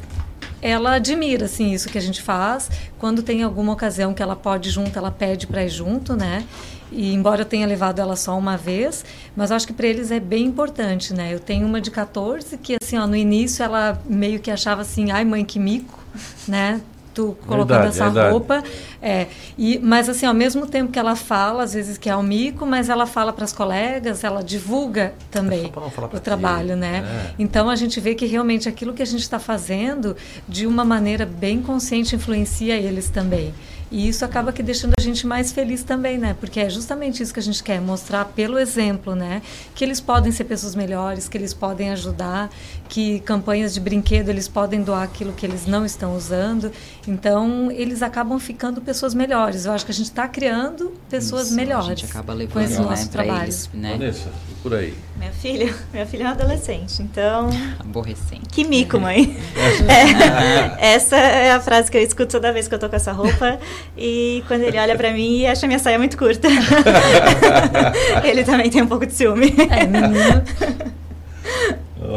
ela 0.62 0.94
admira 0.94 1.46
assim 1.46 1.74
isso 1.74 1.90
que 1.90 1.98
a 1.98 2.02
gente 2.02 2.22
faz. 2.22 2.72
Quando 2.98 3.22
tem 3.22 3.44
alguma 3.44 3.74
ocasião 3.74 4.14
que 4.14 4.24
ela 4.24 4.36
pode 4.36 4.70
ir 4.70 4.72
junto, 4.72 4.98
ela 4.98 5.12
pede 5.12 5.46
para 5.46 5.64
ir 5.64 5.70
junto, 5.70 6.16
né? 6.16 6.46
E 6.92 7.14
embora 7.14 7.42
eu 7.42 7.46
tenha 7.46 7.68
levado 7.68 8.00
ela 8.00 8.16
só 8.16 8.38
uma 8.38 8.58
vez, 8.58 9.04
mas 9.36 9.52
acho 9.52 9.68
que 9.68 9.74
para 9.74 9.88
eles 9.88 10.12
é 10.12 10.20
bem 10.20 10.46
importante, 10.46 11.14
né? 11.14 11.34
Eu 11.34 11.40
tenho 11.40 11.68
uma 11.68 11.82
de 11.82 11.92
14 11.92 12.58
que 12.58 12.78
assim, 12.82 12.98
ó, 12.98 13.06
no 13.06 13.16
início 13.16 13.64
ela 13.64 14.02
meio 14.06 14.40
que 14.40 14.50
achava 14.50 14.82
assim, 14.82 15.12
ai 15.12 15.26
mãe 15.26 15.44
que 15.44 15.60
mico, 15.60 16.00
né? 16.48 16.82
Tu 17.16 17.36
colocando 17.48 17.68
Verdade, 17.70 17.88
essa 17.88 18.04
verdade. 18.06 18.32
roupa 18.34 18.64
é, 19.02 19.28
e, 19.58 19.80
mas 19.80 20.10
assim, 20.10 20.26
ao 20.26 20.34
mesmo 20.34 20.68
tempo 20.68 20.92
que 20.92 21.00
ela 21.00 21.16
fala, 21.16 21.64
às 21.64 21.74
vezes 21.74 21.98
que 21.98 22.10
é 22.10 22.16
o 22.16 22.22
mico, 22.22 22.66
mas 22.66 22.90
ela 22.90 23.06
fala 23.06 23.32
para 23.32 23.46
as 23.46 23.54
colegas, 23.54 24.24
ela 24.26 24.44
divulga 24.44 25.14
também 25.32 25.70
pra 25.72 25.86
o 26.08 26.10
ti. 26.10 26.20
trabalho, 26.20 26.76
né? 26.76 27.06
É. 27.30 27.34
Então 27.40 27.70
a 27.70 27.76
gente 27.78 28.02
vê 28.02 28.16
que 28.16 28.26
realmente 28.26 28.68
aquilo 28.68 28.94
que 28.94 29.02
a 29.02 29.06
gente 29.06 29.22
está 29.22 29.40
fazendo, 29.40 30.16
de 30.48 30.68
uma 30.68 30.84
maneira 30.84 31.26
bem 31.26 31.62
consciente, 31.62 32.16
influencia 32.18 32.76
eles 32.76 33.10
também. 33.10 33.54
E 33.96 34.10
isso 34.10 34.26
acaba 34.26 34.52
que 34.52 34.62
deixando 34.62 34.92
a 35.00 35.02
gente 35.02 35.26
mais 35.26 35.54
feliz 35.54 35.82
também, 35.82 36.18
né? 36.18 36.36
Porque 36.38 36.60
é 36.60 36.70
justamente 36.70 37.24
isso 37.24 37.34
que 37.34 37.40
a 37.40 37.44
gente 37.44 37.64
quer, 37.64 37.80
mostrar 37.80 38.26
pelo 38.26 38.60
exemplo, 38.60 39.16
né? 39.16 39.42
Que 39.74 39.86
eles 39.86 40.02
podem 40.02 40.34
ser 40.34 40.44
pessoas 40.44 40.76
melhores, 40.76 41.30
que 41.30 41.38
eles 41.38 41.54
podem 41.54 41.92
ajudar, 41.92 42.50
que 42.90 43.22
campanhas 43.22 43.74
de 43.74 43.80
brinquedo 43.80 44.28
eles 44.28 44.50
podem 44.50 44.84
doar 44.84 45.04
aquilo 45.04 45.32
que 45.32 45.46
eles 45.46 45.66
não 45.66 45.86
estão 45.86 46.14
usando. 46.14 46.74
Então, 47.08 47.72
eles 47.72 48.04
acabam 48.04 48.38
ficando 48.38 48.82
pessoas 48.82 49.14
melhores. 49.14 49.66
Eu 49.66 49.72
acho 49.72 49.86
que 49.86 49.92
a 49.92 49.96
gente 49.96 50.08
está 50.08 50.28
criando 50.28 50.92
pessoas 51.10 51.48
Isso, 51.48 51.56
melhores 51.56 51.86
A 51.86 51.96
gente 51.96 52.06
acaba 52.06 52.34
com 52.34 52.40
levando, 52.40 52.64
esse 52.66 52.80
né, 52.82 52.86
nosso 52.86 53.10
trabalho. 53.10 53.44
eles, 53.44 53.70
né? 53.74 53.92
Vanessa, 53.92 54.30
por 54.62 54.74
aí. 54.74 54.94
Meu 55.18 55.32
filho, 55.32 55.74
meu 55.94 56.06
filho 56.06 56.24
é 56.24 56.28
um 56.28 56.32
adolescente, 56.32 57.02
então. 57.02 57.50
Aborrecente. 57.80 58.50
Que 58.52 58.66
mico, 58.66 59.00
mãe. 59.00 59.38
É, 59.88 60.96
essa 60.96 61.16
é 61.16 61.52
a 61.52 61.60
frase 61.60 61.90
que 61.92 61.98
eu 61.98 62.02
escuto 62.02 62.32
toda 62.32 62.52
vez 62.52 62.68
que 62.68 62.74
eu 62.74 62.80
tô 62.80 62.90
com 62.90 62.96
essa 62.96 63.12
roupa. 63.12 63.60
E 63.98 64.44
quando 64.48 64.62
ele 64.64 64.78
olha 64.78 64.96
pra 64.96 65.12
mim 65.12 65.40
e 65.40 65.48
acha 65.48 65.66
minha 65.68 65.80
saia 65.80 65.98
muito 65.98 66.18
curta. 66.18 66.48
ele 68.24 68.44
também 68.44 68.70
tem 68.70 68.82
um 68.82 68.88
pouco 68.88 69.06
de 69.06 69.14
ciúme. 69.14 69.54
É, 69.70 69.86
menino. 69.86 70.44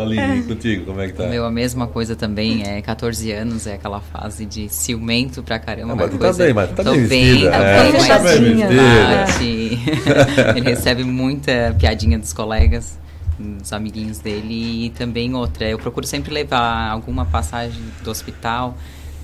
Aline, 0.01 0.43
contigo, 0.45 0.85
como 0.85 1.01
é 1.01 1.07
que 1.09 1.15
tá? 1.15 1.25
O 1.25 1.29
meu, 1.29 1.45
a 1.45 1.51
mesma 1.51 1.87
coisa 1.89 2.15
também, 2.15 2.63
é 2.65 2.81
14 2.83 3.33
anos, 3.33 3.67
é 3.67 3.75
aquela 3.75 4.01
fase 4.01 4.45
de 4.45 4.69
ciumento 4.69 5.43
pra 5.43 5.59
caramba. 5.59 5.93
Ah, 5.95 5.97
mas 5.97 6.05
uma 6.05 6.09
tu 6.11 6.19
tá 6.19 6.25
coisa- 6.27 6.45
bem, 6.45 6.55
mas 6.55 6.69
tu 6.71 6.75
tá 6.77 6.85
Tô 6.85 6.91
bem 6.93 7.07
bem, 7.07 7.25
vestida, 7.25 7.51
tá 7.51 7.57
é, 7.59 7.83
bem, 7.83 7.93
tá 7.93 7.99
mas 8.21 8.23
bem 8.23 8.55
vestida. 8.55 8.83
bate. 9.17 10.55
Ele 10.59 10.71
recebe 10.71 11.05
muita 11.05 11.75
piadinha 11.79 12.19
dos 12.19 12.33
colegas, 12.33 12.97
dos 13.39 13.73
amiguinhos 13.73 14.19
dele, 14.19 14.87
e 14.87 14.91
também 14.91 15.35
outra, 15.35 15.67
eu 15.69 15.79
procuro 15.79 16.07
sempre 16.07 16.33
levar 16.33 16.91
alguma 16.91 17.25
passagem 17.25 17.81
do 18.05 18.11
hospital 18.11 18.77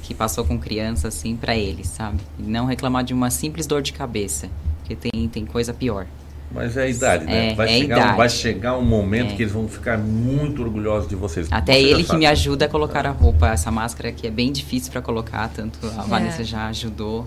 que 0.05 0.15
passou 0.15 0.45
com 0.45 0.59
criança, 0.59 1.09
assim, 1.09 1.35
pra 1.35 1.57
eles, 1.57 1.87
sabe? 1.89 2.19
E 2.39 2.43
não 2.43 2.67
reclamar 2.67 3.03
de 3.03 3.15
uma 3.15 3.31
simples 3.31 3.67
dor 3.67 3.81
de 3.81 3.93
cabeça, 3.93 4.49
porque 4.81 4.95
tem, 4.95 5.29
tem 5.29 5.47
coisa 5.47 5.73
pior. 5.73 6.07
Mas 6.53 6.77
é 6.77 6.83
a 6.83 6.89
idade, 6.89 7.25
né? 7.25 7.53
É, 7.53 7.55
vai, 7.55 7.67
é 7.75 7.79
chegar, 7.79 7.97
um- 7.97 8.01
idade. 8.01 8.17
vai 8.19 8.29
chegar 8.29 8.79
um 8.79 8.85
momento 8.85 9.33
É. 9.33 9.37
que 9.37 9.43
eles 9.43 9.53
vão 9.53 9.67
ficar 9.67 9.99
muito 9.99 10.63
orgulhosos 10.63 11.09
de 11.09 11.17
vocês. 11.17 11.49
Até 11.51 11.73
Você 11.73 11.81
ele 11.81 12.05
que 12.05 12.15
me 12.17 12.27
ajuda 12.27 12.67
a 12.67 12.69
colocar 12.69 13.07
a 13.07 13.11
roupa, 13.11 13.49
essa 13.49 13.71
máscara 13.71 14.13
que 14.13 14.27
é 14.27 14.31
bem 14.31 14.53
difícil 14.53 14.93
para 14.93 15.01
colocar, 15.01 15.49
tanto 15.49 15.79
a 15.99 16.05
É. 16.05 16.07
Vanessa 16.07 16.45
já 16.45 16.67
ajudou. 16.69 17.27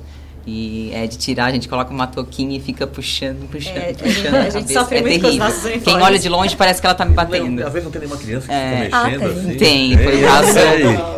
E 0.49 0.91
é 0.93 1.05
de 1.05 1.17
tirar, 1.17 1.47
a 1.47 1.51
gente 1.51 1.67
coloca 1.67 1.91
uma 1.93 2.07
touquinha 2.07 2.55
e 2.55 2.61
fica 2.61 2.87
puxando, 2.87 3.49
puxando, 3.49 3.75
É, 3.75 3.79
a 3.79 3.87
gente- 3.89 4.03
puxando. 4.03 4.35
a 4.35 4.41
gente 4.43 4.53
cabeça. 4.53 4.73
sofre 4.79 4.97
é 4.97 5.01
muito 5.01 5.15
com 5.15 5.21
terrível. 5.23 5.45
nossos 5.45 5.63
uniformes. 5.65 5.83
Quem 5.83 6.01
olha 6.01 6.19
de 6.19 6.29
longe 6.29 6.55
parece 6.55 6.79
que 6.79 6.87
ela 6.87 6.95
tá 6.95 7.03
me 7.03 7.13
batendo. 7.13 7.65
Às 7.65 7.73
vezes 7.73 7.83
não 7.83 7.91
tem 7.91 7.99
nenhuma 8.01 8.17
criança 8.17 8.47
que 8.47 8.53
É. 8.53 8.81
fica 8.85 8.97
Ah, 8.97 9.03
mexendo 9.03 9.19
tem. 9.19 9.37
assim. 9.39 9.57
Tem, 9.57 9.97
foi 9.97 10.15
o 10.15 10.25
caso, 10.25 10.53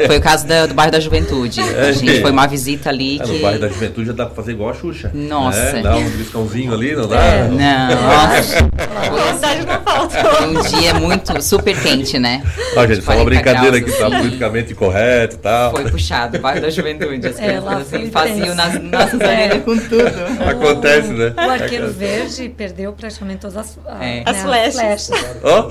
foi 0.08 0.18
o 0.18 0.22
caso 0.22 0.48
da- 0.48 0.66
do 0.66 0.74
bairro 0.74 0.92
da 0.92 1.00
Juventude. 1.00 1.62
A 1.62 1.92
gente 1.92 2.22
foi 2.22 2.32
uma 2.32 2.48
visita 2.48 2.90
ali 2.90 3.20
É, 3.20 3.24
que. 3.24 3.32
No 3.34 3.40
bairro 3.40 3.60
da 3.60 3.68
juventude 3.68 4.08
já 4.08 4.14
dá 4.14 4.26
pra 4.26 4.34
fazer 4.36 4.52
igual 4.54 4.72
a 4.72 4.74
Xuxa. 4.74 5.12
Nossa. 5.14 5.60
É, 5.60 5.82
dá 5.84 5.96
um 5.96 6.10
biscãozinho 6.10 6.74
ali, 6.74 6.96
não 6.96 7.08
dá? 7.08 7.22
É, 7.24 7.48
não, 7.48 8.02
nossa. 8.02 8.70
Vontade 9.34 9.66
não 9.66 9.82
faltou. 9.82 10.48
Um 10.48 10.80
dia 10.80 10.94
muito 10.96 11.42
super 11.44 11.80
quente, 11.80 12.18
né? 12.18 12.42
Ó, 12.76 12.88
gente, 12.88 13.04
só 13.04 13.12
uma 13.12 13.24
40 13.24 13.26
brincadeira 13.26 13.80
graus, 13.80 13.94
aqui, 13.94 14.02
tá 14.02 14.08
assim. 14.08 14.18
politicamente 14.18 14.74
correto 14.76 15.36
e 15.36 15.40
tal. 15.40 15.72
Foi 15.72 15.92
puxado, 15.92 16.40
bairro 16.40 16.62
da 16.62 16.70
juventude. 16.72 17.28
As 17.28 17.40
É, 17.40 17.44
crianças 17.46 17.74
assim, 17.82 17.90
foi 17.90 18.10
faziam 18.10 18.56
nas 18.56 18.74
nossas 19.20 19.28
orelhas 19.36 19.64
com 19.64 19.78
tudo. 19.78 20.50
Acontece, 20.50 21.10
né? 21.10 21.34
O 21.38 21.50
arqueiro 21.50 21.92
verde 21.92 22.50
perdeu 22.50 22.94
praticamente 22.94 23.40
todas 23.42 23.58
as, 23.58 23.80
a- 23.88 24.04
É. 24.04 24.16
né, 24.18 24.24
As 24.26 24.42
flechas. 24.42 25.12
Ó, 25.44 25.70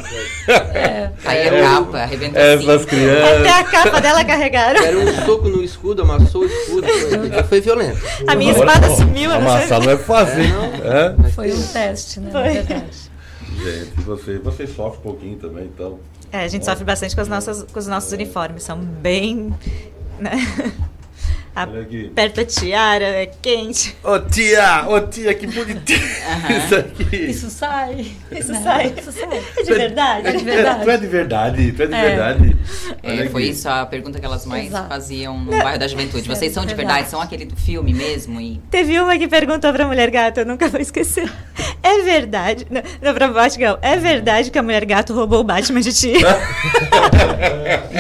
É, 0.75 1.11
Aí 1.25 1.49
a 1.49 1.63
capa, 1.63 1.99
arrebentou 1.99 2.41
essas 2.41 2.69
assim. 2.69 2.85
Até 2.85 2.87
crianças. 2.87 3.47
a 3.53 3.65
capa 3.65 4.01
dela 4.01 4.25
carregaram. 4.25 4.83
Era 4.85 4.99
um 4.99 5.15
soco 5.25 5.49
no 5.49 5.63
escudo, 5.63 6.03
amassou 6.03 6.43
o 6.43 6.47
escudo, 6.47 6.87
foi, 6.89 7.43
foi 7.45 7.61
violento. 7.61 7.99
A 8.27 8.35
minha 8.35 8.53
Agora, 8.53 8.73
espada 8.73 8.95
sumiu. 8.97 9.33
Amassar 9.33 9.81
não 9.83 9.93
é 9.93 9.97
fácil? 9.97 10.43
É? 10.43 11.31
foi 11.31 11.53
um 11.53 11.63
teste, 11.69 12.21
né? 12.21 12.31
Na 12.33 12.41
Foi. 12.43 12.53
verdade. 12.53 13.09
Gente, 13.63 14.01
você, 14.03 14.39
você 14.39 14.67
sofre 14.67 14.99
um 14.99 15.03
pouquinho 15.03 15.37
também, 15.37 15.65
então. 15.65 15.99
É, 16.31 16.41
a 16.45 16.49
gente 16.49 16.65
sofre 16.65 16.85
bastante 16.85 17.15
com 17.17 17.23
os 17.23 17.29
nossos, 17.29 17.65
com 17.73 17.79
os 17.79 17.87
nossos 17.87 18.13
uniformes, 18.13 18.63
são 18.63 18.79
bem. 18.79 19.53
Né? 20.19 20.33
Aperta 21.63 22.41
a 22.43 22.45
tiara, 22.45 23.05
é 23.05 23.27
quente. 23.27 23.97
Ô 24.05 24.19
tia, 24.21 24.85
ô 24.89 25.01
tia, 25.01 25.35
que 25.35 25.47
bonitinho. 25.47 25.99
Isso 26.65 26.75
aqui. 26.77 27.17
Isso 27.17 27.51
sai. 27.51 28.07
Isso 28.31 28.53
Não, 28.53 28.63
sai. 28.63 28.95
Isso 28.99 29.13
sai. 29.13 29.43
É 29.57 29.63
de 29.63 29.73
verdade. 29.75 30.27
É 30.29 30.33
de 30.33 30.45
verdade. 30.45 30.85
Tu 30.85 30.91
é 30.91 30.97
de 30.99 31.07
verdade, 31.07 31.73
tu 31.73 31.83
é 31.83 31.87
de 31.87 31.95
É. 31.95 32.03
verdade. 32.09 32.57
É, 33.03 33.29
foi 33.29 33.43
aqui. 33.45 33.51
isso 33.53 33.69
a 33.69 33.85
pergunta 33.87 34.19
que 34.21 34.25
elas 34.27 34.45
mais 34.47 34.67
Exato. 34.67 34.89
faziam 34.89 35.39
no 35.39 35.51
Não. 35.51 35.59
bairro 35.59 35.79
da 35.79 35.89
Juventude. 35.89 36.29
Vocês 36.29 36.53
são 36.53 36.65
de 36.65 36.75
Verdade. 36.75 37.09
São 37.11 37.21
aquele 37.21 37.45
do 37.45 37.57
filme 37.57 37.93
mesmo? 37.93 38.41
E 38.41 38.61
Teve 38.71 38.99
uma 39.01 39.19
que 39.19 39.27
perguntou 39.27 39.73
pra 39.73 39.87
mulher 39.87 40.11
gato, 40.11 40.39
eu 40.39 40.47
nunca 40.47 40.69
vou 40.69 40.81
esquecer. 40.81 41.29
É 41.83 42.03
verdade. 42.03 42.67
Não, 42.71 42.83
não 43.03 43.15
pra 43.15 43.29
Batgirl. 43.29 43.77
É 43.83 43.97
verdade 43.97 44.51
que 44.51 44.59
a 44.59 44.63
mulher 44.63 44.85
gato 44.85 45.13
roubou 45.15 45.41
o 45.41 45.45
Batman 45.45 45.81
de 45.81 45.93
ti? 45.93 46.13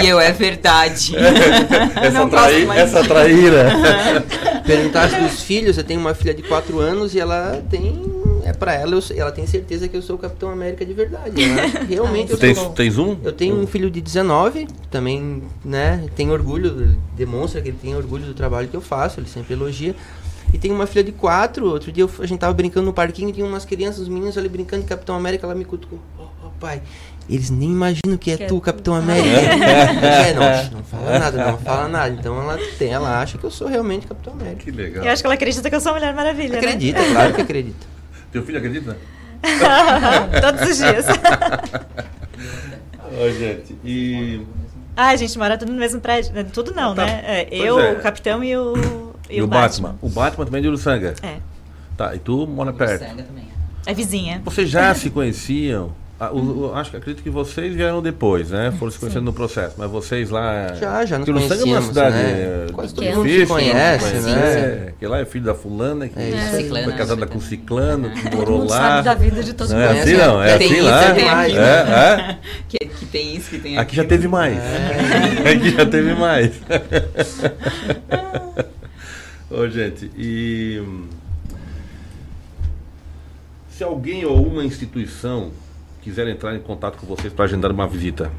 E 0.02 0.06
eu, 0.08 0.20
é 0.20 0.30
verdade. 0.32 1.12
Essa, 2.02 2.26
mais 2.66 2.80
essa 2.80 3.04
traíra. 3.50 4.24
Perguntasse 4.64 5.20
dos 5.20 5.42
filhos, 5.42 5.78
eu 5.78 5.84
tenho 5.84 6.00
uma 6.00 6.14
filha 6.14 6.34
de 6.34 6.42
4 6.42 6.78
anos 6.78 7.14
e 7.14 7.20
ela 7.20 7.62
tem. 7.70 8.18
É 8.44 8.52
pra 8.52 8.72
ela, 8.72 8.94
eu, 8.94 9.02
ela 9.16 9.30
tem 9.30 9.46
certeza 9.46 9.88
que 9.88 9.96
eu 9.96 10.00
sou 10.00 10.16
o 10.16 10.18
Capitão 10.18 10.50
América 10.50 10.84
de 10.84 10.94
verdade. 10.94 11.42
Ela 11.42 11.68
que 11.84 11.94
realmente 11.94 12.32
eu 12.32 12.38
tens, 12.38 12.56
sou. 12.56 12.70
tens 12.70 12.96
um? 12.96 13.16
Eu 13.22 13.32
tenho 13.32 13.54
um 13.60 13.66
filho 13.66 13.90
de 13.90 14.00
19, 14.00 14.66
também, 14.90 15.42
né, 15.64 16.06
tem 16.16 16.30
orgulho, 16.30 16.96
demonstra 17.14 17.60
que 17.60 17.68
ele 17.68 17.78
tem 17.80 17.94
orgulho 17.94 18.24
do 18.24 18.34
trabalho 18.34 18.68
que 18.68 18.76
eu 18.76 18.80
faço, 18.80 19.20
ele 19.20 19.28
sempre 19.28 19.52
elogia. 19.52 19.94
E 20.52 20.58
tem 20.58 20.70
uma 20.72 20.86
filha 20.86 21.04
de 21.04 21.12
4, 21.12 21.66
outro 21.66 21.92
dia 21.92 22.04
eu- 22.04 22.10
a 22.20 22.26
gente 22.26 22.38
tava 22.40 22.52
brincando 22.54 22.86
no 22.86 22.92
parquinho, 22.92 23.32
tinha 23.32 23.44
umas 23.44 23.64
crianças, 23.64 24.00
os 24.00 24.08
meninos 24.08 24.36
ali 24.38 24.48
brincando 24.48 24.82
de 24.82 24.88
Capitão 24.88 25.14
América, 25.14 25.46
ela 25.46 25.54
me 25.54 25.64
cutucou, 25.64 25.98
ó 26.18 26.22
ó, 26.44 26.48
pai, 26.58 26.80
eles 27.28 27.50
nem 27.50 27.68
imaginam 27.68 28.16
que 28.18 28.30
é 28.30 28.36
Que 28.38 28.44
é 28.44 28.46
tu, 28.46 28.54
tu. 28.54 28.60
Capitão 28.62 28.94
América. 28.94 29.28
é, 29.36 30.32
não, 30.32 30.78
não 30.78 30.84
fala 30.84 31.18
nada, 31.18 31.50
não 31.52 31.58
fala 31.58 31.88
nada. 31.88 32.14
Então 32.18 32.40
ela 32.40 32.58
tem, 32.78 32.90
ela 32.90 33.20
acha 33.20 33.36
que 33.36 33.44
eu 33.44 33.50
sou 33.50 33.68
realmente 33.68 34.06
Capitão 34.06 34.32
América. 34.32 34.62
Que 34.64 34.70
legal. 34.70 35.04
Eu 35.04 35.12
acho 35.12 35.22
que 35.22 35.26
ela 35.26 35.34
acredita 35.34 35.68
que 35.68 35.76
eu 35.76 35.80
sou 35.80 35.92
a 35.92 35.94
Mulher 35.96 36.14
Maravilha, 36.14 36.52
né? 36.52 36.58
Acredita, 36.58 37.00
claro 37.12 37.34
que 37.34 37.40
acredita. 37.42 37.86
Teu 38.32 38.42
filho 38.42 38.56
acredita? 38.58 38.96
Todos 40.40 40.70
os 40.70 40.76
dias. 40.78 41.06
Ô, 43.20 43.30
gente, 43.30 43.76
e. 43.84 44.40
Ah, 44.96 45.08
a 45.10 45.16
gente 45.16 45.38
mora 45.38 45.56
tudo 45.56 45.72
no 45.72 45.78
mesmo 45.78 46.00
prédio. 46.00 46.32
Tudo 46.52 46.72
não, 46.74 46.94
Tá. 46.94 47.04
né? 47.04 47.22
É, 47.26 47.48
eu, 47.52 47.78
é. 47.78 47.92
o 47.92 48.00
capitão 48.00 48.42
e 48.42 48.56
o, 48.56 49.07
e 49.30 49.38
E 49.38 49.40
o 49.40 49.44
o 49.44 49.46
Batman? 49.46 49.96
O 50.02 50.08
Batman 50.08 50.44
também 50.44 50.58
é 50.58 50.62
de 50.62 50.68
Uruçanga? 50.68 51.14
É. 51.22 51.36
Tá, 51.96 52.14
e 52.14 52.18
tu 52.18 52.46
mora 52.46 52.72
perto? 52.72 53.04
É 53.86 53.94
vizinha. 53.94 54.40
Vocês 54.44 54.68
já 54.70 54.94
se 54.94 55.10
conheciam? 55.10 55.92
Ah, 56.20 56.32
o- 56.32 56.70
o- 56.70 56.74
acho 56.74 56.90
que 56.90 56.96
acredito 56.96 57.22
que 57.22 57.30
vocês 57.30 57.72
vieram 57.76 58.02
depois, 58.02 58.50
né? 58.50 58.72
Foram 58.76 58.90
se 58.90 58.98
conhecendo 58.98 59.22
no 59.26 59.32
processo. 59.32 59.76
Mas 59.78 59.88
vocês 59.88 60.30
lá. 60.30 60.74
Já, 60.74 61.04
já 61.06 61.16
nos 61.16 61.28
Uruçanga 61.28 61.62
é 61.62 61.64
uma 61.64 61.80
cidade. 61.82 62.16
né? 62.16 62.66
eh, 62.68 62.72
Quase 62.72 62.92
todo 62.92 63.04
mundo 63.04 63.28
se 63.28 63.46
conhece, 63.46 64.10
conhece, 64.10 64.26
né? 64.30 64.92
Que 64.98 65.06
lá 65.06 65.20
é 65.20 65.24
filho 65.24 65.44
da 65.44 65.54
fulana, 65.54 66.08
que 66.08 66.18
É 66.18 66.30
isso 66.30 66.68
foi 66.70 66.80
aí. 66.80 66.92
casada 66.94 67.24
com 67.24 67.38
ciclano, 67.40 68.10
que 68.10 68.34
morou 68.34 68.64
lá. 68.64 68.68
sabe 68.76 69.04
da 69.04 69.14
vida 69.14 69.44
de 69.44 69.52
todo 69.52 69.70
Não 69.70 69.78
é 69.80 70.00
assim 70.00 70.14
não, 70.14 70.42
é 70.42 70.58
Tem 70.58 70.66
assim 70.66 70.76
isso, 70.80 70.90
lá. 70.90 71.14
tem 71.14 71.28
aquilo. 71.28 71.60
É, 71.60 71.62
é. 71.62 72.38
Que, 72.68 72.78
que 72.78 73.06
tem 73.06 73.36
isso, 73.36 73.50
que 73.50 73.58
tem 73.60 73.78
Aqui 73.78 73.94
já 73.94 74.04
teve 74.04 74.26
mais. 74.26 74.58
É. 74.58 75.46
Aqui 75.54 75.70
já 75.70 75.86
teve 75.86 76.14
mais. 76.14 76.50
Ô, 79.50 79.66
gente, 79.68 80.10
e. 80.16 80.82
Se 83.70 83.84
alguém 83.84 84.24
ou 84.24 84.44
uma 84.44 84.64
instituição 84.64 85.50
quiser 86.02 86.26
entrar 86.28 86.54
em 86.54 86.60
contato 86.60 86.98
com 86.98 87.06
vocês 87.06 87.32
para 87.32 87.44
agendar 87.44 87.70
uma 87.70 87.86
visita, 87.86 88.30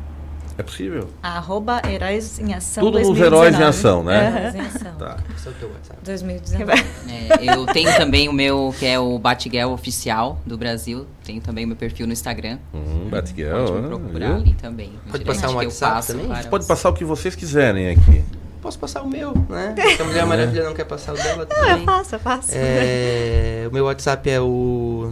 é 0.57 0.61
possível? 0.63 1.09
Arroba 1.23 1.81
Heróis 1.89 2.37
em 2.39 2.53
Ação 2.53 2.83
Tudo 2.83 2.99
nos 2.99 3.07
2019. 3.07 3.25
Heróis 3.47 3.59
em 3.59 3.63
Ação, 3.63 4.03
né? 4.03 4.27
Heróis 4.37 4.55
em 4.55 4.59
Ação. 4.59 4.95
Tá. 4.99 5.17
Esse 5.33 5.47
é 5.47 5.51
o 5.51 5.53
teu 5.53 5.69
WhatsApp. 5.69 5.99
2019. 6.03 6.71
É, 7.09 7.55
eu 7.55 7.65
tenho 7.67 7.95
também 7.95 8.27
o 8.27 8.33
meu, 8.33 8.75
que 8.77 8.85
é 8.85 8.99
o 8.99 9.17
Batgirl 9.17 9.71
oficial 9.71 10.41
do 10.45 10.57
Brasil. 10.57 11.07
Tenho 11.23 11.39
também 11.41 11.63
o 11.63 11.69
meu 11.69 11.77
perfil 11.77 12.05
no 12.05 12.11
Instagram. 12.11 12.57
Hum, 12.73 13.07
Batgirl, 13.09 13.65
Pode 13.65 13.71
me 13.71 13.85
ah, 13.85 13.87
procurar 13.87 14.27
viu? 14.27 14.35
ali 14.35 14.53
também. 14.55 14.91
Pode 15.09 15.23
passar 15.23 15.49
um 15.49 15.55
WhatsApp 15.55 15.93
passo 15.95 16.13
também? 16.13 16.27
Pode 16.49 16.63
os- 16.63 16.67
passar 16.67 16.89
o 16.89 16.93
que 16.93 17.05
vocês 17.05 17.33
quiserem 17.35 17.89
aqui. 17.91 18.23
Posso 18.61 18.77
passar 18.77 19.01
o 19.03 19.09
meu, 19.09 19.33
né? 19.49 19.73
Se 19.95 20.01
a 20.01 20.05
Mulher 20.05 20.25
Maravilha 20.25 20.63
não 20.65 20.73
quer 20.73 20.83
passar 20.85 21.13
o 21.13 21.17
dela 21.17 21.47
Não, 21.49 21.57
eu 21.57 21.65
também. 21.69 21.85
faço, 21.85 22.15
eu 22.15 22.19
faço. 22.19 22.49
É, 22.53 23.65
o 23.69 23.73
meu 23.73 23.85
WhatsApp 23.85 24.29
é 24.29 24.39
o 24.41 25.09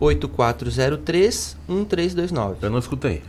98403-1329. 0.00 2.56
Eu 2.62 2.70
não 2.70 2.78
escutei. 2.78 3.22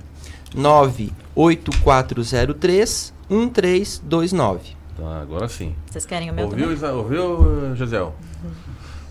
98403-1329. 3.30 4.60
Tá, 4.98 5.22
agora 5.22 5.48
sim. 5.50 5.76
Vocês 5.92 6.06
querem 6.06 6.32
o 6.32 6.34
meu 6.34 6.46
Ouviu, 6.46 6.60
também? 6.62 6.76
Isa- 6.78 6.94
ouviu, 6.94 7.76
Gisele? 7.76 8.12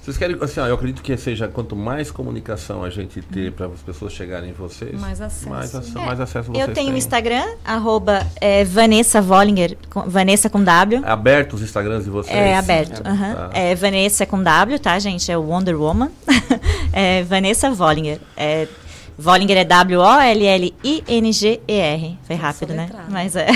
Vocês 0.04 0.18
querem, 0.18 0.36
assim, 0.42 0.60
ó, 0.60 0.66
eu 0.66 0.74
acredito 0.74 1.00
que 1.02 1.16
seja 1.16 1.48
quanto 1.48 1.74
mais 1.74 2.10
comunicação 2.10 2.84
a 2.84 2.90
gente 2.90 3.22
ter 3.22 3.50
para 3.52 3.68
as 3.68 3.80
pessoas 3.80 4.12
chegarem 4.12 4.50
em 4.50 4.52
vocês, 4.52 5.00
Mais 5.00 5.18
acesso. 5.18 5.48
mais, 5.48 5.74
É, 5.74 5.98
mais 5.98 6.20
acesso 6.20 6.52
vocês 6.52 6.68
Eu 6.68 6.74
tenho 6.74 6.92
o. 6.92 6.96
Instagram, 6.96 7.42
arroba 7.64 8.26
é, 8.38 8.64
Vanessa 8.64 9.22
Vollinger, 9.22 9.78
com- 9.88 10.02
Vanessa 10.02 10.50
com 10.50 10.62
W. 10.62 11.00
Aberto 11.06 11.54
os 11.54 11.62
Instagrams 11.62 12.04
de 12.04 12.10
vocês? 12.10 12.36
É 12.36 12.54
aberto. 12.54 13.00
aham. 13.06 13.34
Tá. 13.34 13.50
É 13.54 13.74
Vanessa 13.74 14.26
com 14.26 14.42
W, 14.42 14.78
tá, 14.78 14.98
gente? 14.98 15.32
É 15.32 15.38
o 15.38 15.42
Wonder 15.42 15.80
Woman. 15.80 16.10
é 16.92 17.22
Vanessa 17.22 17.70
Vollinger. 17.70 18.20
É, 18.36 18.68
Vollinger 19.16 19.56
é 19.56 19.64
W-O-L-L-I-N-G-E-R. 19.64 22.18
Foi 22.26 22.36
rápido, 22.36 22.74
né? 22.74 22.88
soletrado. 22.88 23.10
Mas 23.12 23.36
é. 23.36 23.46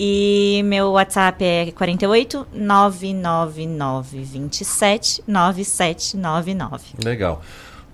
E 0.00 0.62
meu 0.64 0.92
WhatsApp 0.92 1.44
é 1.44 1.72
48 1.72 2.46
999 2.52 4.22
27 4.22 5.24
9799. 5.26 6.94
Legal. 7.04 7.42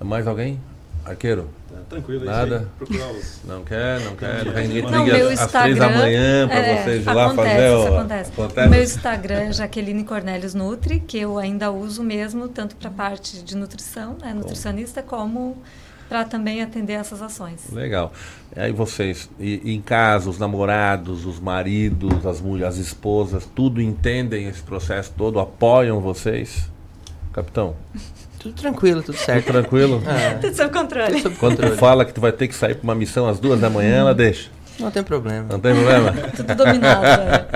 Mais 0.00 0.26
alguém? 0.26 0.60
Arqueiro? 1.02 1.48
Tá 1.70 1.80
tranquilo, 1.88 2.24
Nada? 2.26 2.68
Não 3.46 3.64
quer, 3.64 4.00
não 4.00 4.16
quer, 4.16 4.44
não 4.44 4.52
quer 4.52 4.62
ninguém 4.68 4.82
Não, 4.82 5.04
liga 5.04 5.16
meu 5.18 5.28
às, 5.30 5.40
às 5.40 5.50
três 5.52 5.78
da 5.78 5.86
Instagram- 5.86 6.02
manhã 6.02 6.48
para 6.48 6.56
é, 6.58 6.82
vocês 6.82 7.02
ir 7.06 7.12
lá 7.12 7.26
acontece, 7.26 7.48
fazer 7.50 7.68
isso 7.68 7.76
o... 7.90 7.94
acontece. 7.98 8.32
acontece? 8.32 8.66
O 8.66 8.70
meu 8.70 8.82
Instagram 8.82 9.40
é 9.40 9.52
Jaqueline 9.52 10.04
Cornelius 10.04 10.54
Nutri, 10.54 11.00
que 11.00 11.18
eu 11.18 11.38
ainda 11.38 11.70
uso 11.70 12.02
mesmo, 12.02 12.48
tanto 12.48 12.76
para 12.76 12.88
a 12.88 12.92
parte 12.92 13.42
de 13.42 13.56
nutrição, 13.56 14.16
né, 14.22 14.32
nutricionista, 14.32 15.02
como 15.02 15.58
para 16.08 16.24
também 16.24 16.62
atender 16.62 16.94
essas 16.94 17.20
ações. 17.22 17.60
Legal. 17.72 18.12
Aí 18.54 18.72
vocês, 18.72 19.28
e, 19.40 19.60
em 19.74 19.80
casa, 19.80 20.28
os 20.30 20.38
namorados, 20.38 21.24
os 21.26 21.40
maridos, 21.40 22.24
as 22.26 22.40
mulheres, 22.40 22.74
as 22.78 22.86
esposas, 22.86 23.48
tudo 23.54 23.80
entendem 23.80 24.46
esse 24.48 24.62
processo 24.62 25.12
todo, 25.16 25.40
apoiam 25.40 26.00
vocês? 26.00 26.68
Capitão, 27.32 27.74
Tudo 28.38 28.54
tranquilo, 28.60 29.02
tudo 29.02 29.16
certo. 29.16 29.46
tudo 29.46 29.52
tranquilo? 29.54 30.02
É, 30.06 30.34
Tudo 30.34 30.54
sob 30.54 30.70
controle. 30.70 31.12
tudo 31.12 31.22
sob 31.22 31.36
Quando 31.36 31.52
tu 31.56 31.60
controle. 31.62 31.80
fala 31.80 32.04
que 32.04 32.12
tu 32.12 32.20
vai 32.20 32.30
ter 32.30 32.46
que 32.46 32.54
sair 32.54 32.74
para 32.74 32.84
uma 32.84 32.94
missão 32.94 33.26
às 33.26 33.40
duas 33.40 33.58
da 33.58 33.70
manhã, 33.70 33.96
ela 34.00 34.14
deixa. 34.14 34.50
Não 34.80 34.90
tem 34.90 35.02
problema. 35.02 35.46
Não 35.50 35.60
tem 35.60 35.72
problema? 35.74 36.12
Tudo 36.36 36.54
dominado. 36.54 37.02
né? 37.02 37.46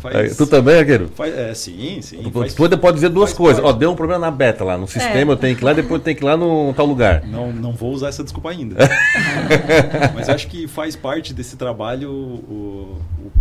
Faz- 0.00 0.36
tu 0.36 0.46
também, 0.46 0.78
Arqueiro? 0.78 1.08
Faz, 1.14 1.36
é, 1.36 1.54
sim, 1.54 2.00
sim. 2.00 2.22
Tu, 2.22 2.30
faz- 2.30 2.54
tu 2.54 2.78
pode 2.78 2.94
dizer 2.96 3.08
duas 3.08 3.30
faz 3.30 3.38
coisas. 3.38 3.64
Ó, 3.64 3.72
deu 3.72 3.90
um 3.90 3.96
problema 3.96 4.20
na 4.26 4.30
beta 4.30 4.62
lá, 4.64 4.76
no 4.78 4.86
sistema 4.86 5.32
É. 5.32 5.34
eu 5.34 5.36
tenho 5.36 5.56
que 5.56 5.62
ir 5.62 5.64
lá, 5.64 5.72
depois 5.72 6.00
eu 6.00 6.04
tenho 6.04 6.16
que 6.16 6.22
ir 6.22 6.26
lá 6.26 6.36
no 6.36 6.72
tal 6.74 6.86
lugar. 6.86 7.22
Não, 7.26 7.52
não 7.52 7.72
vou 7.72 7.92
usar 7.92 8.08
essa 8.08 8.22
desculpa 8.22 8.50
ainda. 8.50 8.76
Mas 10.14 10.28
acho 10.28 10.46
que 10.48 10.66
faz 10.68 10.96
parte 10.96 11.32
desse 11.34 11.56
trabalho 11.56 12.10
o, 12.10 13.02
o- 13.24 13.32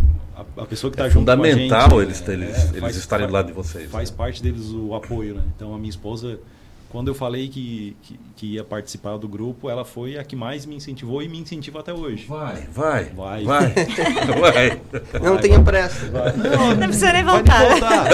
a, 0.57 0.63
a 0.63 0.65
pessoa 0.65 0.89
que 0.89 0.95
está 0.95 1.05
É 1.05 1.09
junto 1.09 1.25
com 1.25 1.31
a 1.31 1.35
gente. 1.47 1.69
fundamental 1.69 2.01
eles- 2.01 2.21
né? 2.21 2.33
eles- 2.33 2.73
eles 2.73 2.95
estarem 2.95 3.27
do 3.27 3.33
lado 3.33 3.47
de 3.47 3.53
vocês, 3.53 3.89
Faz 3.91 4.09
né? 4.09 4.17
parte 4.17 4.41
deles 4.41 4.69
o 4.71 4.95
apoio, 4.95 5.35
né? 5.35 5.41
Então 5.55 5.73
a 5.73 5.77
minha 5.77 5.89
esposa, 5.89 6.39
quando 6.91 7.07
eu 7.07 7.15
falei 7.15 7.47
que, 7.47 7.95
que, 8.03 8.19
que 8.35 8.45
ia 8.53 8.63
participar 8.63 9.17
do 9.17 9.27
grupo, 9.27 9.69
ela 9.69 9.85
foi 9.85 10.17
a 10.17 10.23
que 10.23 10.35
mais 10.35 10.65
me 10.65 10.75
incentivou 10.75 11.21
e 11.23 11.29
me 11.29 11.39
incentiva 11.39 11.79
até 11.79 11.93
hoje. 11.93 12.25
Vai, 12.27 12.67
vai, 12.71 13.05
Vai. 13.05 13.43
vai, 13.43 13.67
vai. 14.39 14.81
Não 15.21 15.37
tenha 15.37 15.59
pressa. 15.61 16.05
Não 16.77 16.87
precisa 16.87 17.13
nem 17.13 17.23
voltar. 17.23 17.67
voltar. 17.69 18.07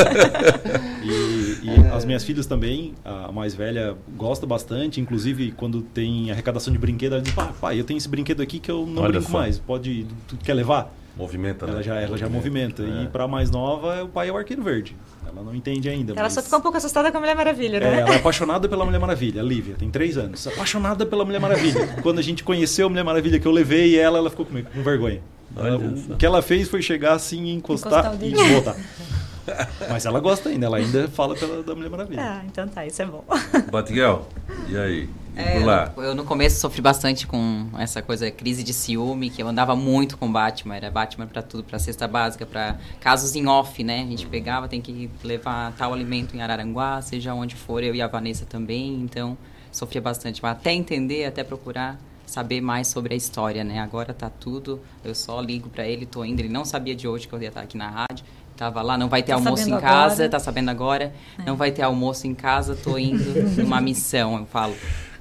E, 1.07 1.59
e 1.63 1.87
as 1.93 2.03
minhas 2.03 2.23
filhas 2.23 2.45
também, 2.45 2.93
a 3.05 3.31
mais 3.31 3.55
velha 3.55 3.95
gosta 4.17 4.45
bastante, 4.45 4.99
inclusive 4.99 5.53
quando 5.53 5.81
tem 5.81 6.29
arrecadação 6.31 6.71
de 6.73 6.77
brinquedo, 6.77 7.13
ela 7.13 7.21
diz, 7.21 7.33
"Pá, 7.33 7.53
pai, 7.61 7.79
eu 7.79 7.85
tenho 7.85 7.97
esse 7.97 8.09
brinquedo 8.09 8.41
aqui 8.41 8.59
que 8.59 8.69
eu 8.69 8.85
não 8.85 9.03
Olha 9.03 9.13
brinco 9.13 9.31
só. 9.31 9.37
mais, 9.37 9.57
pode, 9.57 10.05
tu 10.27 10.35
quer 10.43 10.53
levar? 10.53 10.93
Movimenta, 11.17 11.65
né? 11.65 11.73
Ela 11.73 11.83
já, 11.83 11.95
ela 11.95 12.17
já 12.17 12.29
movimenta. 12.29 12.83
É. 12.83 13.03
E 13.03 13.07
para 13.07 13.27
mais 13.27 13.49
nova, 13.49 14.03
o 14.03 14.07
pai 14.07 14.29
é 14.29 14.31
o 14.31 14.37
arqueiro 14.37 14.61
verde. 14.61 14.95
Ela 15.25 15.43
não 15.43 15.55
entende 15.55 15.89
ainda. 15.89 16.13
Ela 16.13 16.23
mas... 16.23 16.33
só 16.33 16.41
ficou 16.41 16.59
um 16.59 16.61
pouco 16.61 16.77
assustada 16.77 17.11
com 17.11 17.17
a 17.17 17.19
Mulher 17.19 17.35
Maravilha, 17.35 17.77
É, 17.77 17.79
né? 17.79 17.99
ela 18.01 18.13
é 18.13 18.17
apaixonada 18.17 18.69
pela 18.69 18.85
Mulher 18.85 18.99
Maravilha, 18.99 19.41
a 19.41 19.43
Lívia, 19.43 19.75
tem 19.77 19.89
três 19.89 20.17
anos. 20.17 20.47
Apaixonada 20.47 21.05
pela 21.05 21.25
Mulher 21.25 21.39
Maravilha. 21.39 21.87
Quando 22.03 22.19
a 22.19 22.21
gente 22.21 22.43
conheceu 22.43 22.87
a 22.87 22.89
Mulher 22.89 23.03
Maravilha, 23.03 23.39
que 23.39 23.47
eu 23.47 23.51
levei 23.51 23.97
ela, 23.97 24.19
ela 24.19 24.29
ficou 24.29 24.45
comigo, 24.45 24.69
com 24.73 24.81
vergonha. 24.83 25.21
Ela- 25.55 25.77
o 25.77 26.15
que 26.17 26.25
ela 26.25 26.41
fez 26.41 26.69
foi 26.69 26.81
chegar 26.81 27.13
assim, 27.13 27.49
encostar, 27.51 28.13
Encostar 28.15 28.21
o 28.21 28.47
e 28.47 28.53
voltar. 28.53 28.75
Mas 29.89 30.05
ela 30.05 30.19
gosta 30.19 30.49
ainda, 30.49 30.65
ela 30.65 30.77
ainda 30.77 31.07
fala 31.07 31.35
pela 31.35 31.63
da 31.63 31.75
Mulher 31.75 31.89
Maravilha. 31.89 32.21
Ah, 32.21 32.41
então 32.45 32.67
tá, 32.67 32.85
isso 32.85 33.01
é 33.01 33.05
bom. 33.05 33.23
Batiguel, 33.71 34.27
e 34.67 34.77
aí? 34.77 35.09
É, 35.35 35.61
eu, 35.61 36.03
eu, 36.03 36.15
no 36.15 36.23
começo 36.23 36.59
sofri 36.59 36.81
bastante 36.81 37.27
com 37.27 37.69
essa 37.77 38.01
coisa, 38.01 38.31
crise 38.31 38.63
de 38.63 38.73
ciúme, 38.73 39.29
que 39.29 39.41
eu 39.41 39.47
andava 39.47 39.75
muito 39.75 40.17
com 40.17 40.31
Batman, 40.31 40.75
era 40.75 40.89
Batman 40.89 41.27
para 41.27 41.43
tudo, 41.43 41.63
para 41.63 41.77
cesta 41.77 42.07
básica, 42.07 42.43
para 42.43 42.77
casos 42.99 43.35
em 43.35 43.45
off, 43.45 43.83
né? 43.83 44.01
A 44.01 44.05
gente 44.05 44.25
pegava, 44.25 44.67
tem 44.67 44.81
que 44.81 45.11
levar 45.23 45.73
tal 45.77 45.93
alimento 45.93 46.35
em 46.35 46.41
Araranguá, 46.41 46.99
seja 47.03 47.35
onde 47.35 47.55
for, 47.55 47.83
eu 47.83 47.93
e 47.93 48.01
a 48.01 48.07
Vanessa 48.07 48.47
também, 48.47 48.95
então 48.95 49.37
sofria 49.71 50.01
bastante, 50.01 50.41
mas 50.41 50.53
até 50.53 50.73
entender, 50.73 51.25
até 51.25 51.43
procurar 51.43 51.99
saber 52.25 52.59
mais 52.59 52.87
sobre 52.87 53.13
a 53.13 53.17
história, 53.17 53.63
né? 53.63 53.79
Agora 53.79 54.13
tá 54.13 54.29
tudo, 54.29 54.81
eu 55.03 55.15
só 55.15 55.39
ligo 55.39 55.69
para 55.69 55.87
ele, 55.87 56.05
tô 56.05 56.25
indo, 56.25 56.39
ele 56.39 56.49
não 56.49 56.65
sabia 56.65 56.95
de 56.95 57.07
hoje 57.07 57.27
que 57.27 57.33
eu 57.33 57.41
ia 57.41 57.47
estar 57.47 57.61
aqui 57.61 57.77
na 57.77 57.89
rádio. 57.89 58.25
Tava 58.57 58.81
lá, 58.81 58.97
não 58.97 59.07
vai 59.07 59.21
ter 59.21 59.33
tá 59.33 59.35
almoço 59.35 59.69
em 59.69 59.79
casa, 59.79 60.13
agora. 60.15 60.29
tá 60.29 60.39
sabendo 60.39 60.69
agora. 60.69 61.13
É. 61.37 61.45
Não 61.45 61.55
vai 61.55 61.71
ter 61.71 61.83
almoço 61.83 62.25
em 62.25 62.33
casa, 62.33 62.75
tô 62.75 62.97
indo 62.97 63.23
numa 63.61 63.79
missão, 63.79 64.35
eu 64.35 64.47
falo. 64.47 64.73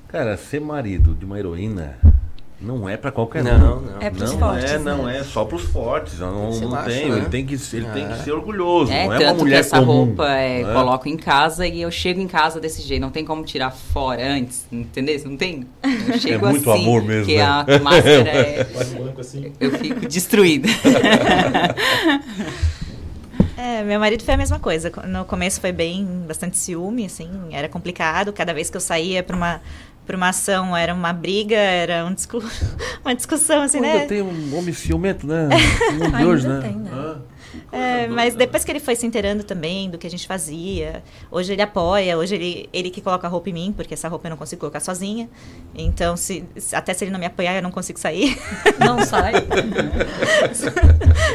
Cara, 0.08 0.38
ser 0.38 0.58
marido 0.58 1.14
de 1.14 1.26
uma 1.26 1.38
heroína 1.38 1.98
não 2.58 2.88
é 2.88 2.96
para 2.96 3.12
qualquer 3.12 3.44
não, 3.44 3.52
um. 3.52 3.58
Não, 3.58 3.80
não. 3.82 4.00
É 4.00 4.08
pros 4.08 4.32
não 4.32 4.38
fortes, 4.38 4.70
é, 4.70 4.78
né? 4.78 4.84
não 4.84 5.06
é 5.06 5.22
só 5.22 5.44
para 5.44 5.56
os 5.56 5.64
fortes. 5.64 6.18
Não, 6.18 6.50
tem, 6.50 6.60
não 6.62 6.84
tem. 6.84 7.10
Né? 7.10 7.16
Ele 7.18 7.26
tem 7.26 7.44
que, 7.44 7.54
ele 7.54 7.86
tem 7.92 8.06
que 8.06 8.12
ah. 8.14 8.22
ser 8.24 8.32
orgulhoso. 8.32 8.90
É, 8.90 9.06
não 9.06 9.12
é 9.12 9.18
tanto 9.18 9.34
uma 9.34 9.42
mulher 9.42 9.56
que 9.56 9.60
essa 9.60 9.80
comum, 9.80 9.92
roupa 9.92 10.30
é, 10.30 10.64
né? 10.64 10.72
coloco 10.72 11.06
em 11.06 11.18
casa 11.18 11.66
e 11.66 11.82
eu 11.82 11.90
chego 11.90 12.18
em 12.18 12.26
casa 12.26 12.58
desse 12.58 12.80
jeito. 12.80 13.02
Não 13.02 13.10
tem 13.10 13.26
como 13.26 13.44
tirar 13.44 13.70
fora 13.70 14.26
antes, 14.26 14.66
entendeu? 14.72 15.20
Não 15.26 15.36
tem. 15.36 15.66
Eu 15.82 16.14
é 16.14 16.18
chego 16.18 16.46
é 16.46 16.50
muito 16.50 16.70
assim, 16.70 16.82
amor 16.82 17.02
mesmo. 17.02 17.26
Que 17.26 17.36
né? 17.36 17.44
a 17.44 17.78
máscara 17.82 18.30
é. 18.34 18.66
eu 19.60 19.72
fico 19.72 20.08
destruída. 20.08 20.70
É, 23.56 23.82
meu 23.82 23.98
marido 23.98 24.22
foi 24.22 24.34
a 24.34 24.36
mesma 24.36 24.58
coisa. 24.58 24.92
No 25.06 25.24
começo 25.24 25.60
foi 25.60 25.72
bem, 25.72 26.04
bastante 26.26 26.58
ciúme, 26.58 27.06
assim, 27.06 27.30
era 27.52 27.68
complicado. 27.68 28.32
Cada 28.32 28.52
vez 28.52 28.68
que 28.68 28.76
eu 28.76 28.80
saía 28.80 29.22
para 29.22 29.36
uma 29.36 29.60
para 30.06 30.16
uma 30.16 30.28
ação 30.28 30.76
era 30.76 30.94
uma 30.94 31.12
briga, 31.12 31.56
era 31.56 32.04
um 32.04 32.14
discu 32.14 32.40
uma 33.04 33.14
discussão 33.14 33.62
assim, 33.62 33.78
Ainda 33.78 33.88
né? 33.88 33.94
Ainda 33.94 34.06
tem 34.06 34.22
um 34.22 34.56
homem 34.56 34.72
ciumento, 34.72 35.26
né? 35.26 35.48
Um 36.00 36.16
de 36.16 36.24
hoje, 36.24 36.46
né? 36.46 36.60
Tem, 36.60 36.76
né? 36.76 36.90
Ah. 36.92 37.16
É, 37.72 38.06
mas 38.06 38.34
depois 38.34 38.64
que 38.64 38.70
ele 38.70 38.80
foi 38.80 38.96
se 38.96 39.06
inteirando 39.06 39.44
também 39.44 39.90
do 39.90 39.98
que 39.98 40.06
a 40.06 40.10
gente 40.10 40.26
fazia, 40.26 41.02
hoje 41.30 41.52
ele 41.52 41.62
apoia, 41.62 42.16
hoje 42.16 42.34
ele, 42.34 42.68
ele 42.72 42.90
que 42.90 43.00
coloca 43.00 43.26
a 43.26 43.30
roupa 43.30 43.50
em 43.50 43.52
mim, 43.52 43.74
porque 43.76 43.94
essa 43.94 44.08
roupa 44.08 44.26
eu 44.26 44.30
não 44.30 44.36
consigo 44.36 44.60
colocar 44.60 44.80
sozinha. 44.80 45.28
Então, 45.74 46.16
se, 46.16 46.44
até 46.72 46.94
se 46.94 47.04
ele 47.04 47.10
não 47.10 47.20
me 47.20 47.26
apoiar, 47.26 47.56
eu 47.56 47.62
não 47.62 47.70
consigo 47.70 47.98
sair. 47.98 48.38
Não 48.78 49.04
sai. 49.04 49.32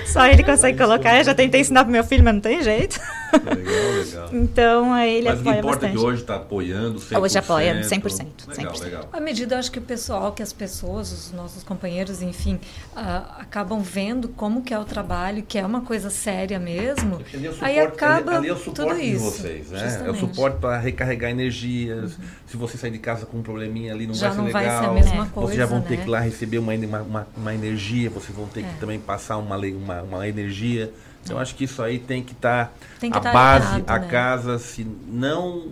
Só 0.05 0.25
ele 0.25 0.43
consegue 0.43 0.77
colocar. 0.77 1.17
Eu 1.17 1.23
já 1.23 1.33
tentei 1.33 1.61
ensinar 1.61 1.83
pro 1.83 1.91
meu 1.91 2.03
filho, 2.03 2.23
mas 2.23 2.33
não 2.33 2.41
tem 2.41 2.61
jeito. 2.61 2.99
Legal, 3.33 4.03
legal. 4.03 4.29
Então, 4.41 4.97
ele 4.97 5.29
mas 5.29 5.39
apoia 5.39 5.39
bastante. 5.39 5.39
Mas 5.39 5.39
o 5.39 5.43
que 5.43 5.59
importa 5.59 5.85
é 5.85 5.91
que 5.91 5.97
hoje 5.97 6.21
está 6.21 6.35
apoiando 6.35 6.99
100%. 6.99 7.21
Hoje 7.21 7.37
apoia 7.37 7.81
100%. 7.81 8.27
Legal, 8.47 8.73
100%. 8.73 8.83
legal. 8.83 9.09
À 9.11 9.19
medida, 9.19 9.55
eu 9.55 9.59
acho 9.59 9.71
que 9.71 9.79
o 9.79 9.81
pessoal, 9.81 10.31
que 10.31 10.43
as 10.43 10.53
pessoas, 10.53 11.11
os 11.11 11.31
nossos 11.31 11.63
companheiros, 11.63 12.21
enfim, 12.21 12.59
uh, 12.95 13.39
acabam 13.39 13.81
vendo 13.81 14.29
como 14.29 14.61
que 14.61 14.73
é 14.73 14.79
o 14.79 14.85
trabalho, 14.85 15.43
que 15.43 15.57
é 15.57 15.65
uma 15.65 15.81
coisa 15.81 16.09
séria 16.11 16.59
mesmo, 16.59 17.19
é 17.21 17.37
suporte, 17.37 17.65
aí 17.65 17.79
acaba 17.79 18.31
ali, 18.31 18.37
ali 18.37 18.49
é 18.49 18.53
o 18.53 18.57
suporte 18.57 18.89
tudo 18.89 19.01
isso. 19.01 19.31
De 19.31 19.37
vocês, 19.37 19.71
né? 19.71 20.03
É 20.05 20.09
o 20.11 20.15
suporte 20.15 20.59
para 20.59 20.77
recarregar 20.77 21.31
energias. 21.31 22.17
Uhum. 22.17 22.23
Se 22.45 22.57
você 22.57 22.77
sair 22.77 22.91
de 22.91 22.99
casa 22.99 23.25
com 23.25 23.37
um 23.37 23.41
probleminha 23.41 23.93
ali, 23.93 24.05
não 24.05 24.13
já 24.13 24.29
vai 24.29 24.35
ser 24.35 24.37
não 24.37 24.45
legal. 24.45 24.63
Vai 24.63 24.79
ser 24.79 24.85
a 24.85 24.93
mesma 24.93 25.25
coisa, 25.27 25.47
vocês 25.47 25.57
já 25.57 25.65
vão 25.65 25.79
né? 25.79 25.85
ter 25.87 25.97
que 25.97 26.03
ir 26.03 26.09
lá 26.09 26.19
receber 26.19 26.59
uma, 26.59 26.73
uma, 26.73 27.27
uma 27.35 27.55
energia, 27.55 28.09
vocês 28.09 28.37
vão 28.37 28.47
ter 28.47 28.61
é. 28.61 28.63
que 28.63 28.79
também 28.79 28.99
passar 28.99 29.37
uma, 29.37 29.57
uma, 29.57 30.01
uma 30.03 30.27
energia. 30.27 30.93
Então, 31.23 31.37
acho 31.37 31.55
que 31.55 31.63
isso 31.63 31.81
aí 31.81 31.99
tem 31.99 32.23
que 32.23 32.33
estar 32.33 32.73
tá, 32.99 33.07
a 33.07 33.19
tá 33.19 33.31
base, 33.31 33.83
a 33.87 33.99
né? 33.99 34.07
casa, 34.07 34.59
se 34.59 34.85
não 35.07 35.67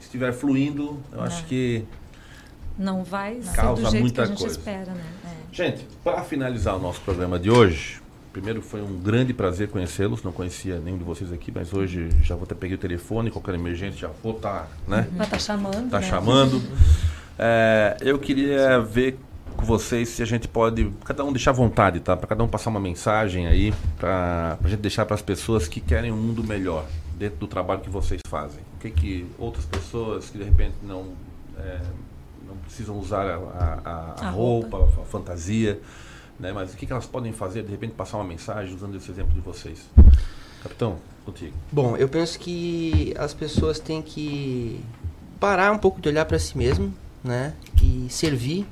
estiver 0.00 0.32
fluindo, 0.32 1.00
eu 1.12 1.22
é. 1.22 1.26
acho 1.26 1.44
que 1.46 1.84
não 2.78 3.04
vai 3.04 3.40
causa 3.54 3.82
ser 3.82 3.86
do 3.86 3.90
jeito 3.90 4.02
muita 4.02 4.14
que 4.14 4.20
a 4.22 4.26
gente 4.26 4.38
coisa. 4.38 4.58
espera, 4.58 4.92
né? 4.92 5.04
É. 5.24 5.54
Gente, 5.54 5.86
para 6.02 6.22
finalizar 6.22 6.76
o 6.76 6.78
nosso 6.78 7.00
programa 7.02 7.38
de 7.38 7.50
hoje, 7.50 8.01
Primeiro, 8.32 8.62
foi 8.62 8.80
um 8.80 8.98
grande 8.98 9.34
prazer 9.34 9.68
conhecê-los. 9.68 10.22
Não 10.22 10.32
conhecia 10.32 10.78
nenhum 10.80 10.96
de 10.96 11.04
vocês 11.04 11.30
aqui, 11.30 11.52
mas 11.54 11.74
hoje 11.74 12.08
já 12.22 12.34
vou 12.34 12.44
até 12.44 12.54
peguei 12.54 12.76
o 12.76 12.78
telefone. 12.78 13.30
Qualquer 13.30 13.54
emergência 13.54 14.00
já 14.00 14.10
vou 14.22 14.36
estar, 14.36 14.62
tá, 14.62 14.68
né? 14.88 15.06
Vai 15.12 15.26
estar 15.26 15.36
tá 15.36 15.38
chamando. 15.38 15.90
Tá 15.90 16.00
né? 16.00 16.06
chamando. 16.06 16.62
É, 17.38 17.96
eu 18.00 18.18
queria 18.18 18.80
ver 18.80 19.18
com 19.54 19.66
vocês 19.66 20.08
se 20.08 20.22
a 20.22 20.26
gente 20.26 20.48
pode, 20.48 20.90
cada 21.04 21.22
um 21.24 21.32
deixar 21.32 21.52
vontade, 21.52 22.00
tá? 22.00 22.16
Para 22.16 22.26
cada 22.26 22.42
um 22.42 22.48
passar 22.48 22.70
uma 22.70 22.80
mensagem 22.80 23.46
aí, 23.46 23.74
para 23.98 24.56
a 24.64 24.68
gente 24.68 24.80
deixar 24.80 25.04
para 25.04 25.14
as 25.14 25.22
pessoas 25.22 25.68
que 25.68 25.80
querem 25.80 26.10
um 26.10 26.16
mundo 26.16 26.42
melhor 26.42 26.86
dentro 27.18 27.38
do 27.38 27.46
trabalho 27.46 27.80
que 27.80 27.90
vocês 27.90 28.20
fazem. 28.28 28.60
O 28.76 28.80
que 28.80 28.90
que 28.90 29.26
outras 29.38 29.66
pessoas 29.66 30.30
que 30.30 30.38
de 30.38 30.44
repente 30.44 30.76
não 30.82 31.12
é, 31.58 31.80
não 32.46 32.56
precisam 32.56 32.98
usar 32.98 33.26
a, 33.26 33.36
a, 33.36 33.80
a, 33.84 34.28
a 34.28 34.30
roupa, 34.30 34.78
roupa, 34.78 35.02
a 35.02 35.04
fantasia 35.04 35.78
né? 36.38 36.52
Mas 36.52 36.72
o 36.72 36.76
que, 36.76 36.86
que 36.86 36.92
elas 36.92 37.06
podem 37.06 37.32
fazer, 37.32 37.62
de 37.62 37.70
repente, 37.70 37.92
passar 37.92 38.18
uma 38.18 38.24
mensagem 38.24 38.74
usando 38.74 38.96
esse 38.96 39.10
exemplo 39.10 39.32
de 39.32 39.40
vocês? 39.40 39.88
Capitão, 40.62 40.98
contigo. 41.24 41.52
Bom, 41.70 41.96
eu 41.96 42.08
penso 42.08 42.38
que 42.38 43.14
as 43.18 43.34
pessoas 43.34 43.78
têm 43.78 44.00
que 44.00 44.80
parar 45.40 45.72
um 45.72 45.78
pouco 45.78 46.00
de 46.00 46.08
olhar 46.08 46.24
para 46.24 46.38
si 46.38 46.56
mesmo, 46.56 46.94
né? 47.22 47.54
E 47.82 48.06
servir. 48.08 48.66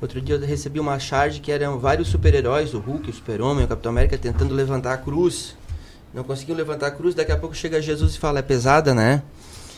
Outro 0.00 0.20
dia 0.20 0.34
eu 0.34 0.40
recebi 0.40 0.78
uma 0.78 0.98
charge 0.98 1.40
que 1.40 1.50
eram 1.50 1.78
vários 1.78 2.08
super-heróis, 2.08 2.74
o 2.74 2.78
Hulk, 2.78 3.08
o 3.08 3.12
Super-Homem, 3.12 3.64
o 3.64 3.68
Capitão 3.68 3.90
América, 3.90 4.18
tentando 4.18 4.54
levantar 4.54 4.92
a 4.92 4.98
cruz. 4.98 5.56
Não 6.12 6.22
conseguiu 6.22 6.54
levantar 6.54 6.88
a 6.88 6.90
cruz, 6.90 7.14
daqui 7.14 7.32
a 7.32 7.36
pouco 7.36 7.54
chega 7.54 7.80
Jesus 7.80 8.14
e 8.14 8.18
fala, 8.18 8.40
é 8.40 8.42
pesada, 8.42 8.94
né? 8.94 9.22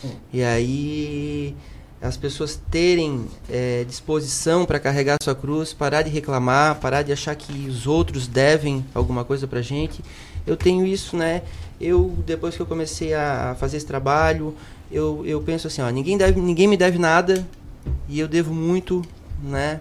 Hum. 0.04 0.10
E 0.32 0.42
aí 0.42 1.56
as 2.00 2.16
pessoas 2.16 2.60
terem 2.70 3.26
é, 3.50 3.84
disposição 3.84 4.64
para 4.64 4.78
carregar 4.78 5.16
sua 5.22 5.34
cruz, 5.34 5.72
parar 5.72 6.02
de 6.02 6.10
reclamar, 6.10 6.76
parar 6.76 7.02
de 7.02 7.12
achar 7.12 7.34
que 7.34 7.68
os 7.68 7.86
outros 7.86 8.28
devem 8.28 8.84
alguma 8.94 9.24
coisa 9.24 9.46
para 9.48 9.60
gente. 9.60 10.02
Eu 10.46 10.56
tenho 10.56 10.86
isso, 10.86 11.16
né? 11.16 11.42
Eu 11.80 12.16
depois 12.24 12.54
que 12.54 12.62
eu 12.62 12.66
comecei 12.66 13.14
a 13.14 13.56
fazer 13.58 13.76
esse 13.76 13.86
trabalho, 13.86 14.54
eu, 14.90 15.22
eu 15.26 15.40
penso 15.40 15.66
assim, 15.66 15.82
ó, 15.82 15.90
ninguém 15.90 16.16
deve, 16.16 16.40
ninguém 16.40 16.66
me 16.66 16.76
deve 16.76 16.98
nada 16.98 17.46
e 18.08 18.18
eu 18.18 18.28
devo 18.28 18.54
muito, 18.54 19.02
né, 19.42 19.80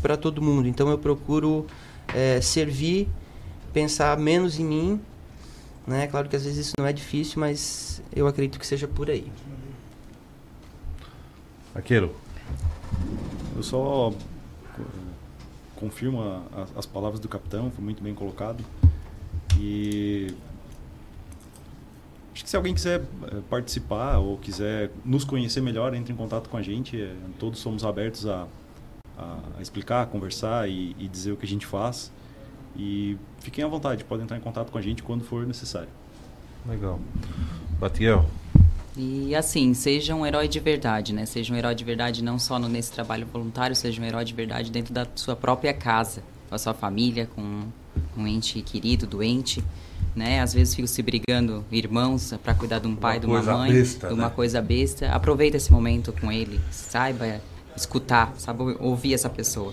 para 0.00 0.16
todo 0.16 0.42
mundo. 0.42 0.68
Então 0.68 0.88
eu 0.90 0.98
procuro 0.98 1.66
é, 2.14 2.40
servir, 2.40 3.08
pensar 3.72 4.16
menos 4.18 4.58
em 4.58 4.64
mim, 4.64 5.00
né? 5.86 6.06
Claro 6.06 6.28
que 6.28 6.36
às 6.36 6.44
vezes 6.44 6.66
isso 6.66 6.72
não 6.78 6.86
é 6.86 6.92
difícil, 6.92 7.40
mas 7.40 8.02
eu 8.14 8.26
acredito 8.26 8.58
que 8.58 8.66
seja 8.66 8.86
por 8.86 9.10
aí. 9.10 9.26
Aquilo. 11.74 12.14
Eu 13.56 13.62
só 13.62 14.12
confirmo 15.76 16.22
a, 16.22 16.42
a, 16.54 16.66
as 16.78 16.86
palavras 16.86 17.18
do 17.18 17.28
capitão, 17.28 17.70
foi 17.70 17.84
muito 17.84 18.02
bem 18.02 18.14
colocado. 18.14 18.64
E 19.58 20.34
acho 22.34 22.44
que 22.44 22.50
se 22.50 22.56
alguém 22.56 22.74
quiser 22.74 23.00
eh, 23.00 23.40
participar 23.50 24.18
ou 24.18 24.38
quiser 24.38 24.90
nos 25.04 25.24
conhecer 25.24 25.60
melhor, 25.60 25.94
entre 25.94 26.12
em 26.12 26.16
contato 26.16 26.48
com 26.48 26.56
a 26.56 26.62
gente. 26.62 27.00
Eh, 27.00 27.14
todos 27.38 27.60
somos 27.60 27.84
abertos 27.84 28.26
a, 28.26 28.46
a, 29.18 29.38
a 29.58 29.62
explicar, 29.62 30.02
a 30.02 30.06
conversar 30.06 30.68
e, 30.68 30.96
e, 30.98 31.08
dizer 31.08 31.32
o 31.32 31.36
que 31.36 31.44
a 31.44 31.48
gente 31.48 31.66
faz. 31.66 32.12
E 32.76 33.18
fiquem 33.40 33.64
à 33.64 33.68
vontade, 33.68 34.04
podem 34.04 34.24
entrar 34.24 34.36
em 34.36 34.40
contato 34.40 34.70
com 34.70 34.78
a 34.78 34.82
gente 34.82 35.02
quando 35.02 35.24
for 35.24 35.46
necessário. 35.46 35.90
Legal. 36.66 36.98
Batiel. 37.78 38.24
E 38.96 39.34
assim, 39.34 39.72
seja 39.72 40.14
um 40.14 40.26
herói 40.26 40.46
de 40.48 40.60
verdade, 40.60 41.14
né? 41.14 41.24
Seja 41.24 41.52
um 41.52 41.56
herói 41.56 41.74
de 41.74 41.82
verdade 41.82 42.22
não 42.22 42.38
só 42.38 42.58
nesse 42.58 42.92
trabalho 42.92 43.26
voluntário, 43.26 43.74
seja 43.74 44.00
um 44.00 44.04
herói 44.04 44.24
de 44.24 44.34
verdade 44.34 44.70
dentro 44.70 44.92
da 44.92 45.06
sua 45.14 45.34
própria 45.34 45.72
casa, 45.72 46.22
com 46.48 46.54
a 46.54 46.58
sua 46.58 46.74
família, 46.74 47.26
com 47.34 47.64
um 48.16 48.26
ente 48.26 48.60
querido, 48.60 49.06
doente, 49.06 49.64
né? 50.14 50.40
Às 50.40 50.52
vezes 50.52 50.74
fico 50.74 50.86
se 50.86 51.02
brigando 51.02 51.64
irmãos 51.72 52.34
para 52.42 52.54
cuidar 52.54 52.80
de 52.80 52.86
um 52.86 52.94
pai, 52.94 53.18
uma 53.24 53.40
de 53.40 53.48
uma 53.48 53.58
mãe, 53.58 53.72
besta, 53.72 54.08
de 54.08 54.14
uma 54.14 54.28
né? 54.28 54.32
coisa 54.34 54.60
besta. 54.60 55.08
Aproveita 55.10 55.56
esse 55.56 55.72
momento 55.72 56.12
com 56.12 56.30
ele, 56.30 56.60
saiba 56.70 57.40
escutar, 57.74 58.34
sabe 58.36 58.76
ouvir 58.78 59.14
essa 59.14 59.30
pessoa. 59.30 59.72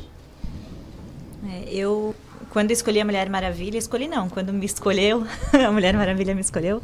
É, 1.45 1.73
eu 1.73 2.15
quando 2.49 2.71
escolhi 2.71 2.99
a 2.99 3.05
Mulher 3.05 3.29
Maravilha, 3.29 3.77
escolhi 3.77 4.07
não, 4.07 4.29
quando 4.29 4.51
me 4.51 4.65
escolheu, 4.65 5.25
a 5.53 5.71
Mulher 5.71 5.95
Maravilha 5.95 6.33
me 6.33 6.41
escolheu, 6.41 6.81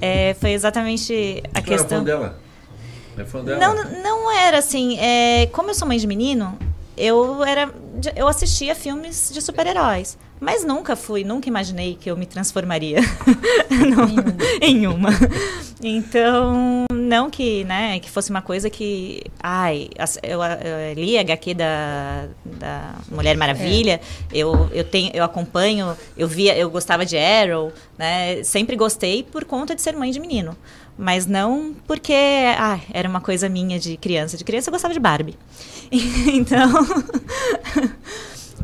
é, 0.00 0.34
foi 0.34 0.52
exatamente 0.52 1.42
a 1.54 1.60
tu 1.60 1.66
questão. 1.66 1.98
Era 1.98 2.06
fã 2.06 2.20
dela? 2.20 2.38
É 3.16 3.24
fã 3.24 3.44
dela? 3.44 3.60
Não, 3.60 4.02
não 4.02 4.32
era 4.32 4.58
assim. 4.58 4.98
É, 4.98 5.46
como 5.52 5.70
eu 5.70 5.74
sou 5.74 5.86
mãe 5.86 5.98
de 5.98 6.06
menino, 6.06 6.58
eu 6.96 7.44
era, 7.44 7.72
eu 8.14 8.28
assistia 8.28 8.74
filmes 8.74 9.30
de 9.32 9.40
super-heróis, 9.40 10.16
mas 10.40 10.64
nunca 10.64 10.94
fui, 10.94 11.24
nunca 11.24 11.48
imaginei 11.48 11.96
que 11.98 12.10
eu 12.10 12.16
me 12.16 12.26
transformaria 12.26 13.00
no, 13.70 14.34
em 14.60 14.86
uma. 14.86 15.10
Então, 15.82 16.84
não 16.92 17.30
que, 17.30 17.64
né, 17.64 17.98
que 17.98 18.10
fosse 18.10 18.30
uma 18.30 18.42
coisa 18.42 18.68
que. 18.68 19.22
Ai, 19.42 19.88
eu, 20.22 20.42
eu 20.42 20.94
li 20.94 21.18
a 21.18 21.20
HQ 21.20 21.54
da, 21.54 22.26
da 22.44 22.94
Mulher 23.10 23.36
Maravilha, 23.36 24.00
é. 24.32 24.36
eu, 24.36 24.68
eu, 24.72 24.84
tenho, 24.84 25.10
eu 25.14 25.24
acompanho, 25.24 25.96
eu 26.16 26.28
via, 26.28 26.56
eu 26.56 26.70
gostava 26.70 27.04
de 27.04 27.16
Arrow, 27.16 27.72
né? 27.98 28.42
Sempre 28.42 28.76
gostei 28.76 29.22
por 29.22 29.44
conta 29.44 29.74
de 29.74 29.82
ser 29.82 29.96
mãe 29.96 30.10
de 30.10 30.20
menino. 30.20 30.56
Mas 30.96 31.26
não 31.26 31.74
porque 31.88 32.14
ah, 32.56 32.78
era 32.92 33.08
uma 33.08 33.20
coisa 33.20 33.48
minha 33.48 33.80
de 33.80 33.96
criança. 33.96 34.36
De 34.36 34.44
criança 34.44 34.68
eu 34.68 34.72
gostava 34.72 34.94
de 34.94 35.00
Barbie. 35.00 35.36
então. 36.32 36.70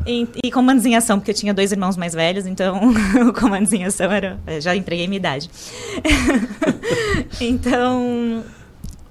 E, 0.05 0.27
e 0.43 0.51
comandos 0.51 0.85
em 0.85 0.95
ação, 0.95 1.19
porque 1.19 1.31
eu 1.31 1.35
tinha 1.35 1.53
dois 1.53 1.71
irmãos 1.71 1.95
mais 1.95 2.13
velhos, 2.13 2.45
então 2.45 2.79
o 3.27 3.33
comandos 3.33 3.71
em 3.73 3.85
ação 3.85 4.11
era. 4.11 4.39
Já 4.59 4.75
entreguei 4.75 5.07
minha 5.07 5.17
idade. 5.17 5.49
então. 7.39 8.43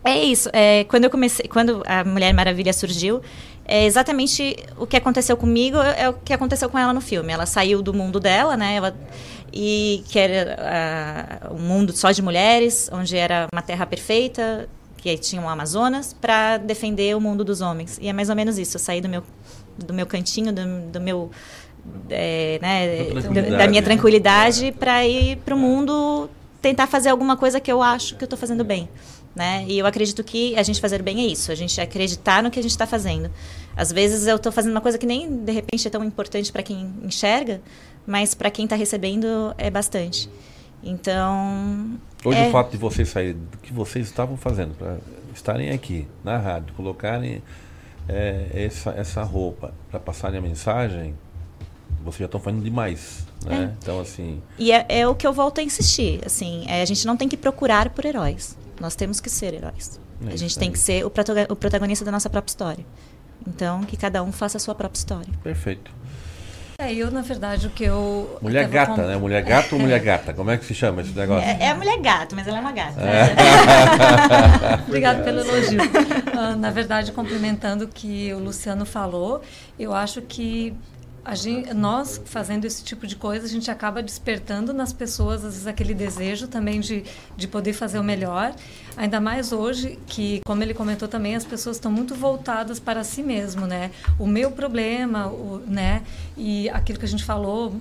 É 0.02 0.18
isso. 0.24 0.48
É, 0.52 0.84
quando 0.84 1.04
eu 1.04 1.10
comecei, 1.10 1.46
quando 1.46 1.82
a 1.86 2.02
Mulher 2.04 2.32
Maravilha 2.32 2.72
surgiu, 2.72 3.20
é 3.66 3.84
exatamente 3.84 4.56
o 4.78 4.86
que 4.86 4.96
aconteceu 4.96 5.36
comigo 5.36 5.76
é 5.78 6.08
o 6.08 6.14
que 6.14 6.32
aconteceu 6.32 6.68
com 6.68 6.78
ela 6.78 6.92
no 6.92 7.00
filme. 7.00 7.32
Ela 7.32 7.46
saiu 7.46 7.82
do 7.82 7.92
mundo 7.92 8.18
dela, 8.18 8.56
né? 8.56 8.74
Ela, 8.74 8.96
e 9.52 10.02
que 10.08 10.18
era 10.18 11.50
uh, 11.50 11.54
um 11.54 11.60
mundo 11.60 11.94
só 11.94 12.10
de 12.10 12.22
mulheres, 12.22 12.88
onde 12.92 13.16
era 13.16 13.46
uma 13.52 13.62
terra 13.62 13.86
perfeita, 13.86 14.68
que 15.00 15.16
tinha 15.18 15.40
um 15.40 15.48
Amazonas, 15.48 16.12
para 16.12 16.58
defender 16.58 17.16
o 17.16 17.20
mundo 17.20 17.44
dos 17.44 17.60
homens. 17.60 17.98
E 18.00 18.08
é 18.08 18.12
mais 18.12 18.28
ou 18.28 18.36
menos 18.36 18.58
isso. 18.58 18.76
Eu 18.76 18.80
saí 18.80 19.00
do 19.00 19.08
meu 19.08 19.22
do 19.78 19.94
meu 19.94 20.06
cantinho, 20.06 20.52
do, 20.52 20.90
do 20.92 21.00
meu 21.00 21.30
é, 22.10 22.58
né, 22.60 23.20
da 23.56 23.66
minha 23.66 23.82
tranquilidade 23.82 24.72
para 24.72 25.06
ir 25.06 25.36
para 25.38 25.54
o 25.54 25.58
mundo 25.58 26.28
tentar 26.60 26.86
fazer 26.86 27.08
alguma 27.08 27.36
coisa 27.36 27.58
que 27.58 27.72
eu 27.72 27.80
acho 27.80 28.16
que 28.16 28.22
eu 28.22 28.26
estou 28.26 28.38
fazendo 28.38 28.64
bem. 28.64 28.88
Né? 29.34 29.64
E 29.68 29.78
eu 29.78 29.86
acredito 29.86 30.24
que 30.24 30.56
a 30.56 30.62
gente 30.62 30.80
fazer 30.80 31.02
bem 31.02 31.20
é 31.20 31.26
isso, 31.26 31.52
a 31.52 31.54
gente 31.54 31.80
acreditar 31.80 32.42
no 32.42 32.50
que 32.50 32.58
a 32.58 32.62
gente 32.62 32.72
está 32.72 32.86
fazendo. 32.86 33.30
Às 33.76 33.92
vezes 33.92 34.26
eu 34.26 34.36
estou 34.36 34.50
fazendo 34.50 34.72
uma 34.72 34.80
coisa 34.80 34.98
que 34.98 35.06
nem 35.06 35.44
de 35.44 35.52
repente 35.52 35.86
é 35.86 35.90
tão 35.90 36.04
importante 36.04 36.50
para 36.50 36.62
quem 36.62 36.92
enxerga, 37.02 37.62
mas 38.06 38.34
para 38.34 38.50
quem 38.50 38.64
está 38.64 38.74
recebendo 38.74 39.54
é 39.56 39.70
bastante. 39.70 40.28
Então. 40.82 41.98
Hoje 42.24 42.38
é... 42.38 42.48
o 42.48 42.50
fato 42.52 42.70
de 42.70 42.76
vocês 42.76 43.08
saírem 43.08 43.34
do 43.34 43.58
que 43.58 43.72
vocês 43.72 44.06
estavam 44.06 44.36
fazendo, 44.36 44.74
para 44.76 44.98
estarem 45.34 45.70
aqui 45.70 46.06
na 46.22 46.36
rádio, 46.36 46.74
colocarem 46.74 47.42
é, 48.08 48.46
essa, 48.52 48.90
essa 48.90 49.22
roupa 49.22 49.72
para 49.90 50.00
passarem 50.00 50.38
a 50.38 50.42
mensagem, 50.42 51.14
vocês 52.02 52.20
já 52.20 52.24
estão 52.26 52.40
fazendo 52.40 52.62
demais. 52.62 53.26
Né? 53.44 53.64
É. 53.64 53.76
Então, 53.82 54.00
assim. 54.00 54.42
E 54.58 54.72
é, 54.72 54.86
é, 54.88 55.06
o 55.06 55.14
que 55.14 55.26
eu 55.26 55.32
volto 55.32 55.60
a 55.60 55.62
insistir. 55.62 56.20
Assim, 56.24 56.64
é, 56.68 56.82
a 56.82 56.84
gente 56.84 57.06
não 57.06 57.16
tem 57.16 57.28
que 57.28 57.36
procurar 57.36 57.90
por 57.90 58.04
heróis. 58.04 58.56
Nós 58.80 58.94
temos 58.94 59.20
que 59.20 59.30
ser 59.30 59.54
heróis. 59.54 60.00
É 60.26 60.32
a 60.32 60.36
gente 60.36 60.58
tem 60.58 60.70
que 60.70 60.78
ser 60.78 61.04
o, 61.04 61.12
o 61.48 61.56
protagonista 61.56 62.04
da 62.04 62.10
nossa 62.10 62.28
própria 62.28 62.50
história. 62.50 62.84
Então, 63.46 63.82
que 63.84 63.96
cada 63.96 64.22
um 64.22 64.32
faça 64.32 64.58
a 64.58 64.60
sua 64.60 64.74
própria 64.74 64.98
história. 64.98 65.32
Perfeito. 65.42 65.90
É, 66.80 66.94
eu, 66.94 67.10
na 67.10 67.20
verdade, 67.20 67.66
o 67.66 67.70
que 67.70 67.84
eu. 67.84 68.38
Mulher 68.40 68.66
gata, 68.66 68.94
com... 68.94 69.02
né? 69.02 69.14
Mulher 69.18 69.42
gato 69.42 69.74
ou 69.74 69.78
mulher 69.78 70.00
gata? 70.02 70.32
Como 70.32 70.50
é 70.50 70.56
que 70.56 70.64
se 70.64 70.74
chama 70.74 71.02
esse 71.02 71.12
negócio? 71.12 71.46
É, 71.46 71.64
é 71.64 71.68
a 71.68 71.74
mulher 71.74 72.00
gato, 72.00 72.34
mas 72.34 72.48
ela 72.48 72.56
é 72.56 72.60
uma 72.62 72.72
gata. 72.72 72.98
É. 73.02 73.34
Obrigada 74.88 75.22
pelo 75.22 75.40
elogio. 75.40 75.78
Uh, 75.82 76.56
na 76.56 76.70
verdade, 76.70 77.12
complementando 77.12 77.84
o 77.84 77.88
que 77.88 78.32
o 78.32 78.38
Luciano 78.38 78.86
falou, 78.86 79.42
eu 79.78 79.92
acho 79.92 80.22
que 80.22 80.74
Gente, 81.34 81.72
nós 81.74 82.20
fazendo 82.24 82.64
esse 82.64 82.82
tipo 82.82 83.06
de 83.06 83.14
coisa, 83.14 83.46
a 83.46 83.48
gente 83.48 83.70
acaba 83.70 84.02
despertando 84.02 84.72
nas 84.72 84.92
pessoas, 84.92 85.44
às 85.44 85.52
vezes, 85.52 85.66
aquele 85.66 85.94
desejo 85.94 86.48
também 86.48 86.80
de, 86.80 87.04
de 87.36 87.46
poder 87.46 87.72
fazer 87.72 87.98
o 87.98 88.04
melhor. 88.04 88.54
Ainda 88.96 89.20
mais 89.20 89.52
hoje, 89.52 89.98
que, 90.06 90.40
como 90.44 90.62
ele 90.62 90.74
comentou 90.74 91.06
também, 91.06 91.36
as 91.36 91.44
pessoas 91.44 91.76
estão 91.76 91.92
muito 91.92 92.14
voltadas 92.14 92.80
para 92.80 93.04
si 93.04 93.22
mesmo, 93.22 93.66
né? 93.66 93.90
O 94.18 94.26
meu 94.26 94.50
problema, 94.50 95.28
o, 95.28 95.62
né? 95.66 96.02
E 96.36 96.68
aquilo 96.70 96.98
que 96.98 97.04
a 97.04 97.08
gente 97.08 97.24
falou, 97.24 97.74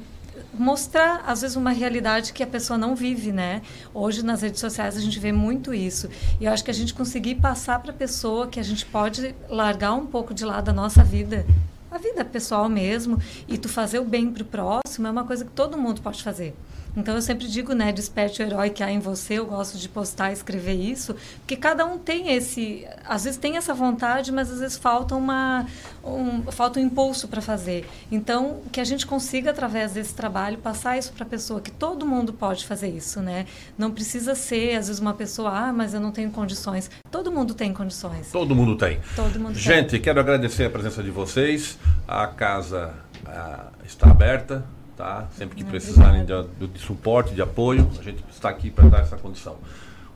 mostrar 0.53 1.23
às 1.25 1.41
vezes 1.41 1.55
uma 1.55 1.71
realidade 1.71 2.33
que 2.33 2.43
a 2.43 2.47
pessoa 2.47 2.77
não 2.77 2.95
vive, 2.95 3.31
né? 3.31 3.61
Hoje 3.93 4.23
nas 4.23 4.41
redes 4.41 4.59
sociais 4.59 4.97
a 4.97 5.01
gente 5.01 5.19
vê 5.19 5.31
muito 5.31 5.73
isso. 5.73 6.09
E 6.39 6.45
eu 6.45 6.51
acho 6.51 6.63
que 6.63 6.71
a 6.71 6.73
gente 6.73 6.93
conseguir 6.93 7.35
passar 7.35 7.79
para 7.79 7.91
a 7.91 7.95
pessoa 7.95 8.47
que 8.47 8.59
a 8.59 8.63
gente 8.63 8.85
pode 8.85 9.33
largar 9.49 9.93
um 9.93 10.05
pouco 10.05 10.33
de 10.33 10.45
lado 10.45 10.69
a 10.69 10.73
nossa 10.73 11.03
vida 11.03 11.45
a 11.91 11.97
vida 11.97 12.23
pessoal 12.23 12.69
mesmo 12.69 13.17
e 13.47 13.57
tu 13.57 13.67
fazer 13.67 13.99
o 13.99 14.05
bem 14.05 14.31
para 14.31 14.43
o 14.43 14.45
próximo 14.45 15.07
é 15.07 15.11
uma 15.11 15.23
coisa 15.23 15.45
que 15.45 15.51
todo 15.51 15.77
mundo 15.77 16.01
pode 16.01 16.23
fazer. 16.23 16.55
Então 16.95 17.15
eu 17.15 17.21
sempre 17.21 17.47
digo, 17.47 17.73
né, 17.73 17.91
desperte 17.91 18.41
o 18.41 18.45
herói 18.45 18.69
que 18.69 18.83
há 18.83 18.91
em 18.91 18.99
você. 18.99 19.35
Eu 19.35 19.45
gosto 19.45 19.77
de 19.77 19.87
postar, 19.87 20.31
escrever 20.31 20.73
isso, 20.73 21.15
porque 21.39 21.55
cada 21.55 21.85
um 21.85 21.97
tem 21.97 22.33
esse, 22.33 22.85
às 23.05 23.23
vezes 23.23 23.39
tem 23.39 23.57
essa 23.57 23.73
vontade, 23.73 24.31
mas 24.31 24.51
às 24.51 24.59
vezes 24.59 24.77
falta 24.77 25.15
uma 25.15 25.65
um, 26.03 26.43
falta 26.51 26.79
um 26.79 26.83
impulso 26.83 27.27
para 27.27 27.41
fazer. 27.41 27.87
Então 28.11 28.61
que 28.71 28.79
a 28.79 28.83
gente 28.83 29.05
consiga 29.05 29.51
através 29.51 29.93
desse 29.93 30.13
trabalho 30.13 30.57
passar 30.57 30.97
isso 30.97 31.13
para 31.13 31.23
a 31.23 31.29
pessoa 31.29 31.61
que 31.61 31.71
todo 31.71 32.05
mundo 32.05 32.33
pode 32.33 32.65
fazer 32.65 32.89
isso, 32.89 33.21
né? 33.21 33.45
Não 33.77 33.91
precisa 33.91 34.35
ser 34.35 34.75
às 34.75 34.87
vezes 34.87 34.99
uma 34.99 35.13
pessoa, 35.13 35.51
ah, 35.51 35.73
mas 35.73 35.93
eu 35.93 35.99
não 35.99 36.11
tenho 36.11 36.31
condições. 36.31 36.89
Todo 37.11 37.31
mundo 37.31 37.53
tem 37.53 37.73
condições. 37.73 38.31
Todo 38.31 38.55
mundo 38.55 38.75
tem. 38.75 38.99
Todo 39.15 39.39
mundo 39.39 39.55
gente, 39.55 39.91
tem. 39.91 40.01
quero 40.01 40.19
agradecer 40.19 40.65
a 40.65 40.69
presença 40.69 41.03
de 41.03 41.11
vocês. 41.11 41.77
A 42.07 42.27
casa 42.27 42.93
ah, 43.25 43.67
está 43.85 44.09
aberta 44.09 44.63
tá? 44.99 45.29
Sempre 45.31 45.55
que 45.55 45.63
precisarem 45.63 46.25
de, 46.25 46.67
de 46.67 46.79
suporte, 46.79 47.33
de 47.33 47.41
apoio, 47.41 47.89
a 47.97 48.03
gente 48.03 48.21
está 48.29 48.49
aqui 48.49 48.69
para 48.69 48.89
dar 48.89 48.99
essa 48.99 49.15
condição. 49.15 49.55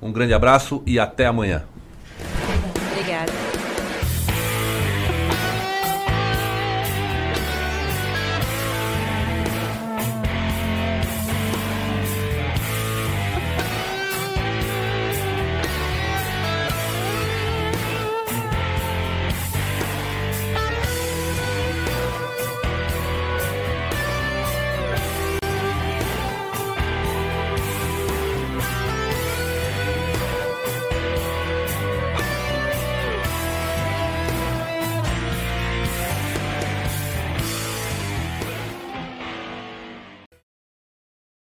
Um 0.01 0.11
grande 0.11 0.34
abraço 0.34 0.84
e 0.85 0.99
até 0.99 1.26
amanhã. 1.26 1.64
Obrigada. 2.91 3.31